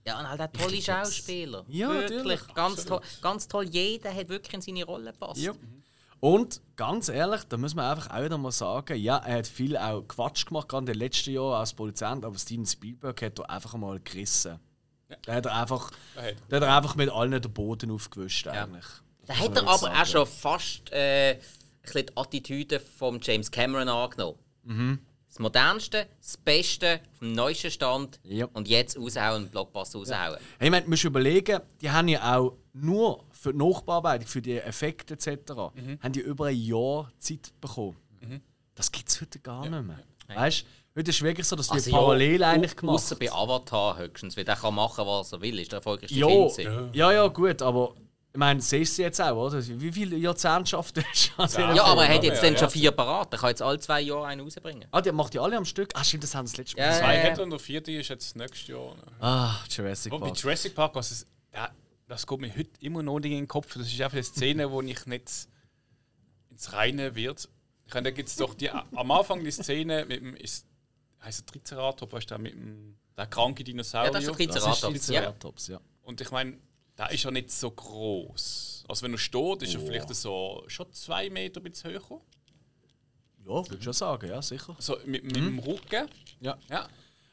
Ja, 0.06 0.18
und 0.20 0.28
halt 0.28 0.40
auch 0.40 0.52
tolle 0.52 0.80
Schauspieler. 0.80 1.64
Ja, 1.68 1.90
wirklich. 1.90 2.10
natürlich. 2.18 2.54
Ganz 2.54 2.84
toll, 2.84 3.00
ganz 3.20 3.46
toll. 3.48 3.64
Jeder 3.68 4.12
hat 4.14 4.28
wirklich 4.28 4.54
in 4.54 4.60
seine 4.62 4.84
Rolle 4.84 5.12
gepasst. 5.12 5.40
Ja. 5.40 5.52
Und 6.20 6.60
ganz 6.74 7.08
ehrlich, 7.08 7.44
da 7.44 7.56
muss 7.56 7.74
man 7.74 7.84
einfach 7.96 8.10
auch 8.12 8.24
wieder 8.24 8.38
mal 8.38 8.50
sagen, 8.50 8.98
ja, 8.98 9.18
er 9.18 9.38
hat 9.38 9.46
viel 9.46 9.76
auch 9.76 10.02
Quatsch 10.08 10.46
gemacht, 10.46 10.68
gerade 10.68 10.82
in 10.82 10.86
den 10.86 10.96
letzten 10.98 11.30
Jahren 11.30 11.54
als 11.60 11.72
Produzent, 11.74 12.24
aber 12.24 12.36
Steven 12.38 12.66
Spielberg 12.66 13.22
hat 13.22 13.38
da 13.38 13.44
einfach 13.44 13.74
mal 13.74 14.00
gerissen. 14.00 14.58
Da 15.22 15.34
hat 15.34 15.46
er 15.46 15.54
einfach, 15.54 15.90
Da 16.16 16.22
hat- 16.22 16.34
da 16.48 16.56
hat 16.56 16.62
er 16.64 16.76
einfach 16.76 16.96
mit 16.96 17.08
allen 17.10 17.40
den 17.40 17.52
Boden 17.52 17.90
aufgewischt 17.92 18.48
eigentlich. 18.48 18.84
Da 19.26 19.34
hat 19.36 19.56
er 19.56 19.62
aber 19.62 19.70
jetzt 19.70 19.70
auch 19.72 19.80
sagen. 19.80 20.06
schon 20.06 20.26
fast 20.26 20.90
äh, 20.92 21.38
bisschen 21.82 22.06
die 22.06 22.16
Attitüde 22.16 22.80
von 22.80 23.18
James 23.22 23.50
Cameron 23.50 23.88
angenommen. 23.88 24.38
Mhm. 24.64 24.98
Das 25.28 25.38
modernste, 25.40 26.06
das 26.22 26.38
Beste, 26.38 27.00
vom 27.18 27.32
neuesten 27.32 27.70
Stand 27.70 28.18
Ja. 28.24 28.46
und 28.54 28.66
jetzt 28.66 28.98
raushauen, 28.98 29.48
Blockbuster 29.50 29.98
raushauen. 29.98 30.38
Hey, 30.58 30.68
ich 30.68 30.70
meine, 30.70 30.84
du 30.84 30.90
musst 30.90 31.04
überlegen, 31.04 31.60
die 31.82 31.90
haben 31.90 32.08
ja 32.08 32.36
auch 32.38 32.56
nur 32.72 33.24
für 33.30 33.52
die 33.52 33.58
Nachbearbeitung, 33.58 34.26
für 34.26 34.40
die 34.40 34.58
Effekte 34.58 35.14
etc., 35.14 35.52
haben 36.00 36.12
die 36.12 36.20
über 36.20 36.46
ein 36.46 36.56
Jahr 36.56 37.12
Zeit 37.18 37.52
bekommen. 37.60 37.96
Das 38.74 38.90
gibt 38.90 39.08
es 39.10 39.20
heute 39.20 39.38
gar 39.40 39.68
nicht 39.68 39.70
mehr. 39.86 39.98
Weißt 40.28 40.62
du, 40.62 40.98
heute 41.00 41.10
ist 41.10 41.16
es 41.16 41.22
wirklich 41.22 41.46
so, 41.46 41.56
dass 41.56 41.66
die 41.68 41.74
Also 41.74 41.90
parallel 41.90 42.40
ja, 42.40 42.50
eigentlich 42.50 42.76
gemacht 42.76 42.94
Ausser 42.94 43.16
bei 43.16 43.30
Avatar 43.32 43.98
höchstens, 43.98 44.36
weil 44.36 44.44
der 44.44 44.56
kann 44.56 44.74
machen, 44.74 45.06
was 45.06 45.32
er 45.32 45.40
will. 45.40 45.58
Ist 45.58 45.72
der 45.72 45.78
erfolgreichste 45.78 46.18
Ja, 46.18 46.48
Film 46.48 46.90
ja, 46.92 47.12
ja, 47.12 47.26
gut, 47.28 47.60
aber 47.62 47.94
ich 48.30 48.38
meine, 48.38 48.60
siehst 48.60 48.98
du 48.98 49.02
jetzt 49.02 49.20
auch, 49.20 49.36
oder? 49.36 49.66
Wie 49.66 49.90
viele 49.90 50.16
Jahrzehnte 50.16 50.70
schafft 50.70 50.96
er 50.98 51.04
schon? 51.14 51.46
diesen 51.46 51.74
Ja, 51.74 51.84
aber 51.84 52.04
er 52.06 52.14
hat 52.14 52.22
jetzt 52.24 52.36
Ja, 52.36 52.42
dann 52.42 52.52
ja. 52.54 52.58
schon 52.60 52.70
vier 52.70 52.90
parat. 52.92 53.32
Er 53.32 53.38
kann 53.38 53.48
jetzt 53.48 53.62
alle 53.62 53.78
zwei 53.80 54.00
Jahre 54.02 54.26
einen 54.26 54.42
rausbringen. 54.42 54.86
Ah, 54.90 55.00
der 55.00 55.12
macht 55.12 55.32
die 55.34 55.38
alle 55.38 55.56
am 55.56 55.64
Stück? 55.64 55.90
Ah, 55.94 56.04
stimmt, 56.04 56.24
das 56.24 56.34
haben 56.34 56.46
sie 56.46 56.52
das 56.56 56.58
letzte 56.58 56.76
Mal 56.80 56.86
Ja. 56.92 56.98
Zwei 56.98 57.14
ja. 57.16 57.20
er 57.22 57.42
und 57.42 57.50
der 57.50 57.58
vierte 57.58 57.90
ist 57.92 58.08
jetzt 58.08 58.36
nächstes 58.36 58.68
Jahr. 58.68 58.94
Ah, 59.20 59.54
Jurassic 59.70 60.12
Aber 60.12 60.20
bei 60.20 60.26
Park. 60.28 60.38
Jurassic 60.42 60.74
Park, 60.74 60.94
was 60.94 61.10
es, 61.10 61.26
ja, 61.54 61.70
das 62.06 62.26
kommt 62.26 62.42
mir 62.42 62.54
heute 62.54 62.70
immer 62.80 63.02
noch 63.02 63.18
nicht 63.18 63.32
in 63.32 63.38
den 63.38 63.48
Kopf. 63.48 63.74
Das 63.74 63.86
ist 63.86 64.00
einfach 64.00 64.14
eine 64.14 64.22
Szene, 64.22 64.70
wo 64.70 64.80
ich 64.82 65.06
nicht 65.06 65.30
ins 66.50 66.72
Reine 66.72 67.14
wird. 67.14 67.48
Ich 67.86 67.94
meine, 67.94 68.04
da 68.04 68.10
gibt 68.10 68.28
es 68.28 68.36
doch 68.36 68.54
die, 68.54 68.70
am 68.70 69.10
Anfang 69.10 69.42
die 69.42 69.50
Szene 69.50 70.04
mit 70.04 70.20
dem, 70.20 70.36
ist, 70.36 70.66
heißt 71.24 71.40
der 71.40 71.46
Triceratops, 71.62 72.12
weißt 72.12 72.30
du, 72.30 72.38
mit 72.38 72.52
dem 72.52 72.96
der 73.16 73.26
kranke 73.26 73.64
Dinosaurier. 73.64 74.12
Ja, 74.12 74.20
das 74.20 74.24
ist 74.28 74.38
der 74.38 74.46
Das 74.46 74.56
ist 74.56 74.62
Triceratops. 74.62 75.06
die 75.06 75.12
Ja. 75.14 75.20
Triceratops, 75.22 75.66
ja. 75.68 75.80
Und 76.02 76.20
ich 76.20 76.30
meine, 76.30 76.58
der 76.98 77.10
ist 77.10 77.22
ja 77.22 77.30
nicht 77.30 77.50
so 77.50 77.70
groß. 77.70 78.84
Also 78.88 79.02
wenn 79.04 79.12
er 79.12 79.18
steht, 79.18 79.62
ist 79.62 79.74
er 79.74 79.80
vielleicht 79.80 80.14
so 80.14 80.64
schon 80.66 80.92
zwei 80.92 81.30
Meter 81.30 81.60
bis 81.60 81.84
höher. 81.84 82.00
Ja, 83.44 83.54
würde 83.54 83.76
ich 83.76 83.84
schon 83.84 83.92
sagen, 83.92 84.28
ja, 84.28 84.42
sicher. 84.42 84.76
So 84.78 84.96
mit, 85.06 85.24
mit 85.24 85.36
dem 85.36 85.58
Rücken. 85.58 86.08
Ja. 86.40 86.58
Ja. 86.68 86.88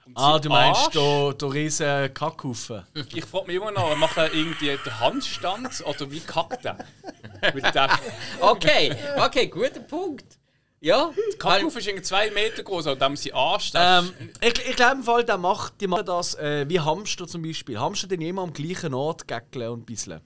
Und 0.06 0.16
Ah, 0.18 0.38
du 0.38 0.50
meinst 0.50 0.94
der, 0.94 1.34
der 1.34 1.54
riesen 1.54 2.14
Kackhaufen? 2.14 2.86
Ich 2.94 3.26
frage 3.26 3.48
mich 3.48 3.56
immer 3.56 3.72
noch, 3.72 3.96
macht 3.98 4.18
er 4.18 4.32
irgendwie 4.32 4.68
den 4.68 5.00
Handstand 5.00 5.84
oder 5.84 6.12
wie 6.12 6.20
kackt 6.20 6.64
er? 6.64 6.78
Mit 7.56 7.74
der 7.74 8.00
Okay, 8.40 8.96
okay, 9.18 9.48
guter 9.48 9.80
Punkt. 9.80 10.38
Ja, 10.86 11.12
Kackhaufen 11.40 11.80
ist 11.80 11.88
irgendwie 11.88 12.04
zwei 12.04 12.30
Meter 12.30 12.62
groß, 12.62 12.86
und 12.86 13.02
dann 13.02 13.16
sein 13.16 13.34
Arsch. 13.34 13.72
das 13.72 14.06
Ähm, 14.06 14.30
ich 14.40 14.70
ich 14.70 14.76
glaube 14.76 14.98
im 14.98 15.04
Fall, 15.04 15.24
der 15.24 15.40
macht, 15.40 15.82
die 15.82 15.88
machen 15.88 16.06
das 16.06 16.36
äh, 16.36 16.70
wie 16.70 16.80
Hamster 16.80 17.26
zum 17.26 17.42
Beispiel. 17.42 17.80
Hamster 17.80 18.06
den 18.08 18.22
immer 18.22 18.44
am 18.44 18.54
gleichen 18.54 18.94
Ort 18.94 19.28
gäckeln 19.28 19.70
und 19.70 19.88
bisseln. 19.88 20.22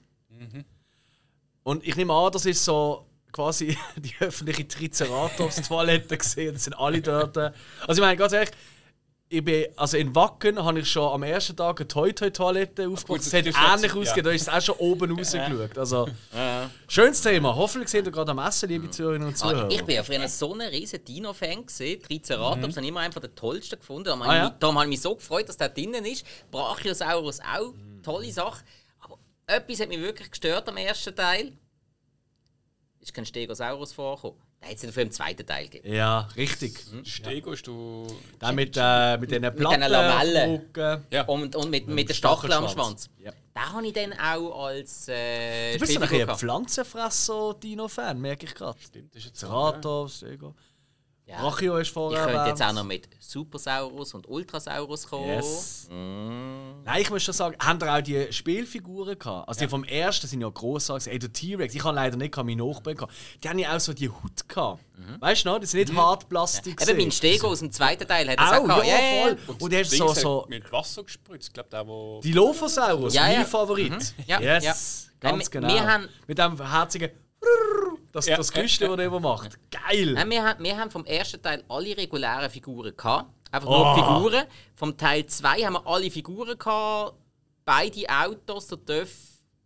Und 1.62 1.86
ich 1.86 1.96
nehme 1.96 2.12
an, 2.12 2.30
das 2.30 2.44
ist 2.44 2.62
so 2.62 3.06
quasi 3.32 3.74
die 3.96 4.12
öffentliche 4.20 4.68
Triceratops-Toilette 4.68 6.18
gesehen. 6.18 6.52
Das 6.52 6.64
sind 6.64 6.74
alle 6.74 7.00
dort. 7.00 7.38
Also 7.38 7.54
ich 7.94 8.00
meine, 8.00 8.18
ganz 8.18 8.34
ehrlich, 8.34 8.50
ich 9.32 9.44
bin, 9.44 9.66
also 9.76 9.96
in 9.96 10.12
Wacken 10.16 10.58
habe 10.62 10.80
ich 10.80 10.90
schon 10.90 11.04
am 11.12 11.22
ersten 11.22 11.56
Tag 11.56 11.78
eine 11.78 11.86
Toy-Toy-Toilette 11.86 12.88
aufgebaut. 12.88 13.18
das 13.20 13.26
Das 13.30 13.34
hat 13.34 13.46
ähnlich 13.46 13.56
ja. 13.94 14.00
ausgesehen, 14.00 14.24
da 14.24 14.30
ist 14.32 14.42
es 14.42 14.48
auch 14.48 14.60
schon 14.60 14.74
oben 14.78 15.12
rausgeschaut. 15.16 15.78
Also, 15.78 16.08
schönes 16.88 17.22
Thema. 17.22 17.54
Hoffentlich 17.54 17.90
sind 17.90 18.06
ihr 18.06 18.10
gerade 18.10 18.32
am 18.32 18.40
Essen, 18.40 18.68
liebe 18.68 18.90
Zuhörerinnen 18.90 19.28
und 19.28 19.34
Ah, 19.34 19.36
Zuhörer. 19.36 19.70
ich 19.70 19.84
bin 19.84 19.94
ja 19.94 20.02
früher 20.02 20.26
so 20.28 20.52
ein 20.54 20.62
riesen 20.62 21.04
Dino-Fan 21.04 21.64
gesehen. 21.64 22.02
Triceratops 22.02 22.74
habe 22.74 22.80
ich 22.82 22.88
immer 22.88 23.00
einfach 23.00 23.20
den 23.20 23.32
tollsten 23.36 23.78
gefunden. 23.78 24.04
Darum, 24.06 24.22
Ah, 24.22 24.26
habe 24.26 24.36
ich 24.56 24.62
ja? 24.62 24.68
habe 24.74 24.82
ich 24.84 24.88
mich 24.88 25.00
so 25.00 25.14
gefreut, 25.14 25.48
dass 25.48 25.56
der 25.56 25.68
drinnen 25.68 26.04
ist. 26.04 26.26
Brachiosaurus 26.50 27.38
auch, 27.38 27.72
tolle 28.02 28.32
Sache. 28.32 28.64
Aber 28.98 29.16
etwas 29.46 29.78
hat 29.78 29.88
mich 29.90 30.00
wirklich 30.00 30.28
gestört 30.28 30.68
am 30.68 30.76
ersten 30.76 31.14
Teil. 31.14 31.52
Ist 32.98 33.14
kein 33.14 33.24
Stegosaurus 33.24 33.92
vorgekommen. 33.92 34.40
Da 34.60 34.66
hätte 34.66 34.76
es 34.76 34.82
dafür 34.82 35.04
im 35.04 35.10
zweiten 35.10 35.46
Teil 35.46 35.68
gegeben. 35.68 35.94
Ja, 35.94 36.28
richtig. 36.36 36.78
Stego 37.04 37.52
ist 37.52 37.66
du. 37.66 38.06
Dann 38.38 38.54
mit, 38.54 38.76
äh, 38.76 39.16
mit 39.16 39.30
diesen 39.30 39.42
Platten 39.54 39.80
diesen 39.80 39.90
Lamellen. 39.90 40.66
Ja. 41.10 41.22
Und, 41.24 41.56
und 41.56 41.70
mit, 41.70 41.88
mit 41.88 42.10
der 42.10 42.14
Stachel 42.14 42.52
am. 42.52 42.68
Schwanz. 42.68 43.08
Ja. 43.18 43.32
Den 43.54 43.72
habe 43.72 43.86
ich 43.86 43.92
dann 43.94 44.12
auch 44.12 44.66
als 44.66 45.08
äh, 45.08 45.72
Du 45.72 45.80
bist 45.80 45.96
ein, 45.96 46.02
ein. 46.02 46.36
Pflanzenfresser-Dino-Fan, 46.36 48.20
merke 48.20 48.46
ich 48.46 48.54
gerade. 48.54 48.78
Stimmt, 48.80 49.14
das 49.14 49.22
ist 49.22 49.28
jetzt 49.28 49.40
Ceratops, 49.40 50.22
Ego. 50.24 50.48
Ja. 50.48 50.54
Brachio 51.38 51.76
ist 51.78 51.88
Ich 51.88 51.92
vorher 51.92 52.24
könnte 52.26 52.48
jetzt 52.48 52.62
auch 52.62 52.72
noch 52.72 52.84
mit 52.84 53.08
Supersaurus 53.18 54.14
und 54.14 54.28
Ultrasaurus 54.28 55.06
kommen. 55.06 55.28
Yes. 55.28 55.86
Mm. 55.90 56.82
Nein, 56.84 57.02
ich 57.02 57.10
muss 57.10 57.22
schon 57.22 57.34
sagen, 57.34 57.56
haben 57.62 57.78
ihr 57.80 57.94
auch 57.94 58.00
die 58.00 58.32
Spielfiguren 58.32 59.18
gehabt? 59.18 59.48
Also 59.48 59.60
die 59.60 59.68
vom 59.68 59.84
ersten 59.84 60.26
sind 60.26 60.40
ja 60.40 60.48
grossartig. 60.48 61.12
Ey, 61.12 61.18
der 61.18 61.32
T-Rex, 61.32 61.74
ich 61.74 61.84
habe 61.84 61.94
leider 61.94 62.16
nicht 62.16 62.36
meine 62.36 62.56
Nachbarn 62.64 62.96
gehabt. 62.96 63.12
Die 63.42 63.48
haben 63.48 63.58
ja 63.58 63.76
auch 63.76 63.80
so 63.80 63.92
die 63.92 64.08
Haut 64.08 64.48
gehabt. 64.48 64.82
Weißt 65.20 65.44
du 65.44 65.48
noch? 65.50 65.58
Die 65.60 65.66
sind 65.66 65.88
nicht 65.88 65.96
Hartplastik. 65.98 66.80
Mhm. 66.80 66.88
Eben 66.90 66.98
mein. 66.98 67.10
Stego 67.12 67.48
aus 67.48 67.60
dem 67.60 67.72
zweiten 67.72 68.06
Teil 68.06 68.28
hat 68.30 68.38
das 68.38 68.50
auch 68.52 68.56
Auch, 68.58 68.64
gehabt. 68.66 68.86
ja, 68.86 68.94
Ja, 68.94 69.00
ja, 69.00 69.22
voll. 69.22 69.38
ja. 69.48 69.54
Und 69.60 69.72
der 69.72 69.80
hat 69.84 69.90
Dings 69.92 69.98
so, 69.98 70.08
hat 70.10 70.16
so 70.16 70.46
mit 70.48 70.72
Wasser 70.72 71.04
gespritzt. 71.04 71.48
Ich 71.48 71.52
glaube, 71.54 71.68
der, 71.70 71.86
wo. 71.86 72.20
die 72.22 72.32
Lophosaurus, 72.32 73.14
Ja, 73.14 73.28
ja. 73.30 73.38
mein 73.38 73.46
Favorit. 73.46 74.14
Ja, 74.26 74.40
yes, 74.40 74.64
ja. 74.64 74.74
ganz 75.30 75.44
Ja, 75.46 75.50
genau. 75.60 75.68
wir 75.68 75.86
haben- 75.86 76.08
Mit 76.26 76.38
dem 76.38 76.70
herzigen 76.70 77.10
das, 78.12 78.26
Ja. 78.26 78.36
das 78.36 78.52
Geräusch, 78.52 78.78
das 78.78 78.88
er 78.88 78.98
immer 78.98 79.20
macht. 79.20 79.58
Geil! 79.70 80.12
Nein, 80.14 80.30
wir, 80.30 80.44
haben, 80.44 80.62
wir 80.64 80.76
haben 80.76 80.90
vom 80.90 81.04
ersten 81.06 81.40
Teil 81.42 81.64
alle 81.68 81.96
regulären 81.96 82.50
Figuren 82.50 82.96
gehabt. 82.96 83.30
Einfach 83.52 83.68
Oh. 83.68 83.84
nur 83.84 83.94
die 83.94 84.00
Figuren. 84.00 84.44
Vom 84.76 84.96
Teil 84.96 85.26
2 85.26 85.62
haben 85.64 85.72
wir 85.74 85.86
alle 85.86 86.10
Figuren 86.10 86.56
gehabt. 86.58 87.14
Beide 87.64 88.02
Autos, 88.08 88.66
der 88.68 88.78
Döff, 88.78 89.12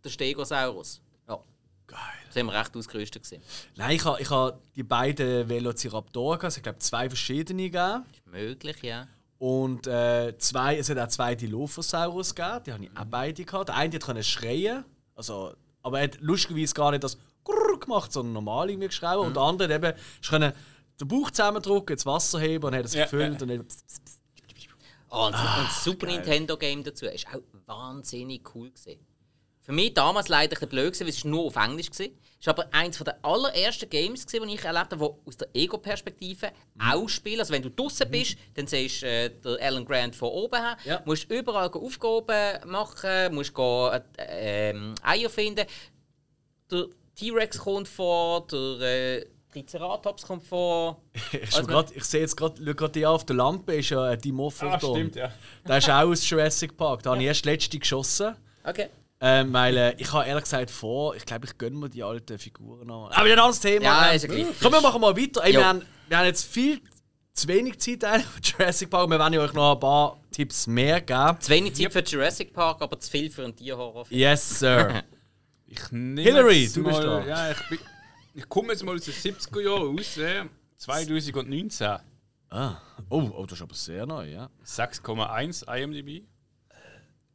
der 0.03 0.09
Stegosaurus. 0.09 1.01
Ja. 1.27 1.39
Geil. 1.87 1.99
Da 2.27 2.31
sind 2.31 2.45
wir 2.47 2.53
recht 2.53 2.75
ausgerüstet. 2.75 3.23
Gewesen. 3.23 3.41
Nein, 3.75 3.95
ich 3.95 4.05
habe 4.05 4.21
ich 4.21 4.29
ha 4.29 4.57
die 4.75 4.83
beiden 4.83 5.47
Velociraptoren 5.49 6.39
gehabt. 6.39 6.57
Es 6.57 6.61
glaube 6.63 6.79
zwei 6.79 7.09
verschiedene 7.09 7.63
gegeben. 7.69 8.05
Ist 8.11 8.25
möglich, 8.27 8.81
ja. 8.83 9.07
Und 9.37 9.85
äh, 9.87 10.35
zwei, 10.37 10.77
es 10.77 10.89
hat 10.89 10.97
auch 10.97 11.07
zwei 11.07 11.35
Dilophosaurus 11.35 12.33
gegeben. 12.33 12.63
Die 12.65 12.73
habe 12.73 12.83
ich 12.85 12.91
auch 12.97 13.05
beide 13.05 13.43
gehabt. 13.45 13.69
Der 13.69 13.75
eine 13.75 13.93
hat 13.95 14.03
können 14.03 14.23
schreien. 14.23 14.83
Also, 15.15 15.53
aber 15.83 15.99
er 15.99 16.05
hat 16.05 16.17
lustigerweise 16.21 16.73
gar 16.73 16.91
nicht 16.91 17.03
das 17.03 17.17
gemacht, 17.79 18.11
sondern 18.11 18.33
normal 18.33 18.69
irgendwie 18.69 18.87
geschrien. 18.87 19.17
Und 19.19 19.35
der 19.35 19.43
andere 19.43 19.73
eben 19.73 19.93
ist 20.21 20.29
können 20.29 20.53
den 20.99 21.07
Bauch 21.07 21.29
zusammendrücken, 21.31 21.95
das 21.95 22.05
Wasser 22.05 22.39
heben 22.39 22.65
und 22.65 22.75
hat 22.75 22.85
es 22.85 22.93
Ja, 22.93 23.03
gefüllt. 23.03 23.39
ja. 23.41 23.41
Und 23.41 23.49
dann, 23.51 23.67
Oh, 25.11 25.27
und, 25.27 25.33
und 25.33 25.67
das 25.67 25.83
Super 25.83 26.07
Nintendo 26.07 26.57
Game 26.57 26.83
dazu 26.83 27.05
ist 27.05 27.27
auch 27.27 27.39
wahnsinnig 27.67 28.41
cool 28.53 28.69
gewesen. 28.71 28.99
Für 29.61 29.71
mich 29.71 29.93
damals 29.93 30.27
leider 30.27 30.61
ein 30.61 30.67
blöd, 30.69 30.87
gewesen, 30.93 31.05
weil 31.05 31.09
es 31.09 31.23
nur 31.23 31.45
auf 31.45 31.55
Englisch 31.55 31.89
war. 31.97 32.07
Es 32.39 32.47
war 32.47 32.53
aber 32.59 32.67
eines 32.73 32.97
der 32.99 33.17
allerersten 33.23 33.89
Games, 33.89 34.25
gewesen, 34.27 34.47
die 34.47 34.55
ich 34.55 34.63
erlebt 34.65 34.91
habe, 34.91 35.15
die 35.23 35.27
aus 35.27 35.37
der 35.37 35.47
Ego-Perspektive 35.53 36.51
auch 36.79 37.07
spielen. 37.07 37.39
Also 37.39 37.53
wenn 37.53 37.61
du 37.61 37.69
draußen 37.71 38.09
bist, 38.11 38.37
dann 38.55 38.67
siehst 38.67 39.03
du 39.03 39.07
äh, 39.07 39.29
den 39.29 39.57
Alan 39.61 39.85
Grant 39.85 40.15
von 40.15 40.29
oben 40.29 40.61
her. 40.61 40.77
Ja. 40.85 41.01
musst 41.05 41.31
überall 41.31 41.69
Aufgaben 41.71 42.69
machen, 42.69 43.33
musst 43.33 43.53
go, 43.53 43.89
äh, 43.89 44.01
ähm, 44.19 44.95
Eier 45.01 45.29
finden. 45.29 45.65
Der 46.69 46.87
T-Rex 47.15 47.57
kommt 47.57 47.87
vor, 47.87 48.45
der 48.47 49.21
äh, 49.21 49.25
Triceratops 49.51 50.23
kommt 50.23 50.43
vor. 50.43 51.01
Ist 51.31 51.57
mir 51.57 51.67
grad, 51.67 51.91
ich 51.95 52.03
sehe 52.03 52.21
jetzt 52.21 52.35
gerade, 52.35 52.61
schau 52.63 52.73
gerade 52.73 52.91
die 52.91 53.05
auf 53.05 53.25
der 53.25 53.37
Lampe, 53.37 53.75
ist 53.75 53.89
ja 53.89 54.03
ein 54.03 54.19
Dimorphodon. 54.19 54.73
Ah, 54.73 54.79
stimmt, 54.79 55.15
ja. 55.15 55.31
Der 55.67 55.77
ist 55.77 55.89
auch 55.89 56.09
aus 56.09 56.29
Jurassic 56.29 56.75
Park. 56.75 57.03
Da 57.03 57.11
habe 57.11 57.21
ich 57.21 57.27
erst 57.27 57.45
letzte 57.45 57.79
geschossen. 57.79 58.35
Okay. 58.63 58.89
Ähm, 59.21 59.53
weil 59.53 59.77
äh, 59.77 59.95
ich 59.97 60.11
habe 60.11 60.27
ehrlich 60.27 60.43
gesagt 60.43 60.69
vor, 60.69 61.15
ich 61.15 61.25
glaube, 61.25 61.45
ich 61.45 61.57
gönne 61.57 61.77
mir 61.77 61.89
die 61.89 62.03
alten 62.03 62.37
Figuren 62.37 62.89
an. 62.91 63.11
Aber 63.11 63.23
ein 63.23 63.31
anderes 63.31 63.61
Thema. 63.61 63.85
Ja, 63.85 64.11
ist 64.11 64.23
ja 64.23 64.27
gleich. 64.27 64.47
Komm, 64.61 64.73
wir 64.73 64.81
machen 64.81 64.99
mal 64.99 65.15
weiter. 65.15 65.41
Ey, 65.43 65.53
wir, 65.53 65.65
haben, 65.65 65.81
wir 66.09 66.17
haben 66.17 66.25
jetzt 66.25 66.43
viel 66.43 66.81
zu 67.31 67.47
wenig 67.47 67.79
Zeit 67.79 68.03
eigentlich 68.03 68.27
für 68.27 68.41
Jurassic 68.41 68.89
Park. 68.89 69.09
Wir 69.09 69.19
werden 69.19 69.37
euch 69.37 69.53
noch 69.53 69.73
ein 69.73 69.79
paar 69.79 70.19
Tipps 70.31 70.67
mehr 70.67 70.99
geben. 70.99 71.39
Zu 71.39 71.49
wenig 71.49 71.75
Zeit 71.75 71.93
für 71.93 72.03
Jurassic 72.03 72.53
Park, 72.53 72.81
aber 72.81 72.99
zu 72.99 73.09
viel 73.09 73.29
für 73.29 73.45
einen 73.45 73.55
Tierhorrorfilm. 73.55 74.19
Yes, 74.19 74.59
Sir. 74.59 75.03
Ich 75.75 75.91
nehme 75.91 76.21
Hillary, 76.21 76.69
du 76.73 76.83
bist 76.83 76.97
mal, 76.99 77.05
da. 77.05 77.25
Ja, 77.25 77.51
ich, 77.51 77.69
bin, 77.69 77.79
ich 78.33 78.49
komme 78.49 78.71
jetzt 78.71 78.83
mal 78.83 78.95
aus 78.95 79.03
den 79.05 79.13
70er 79.13 79.61
Jahren 79.61 79.97
raus. 79.97 80.17
äh, 80.17 80.45
2019. 80.77 81.87
ah. 82.49 82.77
oh, 83.09 83.31
oh, 83.35 83.45
das 83.45 83.59
ist 83.59 83.63
aber 83.63 83.75
sehr 83.75 84.05
neu, 84.05 84.29
ja. 84.31 84.49
6,1 84.65 85.67
IMDb. 85.75 86.23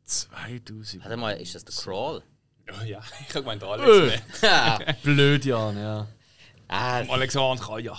2000. 0.05 1.05
Warte 1.05 1.17
mal, 1.17 1.33
ist 1.33 1.55
das 1.55 1.65
der 1.65 1.75
Crawl? 1.75 2.23
Oh 2.69 2.85
ja, 2.85 3.01
ich 3.21 3.35
habe 3.35 3.43
gemeint, 3.43 3.63
Äh. 3.63 3.67
Alex. 3.67 4.23
ah, 4.43 4.79
Blöd, 5.03 5.45
Jan, 5.45 5.77
ja. 5.77 6.07
Alexander 6.69 7.63
Kaja. 7.63 7.97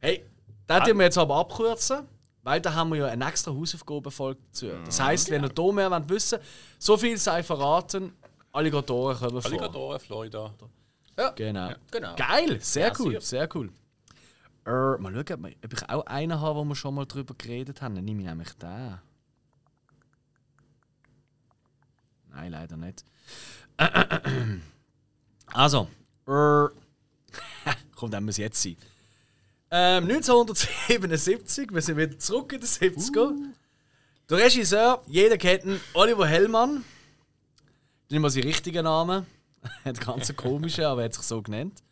Hey, 0.00 0.24
das 0.66 0.86
wir 0.86 1.04
jetzt 1.04 1.18
aber 1.18 1.36
abkürzen, 1.36 2.08
weil 2.42 2.60
da 2.60 2.74
haben 2.74 2.90
wir 2.90 2.96
ja 2.98 3.06
eine 3.06 3.28
extra 3.28 3.52
Hausaufgabenfolge 3.52 4.40
dazu. 4.48 4.70
Das 4.84 5.00
heisst, 5.00 5.30
wenn 5.30 5.44
ihr 5.44 5.48
da 5.48 5.72
mehr 5.72 5.90
wollt 5.90 6.08
wissen 6.08 6.38
so 6.78 6.96
viel 6.96 7.16
sei 7.16 7.42
verraten, 7.42 8.12
Alligatoren 8.52 9.16
kommen 9.16 9.42
vor. 9.42 9.50
Alligatoren, 9.50 10.00
Florida. 10.00 10.54
Genau. 11.36 11.72
genau. 11.90 12.16
Geil, 12.16 12.60
sehr 12.60 12.88
Ja, 12.88 12.94
cool, 12.98 13.20
sehr 13.20 13.48
cool. 13.54 13.70
Äh, 14.64 14.96
mal 14.98 15.12
schauen, 15.12 15.44
ob 15.64 15.72
ich 15.72 15.88
auch 15.88 16.06
einen 16.06 16.40
habe, 16.40 16.58
wo 16.58 16.64
wir 16.64 16.74
schon 16.74 16.94
mal 16.94 17.06
drüber 17.06 17.34
geredet 17.36 17.82
haben. 17.82 17.94
Dann 17.94 18.04
nehme 18.04 18.22
ich 18.22 18.28
nämlich 18.28 18.52
den. 18.58 19.02
Nein, 22.30 22.52
leider 22.52 22.76
nicht. 22.76 23.04
Also, 25.54 25.86
äh, 26.26 26.68
kommt, 27.94 28.14
dann 28.14 28.24
muss 28.24 28.38
jetzt 28.38 28.62
sein. 28.62 28.78
Ähm, 29.70 30.04
1977, 30.04 31.70
wir 31.74 31.82
sind 31.82 31.98
wieder 31.98 32.18
zurück 32.18 32.54
in 32.54 32.60
den 32.60 32.68
70er. 32.68 33.34
Der 34.30 34.38
Regisseur, 34.38 35.02
jeder 35.06 35.36
kennt 35.36 35.64
ihn, 35.66 35.78
Oliver 35.92 36.26
Hellmann. 36.26 36.86
Nicht 38.12 38.20
mal 38.20 38.28
sein 38.28 38.42
richtiger 38.42 38.82
Name. 38.82 39.24
Ein 39.84 39.94
ganz 40.06 40.36
komischer, 40.36 40.90
aber 40.90 41.00
er 41.00 41.04
hat 41.06 41.14
sich 41.14 41.22
so 41.22 41.40
genannt. 41.40 41.82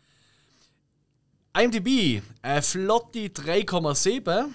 IMDb, 1.58 2.22
eine 2.42 2.60
flotte 2.60 3.20
3,7. 3.28 4.48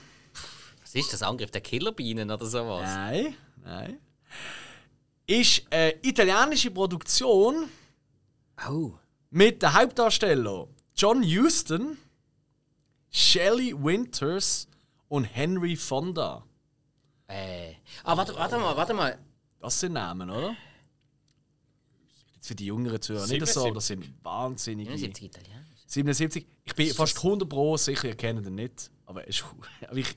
Was 0.84 0.94
ist 0.94 1.12
das? 1.12 1.24
Angriff 1.24 1.50
der 1.50 1.62
Killerbienen 1.62 2.30
oder 2.30 2.46
sowas? 2.46 2.84
Nein, 2.84 3.36
nein. 3.64 3.98
Ist 5.26 5.64
eine 5.72 5.96
italienische 6.04 6.70
Produktion 6.70 7.68
Oh. 8.70 8.92
mit 9.32 9.64
den 9.64 9.74
Hauptdarstellern 9.74 10.68
John 10.96 11.24
Huston, 11.24 11.98
Shelley 13.10 13.74
Winters 13.76 14.68
und 15.10 15.24
Henry 15.24 15.76
Fonda. 15.76 16.44
Äh. 17.28 17.74
Ah, 18.04 18.16
warte, 18.16 18.36
warte 18.36 18.60
mal, 18.60 18.78
warte 18.78 18.94
mal. 18.94 19.18
Das 19.60 19.80
sind 19.80 19.94
Namen, 19.94 20.30
oder? 20.30 20.56
Für 22.46 22.56
die 22.56 22.66
jüngeren 22.66 23.02
Zuhörer 23.02 23.28
nicht 23.28 23.48
so, 23.48 23.66
aber 23.66 23.76
das 23.76 23.88
sind 23.88 24.06
wahnsinnige. 24.24 24.92
79 24.92 25.26
Italiener. 25.26 25.66
77. 25.88 26.46
Ich 26.64 26.76
bin 26.76 26.94
fast 26.94 27.18
100 27.18 27.48
Pro 27.48 27.78
sicher, 27.78 28.08
ihr 28.08 28.16
kennt 28.16 28.46
ihn 28.46 28.56
nicht. 28.56 28.92
Aber, 29.06 29.22
er 29.22 29.28
ist, 29.28 29.44
aber 29.88 29.98
ich. 29.98 30.16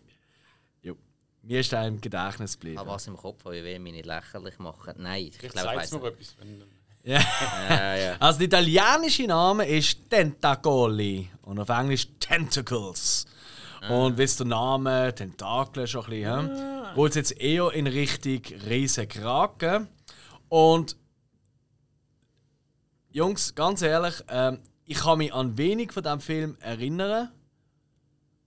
Jo. 0.82 0.96
Mir 1.42 1.60
ist 1.60 1.72
er 1.72 1.86
im 1.86 2.00
Gedächtnis 2.00 2.58
geblieben. 2.58 2.78
Aber 2.78 2.92
was 2.92 3.06
im 3.06 3.16
Kopf, 3.16 3.44
ich 3.46 3.64
will 3.64 3.78
mich 3.78 3.92
nicht 3.94 4.06
lächerlich 4.06 4.58
machen. 4.58 4.94
Nein, 4.98 5.26
ich 5.26 5.38
Vielleicht 5.38 5.54
glaube, 5.54 5.70
ich 5.70 5.76
weiß 5.76 5.92
etwas. 5.92 6.36
Wenn, 6.38 6.64
Ja, 7.04 7.96
ja. 7.96 8.16
Also, 8.20 8.38
der 8.40 8.46
italienische 8.48 9.26
Name 9.26 9.66
ist 9.66 10.10
Tentacoli 10.10 11.30
und 11.42 11.58
auf 11.58 11.68
Englisch 11.68 12.08
Tentacles. 12.20 13.26
Und 13.88 14.18
wisst 14.18 14.40
der 14.40 14.46
Name, 14.48 15.14
Tentakel 15.14 15.86
schon 15.86 16.04
ein 16.04 16.10
bisschen, 16.10 16.94
hm? 16.94 16.94
geht 16.96 17.14
jetzt 17.14 17.40
eher 17.40 17.72
in 17.72 17.86
Richtung 17.86 18.42
Riesenkraken. 18.68 19.88
Und 20.48 20.96
Jungs, 23.10 23.54
ganz 23.54 23.82
ehrlich, 23.82 24.22
ähm, 24.28 24.58
ich 24.84 24.98
kann 24.98 25.18
mich 25.18 25.32
an 25.32 25.56
wenig 25.56 25.92
von 25.92 26.02
diesem 26.02 26.20
Film 26.20 26.56
erinnern. 26.60 27.30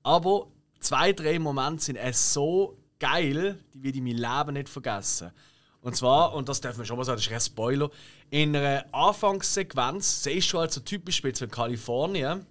Aber 0.04 0.48
zwei, 0.80 1.14
drei 1.14 1.40
Momente 1.40 1.84
sind 1.84 1.96
es 1.96 2.34
so 2.34 2.78
geil, 3.00 3.60
die 3.74 3.84
werde 3.84 3.98
ich 3.98 4.04
mein 4.04 4.18
Leben 4.18 4.54
nicht 4.54 4.70
vergessen. 4.70 5.32
Und 5.82 5.96
zwar, 5.96 6.34
und 6.36 6.48
das 6.48 6.62
darf 6.62 6.78
man 6.78 6.86
schon 6.86 6.98
mal 6.98 7.04
sagen, 7.04 7.18
das 7.18 7.26
ist 7.26 7.32
kein 7.32 7.42
Spoiler, 7.42 7.90
in 8.30 8.56
einer 8.56 8.86
Anfangssequenz, 8.92 10.24
sie 10.24 10.34
ist 10.34 10.46
schon 10.46 10.62
also 10.62 10.80
typisch 10.82 11.18
spielt 11.18 11.42
in 11.42 11.50
Kalifornien, 11.50 12.46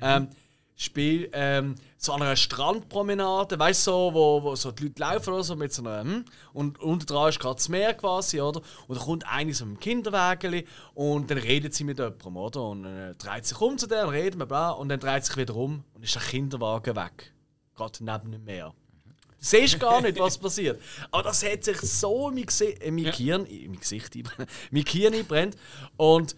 ähm, 0.00 0.28
spielt 0.76 1.30
ähm, 1.32 1.74
so 1.96 2.12
an 2.12 2.22
einer 2.22 2.36
Strandpromenade, 2.36 3.58
weißt 3.58 3.86
du, 3.86 3.90
so, 3.90 4.10
wo, 4.12 4.42
wo 4.42 4.54
so 4.54 4.70
die 4.70 4.84
Leute 4.84 5.00
laufen 5.00 5.32
oder 5.32 5.42
so 5.42 5.56
mit 5.56 5.72
so 5.72 5.82
einer, 5.82 6.02
hm, 6.02 6.24
und 6.52 6.78
unten 6.80 7.06
dran 7.06 7.30
ist 7.30 7.40
gerade 7.40 7.56
das 7.56 7.70
Meer 7.70 7.94
quasi, 7.94 8.40
oder? 8.40 8.60
Und 8.86 8.98
da 8.98 9.02
kommt 9.02 9.26
eine 9.26 9.54
so 9.54 9.64
mit 9.64 9.78
dem 9.78 9.80
Kinderwägeli 9.80 10.66
und 10.94 11.30
dann 11.30 11.38
redet 11.38 11.74
sie 11.74 11.84
mit 11.84 11.98
jemandem, 11.98 12.36
oder? 12.36 12.62
Und 12.62 12.82
dann 12.82 12.96
äh, 12.96 13.14
dreht 13.14 13.46
sich 13.46 13.58
um 13.58 13.78
zu 13.78 13.86
der 13.86 14.06
und 14.06 14.12
redet 14.12 14.46
bla, 14.46 14.70
und 14.70 14.90
dann 14.90 15.00
dreht 15.00 15.24
sich 15.24 15.36
wieder 15.38 15.56
um 15.56 15.82
und 15.94 16.04
ist 16.04 16.14
der 16.14 16.22
Kinderwagen 16.22 16.94
weg. 16.94 17.32
Gerade 17.74 18.04
neben 18.04 18.32
dem 18.32 18.44
Meer. 18.44 18.74
Du 19.38 19.44
siehst 19.44 19.80
gar 19.80 20.00
nicht, 20.02 20.18
was 20.18 20.36
passiert. 20.36 20.80
Aber 21.10 21.22
das 21.22 21.42
hat 21.44 21.64
sich 21.64 21.78
so 21.78 22.28
in 22.28 22.34
mein, 22.34 22.46
Gesi 22.46 22.66
in 22.80 22.94
mein, 22.94 23.04
Gehirn, 23.04 23.46
in 23.46 23.70
mein 23.70 23.80
Gesicht 23.80 24.14
einbrennt, 24.14 24.50
mein 24.70 24.84
Gehirn 24.84 25.14
einbrennt. 25.14 25.56
Und 25.96 26.36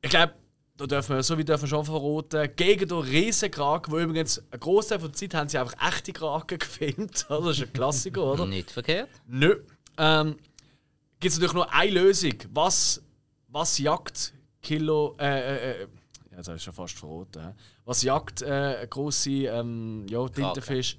ich 0.00 0.10
glaube, 0.10 0.34
da 0.76 0.86
dürfen 0.86 1.16
wir, 1.16 1.22
so 1.22 1.38
wie 1.38 1.44
dürfen 1.44 1.62
wir 1.62 1.68
schon 1.68 1.84
verraten, 1.84 2.50
gegen 2.54 2.88
den 2.88 2.98
Riesenkraken, 2.98 3.92
wo 3.92 3.98
übrigens 3.98 4.42
ein 4.50 4.60
Großteil 4.60 4.98
der 4.98 5.12
Zeit 5.12 5.34
haben 5.34 5.48
sie 5.48 5.58
einfach 5.58 5.74
echte 5.88 6.12
Kraken 6.12 6.58
gefilmt. 6.58 7.26
Das 7.28 7.46
ist 7.46 7.62
ein 7.62 7.72
Klassiker, 7.72 8.24
oder? 8.24 8.46
Nicht 8.46 8.70
verkehrt. 8.70 9.08
Nö. 9.26 9.60
Ähm, 9.96 10.36
Gibt 11.18 11.32
es 11.32 11.38
natürlich 11.38 11.54
nur 11.54 11.72
eine 11.72 11.90
Lösung. 11.92 12.34
Was, 12.52 13.02
was 13.48 13.78
jagt 13.78 14.34
Kilo. 14.60 15.16
Äh, 15.18 15.24
äh, 15.24 15.82
äh, 15.82 15.88
ja, 16.30 16.36
das 16.36 16.48
ist 16.48 16.64
schon 16.64 16.74
fast 16.74 16.98
verraten. 16.98 17.54
Was 17.84 18.02
jagt 18.02 18.42
äh, 18.42 18.46
eine 18.46 18.88
grosse 18.88 19.30
ähm, 19.30 20.06
ja, 20.10 20.28
Tintenfisch? 20.28 20.98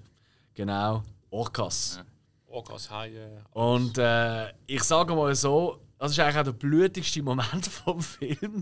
Genau. 0.56 1.04
Orcas. 1.30 2.00
Orcas, 2.48 2.90
Haie. 2.90 3.44
Und 3.52 3.98
äh, 3.98 4.52
ich 4.66 4.82
sage 4.84 5.14
mal 5.14 5.36
so, 5.36 5.80
das 6.00 6.12
ist 6.12 6.20
eigentlich 6.20 6.38
auch 6.38 6.44
der 6.44 6.52
blutigste 6.52 7.22
Moment 7.24 7.66
vom 7.86 8.02
Film. 8.02 8.62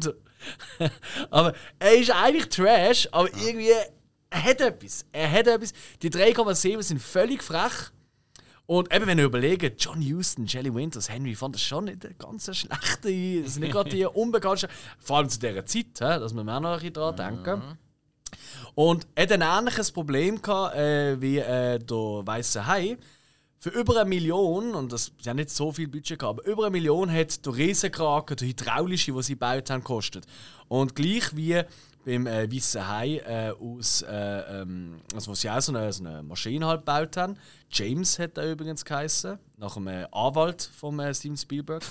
aber 1.30 1.53
er 1.80 1.95
ist 1.95 2.12
eigentlich 2.12 2.49
Trash, 2.49 3.07
aber 3.12 3.28
irgendwie 3.34 3.72
er 4.30 4.44
hat 4.44 4.62
etwas. 4.62 5.06
Er 5.12 5.32
hat 5.32 5.48
etwas. 5.48 5.74
Die 6.02 6.10
3,7 6.10 6.84
sind 6.84 7.02
völlig 7.02 7.41
frech. 7.41 7.91
Und 8.66 8.94
eben, 8.94 9.06
wenn 9.06 9.20
ihr 9.20 9.26
überlegt, 9.26 9.82
John 9.84 10.02
Huston, 10.02 10.48
Jelly 10.48 10.74
Winters, 10.74 11.10
Henry 11.10 11.36
fand 11.36 11.56
das 11.56 11.62
schon 11.62 11.86
nicht 11.86 12.02
ganz 12.18 12.45
schlechte, 12.45 13.44
das 13.44 13.53
sind 13.53 13.62
nicht 13.62 13.72
gerade 13.72 13.91
die 13.91 14.06
unbekanntsten, 14.14 14.72
vor 14.98 15.18
allem 15.18 15.30
zu 15.30 15.40
dieser 15.40 15.66
Zeit, 15.66 16.02
dass 16.02 16.34
wir 16.34 16.41
auch 16.41 16.60
noch 16.60 16.72
ein 16.72 16.80
bisschen 16.80 16.94
dran 16.94 17.16
denken. 17.16 17.78
Und 18.74 19.07
er 19.14 19.24
hat 19.24 19.32
ein 19.32 19.41
ähnliches 19.41 19.91
Problem 19.91 20.41
gehabt, 20.41 20.76
äh, 20.76 21.22
wie 21.22 21.38
äh, 21.38 21.78
der 21.78 21.98
Weiße 22.26 22.66
Hai. 22.66 22.98
Für 23.65 23.71
über 23.71 23.99
eine 23.99 24.07
Million, 24.07 24.75
und 24.75 24.91
das 24.91 25.11
sie 25.19 25.27
haben 25.27 25.37
nicht 25.37 25.49
so 25.49 25.71
viel 25.71 25.87
Budget 25.87 26.19
gehabt, 26.19 26.39
aber 26.39 26.47
über 26.47 26.65
eine 26.65 26.71
Million 26.71 27.11
hat 27.11 27.43
der 27.43 27.55
Riesenkraken, 27.55 28.37
der 28.37 28.47
hydraulische, 28.49 29.11
den 29.11 29.23
sie 29.23 29.33
gebaut 29.33 29.71
haben, 29.71 29.79
gekostet. 29.79 30.27
Und 30.67 30.93
gleich 30.93 31.35
wie 31.35 31.63
beim 32.05 32.27
äh, 32.27 32.47
Weißen 32.53 32.87
Hai 32.87 33.17
äh, 33.25 33.53
aus, 33.59 34.03
äh, 34.03 34.61
ähm, 34.61 35.01
also 35.15 35.31
was 35.31 35.41
sie 35.41 35.49
auch 35.49 35.59
so 35.61 35.71
eine, 35.71 35.91
so 35.91 36.05
eine 36.05 36.21
Maschine 36.21 36.67
halt 36.67 36.81
gebaut 36.81 37.17
haben. 37.17 37.37
James 37.71 38.19
hat 38.19 38.37
er 38.37 38.51
übrigens 38.51 38.85
geheißen, 38.85 39.39
nach 39.57 39.73
dem 39.73 39.87
äh, 39.87 40.05
Anwalt 40.11 40.69
von 40.77 40.99
äh, 40.99 41.11
Steven 41.15 41.35
Spielberg. 41.35 41.81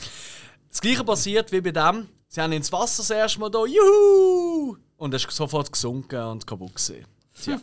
Das 0.68 0.80
gleiche 0.80 1.02
passiert 1.02 1.50
wie 1.50 1.60
bei 1.60 1.72
dem. 1.72 2.06
Sie 2.28 2.40
haben 2.40 2.52
ins 2.52 2.70
Wasser 2.70 3.02
das 3.02 3.10
erste 3.10 3.40
Mal 3.40 3.50
da, 3.50 3.64
juhu! 3.66 4.76
Und 4.96 5.12
er 5.12 5.16
ist 5.16 5.28
sofort 5.28 5.72
gesunken 5.72 6.22
und 6.22 6.46
kaputt 6.46 6.76
gesehen. 6.76 7.04
Tja. 7.42 7.58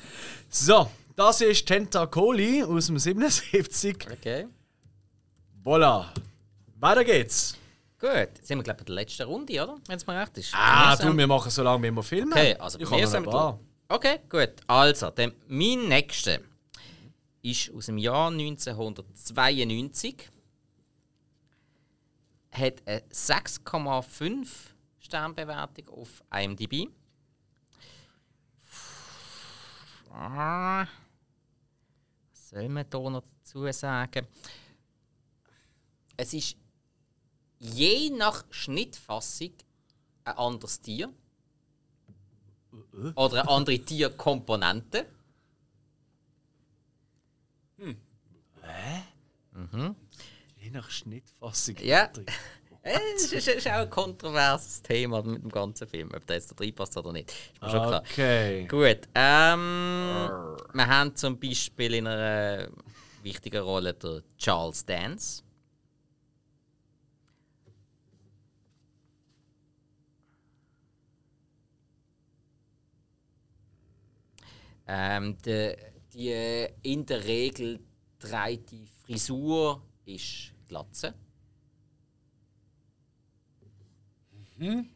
so, 0.48 0.88
das 1.20 1.42
ist 1.42 1.66
Tentacoli 1.66 2.62
aus 2.62 2.86
dem 2.86 2.98
77. 2.98 4.08
Okay. 4.10 4.46
Voilà. 5.62 6.06
Weiter 6.76 7.04
geht's. 7.04 7.58
Gut, 7.98 8.10
jetzt 8.10 8.46
sind 8.46 8.56
wir, 8.56 8.62
glaube 8.62 8.80
ich, 8.80 8.86
bei 8.86 8.86
der 8.86 8.94
letzten 8.94 9.24
Runde, 9.24 9.52
oder? 9.62 9.76
Wenn 9.86 9.98
es 9.98 10.06
mir 10.06 10.18
recht 10.18 10.38
ist. 10.38 10.54
Ah, 10.54 10.96
du, 10.96 11.14
wir 11.14 11.26
machen 11.26 11.50
so 11.50 11.62
lange, 11.62 11.86
wie 11.86 11.90
wir 11.90 12.02
filmen. 12.02 12.32
Okay, 12.32 12.56
also 12.56 12.80
ich 12.80 12.88
mir 12.88 13.06
sind 13.06 13.26
wir. 13.26 13.60
Okay, 13.88 14.20
gut. 14.30 14.52
Also, 14.66 15.10
dann 15.10 15.34
mein 15.46 15.88
nächster 15.88 16.38
ist 17.42 17.70
aus 17.74 17.86
dem 17.86 17.98
Jahr 17.98 18.30
1992. 18.30 20.30
Hat 22.50 22.74
eine 22.86 23.02
6,5 23.12 24.48
Sternbewertung 25.00 25.88
auf 25.90 26.22
IMDb. 26.34 26.88
Soll 32.50 32.68
man 32.68 32.84
da 32.90 32.98
noch 32.98 33.22
dazu 33.22 33.70
sagen? 33.70 34.26
Es 36.16 36.34
ist 36.34 36.56
je 37.60 38.10
nach 38.10 38.44
Schnittfassung 38.50 39.52
ein 40.24 40.36
anderes 40.36 40.80
Tier. 40.80 41.12
Oder 43.14 43.42
eine 43.42 43.48
andere 43.48 43.78
Tierkomponente. 43.78 45.06
Je 50.56 50.70
nach 50.70 50.90
Schnittfassung. 50.90 51.76
Ja. 51.78 52.10
Äh, 52.82 52.98
Es 53.14 53.32
ist, 53.32 53.46
ist 53.48 53.66
auch 53.68 53.72
ein 53.72 53.90
kontroverses 53.90 54.82
Thema 54.82 55.22
mit 55.22 55.42
dem 55.42 55.50
ganzen 55.50 55.86
Film, 55.86 56.10
ob 56.14 56.26
der 56.26 56.36
jetzt 56.36 56.50
da 56.50 56.56
reinpasst 56.58 56.96
oder 56.96 57.12
nicht. 57.12 57.30
Ist 57.30 57.62
mir 57.62 57.70
schon 57.70 57.86
klar. 57.86 58.02
Okay. 58.10 58.66
Gut. 58.66 59.00
Ähm, 59.14 60.38
wir 60.72 60.86
haben 60.86 61.14
zum 61.14 61.38
Beispiel 61.38 61.94
in 61.94 62.06
einer 62.06 62.68
wichtigen 63.22 63.62
Rolle 63.62 63.92
der 63.94 64.22
Charles 64.38 64.84
Dance. 64.86 65.42
Ähm, 74.86 75.36
de, 75.42 75.76
die 76.12 76.30
äh, 76.30 76.72
in 76.82 77.06
der 77.06 77.24
Regel 77.24 77.78
die 78.22 78.86
Frisur 79.04 79.82
ist 80.04 80.52
Glatze. 80.68 81.14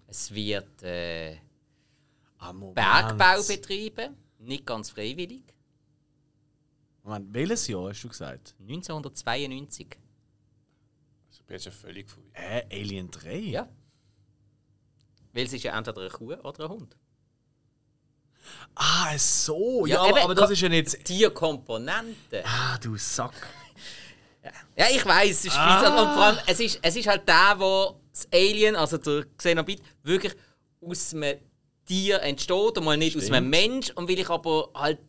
Es 0.07 0.33
wird 0.35 0.83
äh. 0.83 1.39
Bergbau 2.75 3.43
betrieben, 3.49 4.17
nicht 4.39 4.67
ganz 4.67 4.91
freiwillig. 4.91 5.43
Moment, 7.03 7.33
welches 7.33 7.67
Jahr 7.69 7.89
hast 7.89 8.03
du 8.03 8.09
gesagt? 8.09 8.55
1992. 8.61 9.87
Also, 11.27 11.41
ich 11.41 11.45
bin 11.47 11.55
jetzt 11.55 11.65
ja 11.65 11.71
völlig 11.73 12.11
vorbei. 12.11 12.29
Äh, 12.35 12.81
Alien 12.81 13.11
3? 13.11 13.37
Ja. 13.39 13.69
Weil 15.33 15.47
es 15.47 15.53
ist 15.55 15.63
ja 15.65 15.77
entweder 15.77 16.03
eine 16.03 16.11
Kuh 16.11 16.35
oder 16.35 16.65
ein 16.65 16.71
Hund. 16.71 16.97
Ah, 18.75 19.17
so. 19.17 19.87
Ja, 19.87 19.95
Ja, 19.95 20.01
aber, 20.03 20.09
eben, 20.11 20.19
aber 20.25 20.35
das 20.35 20.51
ist 20.51 20.61
ja 20.61 20.69
nicht. 20.69 21.03
Tierkomponente. 21.05 22.45
Ah, 22.45 22.77
du 22.79 22.97
Sack. 22.99 23.49
Ja, 24.77 24.87
ich 24.91 25.05
weiß, 25.05 25.31
es 25.31 25.45
ist 25.47 25.57
Ah. 25.57 25.79
viel 25.81 25.89
und 25.89 26.13
vor 26.15 26.23
allem, 26.25 26.39
es 26.47 26.61
ist, 26.61 26.79
es 26.83 26.97
ist 26.97 27.07
halt 27.07 27.27
der, 27.27 27.55
wo 27.59 28.01
das 28.15 28.29
Alien, 28.33 28.77
also 28.77 28.97
der 28.97 29.27
Xenobit, 29.37 29.83
wirklich 30.05 30.35
aus 30.81 31.13
einem 31.13 31.39
Tier 31.85 32.23
entsteht 32.23 32.79
und 32.79 32.85
mal 32.85 32.97
nicht 32.97 33.17
aus 33.17 33.31
einem 33.31 33.51
Mensch. 33.51 33.91
Und 33.91 34.09
weil 34.09 34.19
ich 34.19 34.31
aber 34.31 34.71
halt 34.75 35.01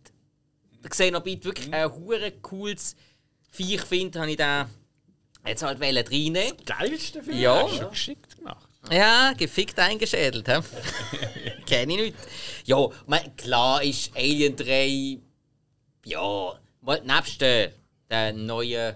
der 0.84 0.90
Xenobit 0.90 1.46
wirklich 1.46 1.72
ein 1.72 1.94
hure 1.94 2.32
cooles 2.42 2.96
Viech 3.52 3.82
finde, 3.82 4.20
habe 4.20 4.32
ich 4.32 4.38
den 4.38 4.66
jetzt 5.46 5.64
halt 5.64 5.80
reinnehmen. 5.80 6.58
Geilste 6.66 7.22
Film? 7.24 7.38
Ja, 7.38 7.68
Schon 7.70 7.90
geschickt 7.92 8.38
gemacht. 8.38 8.68
ja, 8.92 9.34
gefickt 9.34 9.80
eingeschädelt. 9.80 10.48
hä? 10.48 10.60
Kenne 11.66 11.94
ich 11.94 12.00
nicht. 12.00 12.16
Ja, 12.66 12.90
mein, 13.06 13.36
klar 13.36 13.84
ist 13.84 14.16
Alien 14.16 14.56
3, 14.56 15.20
ja, 16.06 16.60
mal 16.82 17.02
nebst 17.04 17.40
den, 17.40 17.72
den 18.10 18.46
neuen 18.46 18.96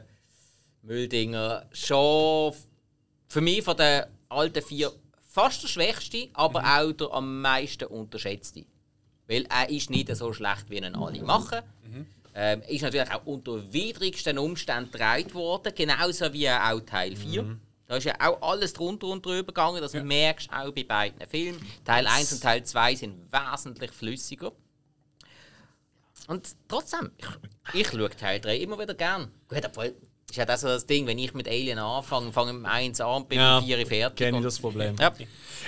Mülldinger 0.81 1.69
schon 1.71 2.53
für 3.29 3.41
mich 3.41 3.63
von 3.63 3.77
den 3.77 4.03
alten 4.27 4.61
vier 4.61 4.91
fast 5.29 5.63
der 5.63 5.67
schwächste, 5.67 6.27
aber 6.33 6.63
auch 6.63 6.91
der 6.91 7.13
am 7.13 7.41
meisten 7.41 7.85
unterschätzte. 7.85 8.65
Weil 9.27 9.45
er 9.45 9.69
ist 9.69 9.89
nicht 9.91 10.13
so 10.15 10.33
schlecht, 10.33 10.69
wie 10.69 10.77
ihn 10.77 10.95
alle 10.95 11.21
machen. 11.21 11.61
Ähm, 12.35 12.61
ist 12.67 12.81
natürlich 12.81 13.11
auch 13.11 13.25
unter 13.25 13.71
widrigsten 13.71 14.37
Umständen 14.37 14.91
gedreht 14.91 15.33
worden, 15.33 15.73
genauso 15.75 16.31
wie 16.33 16.49
auch 16.49 16.79
Teil 16.81 17.15
4. 17.15 17.57
Da 17.87 17.97
ist 17.97 18.03
ja 18.03 18.15
auch 18.19 18.41
alles 18.41 18.73
drunter 18.73 19.07
und 19.07 19.25
drüber 19.25 19.47
gegangen, 19.47 19.81
das 19.81 19.93
merkst 19.93 20.51
du 20.51 20.55
auch 20.55 20.71
bei 20.71 20.83
beiden 20.83 21.27
Filmen. 21.27 21.59
Teil 21.83 22.05
1 22.05 22.33
und 22.33 22.41
Teil 22.41 22.63
2 22.63 22.95
sind 22.95 23.31
wesentlich 23.31 23.91
flüssiger. 23.91 24.51
Und 26.27 26.55
trotzdem, 26.67 27.11
ich, 27.17 27.81
ich 27.81 27.87
schaue 27.87 28.09
Teil 28.11 28.39
3 28.39 28.57
immer 28.57 28.77
wieder 28.79 28.93
gern. 28.93 29.31
Gut, 29.47 29.65
obwohl, 29.65 29.95
ist 30.29 30.35
ja 30.37 30.45
das 30.45 30.61
so 30.61 30.67
das 30.67 30.85
Ding, 30.85 31.05
wenn 31.07 31.17
ich 31.17 31.33
mit 31.33 31.47
Alien 31.47 31.79
anfange, 31.79 32.31
fange 32.31 32.53
mit 32.53 32.63
dem 32.63 32.65
1 32.65 33.01
an, 33.01 33.27
bin 33.27 33.39
Ja, 33.39 33.59
mit 33.59 33.65
4 33.67 33.87
fertig. 33.87 34.17
Kenne 34.17 34.29
ich 34.31 34.35
und- 34.37 34.43
das 34.43 34.59
Problem. 34.59 34.95
Ja. 34.99 35.13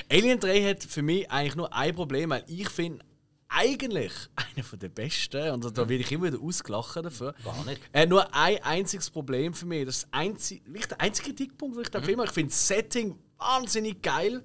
Alien 0.09 0.39
3 0.39 0.63
hat 0.69 0.83
für 0.83 1.01
mich 1.01 1.29
eigentlich 1.29 1.55
nur 1.55 1.73
ein 1.73 1.95
Problem, 1.95 2.29
weil 2.29 2.43
ich 2.47 2.69
finde, 2.69 3.03
eigentlich 3.49 4.11
einer 4.35 4.77
der 4.77 4.89
besten, 4.89 5.49
und 5.51 5.65
da 5.77 5.89
werde 5.89 5.95
ich 6.03 6.11
immer 6.11 6.27
wieder 6.27 6.41
ausgelachen 6.41 7.03
dafür. 7.03 7.35
Gar 7.43 7.65
nicht. 7.65 7.81
Äh, 7.91 8.05
nur 8.05 8.33
ein 8.33 8.63
einziges 8.63 9.09
Problem 9.09 9.53
für 9.53 9.65
mich. 9.65 9.85
Das 9.85 9.95
ist 9.97 10.03
das 10.03 10.13
einzige, 10.13 10.65
wirklich 10.67 10.87
der 10.87 11.01
einzige 11.01 11.27
Kritikpunkt, 11.29 11.75
den 11.75 11.83
ich 11.83 11.89
den 11.89 12.03
Film 12.03 12.19
habe. 12.19 12.27
Ich 12.29 12.33
finde 12.33 12.49
das 12.51 12.67
Setting 12.67 13.17
wahnsinnig 13.37 14.01
geil. 14.01 14.43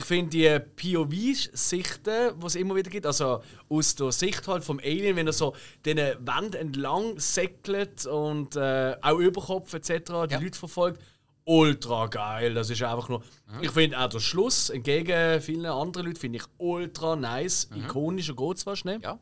Ich 0.00 0.06
finde 0.06 0.30
die 0.30 0.94
POV-Sichten, 0.94 2.40
die 2.40 2.46
es 2.46 2.54
immer 2.54 2.74
wieder 2.74 2.88
gibt, 2.88 3.04
also 3.04 3.42
aus 3.68 3.94
der 3.96 4.12
Sicht 4.12 4.48
halt 4.48 4.64
vom 4.64 4.78
Alien, 4.78 5.14
wenn 5.14 5.26
er 5.26 5.34
so 5.34 5.54
den 5.84 5.98
Wand 6.26 6.54
entlang 6.54 7.18
säckelt 7.18 8.06
und 8.06 8.56
äh, 8.56 8.96
auch 9.02 9.18
Überkopf 9.18 9.74
etc. 9.74 9.88
die 9.90 10.32
Ja. 10.32 10.38
Leute 10.40 10.58
verfolgt, 10.58 11.02
ultra 11.44 12.06
geil. 12.06 12.54
Das 12.54 12.70
ist 12.70 12.82
einfach 12.82 13.10
nur. 13.10 13.22
Ich 13.60 13.72
finde 13.72 14.00
auch 14.00 14.08
der 14.08 14.20
Schluss, 14.20 14.70
entgegen 14.70 15.38
vielen 15.42 15.66
anderen 15.66 16.06
Leuten, 16.06 16.18
finde 16.18 16.38
ich 16.38 16.44
ultra 16.56 17.14
nice, 17.14 17.68
ikonischer 17.76 18.34
geht's 18.34 18.62
fast 18.62 18.86
nicht. 18.86 19.02
Ja. 19.02 19.18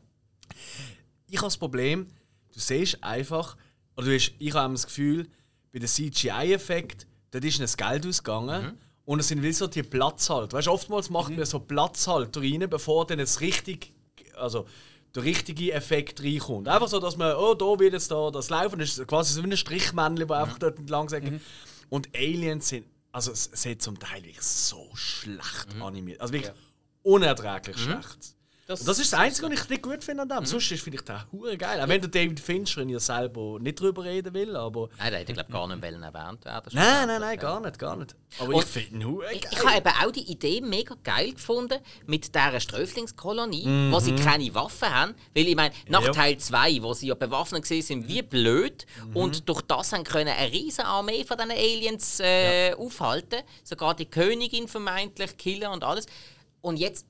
Ich 1.27 1.37
habe 1.39 1.47
das 1.47 1.57
Problem, 1.57 2.07
du 2.53 2.59
siehst 2.59 3.03
einfach, 3.03 3.57
oder 3.97 4.07
du 4.07 4.15
hast, 4.15 4.31
ich 4.39 4.53
habe 4.53 4.73
das 4.73 4.85
Gefühl, 4.85 5.27
bei 5.73 5.79
dem 5.79 5.89
CGI-Effekt, 5.89 7.05
dort 7.31 7.43
ist 7.43 7.59
das 7.59 7.75
Geld 7.75 8.07
ausgegangen. 8.07 8.77
Und 9.09 9.21
es 9.21 9.29
sind 9.29 9.41
wie 9.41 9.51
so 9.51 9.65
die 9.65 9.81
Platzhalter. 9.81 10.55
Weißt 10.55 10.67
du, 10.67 10.71
oftmals 10.71 11.09
macht 11.09 11.35
man 11.35 11.43
so 11.43 11.59
Platzhalter 11.59 12.41
rein, 12.41 12.69
bevor 12.69 13.07
dann 13.07 13.17
das 13.17 13.41
richtig, 13.41 13.91
also 14.35 14.67
der 15.15 15.23
richtige 15.23 15.73
Effekt 15.73 16.21
reinkommt. 16.21 16.67
Einfach 16.67 16.87
so, 16.87 16.99
dass 16.99 17.17
man, 17.17 17.35
oh, 17.35 17.55
da 17.55 17.79
wird 17.79 17.93
jetzt 17.93 18.11
da 18.11 18.29
das 18.29 18.51
laufen. 18.51 18.77
Das 18.77 18.99
ist 18.99 19.07
quasi 19.07 19.33
so 19.33 19.43
wie 19.43 19.47
ein 19.47 19.57
Strichmännchen, 19.57 20.27
das 20.27 20.37
einfach 20.37 20.59
dort 20.59 20.77
entlang 20.77 21.09
säckelt. 21.09 21.41
Und 21.89 22.15
Aliens 22.15 22.69
sind, 22.69 22.85
also 23.11 23.31
es 23.31 23.45
sind 23.45 23.81
zum 23.81 23.97
Teil 23.97 24.21
wirklich 24.23 24.43
so 24.43 24.87
schlecht 24.93 25.69
animiert. 25.81 26.21
Also 26.21 26.31
wirklich 26.31 26.53
unerträglich 27.01 27.79
schlecht. 27.79 28.35
Das, 28.69 28.81
Und 28.81 28.87
das 28.87 28.99
ist 28.99 29.11
das 29.11 29.19
Einzige, 29.19 29.47
was 29.49 29.59
ich 29.63 29.67
nicht 29.69 29.81
gut 29.81 30.03
finde 30.03 30.21
an 30.21 30.29
dem. 30.29 30.45
Sonst 30.45 30.71
ist- 30.71 30.83
finde 30.83 30.99
ich 30.99 31.03
den 31.03 31.17
hure 31.31 31.57
geil. 31.57 31.81
Auch 31.81 31.87
wenn 31.87 32.01
der 32.01 32.09
David 32.11 32.39
Fincher 32.39 32.83
ja 32.83 32.99
selber 32.99 33.57
nicht 33.59 33.79
drüber 33.79 34.03
reden 34.03 34.31
will, 34.35 34.55
aber. 34.55 34.89
Nein, 34.99 35.09
der 35.09 35.19
hätte, 35.21 35.33
glaube 35.33 35.51
gar 35.51 35.67
nicht 35.67 35.81
wollen 35.81 36.03
erwähnt 36.03 36.45
werden. 36.45 36.69
Nein, 36.73 37.07
nein, 37.07 37.19
nein, 37.19 37.39
gar 37.39 37.59
nicht, 37.61 37.79
gar 37.79 37.95
nicht. 37.95 38.15
Aber 38.37 38.53
ich 38.53 38.65
finde 38.65 39.05
ihn 39.07 39.19
Ich, 39.33 39.41
geil. 39.41 39.51
ich 39.53 39.65
habe 39.65 39.77
eben 39.77 39.89
auch 40.07 40.11
die 40.11 40.31
Idee 40.31 40.61
mega 40.61 40.95
geil 41.03 41.31
gefunden 41.33 41.79
mit 42.05 42.35
dieser 42.35 42.59
Sträflingskolonie, 42.59 43.91
wo 43.91 43.99
sie 43.99 44.13
keine 44.13 44.53
Waffen 44.53 44.93
haben. 44.93 45.15
Weil 45.35 45.47
ich 45.47 45.55
meine, 45.55 45.73
nach 45.87 46.03
Ja. 46.03 46.11
Teil 46.11 46.37
2, 46.37 46.83
wo 46.83 46.93
sie 46.93 47.07
ja 47.07 47.15
bewaffnet 47.15 47.67
waren, 47.67 47.81
sind 47.81 48.07
wie 48.07 48.21
blöd 48.21 48.85
und 49.15 49.49
durch 49.49 49.63
das 49.63 49.93
haben 49.93 50.03
können 50.03 50.29
eine 50.29 50.51
riesige 50.51 50.85
Armee 50.85 51.23
von 51.23 51.37
diesen 51.37 51.51
Aliens 51.53 52.19
äh, 52.19 52.75
aufhalten. 52.75 53.39
Sogar 53.63 53.95
die 53.95 54.05
Königin 54.05 54.67
vermeintlich 54.67 55.37
killen 55.37 55.71
und 55.71 55.83
alles. 55.83 56.05
Und 56.61 56.77
jetzt 56.77 57.07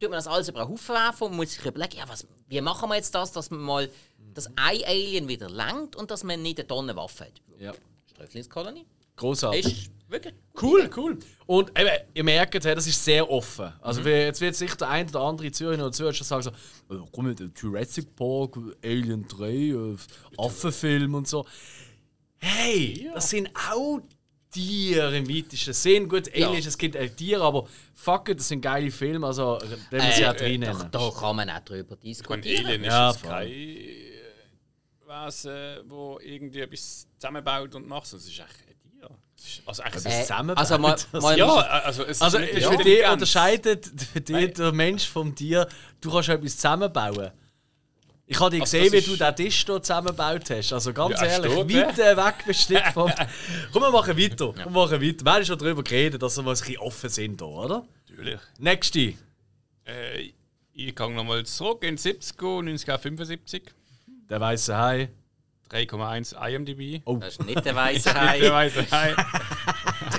tut 0.00 0.10
man 0.10 0.18
das 0.18 0.26
alles 0.26 0.48
über 0.48 0.60
den 0.64 0.68
Haufen 0.70 0.94
werfen 0.94 1.24
und 1.28 1.36
muss 1.36 1.52
sich 1.52 1.64
überlegen, 1.64 1.96
ja, 1.98 2.08
was, 2.08 2.26
wie 2.48 2.60
machen 2.60 2.88
wir 2.88 2.96
jetzt 2.96 3.14
das, 3.14 3.32
dass 3.32 3.50
man 3.50 3.60
mal 3.60 3.90
das 4.34 4.46
ein 4.56 4.82
Alien 4.84 5.28
wieder 5.28 5.48
langt 5.48 5.96
und 5.96 6.10
dass 6.10 6.24
man 6.24 6.42
nicht 6.42 6.58
eine 6.58 6.66
Tonne 6.68 6.94
Waffe 6.96 7.24
hat. 7.26 7.40
Ja. 7.58 7.72
Sträflingskolonie 8.12 8.86
Großartig. 9.16 9.90
wirklich 10.08 10.34
Cool, 10.60 10.90
cool. 10.96 11.18
Und 11.46 11.70
eben, 11.78 11.90
ihr 12.14 12.24
merkt, 12.24 12.64
das 12.64 12.86
ist 12.86 13.04
sehr 13.04 13.28
offen. 13.30 13.72
Also 13.80 14.04
wir- 14.04 14.24
jetzt 14.26 14.40
wird 14.40 14.56
sich 14.56 14.74
der 14.74 14.88
ein 14.88 15.08
oder 15.08 15.20
andere 15.20 15.50
Zürcher 15.52 15.82
oder 15.82 15.92
Zürcher 15.92 16.24
sagen 16.24 16.42
so, 16.42 16.50
äh, 16.94 16.98
komm 17.12 17.26
mit 17.26 17.40
Jurassic 17.60 18.14
Park, 18.16 18.56
Alien 18.82 19.26
3, 19.28 19.52
äh, 19.52 19.96
Affenfilm 20.36 21.14
und 21.14 21.28
so. 21.28 21.46
Hey, 22.38 23.08
das 23.14 23.30
sind 23.30 23.48
auch 23.70 24.00
Tiere 24.54 25.16
im 25.18 25.28
weitesten 25.28 25.72
Sinn. 25.74 26.08
Gut, 26.08 26.32
Aliens, 26.34 26.64
es 26.66 26.78
gibt 26.78 26.96
auch 26.96 27.06
Tiere, 27.16 27.42
aber 27.42 27.66
fuck 27.94 28.28
it, 28.30 28.38
das 28.38 28.48
sind 28.48 28.60
geile 28.62 28.90
Filme, 28.90 29.26
also 29.26 29.58
den 29.92 30.02
muss 30.04 30.18
ich 30.18 30.26
auch 30.26 30.34
drin 30.34 30.60
Doch, 30.62 30.78
nennen. 30.78 30.88
da 30.90 31.10
kann 31.20 31.36
man 31.36 31.50
auch 31.50 31.60
drüber 31.60 31.94
Ein 31.96 32.00
diskutieren. 32.00 32.66
Alien 32.66 32.84
ist 32.84 32.86
Ja, 32.86 33.14
kein 33.22 33.48
äh, 33.48 34.14
Wesen, 35.06 35.90
wo 35.90 36.18
irgendwie 36.22 36.60
etwas 36.60 37.06
zusammenbaut 37.18 37.74
und 37.74 37.86
macht, 37.88 38.06
sondern 38.06 38.26
es 38.26 38.32
ist 38.32 38.40
eigentlich 38.40 38.68
ein 38.68 38.74
Tier. 39.00 39.10
Also 39.66 39.82
eigentlich 39.82 40.06
Äh, 40.14 40.22
zusammenbaut. 40.22 40.58
also 40.58 40.78
mal, 40.78 40.96
mal 41.20 41.38
ja, 41.38 41.54
also 41.54 42.04
es 42.04 42.22
Also 42.22 42.38
ist 42.38 42.58
ist 42.58 42.66
für 42.66 42.76
dich 42.82 43.06
unterscheidet 43.06 43.90
für 44.12 44.20
dich 44.20 44.52
der 44.54 44.72
Mensch 44.72 45.06
vom 45.08 45.34
Tier, 45.34 45.68
du 46.00 46.10
kannst 46.10 46.28
etwas 46.30 46.56
zusammenbauen. 46.56 47.30
Ich 48.26 48.40
habe 48.40 48.56
Also 48.60 48.78
gesehen, 48.78 48.92
wie 48.92 49.00
du 49.02 49.16
den 49.16 49.36
Tisch 49.36 49.64
hier 49.66 49.82
zusammengebaut 49.82 50.48
hast. 50.48 50.72
Also 50.72 50.92
ganz 50.94 51.20
Ja, 51.20 51.26
ehrlich, 51.26 51.52
ne? 51.52 51.86
weit 51.86 51.98
äh, 51.98 52.16
weg 52.16 52.46
nicht 52.46 52.86
vom... 52.94 53.12
Komm, 53.72 53.82
wir 53.82 53.90
machen 53.90 54.16
weiter. 54.18 54.56
Wir 54.56 54.70
machen 54.70 55.00
weiter. 55.02 55.24
Wir 55.24 55.32
haben 55.32 55.44
schon 55.44 55.58
darüber 55.58 55.82
geredet, 55.82 56.22
dass 56.22 56.36
wir 56.38 56.42
ein 56.42 56.48
bisschen 56.48 56.78
offen 56.78 57.10
sind 57.10 57.40
hier, 57.40 57.48
oder? 57.48 57.86
Natürlich. 58.08 58.40
Nächste. 58.58 59.14
Äh, 59.86 60.32
ich 60.72 60.94
gehe 60.94 61.12
nochmal 61.14 61.44
zurück 61.44 61.84
in 61.84 61.96
die 61.96 62.02
70er, 62.02 62.60
1975. 62.60 63.62
Der 64.30 64.40
weiße 64.40 64.76
Hai. 64.76 65.10
3,1 65.70 66.34
IMDb. 66.48 67.02
Oh. 67.04 67.16
Das 67.16 67.30
ist 67.34 67.44
nicht 67.44 67.64
der 67.64 67.74
weiße 67.74 68.04
Der 68.12 68.20
Hai. 68.20 68.50
weiße 68.50 68.86
Hai. 68.90 69.14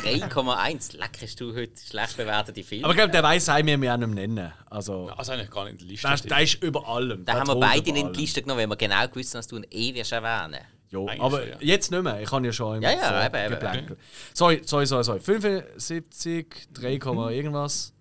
3,1. 0.03 0.97
Leck, 0.97 1.09
hast 1.22 1.39
du 1.39 1.53
heute 1.55 1.72
schlecht 1.80 2.17
bewertete 2.17 2.63
Filme. 2.63 2.84
Aber 2.85 2.93
ich 2.93 2.97
glaube, 2.97 3.11
der 3.11 3.23
weiße 3.23 3.51
Hai 3.53 3.63
müssen 3.63 3.81
wir 3.81 3.93
auch 3.93 3.97
nicht 3.97 4.13
nennen. 4.13 4.51
Also, 4.69 5.09
Also 5.15 5.31
eigentlich 5.31 5.49
gar 5.51 5.63
nicht 5.65 5.73
in 5.73 5.77
der 5.80 5.88
Liste. 5.88 6.07
der, 6.07 6.17
der 6.17 6.39
ist 6.41 6.63
über 6.63 6.88
allem. 6.88 7.23
da 7.26 7.34
Der 7.34 7.41
haben 7.41 7.47
wir 7.47 7.55
beide 7.59 7.89
in 7.89 8.13
die. 8.13 8.19
Liste 8.22 8.41
genommen, 8.41 8.59
weil 8.61 8.67
wir 8.69 8.76
genau 8.76 9.07
gewusst 9.07 9.34
haben, 9.34 9.39
dass 9.39 9.47
du 9.47 9.57
ihn 9.57 9.65
eh 9.72 9.93
wirst 9.93 10.11
erwähnen 10.11 10.59
Ja, 10.89 10.99
Eigentlich 10.99 11.22
aber 11.22 11.47
ja. 11.47 11.55
jetzt 11.59 11.91
nicht 11.91 12.03
mehr. 12.03 12.22
Ich 12.22 12.31
habe 12.31 12.45
ja 12.45 12.51
schon 12.51 12.77
im 12.77 12.81
Ja, 12.84 12.91
ja, 12.91 13.26
eben, 13.26 13.35
eben. 13.35 13.49
geblänkelt. 13.53 13.99
Sorry, 14.34 14.61
sorry, 14.65 14.85
sorry, 14.88 15.03
sorry. 15.03 15.19
75, 15.19 16.67
3, 16.73 16.97
Komma 16.99 17.30
irgendwas. 17.30 17.93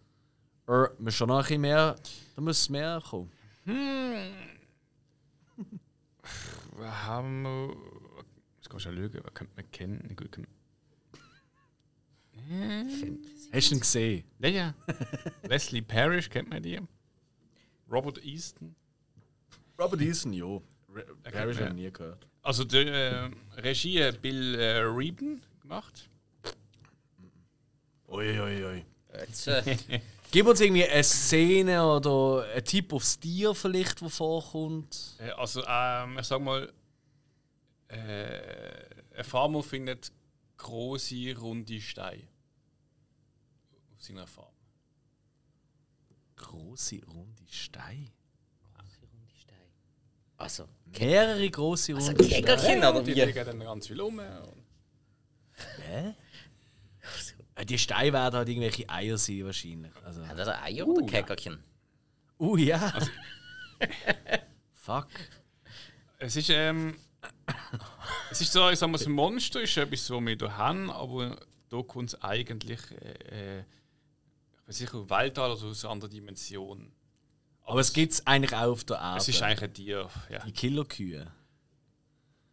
Er 0.66 0.90
muss 0.98 1.14
schon 1.14 1.28
noch 1.28 1.36
ein 1.36 1.42
bisschen 1.42 1.60
mehr. 1.60 1.94
Da 2.36 2.42
muss 2.42 2.68
mehr 2.70 3.02
kommen. 3.08 3.30
Wir 6.84 7.06
haben. 7.06 7.46
Jetzt 8.56 8.68
kann 8.68 8.76
ich 8.76 8.82
schon 8.82 8.94
lügen, 8.94 9.18
was 9.24 9.32
könnte 9.32 9.54
man 9.56 9.70
kennen? 9.70 10.14
Gut, 10.16 10.38
Hast 13.52 13.70
du 13.70 13.74
ihn 13.74 13.80
gesehen? 13.80 14.24
Ja, 14.38 14.48
ja. 14.48 14.74
Leslie 15.44 15.80
Parrish, 15.80 16.28
kennt 16.28 16.50
man 16.50 16.62
die? 16.62 16.78
Robert 17.90 18.22
Easton. 18.22 18.74
Robert 19.78 20.02
Eason, 20.02 20.32
ja. 20.34 20.44
Re- 20.94 21.06
Parrish 21.22 21.56
habe 21.58 21.68
ich 21.68 21.74
nie 21.74 21.90
gehört. 21.90 22.26
Also 22.42 22.64
die 22.64 22.76
äh, 22.86 23.30
Regie 23.56 24.04
hat 24.04 24.20
Bill 24.20 24.54
äh, 24.56 24.80
Reben 24.80 25.40
gemacht. 25.62 26.10
Ui, 28.08 28.38
ui, 28.40 28.64
ui. 28.64 28.84
Jetzt, 29.20 29.48
äh, 29.48 29.62
Gib 30.34 30.48
uns 30.48 30.60
irgendwie 30.60 30.84
eine 30.84 31.04
Szene 31.04 31.86
oder 31.86 32.44
ein 32.56 32.64
Tipp 32.64 32.92
aufs 32.92 33.20
Tier 33.20 33.54
vielleicht, 33.54 34.02
wo 34.02 34.08
vorkommt. 34.08 35.14
Äh, 35.20 35.30
also, 35.30 35.62
ähm, 35.64 36.18
ich 36.18 36.26
sag 36.26 36.40
mal, 36.40 36.72
äh, 37.86 39.16
ein 39.16 39.22
Farmer 39.22 39.62
findet 39.62 40.10
große, 40.56 41.36
runde 41.38 41.80
Steine 41.80 42.26
auf 43.94 44.02
seiner 44.02 44.26
Farm. 44.26 44.52
Große, 46.34 47.00
runde 47.06 47.44
Steine. 47.48 48.10
also, 50.36 50.64
Mehrere 50.98 51.48
große, 51.48 51.94
also 51.94 52.08
runde 52.08 52.24
Steine. 52.24 52.42
Kägerchen 52.42 52.78
oder 52.78 53.02
Die 53.04 53.14
wie? 53.14 53.20
liegen 53.20 53.44
dann 53.46 53.60
ganz 53.60 53.86
viel 53.86 54.00
um. 54.00 54.18
Äh, 54.18 54.24
Die 57.62 57.78
Steine 57.78 58.12
werden 58.12 58.34
halt 58.34 58.48
irgendwelche 58.48 58.88
Eier 58.88 59.16
sein 59.16 59.44
wahrscheinlich. 59.44 59.92
Also, 60.04 60.26
Haben 60.26 60.36
das 60.36 60.48
Eier 60.48 60.86
oder 60.88 61.06
Kägerchen? 61.06 61.62
uh, 62.40 62.56
ja. 62.56 62.92
Fuck. 64.72 65.06
es 66.18 66.34
ist, 66.36 66.50
ähm, 66.50 66.96
es 68.30 68.40
ist 68.40 68.52
so, 68.52 68.68
ich 68.70 68.78
sag 68.78 68.88
mal, 68.88 68.98
das 68.98 69.06
Monster 69.06 69.62
ist 69.62 69.76
etwas, 69.76 70.10
was 70.10 70.20
wir 70.20 70.36
hier 70.36 70.56
haben, 70.56 70.90
aber 70.90 71.38
da 71.68 71.82
kommt 71.82 72.10
es 72.12 72.22
eigentlich, 72.22 72.80
äh, 72.90 73.58
äh, 73.58 73.60
ich 73.60 74.68
weiß 74.68 74.80
nicht, 74.80 74.94
aus 74.94 75.08
Weltall 75.08 75.52
oder 75.52 75.64
aus 75.64 75.84
einer 75.84 75.92
anderen 75.92 76.12
Dimension. 76.12 76.92
Aber 77.66 77.80
es 77.80 77.92
gibt 77.92 78.12
es 78.12 78.26
eigentlich 78.26 78.54
auch 78.54 78.72
auf 78.72 78.84
der 78.84 78.96
Erde. 78.96 79.18
Es 79.18 79.28
ist 79.28 79.42
eigentlich 79.42 79.62
ein 79.62 79.74
Tier, 79.74 80.08
ja. 80.28 80.44
Die 80.44 80.52
Killerkühe. 80.52 81.26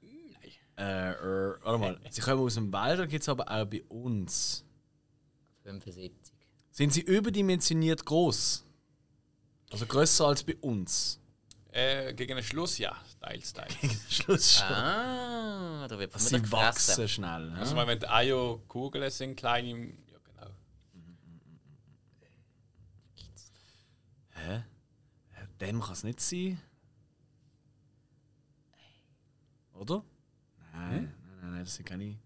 Nein. 0.02 0.52
Äh, 0.78 1.12
äh, 1.12 1.56
warte 1.64 1.78
mal. 1.80 2.00
Sie 2.10 2.22
kommen 2.22 2.42
aus 2.42 2.56
dem 2.56 2.72
Wald, 2.72 3.10
gibt 3.10 3.24
es 3.24 3.30
aber 3.30 3.50
auch 3.50 3.66
bei 3.66 3.84
uns. 3.90 4.64
75. 5.64 6.12
Sind 6.72 6.94
sie 6.94 7.02
überdimensioniert 7.02 8.06
groß? 8.06 8.64
Also 9.72 9.86
größer 9.86 10.26
als 10.28 10.44
bei 10.44 10.56
uns. 10.58 11.20
Äh, 11.74 12.14
gegen 12.14 12.36
den 12.36 12.44
Schluss, 12.44 12.78
ja, 12.78 12.96
teils, 13.22 13.54
teils. 13.54 13.74
Schluss 14.10 14.56
schon. 14.56 14.68
Ah, 14.68 15.88
da 15.88 15.98
wird 15.98 16.12
Sie 16.20 16.30
vermutlich 16.30 16.52
wachsen 16.52 16.90
gefressen. 16.92 17.08
schnell. 17.08 17.52
Also, 17.54 17.76
Ja? 17.78 17.88
wenn 17.88 18.00
die 18.00 18.08
Eier 18.10 18.60
Kugeln 18.68 19.10
sind, 19.10 19.36
klein 19.38 19.66
im. 19.68 19.98
Ja, 20.12 20.18
genau. 20.26 20.52
Dem 25.62 25.80
kann 25.80 25.94
es 25.94 26.04
nicht 26.04 26.20
sein. 26.20 26.60
Oder? 29.74 30.04
Nein, 30.74 30.92
nein, 30.92 31.14
nein, 31.42 31.52
nein, 31.54 31.64
das 31.64 31.76
sind 31.76 31.86
keine. 31.88 32.18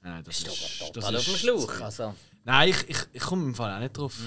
Nein, 0.00 0.24
das 0.24 0.38
ist. 0.38 0.78
Total 0.78 0.92
Das 0.92 1.04
auf 1.04 1.24
dem 1.24 1.34
ist 1.34 1.40
Schlauch. 1.40 1.80
Also, 1.80 2.14
Nein, 2.44 2.68
ich, 2.68 2.88
ich, 2.88 2.98
ich 3.12 3.22
komme 3.22 3.44
im 3.44 3.54
Fall 3.54 3.74
auch 3.74 3.80
nicht 3.80 3.96
drauf. 3.96 4.18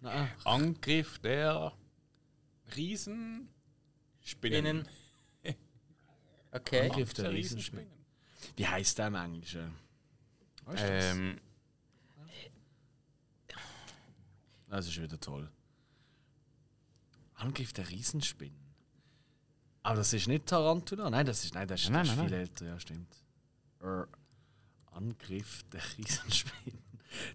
Nein. 0.00 0.30
Angriff 0.44 1.18
der 1.20 1.72
Riesenspinnen. 2.76 3.48
Spinnen. 4.20 4.88
okay. 6.52 6.88
Angriff 6.90 7.14
der 7.14 7.32
Riesenspinnen. 7.32 7.90
Wie 8.56 8.66
heißt 8.66 8.98
der 8.98 9.06
im 9.08 9.14
Englischen? 9.14 9.74
Weißt 10.64 10.82
du 10.82 10.86
das? 10.86 11.04
Ähm, 11.16 11.40
Das 14.72 14.86
ist 14.86 14.98
wieder 14.98 15.20
toll. 15.20 15.50
Angriff 17.34 17.74
der 17.74 17.90
Riesenspinnen. 17.90 18.56
Aber 19.82 19.96
das 19.96 20.14
ist 20.14 20.28
nicht 20.28 20.46
Tarantula? 20.46 21.10
Nein, 21.10 21.26
das 21.26 21.44
ist, 21.44 21.52
nein, 21.52 21.68
das 21.68 21.82
ist, 21.82 21.90
Nein, 21.90 22.04
das 22.04 22.12
ist 22.12 22.16
nein, 22.16 22.28
viel 22.28 22.38
älter, 22.38 22.66
ja, 22.66 22.80
stimmt. 22.80 23.22
Er, 23.80 24.08
Angriff 24.92 25.62
der 25.64 25.82
Riesenspinnen. 25.98 26.81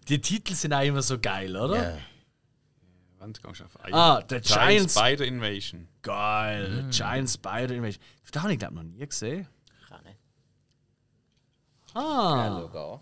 Die 0.08 0.20
Titel 0.20 0.54
sind 0.54 0.72
auch 0.72 0.82
immer 0.82 1.02
so 1.02 1.18
geil, 1.18 1.56
oder? 1.56 1.92
Ja. 1.92 1.98
wann 3.18 3.32
gehst 3.32 3.60
du 3.60 3.64
auf 3.64 3.84
Eier? 3.84 3.94
Ah, 3.94 4.22
der 4.22 4.40
Giant 4.40 4.60
Giant 4.60 4.90
Spider 4.90 5.24
Invasion. 5.24 5.88
Geil, 6.02 6.88
Giant 6.90 7.30
Spider 7.30 7.74
Invasion. 7.74 8.02
Den 8.34 8.42
habe 8.42 8.52
ich 8.52 8.58
glaube 8.58 8.74
noch 8.74 8.82
nie 8.82 9.06
gesehen. 9.06 9.46
Kann 9.88 10.04
nicht. 10.04 10.18
Ah, 11.94 12.68
Ja, 12.72 13.00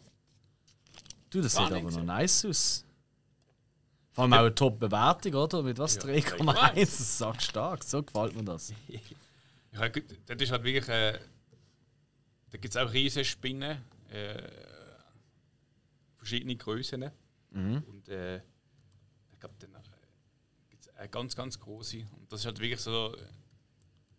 du, 1.31 1.41
das 1.43 1.55
Gar 1.55 1.69
sieht 1.69 1.77
aber 1.77 1.91
noch 1.91 2.03
nice 2.05 2.45
aus. 2.45 2.85
Vor 4.13 4.23
allem 4.25 4.33
auch 4.33 4.39
eine 4.39 4.55
Top-Bewertung, 4.55 5.35
oder? 5.35 5.63
Mit 5.63 5.79
was? 5.79 5.97
Ja, 5.97 6.03
3,1. 6.03 6.75
Das 6.75 7.01
ist 7.01 7.19
so 7.19 7.35
stark. 7.39 7.85
So 7.85 8.03
gefällt 8.03 8.35
mir 8.35 8.45
das. 8.45 8.73
Ja, 9.73 9.89
gut, 9.89 10.05
das 10.25 10.41
ist 10.41 10.51
halt 10.51 10.65
wirklich. 10.65 10.89
Äh, 10.89 11.19
da 12.51 12.57
gibt 12.57 12.75
es 12.75 12.81
auch 12.81 12.91
riesige 12.91 13.27
Spinnen. 13.27 13.77
Äh, 14.11 14.39
verschiedene 16.27 16.57
Größen. 16.57 17.11
Und 17.53 18.09
äh, 18.09 18.39
ich 19.33 19.39
glaube, 19.41 19.55
dann 19.61 19.71
gibt 20.69 20.83
es 20.87 20.89
eine 20.97 21.09
ganz, 21.09 21.37
ganz 21.37 21.59
große. 21.61 21.99
Und 22.19 22.31
das 22.33 22.41
ist 22.41 22.47
halt 22.47 22.59
wirklich 22.59 22.81
so. 22.81 23.17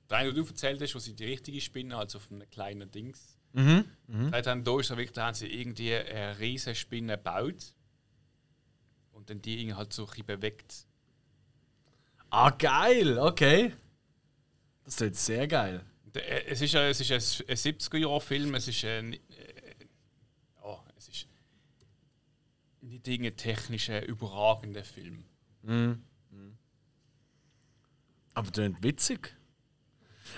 Der 0.09 0.17
eine, 0.19 0.31
den 0.33 0.41
du 0.43 0.49
erzählt 0.49 0.81
hast, 0.81 0.95
wo 0.95 0.99
sie 0.99 1.13
die 1.13 1.25
richtige 1.25 1.59
Spinne, 1.59 1.97
also 1.97 2.17
auf 2.19 2.31
einem 2.31 2.49
kleinen 2.49 2.89
Dings. 2.89 3.37
Mhm. 3.53 3.83
Haben, 4.31 4.63
da, 4.63 4.79
ist 4.79 4.89
wirklich, 4.89 5.11
da 5.11 5.27
haben 5.27 5.33
sie 5.33 5.47
irgendwie 5.47 5.93
eine 5.95 6.39
riesige 6.39 6.75
Spinne 6.75 7.17
gebaut. 7.17 7.73
Und 9.11 9.29
dann 9.29 9.41
die 9.41 9.59
irgendwie 9.59 9.75
halt 9.75 9.91
so 9.91 10.07
ein 10.07 10.25
bewegt. 10.25 10.85
Ah, 12.29 12.51
geil, 12.51 13.17
okay. 13.17 13.73
Das 14.85 14.95
klingt 14.97 15.15
sehr 15.17 15.47
geil. 15.47 15.83
Der- 16.05 16.47
äh, 16.47 16.51
Es 16.51 16.61
ist, 16.61 16.73
ein- 16.75 16.89
es 16.91 17.01
ist 17.01 17.11
ein 17.11 17.55
70er-Jahr-Film, 17.57 18.55
es 18.55 18.67
ist 18.69 18.83
ein. 18.85 19.13
Äh, 19.13 19.19
ja, 20.63 20.85
es 20.95 21.09
ist 21.09 21.27
nicht 22.97 23.07
irgendein 23.07 23.37
technischer, 23.37 24.05
überragender 24.05 24.83
Film. 24.83 25.23
Aber 28.33 28.51
das 28.51 28.51
klingt 28.53 28.83
witzig. 28.83 29.33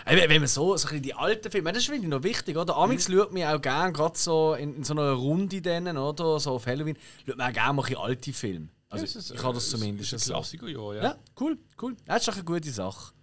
Wenn 0.06 0.30
man 0.42 0.48
so, 0.48 0.78
so 0.78 0.88
ein 0.88 1.02
die 1.02 1.14
alten 1.14 1.52
Filme, 1.52 1.74
das 1.74 1.86
finde 1.86 2.04
ich 2.04 2.08
noch 2.08 2.24
wichtig, 2.24 2.56
oder? 2.56 2.78
Amix 2.78 3.12
schaut 3.12 3.34
mir 3.34 3.54
auch 3.54 3.62
gerne, 3.62 3.92
gerade 3.92 4.18
so 4.18 4.54
in, 4.54 4.76
in 4.76 4.84
so 4.84 4.94
einer 4.94 5.12
Runde 5.12 5.62
denen, 5.62 5.98
oder? 5.98 6.40
So 6.40 6.52
auf 6.52 6.68
Halloween, 6.68 6.96
schaut 7.26 7.38
man 7.38 7.50
auch 7.50 7.54
gerne 7.54 7.74
mal 7.74 7.86
ein 7.86 7.96
alte 7.98 8.32
Filme. 8.32 8.70
Also 8.90 9.06
Ja, 9.06 9.20
ist, 9.20 9.32
ich 9.32 9.44
habe 9.44 9.54
das 9.56 9.70
zumindest 9.70 10.14
Es 10.14 10.22
ist 10.22 10.30
ein 10.30 10.34
Klassiker, 10.34 10.68
ja. 10.68 10.94
ja. 10.94 11.04
Ja, 11.04 11.18
cool, 11.40 11.58
cool. 11.82 11.96
Das 12.06 12.20
ist 12.20 12.28
doch 12.28 12.36
eine 12.36 12.44
gute 12.44 12.72
Sache. 12.72 13.14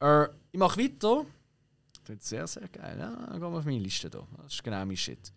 Äh, 0.00 0.26
ich 0.52 0.58
mache 0.58 0.80
weiter. 0.80 1.26
Das 2.06 2.16
ist 2.16 2.28
sehr, 2.28 2.46
sehr 2.46 2.68
geil. 2.68 2.96
Ja, 2.98 3.10
dann 3.10 3.40
gehen 3.40 3.52
wir 3.52 3.58
auf 3.58 3.64
meine 3.64 3.78
Liste 3.78 4.08
hier. 4.10 4.26
Das 4.42 4.54
ist 4.54 4.64
genau 4.64 4.84
mein 4.86 4.96
Shit. 4.96 5.32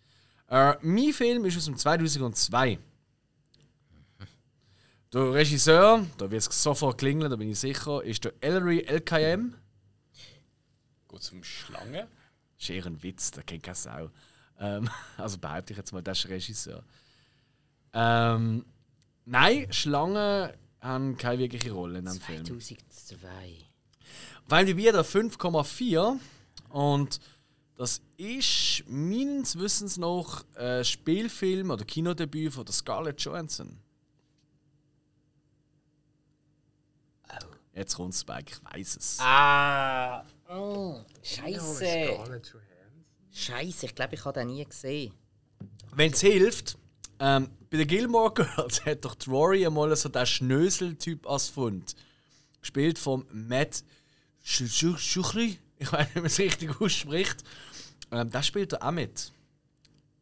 Äh, 0.47 0.75
mein 0.81 1.13
Film 1.13 1.45
ist 1.45 1.57
aus 1.57 1.65
dem 1.65 1.75
2002. 1.77 2.79
Der 5.13 5.33
Regisseur, 5.33 6.05
da 6.17 6.31
wird 6.31 6.41
es 6.41 6.63
sofort 6.63 6.97
klingeln, 6.97 7.29
da 7.29 7.35
bin 7.35 7.49
ich 7.49 7.59
sicher, 7.59 8.01
ist 8.01 8.23
der 8.23 8.33
Ellery 8.39 8.79
LKM. 8.87 9.53
Geht 11.09 11.23
zum 11.23 11.43
Schlange. 11.43 12.07
Das 12.57 12.63
ist 12.63 12.69
eher 12.69 12.85
ein 12.85 13.03
Witz, 13.03 13.31
der 13.31 13.43
kennt 13.43 13.63
keine 13.63 13.75
Sau. 13.75 14.09
Ähm, 14.57 14.89
also 15.17 15.37
behaupte 15.37 15.73
ich 15.73 15.77
jetzt 15.77 15.91
mal, 15.91 16.01
das 16.01 16.19
ist 16.19 16.29
Regisseur. 16.29 16.83
Ähm, 17.93 18.65
nein, 19.25 19.67
Schlangen 19.73 20.53
haben 20.79 21.17
keine 21.17 21.39
wirkliche 21.39 21.73
Rolle 21.73 21.99
in 21.99 22.05
dem 22.05 22.21
Film. 22.21 22.45
2002. 22.45 23.17
Weil 24.47 24.65
die 24.65 24.77
wieder 24.77 25.01
5,4 25.01 26.19
und 26.69 27.19
das 27.75 28.01
ist 28.15 28.83
meines 28.87 29.59
Wissens 29.59 29.97
noch 29.97 30.45
ein 30.55 30.85
Spielfilm 30.85 31.69
oder 31.71 31.83
Kinodebüt 31.83 32.53
von 32.53 32.63
der 32.63 32.73
Scarlett 32.73 33.19
Johansson. 33.21 33.77
Jetzt 37.73 37.95
kommt 37.95 38.13
Spike, 38.15 38.51
ich 38.51 38.73
weiß 38.73 38.97
es. 38.97 39.17
Ah! 39.19 40.25
Oh, 40.49 40.99
Scheiße! 41.23 42.19
Scheiße, 43.33 43.85
ich 43.85 43.95
glaube, 43.95 44.15
ich 44.15 44.25
habe 44.25 44.39
den 44.39 44.49
nie 44.49 44.65
gesehen. 44.65 45.13
Wenn 45.93 46.11
es 46.11 46.19
hilft, 46.21 46.77
ähm, 47.19 47.49
bei 47.69 47.77
den 47.77 47.87
Gilmore 47.87 48.33
Girls 48.55 48.85
hat 48.85 49.05
doch 49.05 49.15
Rory 49.27 49.65
einmal 49.65 49.95
so 49.95 50.09
den 50.09 50.25
Schnösel-Typ 50.25 51.25
als 51.27 51.47
Fund. 51.47 51.95
Gespielt 52.59 52.99
von 52.99 53.25
Matt 53.31 53.83
Sch- 54.45 54.67
Sch- 54.67 54.97
Schuchri. 54.97 55.57
Ich 55.77 55.91
weiß 55.91 56.07
nicht, 56.07 56.15
wie 56.15 56.19
man 56.19 56.25
es 56.27 56.39
richtig 56.39 56.81
ausspricht. 56.81 57.43
Ähm, 58.11 58.29
der 58.29 58.43
spielt 58.43 58.73
da 58.73 58.77
auch 58.81 58.91
mit. 58.91 59.31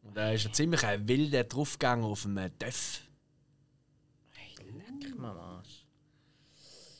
Und 0.02 0.16
er 0.16 0.34
ist 0.34 0.46
ein 0.46 0.54
ziemlich 0.54 0.84
ein 0.84 1.06
wilder 1.08 1.44
Draufgänger 1.44 2.04
auf 2.06 2.24
einem 2.24 2.50
Def. 2.58 3.02
Leck 5.02 5.18
mal. 5.18 5.49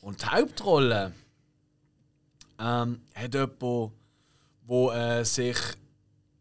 Und 0.01 0.23
die 0.23 0.27
Hauptrolle 0.27 1.13
ähm, 2.59 3.03
hat 3.15 3.35
jemand, 3.35 3.93
wo 4.67 4.91
äh, 4.91 5.25
sich 5.25 5.57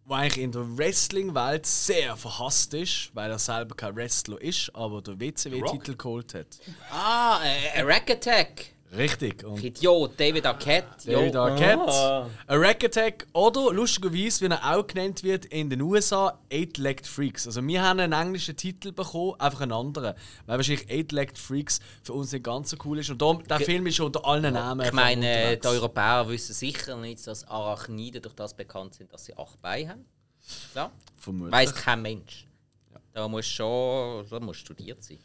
wo 0.05 0.15
eigentlich 0.15 0.43
in 0.43 0.51
der 0.51 0.77
Wrestling-Welt 0.77 1.67
sehr 1.67 2.17
verhasst 2.17 2.73
ist, 2.73 3.11
weil 3.13 3.29
er 3.29 3.37
selber 3.37 3.75
kein 3.75 3.95
Wrestler 3.95 4.41
ist, 4.41 4.73
aber 4.73 5.03
den 5.03 5.19
WCW-Titel 5.19 5.95
geholt 5.95 6.33
hat. 6.33 6.47
Ah, 6.91 7.39
äh, 7.43 7.81
Rack 7.81 8.09
Attack! 8.09 8.73
Richtig. 8.95 9.43
Und 9.43 9.63
Idiot, 9.63 10.19
David 10.19 10.45
Arquette. 10.47 10.87
David 11.11 11.33
Jo. 11.35 11.41
Arquette, 11.41 11.91
Ah. 11.91 12.27
a 12.47 12.55
Rack 12.55 12.83
Attack 12.83 13.27
oder 13.33 13.71
lustigerweise, 13.71 14.41
wie 14.41 14.51
er 14.51 14.75
auch 14.75 14.87
genannt 14.87 15.21
wird 15.23 15.45
in 15.45 15.69
den 15.69 15.81
USA, 15.81 16.39
Eight-Legged 16.51 17.05
Freaks. 17.05 17.45
Also 17.45 17.65
wir 17.65 17.83
haben 17.83 17.99
einen 17.99 18.13
englischen 18.13 18.55
Titel 18.57 18.91
bekommen, 18.91 19.35
einfach 19.39 19.61
einen 19.61 19.73
anderen. 19.73 20.15
Weil 20.47 20.57
wahrscheinlich 20.57 20.89
Eight-Legged 20.89 21.37
Freaks 21.37 21.79
für 22.01 22.13
uns 22.13 22.31
nicht 22.31 22.43
ganz 22.43 22.71
so 22.71 22.77
cool 22.85 22.97
ist. 22.97 23.11
Und 23.11 23.21
darum, 23.21 23.43
der 23.47 23.59
Film 23.59 23.85
ist 23.85 23.99
unter 23.99 24.25
allen 24.25 24.53
Namen 24.53 24.83
Ich 24.87 24.91
meine, 24.91 25.25
unterwegs. 25.27 25.61
die 25.61 25.67
Europäer 25.67 26.27
wissen 26.27 26.53
sicher 26.55 26.97
nicht, 26.97 27.27
dass 27.27 27.47
Arachniden 27.47 28.23
durch 28.23 28.33
das 28.35 28.55
bekannt 28.55 28.95
sind, 28.95 29.13
dass 29.13 29.23
sie 29.25 29.37
acht 29.37 29.61
Beine 29.61 29.89
haben. 29.91 30.05
Ja? 30.73 30.91
Vermutlich. 31.15 31.51
Weiß 31.53 31.75
kein 31.75 32.01
Mensch. 32.01 32.47
Da 33.13 33.27
muss 33.27 33.45
schon 33.45 34.25
da 34.29 34.39
muss 34.39 34.57
studiert 34.57 35.03
sein. 35.03 35.19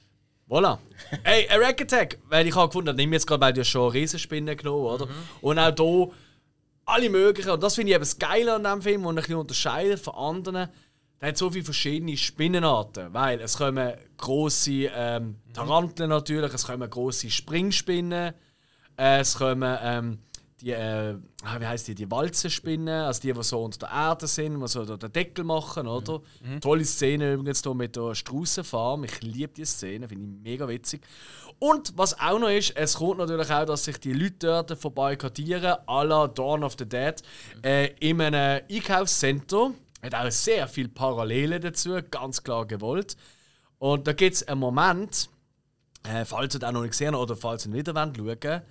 Voilà. 0.49 0.79
Hey, 1.23 1.49
a 1.49 1.57
Rack 1.57 1.81
Attack! 1.81 2.19
Weil 2.29 2.47
ich 2.47 2.55
habe 2.55 2.69
gefunden, 2.69 2.95
nimm 2.97 3.12
jetzt 3.12 3.27
gerade, 3.27 3.41
weil 3.41 3.53
du 3.55 3.65
schon 3.65 3.91
Riesenspinnen 3.91 4.57
genommen 4.57 4.85
oder? 4.85 5.09
Und 5.41 5.59
auch 5.59 5.75
hier 5.75 6.11
alle 6.85 7.11
möglichen. 7.11 7.51
Und 7.51 7.62
das 7.62 7.75
finde 7.75 7.91
ich 7.91 7.95
eben 7.95 8.03
das 8.03 8.19
Geile 8.19 8.55
an 8.55 8.62
diesem 8.62 8.83
Film, 8.83 9.07
und 9.07 9.15
ein 9.15 9.23
bisschen 9.23 9.37
unterscheidet 9.37 10.01
von 10.01 10.15
anderen. 10.15 10.69
Der 11.21 11.29
hat 11.29 11.39
so 11.39 11.51
viele 11.51 11.65
verschiedene 11.65 12.16
Spinnenarten. 12.16 13.15
Weil 13.15 13.41
es 13.41 13.57
kommen 13.57 13.95
grosse 14.19 14.91
ähm, 14.95 15.37
Taranteln 15.55 16.11
natürlich, 16.11 16.53
es 16.53 16.66
kommen 16.66 16.91
grosse 16.91 17.31
Springspinnen, 17.31 18.35
äh, 18.99 19.21
es 19.21 19.37
kommen 19.37 19.79
ähm, 19.83 20.19
die, 20.60 20.70
äh, 20.70 21.16
ah, 21.43 21.60
wie 21.60 21.66
heißt 21.66 21.89
die, 21.89 21.94
die 21.94 22.10
Walzenspinnen, 22.10 23.05
also 23.05 23.20
die, 23.20 23.32
die 23.32 23.43
so 23.43 23.62
unter 23.62 23.78
der 23.81 23.90
Erde 23.90 24.26
sind, 24.26 24.60
die 24.60 24.68
so 24.68 24.85
den 24.85 25.12
Deckel 25.12 25.44
machen, 25.44 25.86
oder? 25.86 26.22
Tolle 26.60 26.85
Szene 26.85 27.35
übrigens 27.35 27.62
hier 27.62 27.74
mit 27.74 27.97
der 27.97 28.14
Straußenfarm. 28.14 29.05
Ich 29.05 29.20
liebe 29.22 29.52
diese 29.52 29.72
Szene, 29.72 30.09
finde 30.09 30.24
ich 30.24 30.43
mega 30.43 30.68
witzig. 30.68 31.02
Und 31.59 31.97
was 31.97 32.18
auch 32.18 32.39
noch 32.39 32.48
ist, 32.48 32.76
es 32.76 32.94
kommt 32.94 33.18
natürlich 33.18 33.51
auch, 33.51 33.64
dass 33.64 33.85
sich 33.85 33.98
die 33.98 34.12
Leute 34.12 34.47
dort 34.47 34.78
verbarrikadieren, 34.78 35.76
à 35.86 36.05
la 36.05 36.28
Dawn 36.28 36.62
of 36.62 36.76
the 36.78 36.89
Dead, 36.89 37.14
äh, 37.62 37.90
in 37.98 38.20
einem 38.20 38.62
Einkaufscenter. 38.70 39.72
Hat 40.02 40.14
auch 40.14 40.31
sehr 40.31 40.68
viele 40.68 40.89
Parallelen 40.89 41.62
dazu, 41.62 41.98
ganz 42.10 42.43
klar 42.43 42.66
gewollt. 42.66 43.16
Und 43.78 44.06
da 44.06 44.12
gibt 44.12 44.36
es 44.36 44.47
einen 44.47 44.60
Moment, 44.60 45.28
äh, 46.05 46.24
falls 46.24 46.55
ihr 46.55 46.60
das 46.60 46.68
auch 46.68 46.74
noch 46.74 46.82
nicht 46.82 46.93
gesehen 46.93 47.14
habt 47.14 47.22
oder 47.22 47.36
falls 47.36 47.66
ihr 47.66 47.72
nicht 47.72 47.89
wieder 47.89 47.94
wollt 47.94 48.43
schauen 48.44 48.62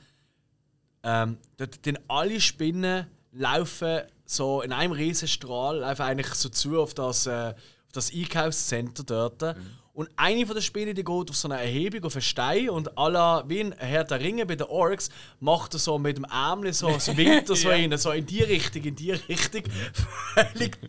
ähm, 1.04 1.38
dort 1.58 1.86
den 1.86 2.00
alle 2.08 2.40
Spinnen 2.42 3.08
laufen 3.32 4.02
so 4.26 4.62
in 4.62 4.72
einem 4.72 4.94
riesen 4.94 5.28
Strahl 5.28 5.80
laufen 5.80 6.02
eigentlich 6.02 6.34
so 6.34 6.50
zu 6.50 6.80
auf 6.80 6.94
das, 6.94 7.28
äh, 7.28 7.54
auf 7.54 7.92
das 7.92 8.14
Einkaufscenter 8.14 9.04
dort. 9.04 9.56
Und 9.94 10.10
eine 10.16 10.46
von 10.48 10.56
den 10.56 10.64
Spinnen 10.64 10.96
die 10.96 11.04
geht 11.04 11.30
auf 11.30 11.36
so 11.36 11.48
eine 11.48 11.62
Erhebung 11.62 12.04
auf 12.06 12.16
einen 12.16 12.24
Stein 12.24 12.70
und 12.70 12.98
à 12.98 13.10
la 13.10 13.44
wie 13.48 13.60
ein 13.60 13.74
Herr 13.74 14.04
der 14.04 14.20
Ringe 14.20 14.46
bei 14.46 14.56
den 14.56 14.68
Orks 14.68 15.10
macht 15.40 15.76
er 15.76 15.80
so 15.80 16.00
mit 16.00 16.18
dem 16.18 16.24
Ärmel 16.24 16.74
so, 16.74 16.98
so 16.98 17.16
winkt 17.18 17.50
er 17.50 17.56
so, 17.56 17.70
in, 17.70 17.96
so 17.98 18.12
in 18.12 18.26
die 18.26 18.42
Richtung, 18.42 18.84
in 18.84 18.96
die 18.96 19.12
Richtung. 19.12 19.64
Völlig 20.34 20.80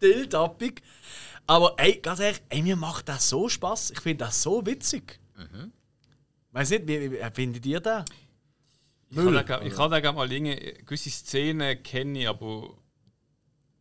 dilltappig. 0.00 0.82
Aber 1.46 1.74
ey, 1.76 1.98
ganz 2.00 2.20
ehrlich, 2.20 2.40
ey, 2.48 2.62
mir 2.62 2.76
macht 2.76 3.08
das 3.08 3.28
so 3.28 3.48
Spaß. 3.48 3.90
Ich 3.90 4.00
finde 4.00 4.24
das 4.24 4.42
so 4.42 4.64
witzig. 4.64 5.18
Weiß 6.52 6.70
nicht, 6.70 6.86
wie, 6.88 7.12
wie 7.12 7.18
findet 7.34 7.66
ihr 7.66 7.80
das? 7.80 8.04
Ich 9.10 9.16
kann 9.16 9.32
da 9.32 9.42
glaub- 9.42 9.62
ich 9.64 9.74
kann 9.74 9.90
da 9.90 10.00
gerne 10.00 10.16
mal 10.16 10.30
irgendwie, 10.30 10.74
gewisse 10.84 11.10
Szenen 11.10 11.82
kenne 11.82 12.20
ich, 12.20 12.28
aber 12.28 12.76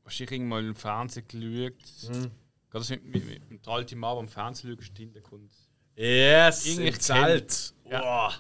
wahrscheinlich 0.04 0.42
mal 0.42 0.64
im 0.66 0.76
Fernsehen 0.76 1.28
geschaut. 1.28 2.14
Mhm. 2.16 2.32
Gerade 2.70 2.86
das 2.86 2.90
mit, 2.90 3.06
mit, 3.06 3.26
mit, 3.26 3.52
mit 3.52 3.68
alten 3.68 4.00
Mann, 4.00 4.14
der 4.16 4.20
am 4.20 4.28
Fernsehen 4.30 4.72
schaut, 4.80 4.90
im 4.90 4.96
Hintergrund. 4.96 5.52
Yes, 5.96 6.66
Irgendwie 6.66 6.88
im 6.90 7.00
Zelt. 7.00 7.74
Wow. 7.86 8.40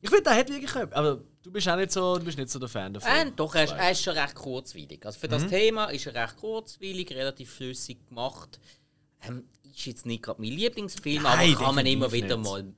Ich 0.00 0.08
finde, 0.08 0.24
der 0.24 0.34
hat 0.36 0.48
wirklich 0.48 0.74
etwas. 0.74 0.92
Aber 0.92 1.20
du 1.42 1.50
bist 1.52 1.68
auch 1.68 1.76
nicht 1.76 1.92
so, 1.92 2.16
du 2.18 2.24
bist 2.24 2.38
nicht 2.38 2.48
so 2.50 2.58
der 2.58 2.68
Fan 2.70 2.94
davon. 2.94 3.10
Äh, 3.10 3.32
doch, 3.36 3.54
er 3.54 3.64
ist, 3.64 3.72
er 3.72 3.90
ist 3.90 4.02
schon 4.02 4.16
recht 4.16 4.34
kurzweilig. 4.34 5.04
Also 5.04 5.18
für 5.20 5.26
Mhm. 5.26 5.30
das 5.32 5.46
Thema 5.48 5.84
ist 5.86 6.06
er 6.06 6.14
recht 6.14 6.36
kurzweilig, 6.36 7.10
relativ 7.12 7.50
flüssig 7.52 8.06
gemacht. 8.08 8.58
Ähm, 9.22 9.44
ist 9.62 9.84
jetzt 9.86 10.06
nicht 10.06 10.22
gerade 10.22 10.40
mein 10.40 10.52
Lieblingsfilm, 10.52 11.22
Nein, 11.22 11.54
aber 11.54 11.64
kann 11.66 11.74
man 11.74 11.86
immer 11.86 12.10
wieder 12.10 12.36
nicht. 12.38 12.48
mal 12.50 12.72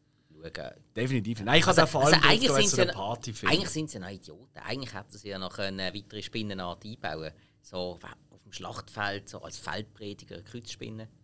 schauen. 0.55 0.85
Definitiv. 0.97 1.41
Nein, 1.43 1.59
ich 1.61 1.67
habe 1.67 1.81
Also, 1.81 1.87
vor 1.91 2.05
also 2.05 2.15
allem 2.15 2.25
eigentlich, 2.25 2.51
sind 2.51 2.69
so 2.69 2.77
sie 2.77 2.83
ein 2.83 2.89
ja, 2.89 2.95
Partyfilm. 2.95 3.53
eigentlich 3.53 3.71
sind 3.71 3.91
sie 3.91 3.99
ja 3.99 4.01
noch 4.01 4.11
Idioten. 4.11 4.59
Eigentlich 4.59 4.95
hätten 4.95 5.19
sie 5.19 5.29
ja 5.29 5.39
noch 5.39 5.59
eine 5.59 5.95
weitere 5.95 6.23
Spinnenart 6.23 6.85
einbauen 6.85 7.33
So 7.63 7.99
auf 8.31 8.43
dem 8.45 8.53
Schlachtfeld, 8.53 9.29
so 9.29 9.43
als 9.43 9.59
Feldprediger, 9.59 10.43
Kreuzspinnen. 10.43 11.09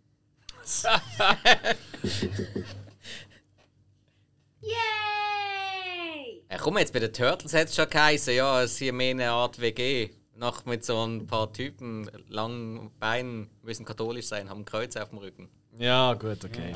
Äh, 6.50 6.56
komm, 6.58 6.78
jetzt 6.78 6.94
bei 6.94 6.98
den 6.98 7.12
Turtles 7.12 7.52
hat 7.52 7.68
es 7.68 7.76
schon 7.76 7.90
geheißen, 7.90 8.34
ja, 8.34 8.62
es 8.62 8.80
ist 8.80 8.92
mehr 8.92 9.10
eine 9.10 9.30
Art 9.30 9.60
WG. 9.60 10.10
Nach 10.34 10.64
mit 10.64 10.84
so 10.84 11.04
ein 11.04 11.26
paar 11.26 11.52
Typen, 11.52 12.10
langen 12.28 12.90
Beinen, 12.98 13.50
müssen 13.62 13.84
katholisch 13.84 14.26
sein, 14.26 14.48
haben 14.48 14.60
ein 14.60 14.64
Kreuz 14.64 14.96
auf 14.96 15.10
dem 15.10 15.18
Rücken. 15.18 15.48
Ja, 15.78 16.14
gut, 16.14 16.44
okay. 16.44 16.72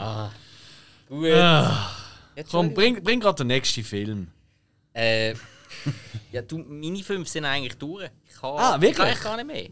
Gut. 1.08 1.24
Jetzt 1.26 2.11
Komm, 2.50 2.72
bring, 2.74 3.02
bring 3.02 3.20
gerade 3.20 3.36
den 3.38 3.48
nächsten 3.48 3.84
Film. 3.84 4.28
Äh, 4.94 5.34
ja, 6.32 6.42
du, 6.42 6.58
meine 6.58 7.02
fünf 7.02 7.28
sind 7.28 7.44
eigentlich 7.44 7.74
durch. 7.78 8.08
Ich 8.28 8.34
kann, 8.40 8.50
Ah, 8.56 8.80
wirklich? 8.80 8.90
Ich 8.90 8.96
kann 8.96 9.08
echt 9.08 9.22
gar 9.22 9.36
nicht 9.36 9.46
mehr. 9.46 9.68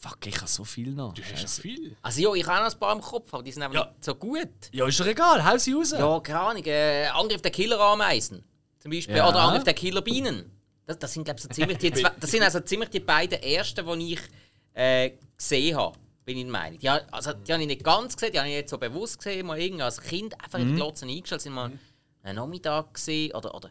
Fuck, 0.00 0.26
ich 0.26 0.36
habe 0.36 0.48
so 0.48 0.64
viel 0.64 0.90
noch. 0.92 1.14
Du 1.14 1.22
hast 1.22 1.42
ja 1.42 1.62
viel. 1.62 1.96
Also 2.02 2.20
ja, 2.20 2.34
ich 2.34 2.46
habe 2.46 2.64
noch 2.64 2.72
ein 2.72 2.78
paar 2.78 2.92
im 2.94 3.00
Kopf, 3.00 3.32
aber 3.32 3.42
die 3.42 3.52
sind 3.52 3.62
einfach 3.62 3.74
Ja. 3.76 3.86
nicht 3.86 4.04
so 4.04 4.14
gut. 4.14 4.48
Ja, 4.72 4.86
ist 4.86 5.00
doch 5.00 5.06
egal, 5.06 5.44
hau 5.44 5.56
sie 5.56 5.72
raus. 5.72 5.92
Ja, 5.92 6.20
keine 6.20 6.40
Ahnung. 6.40 6.64
Äh, 6.66 7.06
Angriff 7.06 7.40
der 7.40 7.50
Killerameisen. 7.50 8.44
Zum 8.80 8.90
Beispiel. 8.90 9.16
Ja. 9.16 9.28
Oder 9.28 9.40
Angriff 9.40 9.64
der 9.64 9.72
Killerbienen. 9.74 10.50
Das, 10.86 10.98
das 10.98 11.14
sind, 11.14 11.24
glaube 11.24 11.38
ich, 11.38 11.44
so 11.44 11.48
ziemlich 11.48 11.78
die 11.78 11.90
zwei, 11.94 12.10
das 12.20 12.30
sind 12.30 12.42
also 12.42 12.60
ziemlich 12.60 12.90
die 12.90 13.00
beiden 13.00 13.42
ersten, 13.42 13.98
die 13.98 14.12
ich 14.12 14.20
äh, 14.74 15.12
gesehen 15.38 15.76
habe. 15.78 15.96
Bin 16.26 16.36
ich 16.36 16.42
der 16.44 16.52
Meinung. 16.52 16.78
Die, 16.78 16.88
also, 16.90 17.32
die 17.32 17.52
habe 17.52 17.62
ich 17.62 17.68
nicht 17.68 17.82
ganz 17.84 18.14
gesehen, 18.14 18.32
die 18.32 18.38
habe 18.38 18.48
ich 18.50 18.56
nicht 18.56 18.68
so 18.68 18.76
bewusst 18.76 19.16
gesehen. 19.18 19.46
Mal 19.46 19.58
irgendwie 19.58 19.82
als 19.84 20.00
Kind 20.02 20.34
einfach 20.42 20.58
in 20.58 20.68
die 20.68 20.74
Glotzen 20.74 21.08
eingestellt. 21.08 21.40
Sind 21.40 21.54
mal 21.54 21.72
einen 22.24 22.36
Nachmittag 22.36 22.94
gesehen. 22.94 23.32
Oder, 23.34 23.54
oder 23.54 23.70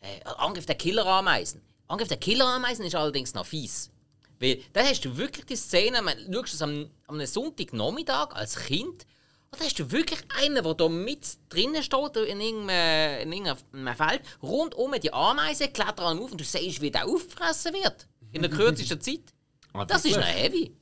äh, 0.00 0.24
Angriff 0.38 0.66
der 0.66 0.74
Killerameisen. 0.74 1.62
Angriff 1.86 2.08
der 2.08 2.16
Killerameisen 2.16 2.84
ist 2.84 2.94
allerdings 2.94 3.34
noch 3.34 3.46
fies. 3.46 3.90
Weil 4.38 4.62
dann 4.72 4.86
hast 4.86 5.04
du 5.04 5.16
wirklich 5.16 5.44
die 5.44 5.56
Szene, 5.56 6.00
man, 6.02 6.14
schaust 6.32 6.54
es 6.54 6.62
am, 6.62 6.90
am 7.06 7.24
Sonntagnachmittag 7.24 8.34
als 8.34 8.56
Kind 8.56 9.06
und 9.50 9.58
dann 9.60 9.66
hast 9.66 9.78
du 9.78 9.90
wirklich 9.90 10.20
einen, 10.40 10.62
der 10.62 10.74
da 10.74 10.88
mit 10.88 11.26
drinnen 11.48 11.82
steht 11.82 12.16
in 12.16 12.40
irgendeinem, 12.40 13.22
in 13.22 13.32
irgendeinem 13.32 13.96
Feld, 13.96 14.22
rundum 14.42 14.94
die 15.02 15.12
Ameisen 15.12 15.72
klettern 15.72 16.18
auf 16.18 16.30
und 16.30 16.40
du 16.40 16.44
siehst, 16.44 16.80
wie 16.80 16.90
der 16.90 17.06
auffressen 17.06 17.74
wird. 17.74 18.06
In 18.32 18.42
der 18.42 18.50
kürzesten 18.50 19.00
Zeit. 19.00 19.34
Ah, 19.72 19.84
Das 19.84 20.04
ist 20.04 20.16
noch 20.16 20.24
heavy. 20.24 20.74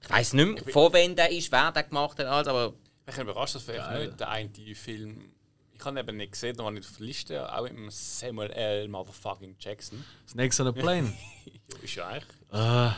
Ich 0.00 0.10
weiß 0.10 0.32
nicht 0.34 0.64
mehr, 0.64 0.72
von 0.72 0.92
wem 0.92 1.16
der 1.16 1.30
ist, 1.30 1.50
wer 1.50 1.72
der 1.72 1.82
gemacht 1.82 2.18
hat, 2.18 2.26
alles, 2.26 2.46
aber 2.46 2.72
Ich 3.06 3.14
bin 3.14 3.24
überrascht, 3.24 3.56
dass 3.56 3.64
vielleicht 3.64 3.90
nicht 3.90 4.20
der 4.20 4.28
eine 4.30 4.74
Film. 4.74 5.33
Ich 5.84 5.86
habe 5.86 6.00
eben 6.00 6.16
nicht 6.16 6.32
gesehen, 6.32 6.56
da 6.56 6.64
war 6.64 6.70
nicht 6.70 6.88
auf 6.88 6.96
der 6.96 7.04
Liste, 7.06 7.54
auch 7.54 7.62
mit 7.64 7.72
dem 7.72 7.90
Samuel 7.90 8.50
L. 8.52 8.88
Motherfucking 8.88 9.56
Jackson. 9.58 10.02
Snakes 10.26 10.58
on 10.58 10.68
a 10.68 10.72
Plane. 10.72 11.12
Ja, 11.46 11.78
ist 11.82 11.94
ja 11.94 12.06
eigentlich. 12.08 12.94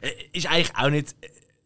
Äh, 0.00 0.12
ist 0.32 0.46
eigentlich 0.46 0.74
auch 0.74 0.88
nicht. 0.88 1.14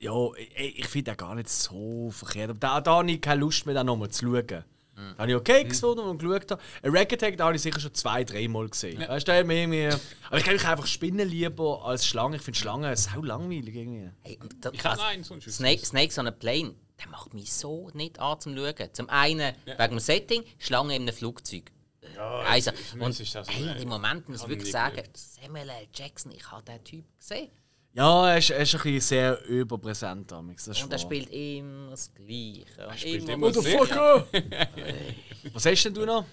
ja, 0.01 0.13
ich, 0.57 0.81
ich 0.81 0.87
finde 0.89 1.13
den 1.13 1.17
gar 1.17 1.35
nicht 1.37 1.49
so 1.49 2.11
verkehrt. 2.11 2.51
Aber 2.51 2.59
da, 2.59 2.81
da 2.81 2.97
habe 2.97 3.11
ich 3.13 3.21
keine 3.21 3.41
Lust 3.41 3.67
mehr, 3.67 3.75
den 3.77 3.87
nochmal 3.87 4.09
zu 4.11 4.27
schauen. 4.27 4.65
Da 4.95 5.19
habe 5.19 5.31
ich 5.31 5.37
okay 5.37 5.65
gefunden 5.65 6.01
und 6.01 6.19
geschaut. 6.19 6.51
habe. 6.51 6.63
Ein 6.83 6.97
Racket 6.97 7.21
Tag, 7.21 7.37
da 7.37 7.47
habe 7.47 7.57
ich 7.57 7.63
sicher 7.63 7.81
schon 7.81 7.95
zwei, 7.95 8.25
dreimal 8.25 8.69
gesehen. 8.69 9.01
Weißt 9.07 9.27
du, 9.27 9.45
mir 9.45 9.55
irgendwie. 9.63 9.89
Aber 10.27 10.39
ich 10.39 10.45
kenne 10.45 10.57
mich 10.57 10.67
einfach 10.67 10.87
Spinnen 10.87 11.29
lieber 11.29 11.85
als 11.85 12.07
Schlangen. 12.07 12.35
Ich 12.35 12.43
finde 12.43 12.59
Schlangen 12.59 12.95
sau 12.97 13.23
langweilig 13.23 13.75
irgendwie. 13.75 14.11
Hey, 14.23 14.39
und 14.41 14.55
da, 14.61 14.71
Ich 14.73 14.85
also, 14.85 15.35
ist 15.37 15.57
Snake, 15.57 15.87
Snakes 15.87 16.19
on 16.19 16.27
a 16.27 16.31
Plane, 16.31 16.75
der 17.03 17.11
macht 17.11 17.35
mich 17.35 17.53
so 17.53 17.91
nicht 17.95 18.19
an 18.19 18.39
zum 18.41 18.57
Schauen. 18.57 18.75
Zum 18.93 19.09
einen 19.11 19.55
wegen 19.65 19.91
dem 19.91 19.99
Setting, 19.99 20.45
Schlange 20.59 20.97
in 20.97 21.03
einem 21.03 21.15
Flugzeug. 21.15 21.71
also, 22.19 22.73
für 22.73 22.97
mich 22.97 23.07
und 23.07 23.21
ist 23.21 23.35
das 23.35 23.49
hey, 23.49 23.83
im 23.83 23.89
Moment 23.89 24.29
muss 24.29 24.43
ich 24.43 24.49
wirklich 24.49 24.69
ich 24.69 24.73
sagen, 24.73 24.97
nicht 24.97 25.17
Samuel 25.17 25.69
L. 25.69 25.87
Jackson, 25.95 26.33
ich 26.33 26.51
habe 26.51 26.63
den 26.65 26.83
Typ 26.85 27.05
gesehen. 27.19 27.51
Ja, 27.95 28.31
er 28.31 28.39
ist, 28.39 28.51
er 28.51 28.61
ist 28.61 28.75
ein 28.75 28.81
bisschen 28.83 29.01
sehr 29.01 29.45
überpräsent. 29.47 30.33
Ist 30.57 30.83
Und 30.83 30.93
er 30.93 30.99
spielt 30.99 31.29
immer 31.31 31.91
das 31.91 32.13
Gleiche. 32.15 32.65
Und 32.89 32.99
spielt 32.99 33.23
immer 33.25 33.33
immer 33.35 33.53
das- 33.53 33.65
Motherfucker! 33.65 34.27
Was 35.53 35.67
hast 35.67 35.83
denn 35.83 35.95
du 35.95 36.07
noch? 36.07 36.25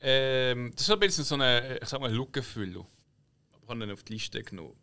Ähm, 0.00 0.70
das 0.76 0.82
ist 0.82 0.90
ein 0.90 1.00
bisschen 1.00 1.24
so 1.24 1.34
eine, 1.34 1.78
ich 1.82 1.88
sag 1.88 2.00
mal, 2.00 2.12
Lückenfüller. 2.12 2.86
Ich 3.62 3.68
habe 3.68 3.82
ihn 3.84 3.90
auf 3.90 4.02
die 4.04 4.12
Liste 4.12 4.42
genommen. 4.42 4.76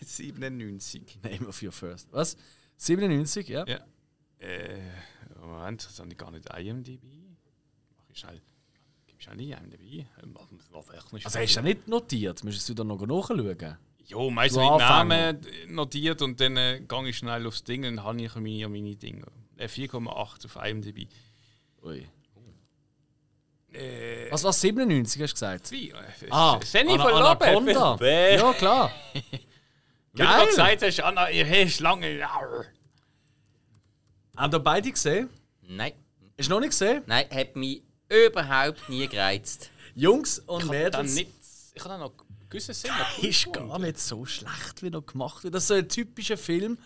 97. 0.00 1.18
Name 1.22 1.48
of 1.48 1.62
your 1.62 1.72
first. 1.72 2.08
Was? 2.12 2.36
97, 2.76 3.48
ja? 3.48 3.66
Ja. 3.66 3.80
Äh, 4.40 4.78
Moment, 5.38 5.84
das 5.86 5.98
habe 5.98 6.08
ich 6.10 6.16
gar 6.18 6.30
nicht 6.30 6.46
IMDb. 6.56 7.02
Mach 7.98 8.04
ich 8.10 8.18
schnell. 8.18 8.40
Gib 9.06 9.22
schnell 9.22 9.36
ein 9.36 9.40
IMDb. 9.64 10.06
Was, 10.32 10.48
was 10.70 10.94
echt 10.96 11.12
nicht 11.12 11.26
Also 11.26 11.38
hast 11.38 11.50
du 11.54 11.60
ja 11.60 11.62
nicht 11.62 11.88
notiert? 11.88 12.42
Müsstest 12.44 12.68
du 12.70 12.74
da 12.74 12.84
noch 12.84 13.00
nachschauen? 13.00 13.76
Jo, 14.06 14.30
meistens 14.30 14.56
Du 14.62 14.64
habe 14.70 14.82
ich 14.82 14.88
Anfänger. 14.88 15.32
Namen 15.32 15.74
notiert 15.74 16.22
und 16.22 16.40
dann 16.40 16.56
äh, 16.56 16.80
gehe 16.86 17.08
ich 17.08 17.18
schnell 17.18 17.46
aufs 17.46 17.62
Ding 17.62 17.84
und 17.86 18.02
habe 18.02 18.20
ich 18.22 18.34
meine, 18.34 18.68
meine 18.68 18.96
Dinge. 18.96 19.26
Äh, 19.56 19.66
4,8 19.66 20.46
auf 20.46 20.56
IMDb. 20.66 21.06
Ui. 21.84 22.08
Äh, 23.72 24.32
Was 24.32 24.42
war 24.42 24.52
97, 24.52 25.22
hast 25.22 25.30
du 25.30 25.34
gesagt? 25.34 25.66
Zwei. 25.68 25.76
Äh, 25.76 26.30
Ah, 26.30 26.58
Senni 26.64 26.94
Ana- 26.94 27.02
von. 27.04 27.12
Anaconda. 27.12 27.98
Ja, 28.36 28.52
klar. 28.54 28.90
Wie 30.12 30.22
du 30.22 30.46
gesagt 30.46 30.82
hast, 30.82 31.00
Anna, 31.00 31.30
ihr 31.30 31.68
Schlange. 31.68 32.20
Haben 34.40 34.54
ihr 34.54 34.58
beide 34.60 34.90
gesehen? 34.90 35.28
Nein, 35.68 35.92
Ist 36.38 36.48
noch 36.48 36.60
nicht 36.60 36.70
gesehen? 36.70 37.02
nein, 37.06 37.26
hat 37.30 37.56
mich 37.56 37.82
überhaupt 38.08 38.88
nie 38.88 39.06
gereizt. 39.06 39.70
Jungs 39.94 40.38
und 40.38 40.62
Ich 40.62 40.68
habe 40.68 40.90
dann 40.90 41.04
Mädels. 41.04 41.14
nicht. 41.14 41.30
Ich 41.74 41.80
habe 41.82 41.90
dann 41.90 42.00
noch 42.00 42.12
gewisse 42.48 42.72
Szenen. 42.72 42.96
ist 43.20 43.52
gar 43.52 43.78
nicht 43.78 43.98
so 43.98 44.24
schlecht, 44.24 44.82
wie 44.82 44.88
er 44.90 45.02
gemacht 45.02 45.44
wird. 45.44 45.54
Das 45.54 45.64
ist 45.64 45.68
so 45.68 45.74
ein 45.74 45.86
typischer 45.86 46.38
Film, 46.38 46.78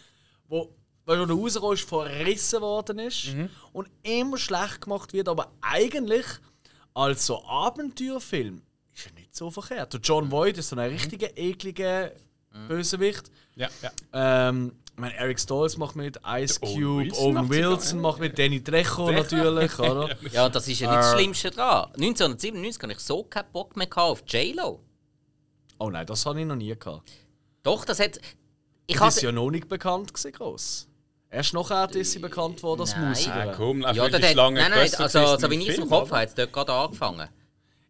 wo 0.49 0.75
weil 1.07 1.21
er 1.21 1.29
rausgekommen 1.31 1.75
ist, 1.77 1.89
verrissen 1.89 2.61
worden 2.61 2.99
ist 2.99 3.29
und 3.73 3.89
immer 4.03 4.37
schlecht 4.39 4.81
gemacht 4.81 5.13
wird, 5.13 5.29
aber 5.29 5.53
eigentlich 5.61 6.25
als 6.93 7.27
so 7.27 7.45
Abenteuerfilm 7.45 8.63
ist 8.93 9.07
er 9.07 9.13
nicht 9.13 9.37
so 9.37 9.51
verkehrt. 9.51 9.93
Der 9.93 10.01
John 10.01 10.29
Voight 10.33 10.59
ist 10.59 10.71
so 10.71 10.77
ein 10.77 10.91
richtiger 10.91 11.37
ekliger 11.37 12.11
Bösewicht. 12.69 13.31
Ja, 13.55 13.69
ja. 13.83 13.91
Ähm, 14.49 14.73
ich 14.95 15.01
meine, 15.01 15.15
Eric 15.17 15.41
Stolz 15.41 15.77
macht 15.77 15.97
mit, 15.97 16.21
Ice 16.25 16.61
Owen 16.63 16.75
Cube, 16.75 17.05
Wilson 17.05 17.37
Owen 17.37 17.51
Wilson 17.51 18.01
macht 18.01 18.21
mit, 18.21 18.39
Danny 18.39 18.63
Trejo 18.63 19.11
natürlich, 19.13 19.79
oder? 19.79 20.17
Ja, 20.31 20.49
das 20.49 20.69
ist 20.69 20.81
ja 20.81 20.89
nicht 20.89 21.03
das. 21.03 21.13
Schlimmste 21.15 21.51
dran. 21.51 21.87
1997 21.95 22.83
hatte 22.83 22.93
ich 22.93 22.99
so 23.01 23.25
keinen 23.25 23.51
Bock 23.53 23.77
mehr 23.77 23.89
gehabt 23.89 24.11
auf 24.11 24.23
J-Lo. 24.27 24.81
Oh 25.79 25.91
nein, 25.91 26.07
das 26.07 26.25
habe 26.25 26.41
ich 26.41 26.47
noch 26.47 26.55
nie 26.55 26.75
gehabt. 26.79 27.11
Doch, 27.65 27.85
das 27.85 27.99
hat. 27.99 28.21
Ich 28.87 28.97
Das 28.97 29.17
ist 29.17 29.23
ja 29.23 29.33
noch 29.33 29.51
nicht 29.51 29.69
bekannt 29.69 30.15
gewesen, 30.15 30.33
gross. 30.33 30.89
Erst 31.29 31.53
nachher 31.55 31.91
ist 31.97 32.13
sie 32.13 32.21
bekannt 32.21 32.63
worden 32.63 32.83
als 32.83 32.95
Nein. 32.95 33.09
Musikerin. 33.09 33.49
Ah, 33.49 33.55
komm, 33.57 33.81
ja, 33.81 34.09
die 34.09 34.23
Schlange 34.23 34.61
nein, 34.61 34.71
nein, 34.71 34.95
also, 34.97 35.37
so 35.37 35.51
wie 35.51 35.57
ich 35.57 35.71
es 35.71 35.79
im 35.79 35.89
Kopf 35.89 36.11
habe, 36.11 36.21
hat 36.21 36.29
es 36.29 36.35
dort 36.37 36.53
gerade 36.53 36.73
angefangen. 36.73 37.29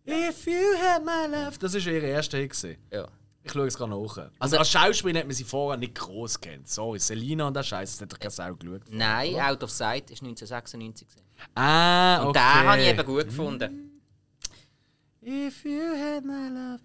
If 0.06 0.46
you 0.46 0.78
had 0.80 1.04
my 1.04 1.26
love. 1.26 1.58
Das 1.58 1.74
war 1.74 1.92
ihre 1.92 2.06
erste 2.06 2.38
Hit. 2.38 2.78
Ja. 2.90 3.06
Ich 3.46 3.52
schaue 3.52 3.66
es 3.66 3.76
gerade 3.76 3.90
nach. 3.90 3.98
Also 4.00 4.30
Also- 4.38 4.58
als 4.58 4.70
Schauspielerin 4.70 5.20
hat 5.20 5.26
man 5.26 5.34
sie 5.36 5.44
vorher 5.44 5.76
nicht 5.78 5.94
groß 5.94 6.40
kennt. 6.40 6.66
Sorry, 6.68 6.98
Selina 6.98 7.46
und 7.46 7.54
der 7.54 7.62
Scheiß, 7.62 7.92
das 7.92 8.00
hat 8.00 8.12
doch 8.12 8.18
keine 8.18 8.30
Sau 8.30 8.54
geschaut. 8.54 8.82
Nein, 8.90 9.38
Out 9.38 9.62
of 9.62 9.70
Sight 9.70 10.10
ist 10.10 10.22
1996. 10.22 11.06
gewesen. 11.08 11.24
Ah, 11.54 12.18
okay. 12.20 12.26
Und 12.28 12.36
den 12.36 12.42
habe 12.42 12.80
ich 12.82 12.88
eben 12.88 13.04
gut 13.04 13.24
gefunden. 13.26 14.00
If 15.22 15.64
you 15.64 15.80
had 15.80 16.24
my 16.24 16.48
love. 16.48 16.80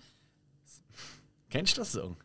Kennst 1.49 1.77
du 1.77 1.81
das 1.81 1.91
Song? 1.94 2.18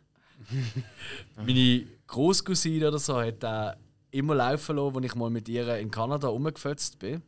Meine 1.36 1.86
Großcousine 2.06 2.89
oder 2.89 2.98
so 2.98 3.20
hat 3.20 3.43
da 3.43 3.77
immer 4.11 4.35
laufen 4.35 4.77
lassen, 4.77 4.97
als 4.97 5.06
ich 5.06 5.15
mal 5.15 5.31
mit 5.31 5.48
ihr 5.48 5.77
in 5.78 5.90
Kanada 5.90 6.28
rumgefetzt 6.28 6.98
bin. 6.98 7.23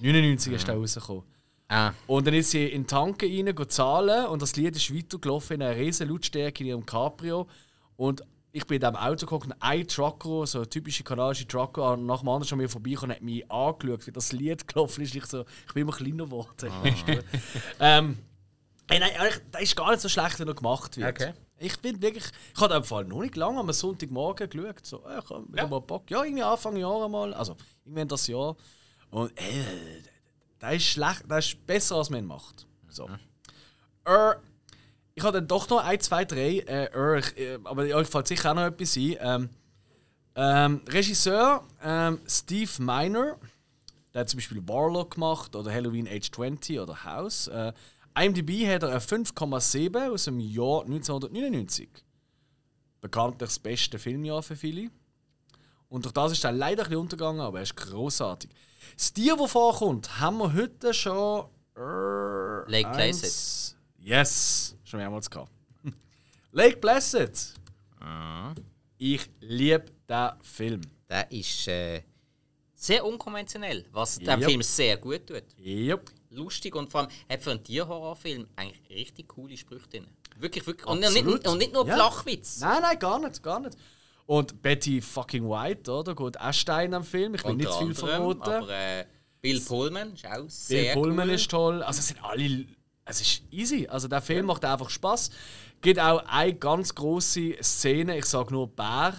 99 0.00 0.52
ist 0.52 0.68
da 0.68 0.74
rausgekommen. 0.74 1.24
Ah, 1.68 1.92
Und 2.06 2.26
dann 2.26 2.34
ist 2.34 2.50
sie 2.52 2.66
in 2.66 2.82
den 2.82 2.86
Tanken 2.86 3.28
rein, 3.48 3.68
zahlen 3.68 4.26
und 4.26 4.40
das 4.42 4.54
Lied 4.56 4.76
ist 4.76 4.94
weitergelaufen 4.94 5.56
in 5.56 5.62
einer 5.62 5.76
riesen 5.76 6.08
Lautstärke 6.08 6.62
in 6.62 6.68
ihrem 6.68 6.86
Cabrio. 6.86 7.48
Und 7.96 8.22
ich 8.52 8.64
bin 8.66 8.76
in 8.76 8.80
diesem 8.82 8.96
Auto 8.96 9.26
geguckt 9.26 9.46
und 9.46 9.54
ein 9.60 9.86
Trucker, 9.88 10.46
so 10.46 10.60
ein 10.60 10.70
typischer 10.70 11.02
kanadischer 11.04 11.48
Trucker, 11.48 11.96
nach 11.96 12.20
dem 12.20 12.28
anderen 12.28 12.44
schon 12.48 12.58
mir 12.58 12.68
vorbei 12.68 12.96
und 13.02 13.10
hat 13.10 13.20
mich 13.20 13.50
angeschaut, 13.50 14.06
wie 14.06 14.12
das 14.12 14.32
Lied 14.32 14.66
gelaufen 14.68 15.02
ist. 15.02 15.14
Ich, 15.14 15.26
so, 15.26 15.44
ich 15.66 15.74
bin 15.74 15.82
immer 15.82 15.92
kleiner 15.92 16.24
geworden. 16.24 16.70
ähm, 17.80 18.18
hey, 18.88 19.00
nein, 19.00 19.10
das 19.50 19.62
ist 19.62 19.76
gar 19.76 19.90
nicht 19.90 20.00
so 20.00 20.08
schlecht, 20.08 20.38
wie 20.38 20.44
er 20.44 20.54
gemacht 20.54 20.96
wird. 20.96 21.08
Okay. 21.20 21.32
Ich 21.58 21.78
bin 21.80 22.00
wirklich, 22.00 22.24
ich 22.54 22.60
habe 22.60 22.74
einfach 22.74 23.02
noch 23.04 23.22
nicht 23.22 23.34
lange 23.36 23.58
am 23.58 23.72
Sonntagmorgen 23.72 24.48
geschaut. 24.48 24.84
So, 24.86 24.98
ich 24.98 25.30
habe 25.30 25.48
wieder 25.48 25.62
Ja. 25.62 25.66
mal 25.68 25.80
Bock. 25.80 26.10
Ja, 26.10 26.22
irgendwie 26.22 26.42
Anfang 26.42 26.76
Jahr 26.76 27.08
mal. 27.08 27.32
Also, 27.34 27.56
irgendwann 27.84 28.08
das 28.08 28.26
Jahr. 28.26 28.56
Und 29.10 29.32
äh, 29.40 30.02
das 30.58 30.74
ist 30.74 30.84
schlecht, 30.84 31.24
das 31.28 31.46
ist 31.46 31.66
besser, 31.66 31.96
als 31.96 32.10
man 32.10 32.24
macht. 32.24 32.66
So. 32.88 33.08
Äh, 34.04 34.34
ich 35.14 35.24
habe 35.24 35.38
dann 35.38 35.48
doch 35.48 35.68
noch 35.68 35.82
ein, 35.82 36.00
zwei, 36.00 36.24
drei. 36.24 36.58
Äh, 36.58 37.18
ich, 37.18 37.38
äh, 37.38 37.58
aber 37.64 37.82
euch 37.82 38.06
fällt 38.06 38.26
sicher 38.26 38.50
auch 38.50 38.54
noch 38.54 38.66
etwas 38.66 38.96
ein. 38.96 39.16
Ähm, 39.20 39.50
ähm, 40.34 40.82
Regisseur 40.86 41.64
ähm, 41.82 42.20
Steve 42.26 42.70
Miner, 42.78 43.38
der 44.12 44.20
hat 44.20 44.28
zum 44.28 44.36
Beispiel 44.38 44.66
Warlock 44.68 45.14
gemacht 45.14 45.56
oder 45.56 45.72
Halloween 45.72 46.06
Age 46.06 46.30
20 46.30 46.78
oder 46.78 47.04
House. 47.04 47.48
Äh, 47.48 47.72
IMDb 48.18 48.66
hat 48.66 48.82
er 48.82 48.90
eine 48.90 48.98
5,7 48.98 50.10
aus 50.10 50.24
dem 50.24 50.40
Jahr 50.40 50.82
1999. 50.82 51.88
Bekanntlich 53.00 53.48
das 53.48 53.58
beste 53.58 53.98
Filmjahr 53.98 54.42
für 54.42 54.56
viele. 54.56 54.90
Und 55.88 56.04
durch 56.04 56.12
das 56.12 56.32
ist 56.32 56.44
er 56.44 56.52
leider 56.52 56.82
ein 56.82 56.88
bisschen 56.88 57.00
untergegangen, 57.00 57.40
aber 57.40 57.58
er 57.58 57.62
ist 57.62 57.76
großartig. 57.76 58.50
Das 58.94 59.12
Tier, 59.12 59.36
das 59.36 59.50
vorkommt, 59.50 60.20
haben 60.20 60.38
wir 60.38 60.52
heute 60.52 60.92
schon. 60.94 61.46
Äh, 61.76 62.70
Lake 62.70 62.90
Placid. 62.92 63.76
Yes, 63.98 64.76
schon 64.84 65.00
mehrmals 65.00 65.28
gehabt. 65.28 65.50
Lake 66.52 66.76
Placid. 66.78 67.54
Ich 68.98 69.28
liebe 69.40 69.84
diesen 70.08 70.30
Film. 70.42 70.80
der 71.08 71.30
ist 71.30 71.68
äh, 71.68 72.02
sehr 72.74 73.04
unkonventionell, 73.04 73.84
was 73.92 74.18
dem. 74.18 74.40
Film 74.42 74.62
sehr 74.62 74.96
gut 74.96 75.26
tut. 75.26 75.42
Yep. 75.58 76.10
Lustig 76.30 76.74
und 76.74 76.90
vor 76.90 77.02
allem 77.02 77.10
hat 77.28 77.42
für 77.42 77.50
einen 77.50 77.62
Tierhorrorfilm 77.64 78.46
eigentlich 78.56 78.88
richtig 78.90 79.28
coole 79.28 79.56
Sprüche 79.56 79.88
drin. 79.88 80.06
Wirklich, 80.38 80.66
wirklich. 80.66 80.86
Und 80.86 81.00
nicht, 81.00 81.46
und 81.46 81.58
nicht 81.58 81.72
nur 81.72 81.86
Ja. 81.86 81.94
Flachwitz. 81.94 82.60
Nein, 82.60 82.82
nein, 82.82 82.98
gar 82.98 83.18
nicht, 83.18 83.42
gar 83.42 83.60
nicht. 83.60 83.76
Und 84.26 84.60
Betty 84.60 85.00
fucking 85.00 85.48
White, 85.48 85.90
oder? 85.90 86.14
Geht 86.14 86.40
auch 86.40 86.52
Stein 86.52 86.92
am 86.94 87.04
Film. 87.04 87.34
Ich 87.36 87.44
will 87.44 87.54
nicht 87.54 87.70
zu 87.70 87.78
viel 87.78 87.94
verraten. 87.94 88.42
Aber 88.42 88.68
äh, 88.68 89.04
Bill 89.40 89.60
Pullman 89.60 90.14
ist 90.14 90.26
auch 90.26 90.32
Bill 90.34 90.50
sehr 90.50 90.94
Pullman 90.94 91.28
cool. 91.28 91.34
ist 91.34 91.50
toll. 91.50 91.82
Also 91.82 92.00
es 92.00 92.08
sind 92.08 92.24
alle. 92.24 92.66
Es 93.04 93.20
ist 93.20 93.42
easy. 93.52 93.86
Also 93.86 94.08
der 94.08 94.20
Film 94.20 94.46
macht 94.46 94.64
einfach 94.64 94.90
Spaß. 94.90 95.30
Gibt 95.80 96.00
auch 96.00 96.24
eine 96.26 96.54
ganz 96.54 96.92
große 96.94 97.54
Szene. 97.62 98.18
Ich 98.18 98.24
sage 98.24 98.52
nur 98.52 98.66
Bär. 98.68 99.14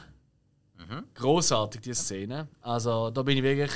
Mhm. 0.76 1.04
Großartig 1.14 1.82
die 1.82 1.94
Szene. 1.94 2.50
Also 2.62 3.10
da 3.10 3.24
bin 3.24 3.38
ich 3.38 3.44
wirklich. 3.44 3.72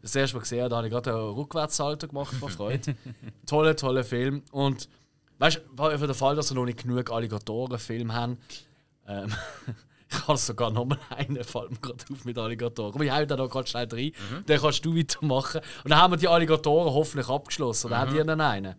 Das 0.00 0.14
erste 0.14 0.36
Mal 0.36 0.42
gesehen, 0.42 0.70
da 0.70 0.76
habe 0.76 0.86
ich 0.86 0.92
gerade 0.92 1.12
einen 1.12 1.30
Rückwärtssalto 1.30 2.06
gemacht 2.06 2.32
vor 2.34 2.50
Freude. 2.50 2.94
toller, 3.46 3.74
toller 3.74 4.04
Film. 4.04 4.42
Und 4.52 4.88
weißt 5.38 5.60
du, 5.76 5.98
für 5.98 6.06
den 6.06 6.14
Fall, 6.14 6.36
dass 6.36 6.50
wir 6.50 6.54
noch 6.54 6.66
nicht 6.66 6.82
genug 6.82 7.10
Alligatoren-Filme 7.10 8.14
haben, 8.14 8.38
ähm, 9.08 9.34
ich 10.10 10.26
habe 10.26 10.38
sogar 10.38 10.70
noch 10.70 10.86
mal 10.86 10.98
einen, 11.10 11.42
fällt 11.44 11.70
mir 11.70 11.78
gerade 11.78 12.04
auf 12.10 12.24
mit 12.24 12.38
Alligatoren. 12.38 12.94
Aber 12.94 13.04
ich 13.04 13.10
hau 13.10 13.24
da 13.24 13.36
noch 13.36 13.50
gerade 13.50 13.68
schnell 13.68 13.88
rein, 13.90 14.12
dann 14.46 14.60
kannst 14.60 14.84
du 14.84 14.96
weitermachen. 14.96 15.60
Und 15.84 15.90
dann 15.90 15.98
haben 15.98 16.12
wir 16.12 16.16
die 16.16 16.28
Alligatoren 16.28 16.92
hoffentlich 16.92 17.28
abgeschlossen. 17.28 17.88
Oder 17.88 17.98
habt 17.98 18.12
ihr 18.14 18.24
noch 18.24 18.38
einen? 18.38 18.76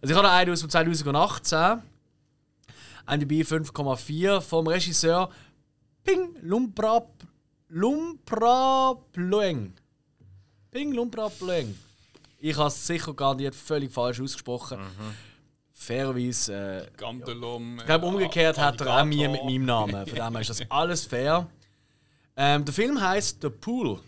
Also 0.00 0.12
ich 0.12 0.14
habe 0.14 0.26
noch 0.26 0.34
einen 0.34 0.52
aus 0.52 0.60
dem 0.60 0.70
2018. 0.70 1.82
IMDb 3.10 3.42
5,4 3.42 4.40
vom 4.40 4.66
Regisseur 4.66 5.30
Ping 6.04 6.36
Lumpra 6.42 7.02
Lumpra 7.68 8.94
Ploeng. 9.12 9.74
Ping 10.70 10.92
Lumpra 10.92 11.28
Ploeng. 11.28 11.76
Ich 12.38 12.56
habe 12.56 12.68
es 12.68 12.86
sicher 12.86 13.12
gar 13.14 13.34
nicht 13.34 13.54
völlig 13.54 13.92
falsch 13.92 14.20
ausgesprochen. 14.20 14.78
Fairerweise 15.80 16.86
äh, 16.92 16.96
Gandalum. 16.98 17.78
ich 17.78 17.86
glaube, 17.86 18.04
umgekehrt 18.04 18.58
hat 18.58 18.82
er 18.82 19.00
auch 19.00 19.04
mir 19.06 19.30
mit 19.30 19.42
meinem 19.44 19.64
Namen. 19.64 20.06
Von 20.06 20.14
dem 20.14 20.32
her 20.32 20.40
ist 20.42 20.50
das 20.50 20.62
alles 20.70 21.06
fair. 21.06 21.48
Ähm, 22.36 22.66
der 22.66 22.74
Film 22.74 23.00
heißt 23.00 23.38
The 23.40 23.48
Pool. 23.48 23.98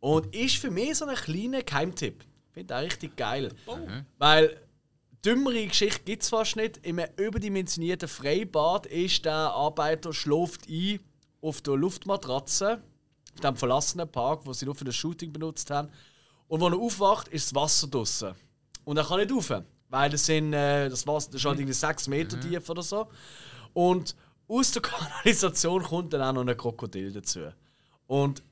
Und 0.00 0.34
ist 0.34 0.56
für 0.56 0.72
mich 0.72 0.96
so 0.96 1.04
ein 1.06 1.14
kleiner 1.14 1.62
Geheimtipp. 1.62 2.24
Ich 2.48 2.52
finde 2.52 2.76
auch 2.76 2.80
richtig 2.80 3.16
geil. 3.16 3.54
Weil 4.18 4.60
dümmere 5.24 5.68
Geschichte 5.68 6.02
gibt 6.04 6.24
es 6.24 6.30
fast 6.30 6.56
nicht. 6.56 6.78
In 6.78 6.98
einem 6.98 7.12
überdimensionierten 7.16 8.08
Freibad 8.08 8.86
ist 8.86 9.24
der 9.24 9.32
Arbeiter 9.32 10.12
schläft 10.12 10.68
ein 10.68 10.98
auf 11.40 11.60
der 11.60 11.76
Luftmatratze, 11.76 12.82
auf 13.34 13.40
dem 13.40 13.56
verlassenen 13.56 14.10
Park, 14.10 14.40
wo 14.46 14.52
sie 14.52 14.64
nur 14.64 14.74
für 14.74 14.84
das 14.84 14.96
Shooting 14.96 15.32
benutzt 15.32 15.70
haben. 15.70 15.90
Und 16.48 16.60
wenn 16.60 16.72
er 16.72 16.80
aufwacht, 16.80 17.28
ist 17.28 17.46
das 17.46 17.54
Wasser 17.54 17.86
draussen. 17.86 18.34
Und 18.84 18.96
er 18.96 19.04
kann 19.04 19.20
nicht 19.20 19.30
rauf, 19.30 19.62
weil 19.92 20.08
das, 20.08 20.24
sind, 20.24 20.54
äh, 20.54 20.88
das 20.88 21.06
Wasser 21.06 21.30
das 21.30 21.42
ist 21.42 21.44
halt 21.44 21.58
irgendwie 21.58 21.74
6 21.74 22.08
Meter 22.08 22.40
tief 22.40 22.68
oder 22.68 22.82
so. 22.82 23.08
Und 23.74 24.16
aus 24.48 24.72
der 24.72 24.82
Kanalisation 24.82 25.82
kommt 25.82 26.14
dann 26.14 26.22
auch 26.22 26.32
noch 26.32 26.50
ein 26.50 26.56
Krokodil 26.56 27.12
dazu. 27.12 27.40
Und 28.06 28.42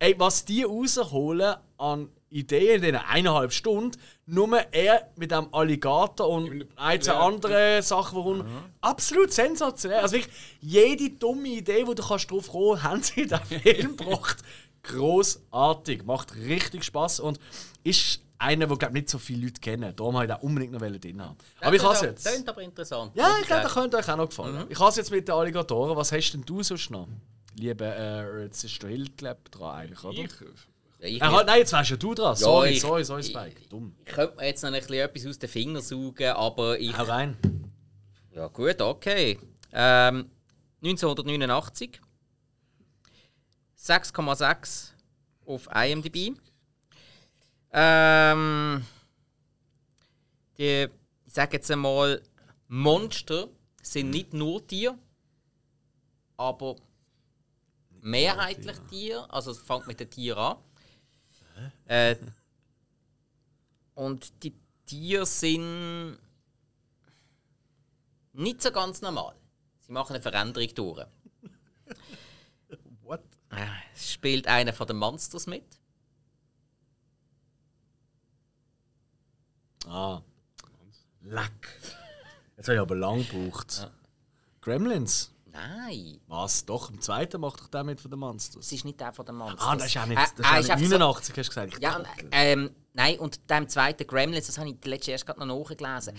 ey, 0.00 0.16
was 0.18 0.44
die 0.44 0.64
rausholen 0.64 1.54
an 1.78 2.08
Ideen 2.30 2.76
in 2.76 2.80
diesen 2.82 2.96
eineinhalb 2.96 3.52
Stunden, 3.52 3.96
nur 4.26 4.58
er 4.72 5.08
mit 5.14 5.30
dem 5.30 5.54
Alligator 5.54 6.28
und 6.28 6.66
ein, 6.74 7.00
zwei 7.00 7.12
andere 7.12 7.80
Sachen, 7.82 8.18
die 8.18 8.22
kommen, 8.24 8.48
absolut 8.80 9.32
sensationell. 9.32 10.00
Also 10.00 10.16
wirklich, 10.16 10.34
jede 10.60 11.10
dumme 11.10 11.48
Idee, 11.48 11.84
die 11.84 11.94
du 11.94 12.02
kannst 12.02 12.28
drauf 12.28 12.50
kommen 12.50 12.82
haben 12.82 13.02
sie 13.02 13.20
in 13.20 13.28
diesem 13.28 13.60
Film 13.60 13.96
gebracht. 13.96 14.38
Großartig, 14.82 16.04
macht 16.04 16.34
richtig 16.34 16.82
Spaß 16.82 17.20
und 17.20 17.38
ist 17.84 18.20
einer, 18.42 18.66
den 18.66 18.78
glaub, 18.78 18.92
nicht 18.92 19.08
so 19.08 19.18
viele 19.18 19.46
Leute 19.46 19.60
kennen. 19.60 19.94
Darum 19.96 20.14
wollte 20.14 20.32
ich 20.32 20.38
den 20.38 20.46
unbedingt 20.48 20.72
noch 20.72 20.80
drin 20.80 21.22
haben. 21.22 21.36
Aber 21.60 21.74
ich 21.76 21.82
habe 21.82 21.94
es 21.94 22.00
jetzt. 22.02 22.26
Klingt 22.26 22.48
aber 22.48 22.62
interessant. 22.62 23.12
Ja, 23.14 23.36
ich 23.40 23.46
glaube, 23.46 23.62
das 23.62 23.72
könnte 23.74 23.96
euch 23.96 24.08
auch 24.10 24.16
noch 24.16 24.28
gefallen. 24.28 24.66
Ich 24.68 24.78
habe 24.78 24.90
es 24.90 24.96
jetzt 24.96 25.10
mit 25.10 25.28
den 25.28 25.34
Alligatoren. 25.34 25.96
Was 25.96 26.12
hast 26.12 26.32
denn 26.32 26.42
du 26.44 26.62
sonst 26.62 26.90
noch? 26.90 27.08
Liebe, 27.58 27.84
äh, 27.84 28.42
jetzt 28.44 28.64
ist 28.64 28.82
der 28.82 28.90
Hildkleb 28.90 29.50
dran 29.50 29.74
eigentlich, 29.76 30.02
oder? 30.04 30.18
Ich, 30.18 30.30
Ja, 31.00 31.06
ich, 31.08 31.20
Äh, 31.20 31.24
halt, 31.26 31.46
nein, 31.46 31.58
jetzt 31.58 31.72
wärst 31.72 31.90
ja 31.90 31.96
du 31.96 32.14
dran. 32.14 32.36
Sorry, 32.36 32.70
ich- 32.70 32.80
sorry, 32.80 33.04
sorry, 33.04 33.22
Spike. 33.24 33.60
Dumm. 33.68 33.94
ich 34.06 34.12
könnte 34.12 34.36
mir 34.36 34.46
jetzt 34.46 34.62
noch 34.62 34.70
ein 34.72 34.78
bisschen 34.80 34.94
etwas 34.94 35.26
aus 35.26 35.38
den 35.38 35.48
Fingern 35.48 35.82
saugen, 35.82 36.30
aber 36.32 36.78
ich. 36.78 36.96
Hau 36.96 37.02
rein. 37.04 37.36
Ja, 38.34 38.46
gut, 38.48 38.80
okay. 38.80 39.38
Ähm, 39.72 40.30
1989. 40.82 42.00
6,6 43.76 44.92
auf 45.46 45.68
IMDb. 45.74 46.36
Ähm, 47.72 48.84
die, 50.58 50.88
ich 51.26 51.32
sage 51.32 51.56
jetzt 51.56 51.70
einmal, 51.70 52.22
Monster 52.68 53.48
sind 53.82 54.10
nicht 54.10 54.34
nur 54.34 54.66
Tiere, 54.66 54.98
aber 56.36 56.76
mehrheitlich 58.00 58.78
Tiere. 58.90 59.30
Also 59.30 59.52
es 59.52 59.58
fängt 59.58 59.86
mit 59.86 60.00
den 60.00 60.10
Tieren 60.10 60.38
an. 60.38 60.56
Äh, 61.86 62.16
und 63.94 64.42
die 64.42 64.54
Tiere 64.86 65.26
sind 65.26 66.18
nicht 68.32 68.62
so 68.62 68.70
ganz 68.72 69.00
normal. 69.02 69.34
Sie 69.80 69.92
machen 69.92 70.14
eine 70.14 70.22
Veränderung 70.22 70.74
durch. 70.74 71.06
What? 73.02 73.22
Äh, 73.50 73.66
Es 73.94 74.12
spielt 74.12 74.46
einer 74.46 74.72
von 74.72 74.86
den 74.86 74.96
Monsters 74.96 75.46
mit. 75.46 75.64
Ah. 79.88 80.20
Lack. 81.24 81.68
Jetzt 82.56 82.68
habe 82.68 82.74
ich 82.76 82.80
aber 82.80 82.94
lang 82.96 83.26
gebraucht. 83.28 83.90
Gremlins. 84.60 85.30
Nein, 85.52 86.18
Was? 86.28 86.64
Doch, 86.64 86.88
im 86.90 86.98
zweiten 87.00 87.38
macht 87.40 87.60
doch 87.60 87.68
der 87.68 87.84
mit 87.84 88.00
von 88.00 88.10
den 88.10 88.20
Monsters. 88.20 88.64
es 88.64 88.72
ist 88.72 88.84
nicht 88.86 88.98
der 88.98 89.12
von 89.12 89.26
den 89.26 89.34
Monsters. 89.34 89.60
Ah, 89.68 89.76
das 89.76 89.86
ist 89.88 89.96
auch 89.98 90.06
nicht, 90.06 90.18
Äh, 90.18 90.22
das 90.22 90.30
ist 90.32 90.38
er 90.38 90.50
auch 90.50 90.58
ist 90.60 90.62
nicht 90.62 90.70
einfach 90.72 90.84
so- 90.86 90.98
89, 90.98 91.36
hast 91.36 91.46
du 91.46 91.50
gesagt. 91.50 91.82
Ja, 91.82 91.96
und, 91.96 92.06
ähm, 92.30 92.70
nein, 92.94 93.18
und 93.18 93.50
dem 93.50 93.68
zweiten 93.68 94.06
Gremlins, 94.06 94.46
das 94.46 94.56
habe 94.56 94.70
ich 94.70 94.76
letztes 94.86 95.08
erst 95.08 95.26
gerade 95.26 95.44
noch 95.46 95.58
nachgelesen. 95.68 96.14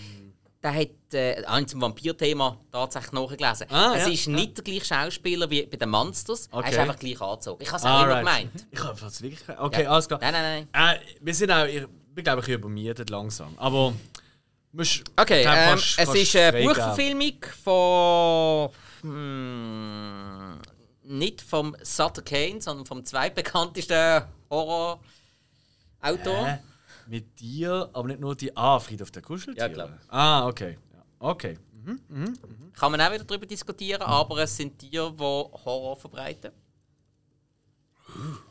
Der 0.62 0.72
hat 0.72 0.88
äh, 1.14 1.60
ich 1.60 1.66
zum 1.66 1.80
Vampir-Thema 1.82 2.58
tatsächlich 2.70 3.12
nachgelesen. 3.12 3.66
Ah, 3.70 3.94
es 3.96 4.06
ja, 4.06 4.12
ist 4.12 4.28
nicht 4.28 4.56
der 4.56 4.64
gleiche 4.64 4.84
Schauspieler 4.84 5.50
wie 5.50 5.66
bei 5.66 5.76
den 5.78 5.90
Monsters. 5.90 6.46
Er 6.52 6.60
ist 6.60 6.66
Okay. 6.68 6.78
einfach 6.78 6.98
gleich 6.98 7.20
angezogen. 7.20 7.62
Ich 7.62 7.68
habe 7.68 7.78
es 7.78 7.84
auch 7.84 7.88
immer 7.88 8.14
Alright. 8.14 8.18
gemeint. 8.52 8.66
Ich 8.70 8.84
habe 8.84 9.06
es 9.06 9.20
wirklich. 9.22 9.58
Okay, 9.58 9.82
Ja. 9.82 9.90
alles 9.90 10.06
klar. 10.06 10.20
Nein, 10.22 10.32
nein, 10.32 10.68
nein. 10.72 10.96
Äh, 10.96 11.00
wir 11.20 11.34
sind 11.34 11.50
auch, 11.50 11.66
bin 12.14 12.24
glaube 12.24 12.42
ich 12.42 12.48
übermietet 12.48 13.10
langsam. 13.10 13.54
Aber 13.58 13.92
musst, 14.72 15.02
Okay, 15.16 15.42
glaub, 15.42 15.54
ähm, 15.56 15.68
kannst- 15.70 15.98
es 15.98 16.06
kannst 16.06 16.14
ist 16.22 16.36
eine. 16.36 16.62
Buchverfilmung 16.64 17.44
von. 17.62 18.70
Hm, 19.02 20.58
nicht 21.04 21.42
vom 21.42 21.76
Sutter 21.82 22.22
Kane, 22.22 22.60
sondern 22.60 22.86
vom 22.86 23.04
zweitbekanntesten 23.04 24.22
Horror-Autor. 24.50 26.46
Hä? 26.46 26.58
Mit 27.06 27.38
dir, 27.38 27.90
aber 27.92 28.08
nicht 28.08 28.20
nur 28.20 28.34
die. 28.34 28.56
Ah, 28.56 28.78
Friedhof 28.80 29.10
der 29.10 29.20
Kuscheltiere. 29.22 29.68
Ja, 29.68 29.72
klar. 29.72 29.98
Ah, 30.08 30.46
okay. 30.48 30.78
Okay. 31.18 31.58
Kann 32.74 32.90
man 32.92 33.00
auch 33.02 33.12
wieder 33.12 33.24
darüber 33.24 33.44
diskutieren, 33.44 34.00
aber 34.02 34.38
es 34.38 34.56
sind 34.56 34.78
Tiere, 34.78 35.12
die 35.12 35.18
Horror 35.20 35.96
verbreiten. 35.96 36.50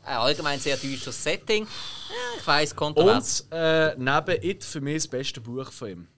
Ein 0.04 0.16
allgemein 0.16 0.60
sehr 0.60 0.76
düsteres 0.76 1.22
Setting. 1.22 1.66
Ich 2.38 2.46
weiss, 2.46 2.74
kontrovers. 2.74 3.42
Und 3.42 3.52
äh, 3.52 3.94
neben 3.96 4.42
It 4.42 4.64
für 4.64 4.80
mich 4.80 4.96
das 4.96 5.08
beste 5.08 5.40
Buch 5.40 5.70
von 5.72 5.88
ihm. 5.88 6.08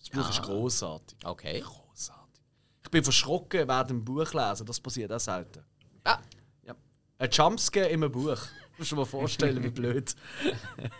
Das 0.00 0.08
Buch 0.10 0.30
ist 0.30 0.42
großartig. 0.42 1.18
Okay. 1.24 1.60
Großartig. 1.60 2.42
Ich 2.84 2.90
bin 2.90 3.04
verschrocken 3.04 3.68
während 3.68 3.90
dem 3.90 4.04
Buch 4.04 4.32
lesen. 4.32 4.64
Das 4.66 4.80
passiert 4.80 5.12
auch 5.12 5.20
selten. 5.20 5.62
Ah, 6.04 6.18
Ja. 6.62 6.74
Ein 7.18 7.30
Jumpscare 7.30 7.88
in 7.88 8.02
einem 8.02 8.12
Buch. 8.12 8.38
Musst 8.78 8.92
du 8.92 8.94
dir 8.94 9.00
mal 9.00 9.06
vorstellen, 9.06 9.62
wie 9.62 9.70
blöd. 9.70 10.14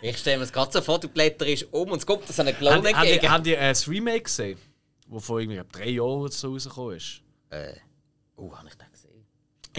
ich 0.01 0.17
stelle 0.17 0.37
mir 0.39 0.43
es 0.43 0.51
gerade 0.51 0.71
so 0.71 0.81
vor, 0.81 0.99
du 0.99 1.07
blätterst 1.07 1.67
um 1.71 1.91
und 1.91 1.99
es 1.99 2.05
kommt 2.05 2.27
dir 2.27 2.33
so 2.33 2.41
eine 2.41 2.51
Habt 2.51 2.59
Klon 2.59 2.83
ihr- 2.85 2.93
habt 2.93 3.05
ihr 3.07 3.13
entgegen. 3.13 3.31
habt 3.33 3.47
ihr, 3.47 3.57
äh, 3.57 3.69
das 3.69 3.87
Remake 3.87 4.23
gesehen? 4.23 4.59
Das 5.07 5.23
vor 5.25 5.39
irgendwie 5.39 5.61
drei 5.71 5.89
Jahren 5.89 6.29
so 6.29 6.51
rausgekommen 6.51 6.97
ist? 6.97 7.21
Äh, 7.49 7.73
oh, 8.35 8.53
habe 8.53 8.67
ich 8.67 8.75
das 8.75 8.91
gesehen? 8.91 8.98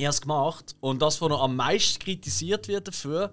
Ich 0.01 0.07
habe 0.07 0.15
es 0.15 0.21
gemacht. 0.23 0.75
Und 0.81 1.03
das, 1.03 1.21
was 1.21 1.29
noch 1.29 1.43
am 1.43 1.57
meisten 1.57 1.99
kritisiert 1.99 2.69
wird 2.69 2.89
dafür, 2.89 3.33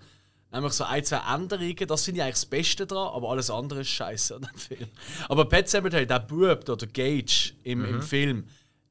nämlich 0.51 0.73
so 0.73 0.83
ein, 0.83 1.03
zwei 1.05 1.21
Änderungen, 1.33 1.87
das 1.87 2.03
finde 2.03 2.19
ich 2.19 2.23
eigentlich 2.23 2.35
das 2.35 2.45
Beste 2.45 2.85
dran, 2.85 3.07
aber 3.13 3.29
alles 3.29 3.49
andere 3.49 3.81
ist 3.81 3.89
scheiße 3.89 4.35
an 4.35 4.41
dem 4.41 4.57
Film. 4.59 4.87
Aber 5.29 5.45
Pet 5.45 5.69
Cemetery, 5.69 6.05
der 6.05 6.19
Bub, 6.19 6.65
da, 6.65 6.75
der 6.75 6.87
Gage 6.89 7.53
im, 7.63 7.79
Mhm. 7.79 7.85
im 7.85 8.01
Film, 8.01 8.47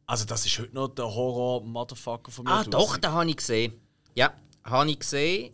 also 0.06 0.24
das 0.24 0.46
ist 0.46 0.58
heute 0.58 0.74
noch 0.74 0.88
der 0.88 1.04
Horror-Motherfucker 1.04 2.30
von 2.30 2.44
mir. 2.46 2.50
Ah, 2.52 2.64
doch, 2.64 2.96
den 2.96 3.10
habe 3.12 3.28
ich 3.28 3.36
gesehen. 3.36 3.74
Ja, 4.14 4.32
habe 4.64 4.90
ich 4.90 4.98
gesehen. 4.98 5.52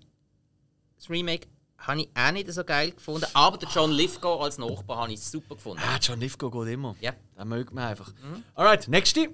Das 0.97 1.11
Remake 1.11 1.49
habe 1.79 2.03
ich 2.03 2.09
auch 2.15 2.31
nicht 2.31 2.53
so 2.53 2.63
geil 2.63 2.93
gefunden. 2.93 3.27
Aber 3.35 3.59
der 3.59 3.69
John 3.69 3.91
Lithgow 3.91 4.41
als 4.43 4.59
Nachbar 4.59 4.99
habe 4.99 5.13
ich 5.13 5.21
super 5.21 5.57
gefunden. 5.57 5.83
Ah, 5.85 5.99
John 6.01 6.21
Lithgow 6.21 6.53
geht 6.53 6.75
immer. 6.75 6.95
Ja. 7.01 7.13
Den 7.37 7.49
mögt 7.49 7.73
man 7.73 7.85
einfach. 7.89 8.13
Alright, 8.55 8.87
nächste. 8.87 9.31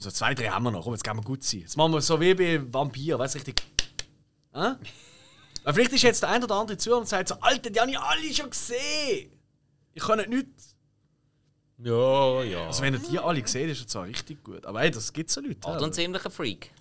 So 0.00 0.10
zwei, 0.10 0.34
drei 0.34 0.48
haben 0.48 0.64
wir 0.64 0.70
noch. 0.70 0.82
Komm, 0.84 0.94
jetzt 0.94 1.04
kann 1.04 1.16
wir 1.18 1.22
gut 1.22 1.44
sein. 1.44 1.60
Jetzt 1.60 1.76
machen 1.76 1.92
wir 1.92 2.00
so 2.00 2.18
wie 2.20 2.34
bei 2.34 2.60
Vampir, 2.72 3.18
weißt 3.18 3.34
du, 3.34 3.38
richtig. 3.38 3.62
Hä? 4.54 4.72
Weil 5.62 5.74
vielleicht 5.74 5.92
ist 5.92 6.02
jetzt 6.02 6.22
der 6.22 6.30
ein 6.30 6.42
oder 6.42 6.54
andere 6.54 6.78
zu 6.78 6.96
und 6.96 7.06
sagt 7.06 7.28
so: 7.28 7.34
Alter, 7.40 7.68
die 7.68 7.78
habe 7.78 7.90
ich 7.90 7.98
alle 7.98 8.34
schon 8.34 8.48
gesehen. 8.48 9.30
Ich 9.92 10.02
kann 10.02 10.18
nicht 10.18 10.30
nichts. 10.30 10.76
Ja, 11.78 12.42
ja. 12.42 12.66
Also, 12.66 12.82
wenn 12.82 12.94
ihr 12.94 13.00
die 13.00 13.18
alle 13.18 13.42
gesehen 13.42 13.68
ist 13.68 13.80
es 13.80 13.86
zwar 13.88 14.04
richtig 14.04 14.42
gut. 14.42 14.64
Aber 14.64 14.82
ey, 14.82 14.90
das 14.90 15.12
gibt 15.12 15.30
so 15.30 15.40
Leute. 15.42 15.66
Oder 15.68 15.80
ja. 15.80 15.86
ein 15.86 15.92
ziemlicher 15.92 16.30
Freak. 16.30 16.72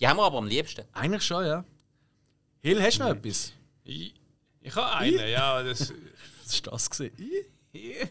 Die 0.00 0.08
haben 0.08 0.16
wir 0.16 0.24
aber 0.24 0.38
am 0.38 0.46
liebsten. 0.46 0.84
Eigentlich 0.92 1.22
schon, 1.22 1.44
ja. 1.44 1.64
Hill, 2.62 2.82
hast 2.82 2.98
du 2.98 3.04
noch 3.04 3.10
etwas? 3.10 3.52
ich, 3.84 4.14
ich 4.60 4.74
habe 4.74 4.96
einen, 4.96 5.28
ja. 5.28 5.62
Das, 5.62 5.92
Was 6.44 6.64
war 6.64 6.72
das? 6.72 6.90
Gewesen? 6.90 8.10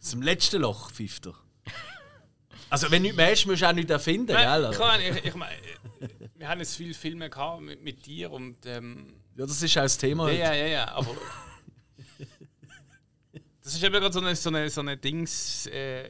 Aus 0.00 0.10
dem 0.10 0.22
letzten 0.22 0.62
Loch 0.62 0.90
pfeift 0.90 1.26
er. 1.26 1.34
Also, 2.70 2.90
wenn 2.90 3.02
du 3.02 3.08
nichts 3.08 3.16
mehr 3.16 3.30
hast, 3.30 3.46
musst 3.46 3.62
du 3.62 3.68
auch 3.68 3.72
nichts 3.72 3.90
erfinden, 3.90 4.28
gell? 4.28 4.36
Nein, 4.36 4.60
ich, 4.60 4.66
Also, 4.66 4.80
kann, 4.80 5.00
ich, 5.00 5.24
ich 5.24 5.34
meine, 5.34 5.56
wir 6.36 6.48
haben 6.48 6.60
jetzt 6.60 6.76
viele 6.76 6.94
Filme 6.94 7.28
gehabt 7.28 7.62
mit, 7.62 7.82
mit 7.82 8.06
dir 8.06 8.30
und 8.30 8.64
ähm, 8.64 9.14
ja, 9.36 9.46
das 9.46 9.62
ist 9.62 9.76
auch 9.76 9.82
das 9.82 9.98
Thema. 9.98 10.30
ja, 10.30 10.48
heute. 10.48 10.58
ja, 10.58 10.64
ja, 10.64 10.66
ja, 10.66 10.88
aber 10.92 11.16
das 13.62 13.74
ist 13.74 13.82
eben 13.82 13.92
gerade 13.92 14.12
so 14.12 14.20
eine, 14.20 14.36
so 14.36 14.48
eine, 14.50 14.70
so 14.70 14.80
eine 14.80 14.96
Dings 14.96 15.66
äh, 15.66 16.08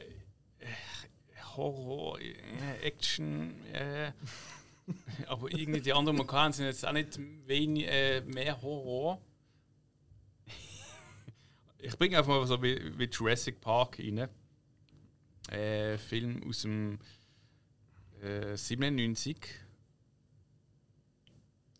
Horror, 1.55 2.19
äh, 2.19 2.33
Action, 2.83 3.53
äh, 3.73 4.11
aber 5.27 5.51
irgendwie 5.51 5.81
die 5.81 5.93
anderen 5.93 6.17
Marokkaner 6.17 6.53
sind 6.53 6.65
jetzt 6.65 6.85
auch 6.85 6.91
nicht 6.93 7.19
wenig, 7.45 7.87
äh, 7.87 8.21
mehr 8.21 8.61
Horror. 8.61 9.21
Ich 11.83 11.97
bringe 11.97 12.15
einfach 12.15 12.29
mal 12.37 12.45
so 12.45 12.61
wie, 12.61 12.95
wie 12.99 13.05
Jurassic 13.05 13.59
Park 13.59 13.97
rein. 13.97 14.29
Äh, 15.49 15.97
Film 15.97 16.47
aus 16.47 16.61
dem 16.61 16.99
äh, 18.21 18.55
97. 18.55 19.35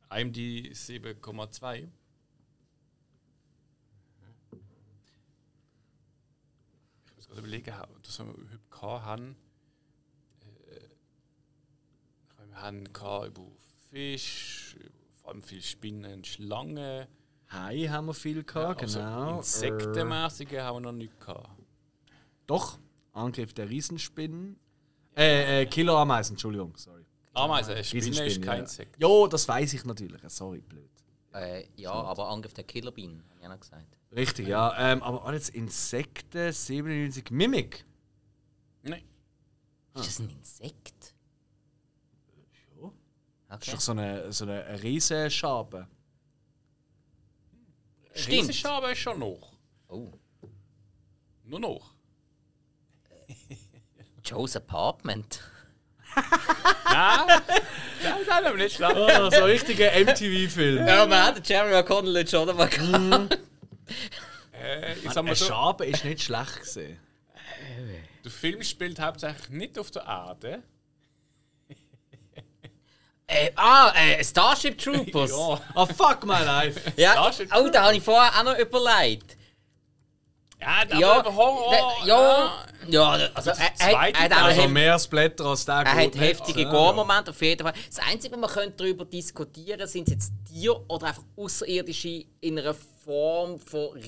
IMD 0.09 0.37
7,2. 0.37 1.87
Ich 7.05 7.15
muss 7.15 7.27
gerade 7.27 7.41
überlegen, 7.41 7.75
dass 8.01 8.17
wir 8.19 8.25
überhaupt 8.25 9.05
haben. 9.05 9.35
Äh, 10.67 12.49
wir 12.49 12.59
haben 12.59 12.85
über 12.87 13.51
Fisch, 13.91 14.77
vor 15.21 15.29
allem 15.29 15.43
viele 15.43 15.61
Spinnen 15.61 16.11
und 16.11 16.25
Schlangen. 16.25 17.07
Hai 17.51 17.87
haben 17.89 18.07
wir 18.07 18.13
viel 18.13 18.43
gehabt, 18.43 18.81
Also 18.81 18.99
genau. 18.99 19.33
Äh, 19.33 19.37
Insektenmäßige 19.37 20.59
haben 20.59 20.75
wir 20.77 20.79
noch 20.81 20.91
nicht 20.93 21.19
gehabt. 21.19 21.49
doch, 22.47 22.79
Angriff 23.13 23.53
der 23.53 23.69
Riesenspinnen. 23.69 24.57
Äh, 25.15 25.61
äh 25.61 25.65
Killerameisen, 25.65 26.33
Entschuldigung, 26.35 26.75
sorry. 26.77 27.05
Ameisen, 27.33 27.73
eine 27.73 27.83
Spinne 27.83 28.25
ist 28.25 28.41
kein 28.41 28.57
ja. 28.57 28.61
Insekt. 28.63 29.01
Jo, 29.01 29.27
das 29.27 29.47
weiß 29.47 29.73
ich 29.73 29.85
natürlich. 29.85 30.21
Sorry, 30.27 30.59
blöd. 30.61 30.89
Äh, 31.33 31.65
ja, 31.75 31.91
aber 31.91 32.29
Angriff 32.29 32.53
der 32.53 32.63
Killerbienen, 32.65 33.23
habe 33.29 33.39
ich 33.39 33.45
auch 33.45 33.49
noch 33.49 33.59
gesagt. 33.59 33.97
Richtig, 34.13 34.47
ja. 34.47 34.73
Ähm, 34.77 35.01
aber 35.01 35.25
alles 35.25 35.49
Insekten, 35.49 36.51
97. 36.51 37.31
Mimik. 37.31 37.85
Nein. 38.83 39.03
Ist 39.95 40.07
das 40.07 40.19
ein 40.19 40.29
Insekt? 40.29 41.15
Ja. 42.81 42.91
Das 43.47 43.59
ist 43.59 43.67
Okay. 43.67 43.71
doch 43.71 43.81
so 43.81 43.91
eine, 43.93 44.31
so 44.33 44.43
eine 44.45 44.83
Riesenschabe. 44.83 45.87
Stimmt. 48.13 48.33
Riesenschabe 48.33 48.91
ist 48.91 48.99
schon 48.99 49.19
noch. 49.19 49.53
Oh. 49.87 50.11
Nur 51.43 51.59
noch. 51.59 51.93
Joe's 54.23 54.55
Apartment. 54.55 55.41
Nein, 56.15 57.41
nein, 58.03 58.13
nein, 58.27 58.45
aber 58.45 58.57
nicht 58.57 58.75
schlecht. 58.75 58.95
Oh, 58.95 59.29
so 59.29 59.37
ein 59.37 59.43
richtiger 59.43 59.91
MTV-Film. 59.91 60.85
Ja, 60.85 61.05
man 61.05 61.23
hat 61.23 61.37
den 61.37 61.43
Jeremy 61.43 61.75
O'Connell 61.75 62.17
jetzt 62.19 62.31
schon 62.31 62.55
mal 62.55 62.67
gehabt. 62.67 63.39
Äh, 64.53 64.93
ich 64.93 65.11
sag 65.11 65.25
mal 65.25 65.35
so, 65.35 65.45
Schabe 65.45 65.87
ist 65.87 66.05
nicht 66.05 66.21
schlecht 66.21 66.59
gesehen. 66.59 66.99
der 68.23 68.31
Film 68.31 68.61
spielt 68.61 68.99
hauptsächlich 68.99 69.49
nicht 69.49 69.79
auf 69.79 69.89
der 69.89 70.03
Erde. 70.03 70.61
Äh, 73.33 73.51
ah, 73.55 73.91
äh, 73.95 74.23
Starship 74.23 74.77
Troopers. 74.77 75.31
Ja. 75.37 75.61
Oh, 75.75 75.85
fuck 75.85 76.25
my 76.25 76.43
life. 76.43 76.79
Ja, 76.97 77.11
Starship 77.13 77.49
oh, 77.55 77.69
da 77.69 77.83
habe 77.85 77.95
ich 77.95 78.03
vorher 78.03 78.31
auch 78.37 78.43
noch 78.43 78.57
überlegt. 78.57 79.37
Ja, 80.59 80.85
der 80.85 80.99
Ja, 80.99 81.13
aber 81.19 81.33
Horror. 81.35 81.71
der- 81.71 82.07
ja, 82.07 82.65
ja, 82.87 83.09
also 83.33 83.49
er, 83.51 83.57
er, 83.59 83.71
er, 83.79 83.89
zweite 83.91 84.19
hat 84.19 84.31
auch 84.33 84.37
Also 84.43 84.67
mehr 84.67 84.99
Splatter 84.99 85.45
als 85.45 85.65
der 85.65 85.75
er 85.75 85.93
hat 85.95 86.15
heftige 86.15 86.65
Gore-Momente 86.65 87.31
auf 87.31 87.41
jeden 87.41 87.63
Fall. 87.63 87.73
Das 87.87 87.99
Einzige, 88.07 88.33
was 88.33 88.41
man 88.41 88.49
könnte 88.49 88.73
darüber 88.77 89.05
diskutieren 89.05 89.87
sind 89.87 90.07
es 90.07 90.13
jetzt 90.13 90.31
Tiere 90.47 90.83
oder 90.87 91.07
einfach 91.07 91.23
Außerirdische 91.37 92.25
in 92.41 92.59
einer 92.59 92.75
Form 93.05 93.57
von 93.59 93.99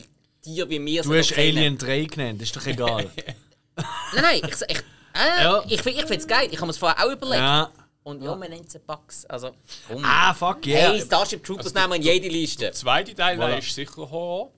Tier, 0.43 0.69
wie 0.69 0.83
wir 0.85 1.01
Du 1.01 1.15
hast 1.17 1.31
kennen. 1.33 1.57
Alien 1.57 1.77
3 1.77 2.03
genannt, 2.03 2.41
ist 2.41 2.55
doch 2.55 2.65
egal. 2.67 3.09
Nein, 4.13 4.21
nein, 4.21 4.41
ich, 4.43 4.61
ich, 4.69 4.77
äh, 4.77 5.43
Ja. 5.43 5.63
ich, 5.65 5.73
ich 5.73 5.81
finde 5.81 6.15
es 6.17 6.27
geil. 6.27 6.47
Ich 6.51 6.57
habe 6.57 6.67
mir 6.67 6.71
es 6.71 6.77
vorher 6.77 7.03
auch 7.03 7.11
überlegt. 7.11 7.39
ja. 7.41 7.71
Und 8.03 8.21
ja, 8.21 8.35
man 8.35 8.49
nennt 8.49 8.69
sie 8.69 8.79
Bugs. 8.79 9.25
Also, 9.25 9.51
komm. 9.87 10.03
Ah, 10.03 10.33
fuck 10.33 10.65
yeah. 10.67 10.91
Hey, 10.91 11.01
Starship 11.01 11.43
Troopers 11.43 11.73
nehmen 11.73 11.91
wir 11.91 11.95
in 11.95 12.01
jede 12.01 12.27
Liste. 12.27 12.59
Der 12.59 12.73
zweite 12.73 13.15
Teil 13.15 13.39
Voilà. 13.39 13.59
ist 13.59 13.73
sicher 13.73 14.09
Horror. 14.09 14.51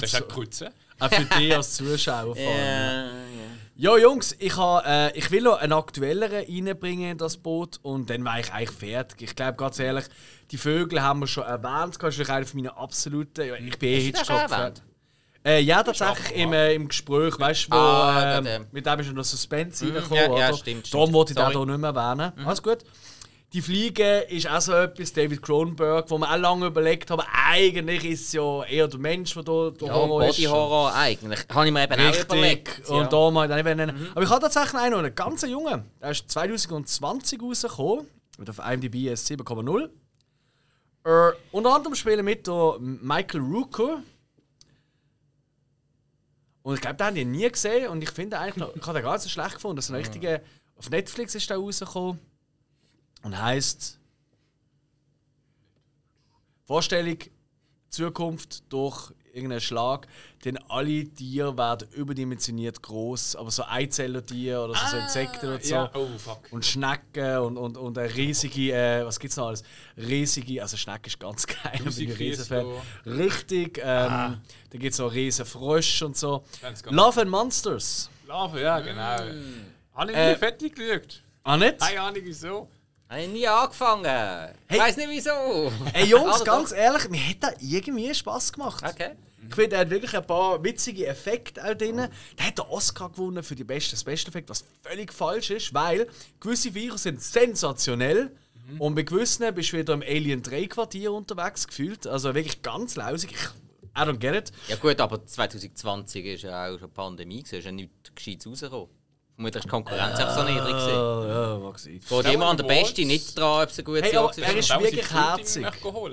Das 0.00 0.12
ist 0.12 0.22
auch 0.22 0.28
Kreuze. 0.28 0.72
Auch 1.00 1.10
für 1.10 1.24
dich 1.24 1.52
als 1.52 1.74
Zuschauer. 1.74 2.36
Ja, 2.38 3.04
ja. 3.06 3.10
Ja, 3.76 3.98
Jungs, 3.98 4.36
ich, 4.38 4.56
ha, 4.56 5.08
äh, 5.08 5.18
ich 5.18 5.32
will 5.32 5.42
noch 5.42 5.58
einen 5.58 5.72
aktuelleren 5.72 6.44
reinbringen 6.44 7.10
in 7.10 7.18
das 7.18 7.36
Boot 7.36 7.80
und 7.82 8.08
dann 8.08 8.24
wäre 8.24 8.38
ich 8.38 8.52
eigentlich 8.52 8.70
fertig. 8.70 9.22
Ich 9.22 9.34
glaube, 9.34 9.56
ganz 9.56 9.80
ehrlich, 9.80 10.04
die 10.52 10.56
Vögel 10.58 11.02
haben 11.02 11.18
wir 11.18 11.26
schon 11.26 11.42
erwähnt. 11.42 11.96
Das 12.00 12.16
ist 12.16 12.30
einer 12.30 12.46
meiner 12.54 12.78
absoluten. 12.78 13.52
Ich 13.66 13.78
bin 13.80 13.88
eh 13.88 14.00
Hitchcock-Fan. 14.00 14.74
Äh, 15.46 15.60
ja, 15.60 15.82
tatsächlich 15.82 16.34
im, 16.36 16.52
äh, 16.54 16.74
im 16.74 16.88
Gespräch, 16.88 17.38
weißt 17.38 17.66
du, 17.66 17.70
wo 17.72 17.76
Ah, 17.76 18.40
der- 18.40 18.60
mit 18.72 18.86
dem 18.86 19.00
ist 19.00 19.12
noch 19.12 19.24
Suspense 19.24 19.84
Mhm, 19.84 19.90
reingekommen. 19.92 20.24
ja, 20.32 20.38
ja, 20.38 20.48
oder? 20.48 20.56
stimmt, 20.56 20.92
Darum 20.94 21.12
wollte 21.12 21.32
ich 21.32 21.38
Sorry. 21.38 21.52
hier 21.52 21.66
nicht 21.66 21.78
mehr 21.78 21.90
erwähnen. 21.90 22.32
Alles 22.46 22.62
gut. 22.62 22.78
Die 23.52 23.60
Fliege 23.62 24.20
ist 24.30 24.50
auch 24.50 24.60
so 24.60 24.72
etwas, 24.72 25.12
David 25.12 25.40
Cronenberg, 25.42 26.10
wo 26.10 26.18
man 26.18 26.28
auch 26.30 26.36
lange 26.38 26.66
überlegt 26.66 27.08
hat, 27.10 27.20
aber 27.20 27.28
eigentlich 27.46 28.04
ist 28.04 28.22
es 28.26 28.32
ja 28.32 28.64
eher 28.64 28.88
der 28.88 28.98
Mensch, 28.98 29.34
der 29.34 29.42
da 29.44 29.70
der 29.70 29.88
Ja, 29.88 29.94
Horror 29.94 30.24
ist. 30.24 30.36
Body 30.36 30.42
Horror 30.48 30.92
eigentlich. 30.94 31.40
Habe 31.54 31.66
ich 31.66 31.72
mir 31.72 31.84
eben 31.84 31.92
auch 31.92 31.98
Richtig. 32.08 32.24
überlegt. 32.24 32.88
Und 32.88 32.96
ja. 33.02 33.06
da 33.06 33.30
mal 33.30 33.46
nicht 33.46 33.64
nennen. 33.76 34.08
Aber 34.12 34.22
ich 34.24 34.30
habe 34.30 34.40
tatsächlich 34.40 34.74
einen, 34.80 34.90
noch 34.92 34.98
einen 34.98 35.14
ganz 35.14 35.42
jungen. 35.42 35.84
Der 36.02 36.10
ist 36.10 36.28
2020 36.30 37.40
rausgekommen. 37.40 38.06
Mit 38.38 38.50
auf 38.50 38.58
IMDb 38.58 39.12
ist 39.12 39.26
7,0. 39.30 39.88
Äh, 41.04 41.32
unter 41.52 41.74
anderem 41.76 41.94
spielen 41.94 42.24
mit 42.24 42.46
der 42.48 42.76
Michael 42.80 43.40
Rooker. 43.40 44.02
Und 46.64 46.76
ich 46.76 46.80
glaube, 46.80 46.96
den 46.96 47.06
habe 47.06 47.18
ich 47.18 47.26
nie 47.26 47.48
gesehen. 47.50 47.90
Und 47.90 48.02
ich 48.02 48.10
finde 48.10 48.38
eigentlich, 48.38 48.56
noch, 48.56 48.74
ich 48.74 48.82
habe 48.82 48.94
den 48.94 49.04
gar 49.04 49.12
nicht 49.12 49.22
so 49.22 49.28
schlecht 49.28 49.56
gefunden. 49.56 49.76
Das 49.76 49.84
ist 49.84 49.90
ein 49.90 49.96
richtiger. 49.96 50.40
Auf 50.76 50.88
Netflix 50.88 51.34
ist 51.34 51.50
der 51.50 51.58
rausgekommen. 51.58 52.18
Und 53.22 53.40
heißt 53.40 54.00
Vorstellung 56.64 57.18
Zukunft 57.90 58.72
durch 58.72 59.12
irgendeinen 59.34 59.60
Schlag, 59.60 60.06
denn 60.44 60.56
alle 60.68 61.04
Tiere 61.04 61.56
werden 61.58 61.88
überdimensioniert 61.92 62.80
groß, 62.82 63.36
aber 63.36 63.50
so 63.50 63.64
Eizellertiere 63.66 64.64
oder 64.64 64.74
so, 64.74 64.86
so 64.86 64.96
Insekten 64.98 65.48
und 65.52 65.64
so. 65.64 65.74
Ja. 65.74 65.90
Oh. 65.94 66.06
Und 66.52 66.64
Schnecken 66.64 67.38
und, 67.38 67.56
und, 67.56 67.76
und 67.76 67.98
eine 67.98 68.14
riesige, 68.14 68.72
äh, 68.72 69.04
was 69.04 69.18
gibt's 69.18 69.36
noch 69.36 69.48
alles? 69.48 69.62
Riesige, 69.96 70.62
also 70.62 70.76
Schnecken 70.76 71.06
ist 71.06 71.18
ganz 71.20 71.46
geil, 71.62 71.80
ich 71.86 71.96
bin 71.96 72.10
ein 72.10 72.16
Riesenfan. 72.16 72.66
Richtig, 73.06 73.78
ähm, 73.78 73.84
Ah. 73.84 74.38
da 74.70 74.78
gibt 74.78 74.92
es 74.92 74.98
noch 74.98 75.12
riesen 75.12 75.44
Frösche 75.44 76.06
und 76.06 76.16
so. 76.16 76.44
Love 76.90 77.20
and 77.22 77.30
Monsters. 77.30 78.08
Lava, 78.26 78.58
ja, 78.58 78.80
genau. 78.80 79.18
Habe 79.94 80.10
ich 80.10 80.16
Äh, 80.16 80.36
fertig 80.36 80.74
geschaut. 80.74 81.22
Ah, 81.42 81.56
nicht? 81.56 81.78
Keine 81.78 82.00
Ahnung 82.00 82.22
wieso. 82.24 82.68
Habe 83.08 83.22
ich 83.22 83.28
nie 83.28 83.46
angefangen. 83.46 84.04
Hey. 84.04 84.54
Ich 84.68 84.78
weiß 84.78 84.96
nicht 84.96 85.08
wieso. 85.10 85.72
Ey 85.92 86.06
Jungs, 86.06 86.36
Aber 86.36 86.44
ganz 86.44 86.72
ehrlich, 86.72 87.08
mir 87.10 87.28
hat 87.28 87.36
da 87.40 87.50
irgendwie 87.60 88.14
Spaß 88.14 88.52
gemacht. 88.52 88.84
Okay. 88.86 89.10
Ich 89.46 89.54
finde, 89.54 89.76
er 89.76 89.82
hat 89.82 89.90
wirklich 89.90 90.16
ein 90.16 90.26
paar 90.26 90.62
witzige 90.64 91.06
Effekte 91.06 91.62
auch 91.62 91.74
drin. 91.74 91.96
Der 92.38 92.46
hat 92.46 92.58
den 92.58 92.64
Oscar 92.64 93.10
gewonnen 93.10 93.42
für 93.42 93.54
die 93.54 93.64
besten 93.64 93.96
Special 93.96 94.28
Effekte, 94.28 94.48
was 94.48 94.64
völlig 94.82 95.12
falsch 95.12 95.50
ist, 95.50 95.74
weil 95.74 96.08
gewisse 96.40 96.74
Virus 96.74 97.02
sind 97.02 97.22
sensationell 97.22 98.30
und 98.78 98.94
bei 98.94 99.02
gewissen 99.02 99.54
bist 99.54 99.72
du 99.72 99.78
wieder 99.78 99.92
im 99.92 100.02
Alien 100.02 100.42
3 100.42 100.66
Quartier 100.66 101.12
unterwegs 101.12 101.66
gefühlt. 101.66 102.06
Also 102.06 102.34
wirklich 102.34 102.62
ganz 102.62 102.96
lausig. 102.96 103.32
Ich, 103.32 103.44
I 103.96 104.00
don't 104.06 104.18
get 104.18 104.34
it. 104.34 104.52
Ja 104.68 104.76
gut, 104.76 104.98
aber 105.00 105.24
2020 105.24 106.24
ist 106.24 106.42
ja 106.44 106.68
auch 106.68 106.78
schon 106.78 106.90
Pandemie, 106.90 107.42
ist 107.42 107.52
ja 107.52 107.70
nichts 107.70 108.14
Gescheites 108.14 108.46
rausgekommen. 108.46 108.88
Vermutlich 109.36 109.56
ist 109.60 109.64
die 109.64 109.68
Konkurrenz 109.68 110.18
einfach 110.18 110.36
so 110.36 110.42
niedrig. 110.44 110.66
gewesen. 110.66 110.88
Ja, 110.90 111.52
ja, 111.54 111.58
mag 111.58 111.78
sein. 111.78 112.00
Geht 112.08 112.32
immer 112.34 112.46
an 112.46 112.56
der 112.56 112.64
Beste 112.64 113.04
nicht 113.04 113.36
dran, 113.36 113.64
ob 113.64 113.68
es 113.68 113.78
ein 113.78 113.84
gutes 113.84 114.02
Hey, 114.02 114.14
Jahr 114.14 114.24
aber 114.30 114.38
er 114.38 114.48
war. 114.48 114.56
ist 114.56 114.70
wirklich 114.70 115.10
herzig. 115.10 115.62
Ja, 115.62 115.70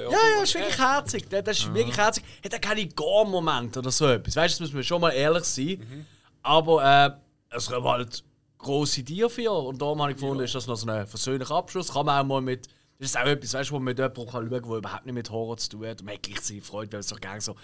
ja, 0.09 0.43
ist 0.43 0.53
wirklich 0.55 0.77
herzig. 0.79 1.29
Der, 1.29 1.41
der 1.43 1.51
ist 1.53 1.71
wirklich 1.73 1.97
herzig. 1.97 2.23
Hat 2.43 2.55
auch 2.55 2.61
keine 2.61 2.87
Gore-Momente 2.87 3.77
oder 3.79 3.91
so 3.91 4.07
etwas. 4.07 4.35
Weißt 4.35 4.55
du, 4.59 4.63
das 4.63 4.71
müssen 4.71 4.77
wir 4.77 4.83
schon 4.83 5.01
mal 5.01 5.11
ehrlich 5.11 5.43
sein. 5.43 6.05
Aber 6.41 6.83
äh, 6.83 7.55
es 7.55 7.67
kommen 7.69 7.87
halt 7.87 8.23
grosse 8.57 9.03
Tiere 9.03 9.29
für. 9.29 9.51
Und 9.51 9.79
darum 9.79 10.01
habe 10.01 10.11
ich 10.11 10.17
gefunden, 10.17 10.43
ist 10.43 10.55
das 10.55 10.65
noch 10.65 10.75
so 10.75 10.89
ein 10.89 11.05
versöhnlicher 11.05 11.53
Abschluss. 11.53 11.93
Kann 11.93 12.07
man 12.07 12.19
auch 12.23 12.27
mal 12.27 12.41
mit. 12.41 12.67
Das 12.97 13.09
ist 13.11 13.17
auch 13.17 13.25
etwas, 13.25 13.53
weißt, 13.53 13.69
du, 13.69 13.73
wo 13.73 13.77
man 13.77 13.85
mit 13.85 13.99
jemandem 13.99 14.25
kann 14.25 14.31
schauen 14.31 14.49
kann, 14.61 14.69
der 14.69 14.77
überhaupt 14.77 15.05
nicht 15.05 15.13
mit 15.15 15.29
Horror 15.29 15.57
zu 15.57 15.69
tun 15.69 15.85
hat. 15.87 15.99
Und 16.01 16.05
man 16.05 16.15
hat 16.15 16.23
gleichzeitig 16.23 16.63
Freude, 16.63 16.93
weil 16.93 16.99
es 17.01 17.07
doch 17.07 17.19
gerne 17.19 17.41
so 17.41 17.55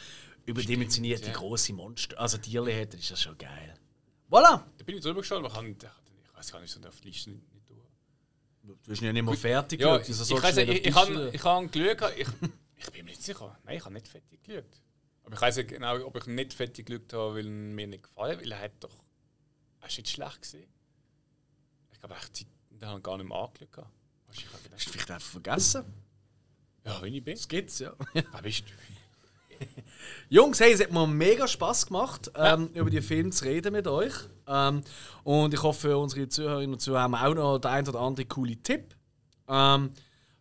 überdimensionierte 0.46 1.32
grosse 1.32 1.74
Monster, 1.74 2.20
also 2.20 2.38
Tiere 2.38 2.80
hat. 2.80 2.94
Dann 2.94 3.00
ist 3.00 3.10
das 3.12 3.22
schon 3.22 3.38
geil. 3.40 3.74
Voilà! 4.30 4.64
Da 4.78 4.84
bin 4.84 4.98
ich 4.98 5.04
drüber 5.04 5.22
geschaut, 5.22 5.40
aber 5.40 5.48
ich, 5.48 5.54
kann, 5.54 5.92
ich 6.24 6.38
weiß 6.38 6.52
gar 6.52 6.60
nicht, 6.60 6.72
so 6.72 6.88
auf 6.88 7.02
die 7.02 7.08
Liste 7.08 7.32
nicht, 7.32 7.70
durch. 7.70 7.80
Du 8.64 8.76
bist 8.90 9.02
ja 9.02 9.14
nicht 9.14 9.24
mehr 9.24 9.34
fertig. 9.36 9.80
Ja, 9.80 9.98
geschaut, 9.98 10.20
ich, 10.20 10.32
ich, 10.32 10.44
weiß 10.44 10.58
ich, 10.58 10.86
ich, 10.86 10.96
habe, 10.96 11.32
ich 11.34 11.44
habe 11.44 11.68
geschaut, 11.68 12.14
ich, 12.18 12.28
ich 12.76 12.92
bin 12.92 13.06
mir 13.06 13.12
nicht 13.12 13.24
sicher. 13.24 13.58
Nein, 13.64 13.78
ich 13.78 13.86
habe 13.86 13.94
nicht 13.94 14.08
fertig 14.08 14.44
geschaut. 14.44 14.82
Aber 15.24 15.36
ich 15.36 15.42
weiß 15.42 15.58
nicht 15.58 15.70
genau, 15.70 16.06
ob 16.06 16.16
ich 16.18 16.26
nicht 16.28 16.54
fertig 16.54 16.86
geschaut 16.86 17.14
habe, 17.14 17.36
weil 17.36 17.50
mir 17.50 17.88
nicht 17.88 18.04
gefallen 18.04 18.40
weil 18.40 18.52
er 18.52 18.60
hat 18.60 18.72
doch... 18.80 19.04
Er 19.82 19.88
ist 19.88 19.98
nicht 19.98 20.10
schlecht 20.10 20.42
gesehen. 20.42 20.70
Ich 21.92 22.00
glaube, 22.00 22.16
ich 22.16 22.46
habe 22.82 22.98
ihn 22.98 23.04
gar 23.04 23.18
nicht 23.18 23.28
mehr 23.28 23.38
angeschaut. 23.38 23.88
Hast 24.28 24.86
du 24.86 24.90
vielleicht 24.92 25.12
einfach 25.12 25.30
vergessen? 25.30 25.86
Ja, 26.86 27.02
wenn 27.02 27.14
ich 27.14 27.24
bin. 27.24 27.36
Das 27.36 27.48
gibt's, 27.48 27.80
ja. 27.80 27.94
Wer 28.14 28.42
bist 28.42 28.64
du? 28.70 28.74
Jungs, 30.30 30.60
hey, 30.60 30.74
es 30.74 30.82
hat 30.82 30.92
mir 30.92 31.08
mega 31.08 31.48
Spaß 31.48 31.88
gemacht, 31.88 32.32
ähm, 32.36 32.70
über 32.74 32.90
die 32.90 33.02
Filme 33.02 33.30
zu 33.32 33.46
reden 33.46 33.74
mit 33.74 33.88
euch. 33.88 34.14
Ähm, 34.48 34.82
und 35.24 35.54
ich 35.54 35.64
hoffe, 35.64 35.98
unsere 35.98 36.28
Zuhörerinnen 36.28 36.74
und 36.74 36.80
Zuhörer 36.80 37.04
haben 37.04 37.16
auch 37.16 37.34
noch 37.34 37.58
den 37.60 37.72
einen 37.72 37.88
oder 37.88 38.00
anderen 38.00 38.28
coolen 38.28 38.62
Tipp. 38.64 38.96
Ähm, 39.48 39.92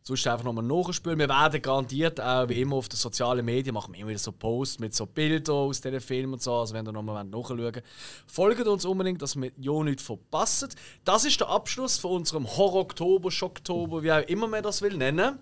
sonst 0.07 0.27
einfach 0.29 0.45
nochmal 0.45 0.65
nachspielen. 0.65 1.19
Wir 1.19 1.29
werden 1.29 1.61
garantiert 1.61 2.21
auch, 2.21 2.49
wie 2.49 2.61
immer, 2.61 2.77
auf 2.77 2.89
den 2.89 2.97
sozialen 2.97 3.45
Medien 3.45 3.75
machen 3.75 3.93
wir 3.93 4.01
immer 4.01 4.11
wieder 4.11 4.19
so 4.19 4.31
Posts 4.31 4.79
mit 4.79 4.95
so 4.95 5.07
Bildern 5.07 5.55
aus 5.55 5.81
diesen 5.81 6.01
Filmen 6.01 6.35
und 6.35 6.43
so. 6.43 6.55
Also, 6.55 6.75
wenn 6.75 6.87
ihr 6.87 6.93
nochmal 6.93 7.25
nachschauen 7.25 7.59
wollt, 7.59 7.83
folgt 8.27 8.67
uns 8.67 8.85
unbedingt, 8.85 9.21
dass 9.21 9.35
wir 9.35 9.51
ja 9.57 9.83
nichts 9.83 10.05
verpassen. 10.05 10.69
Das 11.05 11.25
ist 11.25 11.41
der 11.41 11.49
Abschluss 11.49 11.99
von 11.99 12.13
unserem 12.13 12.47
Horror-Oktober, 12.47 13.31
Schocktober, 13.33 14.03
wie 14.03 14.13
auch 14.13 14.27
immer 14.29 14.47
man 14.47 14.63
das 14.63 14.81
will 14.81 14.97
nennen. 14.97 15.41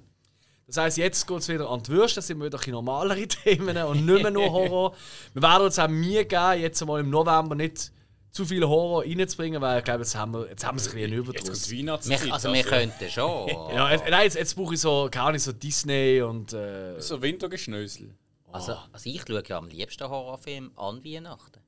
Das 0.66 0.76
heisst, 0.78 0.96
jetzt 0.96 1.26
geht 1.26 1.38
es 1.38 1.48
wieder 1.48 1.68
an 1.68 1.82
die 1.82 1.90
Würste, 1.90 2.16
das 2.16 2.26
sind 2.26 2.42
wieder 2.42 2.58
ein 2.58 2.70
normalere 2.70 3.28
Themen 3.28 3.76
und 3.76 4.06
nicht 4.06 4.22
mehr 4.22 4.30
nur 4.30 4.50
Horror. 4.50 4.94
Wir 5.34 5.42
werden 5.42 5.64
uns 5.64 5.78
auch 5.78 5.88
Mühe 5.88 6.24
geben, 6.24 6.60
jetzt 6.60 6.80
einmal 6.80 7.00
im 7.00 7.10
November 7.10 7.54
nicht 7.54 7.92
zu 8.30 8.44
viel 8.44 8.66
Horror 8.66 9.02
reinzubringen, 9.04 9.60
weil 9.60 9.78
ich 9.78 9.84
glaube, 9.84 10.00
jetzt 10.00 10.16
haben 10.16 10.32
wir, 10.32 10.48
jetzt 10.48 10.64
haben 10.66 10.76
wir 10.76 10.80
es 10.82 10.88
ein 10.88 10.94
bisschen 10.94 11.12
Jetzt 11.12 11.26
kommt 11.26 11.38
überdruss. 11.38 11.70
Weihnachtszeit. 11.70 12.24
Wir, 12.24 12.32
also 12.32 12.52
wir 12.52 12.62
könnten 12.64 13.10
schon. 13.10 13.48
Ja, 13.48 13.90
jetzt, 13.92 14.04
nein, 14.08 14.24
jetzt, 14.24 14.36
jetzt 14.36 14.56
brauche 14.56 14.74
ich 14.74 14.80
so, 14.80 15.08
keine 15.10 15.26
Ahnung, 15.26 15.38
so 15.38 15.52
Disney 15.52 16.20
und. 16.22 16.52
Äh, 16.52 16.98
So 17.00 17.20
Wintergeschnösel. 17.22 18.14
Also, 18.50 18.76
also 18.92 19.10
ich 19.10 19.22
schaue 19.26 19.42
ja 19.46 19.58
am 19.58 19.68
liebsten 19.68 20.08
Horrorfilm 20.08 20.72
an 20.76 21.04
Weihnachten. 21.04 21.60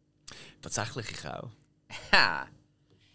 tatsächlich 0.62 1.06
ich 1.10 1.27
auch. 1.28 1.51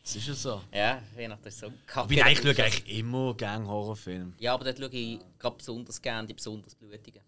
Das 0.03 0.15
ist 0.15 0.27
ja 0.27 0.33
so. 0.33 0.61
Ja, 0.73 1.01
Weihnachten 1.15 1.47
ist 1.47 1.59
so 1.59 1.71
kacke. 1.85 2.13
Ich 2.13 2.17
bin 2.17 2.25
eigentlich, 2.25 2.55
schaue 2.55 2.65
eigentlich 2.65 2.97
immer 2.97 3.33
gerne 3.35 3.67
Horrorfilme. 3.67 4.33
Ja, 4.39 4.53
aber 4.53 4.65
dort 4.65 4.79
schaue 4.79 4.89
ich 4.89 5.19
gerade 5.37 5.55
besonders 5.55 6.01
gerne 6.01 6.27
die 6.27 6.33
besonders 6.33 6.73
blutigen. 6.73 7.21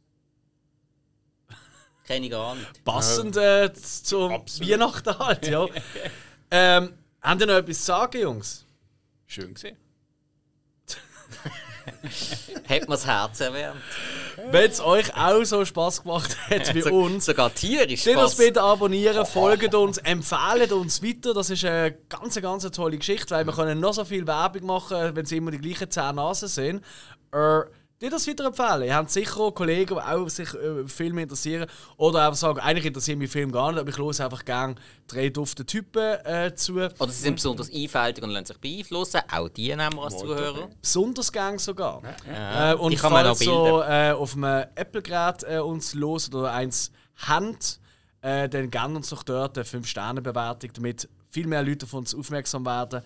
Kenne 2.06 2.26
ich 2.26 2.32
gar 2.32 2.56
nicht. 2.56 2.84
Passend 2.84 3.38
äh, 3.38 3.72
zum 3.74 4.32
Absolut. 4.32 4.72
Weihnachten 4.72 5.20
halt, 5.20 5.48
ja. 5.48 5.68
ähm, 6.52 6.94
habt 7.22 7.42
ihr 7.42 7.48
noch 7.48 7.54
etwas 7.54 7.78
zu 7.78 7.84
sagen, 7.86 8.22
Jungs? 8.22 8.66
Schön 9.28 9.54
gesehen. 9.54 9.78
Hat 12.70 12.82
mir 12.82 12.88
das 12.88 13.06
Herz 13.06 13.40
erwärmt. 13.40 13.82
Wenn 14.52 14.72
es 14.72 14.80
euch 14.82 15.16
auch 15.16 15.44
so 15.44 15.64
Spaß 15.64 16.04
gemacht 16.04 16.36
hat 16.50 16.74
wie 16.74 16.84
uns, 16.92 17.26
Sogar 17.26 17.54
tierisch 17.54 18.02
Stellt 18.02 18.18
uns 18.18 18.36
bitte 18.36 18.62
abonnieren, 18.62 19.26
folgt 19.26 19.76
uns, 19.76 19.98
empfehlt 20.00 20.72
uns 20.72 21.04
weiter. 21.04 21.34
Das 21.34 21.50
ist 21.50 21.66
eine 21.66 21.96
ganz, 22.10 22.40
ganz 22.42 22.70
tolle 22.72 22.98
Geschichte, 22.98 23.36
weil 23.36 23.46
wir 23.46 23.54
können 23.54 23.80
noch 23.80 23.94
so 23.94 24.06
viel 24.06 24.26
Werbung 24.26 24.66
machen, 24.66 25.16
wenn 25.16 25.26
sie 25.26 25.38
immer 25.38 25.52
die 25.52 25.60
gleichen 25.60 25.90
zehn 25.90 26.16
Nasen 26.16 26.48
sind. 26.48 26.84
Äh, 27.32 27.62
die 28.04 28.10
das 28.10 28.28
weiterempfehlen. 28.28 28.84
Ihr 28.84 28.96
habt 28.96 29.10
sicher 29.10 29.52
Kollegen, 29.52 29.96
die 29.96 30.02
auch 30.02 30.28
sich 30.28 30.54
äh, 30.54 30.86
Filme 30.88 31.24
interessieren. 31.24 31.68
Oder 31.96 32.26
einfach 32.26 32.38
sagen, 32.38 32.60
eigentlich 32.60 32.86
interessiert 32.86 33.18
mich 33.18 33.32
Film 33.32 33.52
gar 33.52 33.72
nicht, 33.72 33.80
aber 33.80 33.90
ich 33.90 33.98
höre 33.98 34.08
einfach 34.08 34.44
gerne 34.44 34.76
drei 35.08 35.30
dufte 35.30 35.66
Typen 35.66 36.18
äh, 36.26 36.54
zu. 36.54 36.76
Oder 36.76 37.12
sie 37.12 37.22
sind 37.22 37.36
besonders 37.36 37.72
einfältig 37.74 38.24
und 38.24 38.32
lassen 38.32 38.48
sich 38.48 38.58
beeinflussen. 38.58 39.22
Auch 39.32 39.48
die 39.48 39.70
nehmen 39.70 39.96
wir 39.96 40.04
als 40.04 40.18
Zuhörer. 40.18 40.70
Besonders 40.82 41.32
gern 41.32 41.58
sogar. 41.58 42.02
Ja. 42.28 42.74
Äh, 42.74 42.76
und 42.76 42.92
die 42.92 42.98
kann 42.98 43.14
man 43.14 43.26
auch 43.26 43.36
so 43.36 43.82
äh, 43.82 44.12
auf 44.12 44.36
einem 44.36 44.66
Apple-Gerät 44.76 45.44
äh, 45.44 45.60
uns 45.60 45.94
los 45.94 46.28
oder 46.34 46.52
eins 46.52 46.92
habt, 47.26 47.80
äh, 48.22 48.50
dann 48.50 48.70
gerne 48.70 48.98
uns 48.98 49.10
doch 49.10 49.24
dort 49.24 49.58
eine 49.58 49.66
5-Sterne-Bewertung, 49.66 50.72
damit 50.74 51.08
viel 51.30 51.48
mehr 51.48 51.64
Leute 51.64 51.86
auf 51.86 51.94
uns 51.94 52.14
aufmerksam 52.14 52.66
werden 52.66 53.02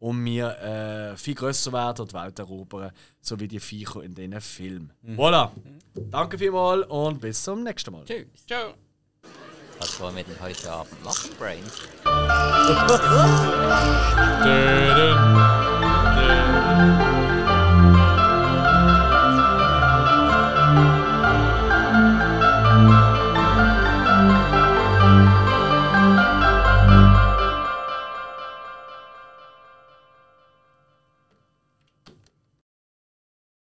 und 0.00 0.24
wir 0.24 0.58
äh, 0.58 1.16
viel 1.16 1.34
grösser 1.34 1.72
werden 1.72 2.02
und 2.02 2.10
die 2.10 2.16
Welt 2.16 2.38
erobern, 2.38 2.90
so 3.20 3.38
wie 3.38 3.46
die 3.46 3.60
Viecher 3.60 4.02
in 4.02 4.14
diesen 4.14 4.40
Filmen. 4.40 4.92
Voilà! 5.06 5.50
Danke 5.94 6.38
vielmals 6.38 6.86
und 6.88 7.20
bis 7.20 7.44
zum 7.44 7.62
nächsten 7.62 7.92
Mal. 7.92 8.04
Tschüss. 8.04 8.26
Ciao. 8.46 8.72
Was 9.78 10.00
wollen 10.00 10.16
wir 10.16 10.24
denn 10.24 10.40
heute 10.40 10.70
Abend 10.70 11.04
machen, 11.04 11.30
Brain? 11.38 11.62
Dödön. 17.24 17.39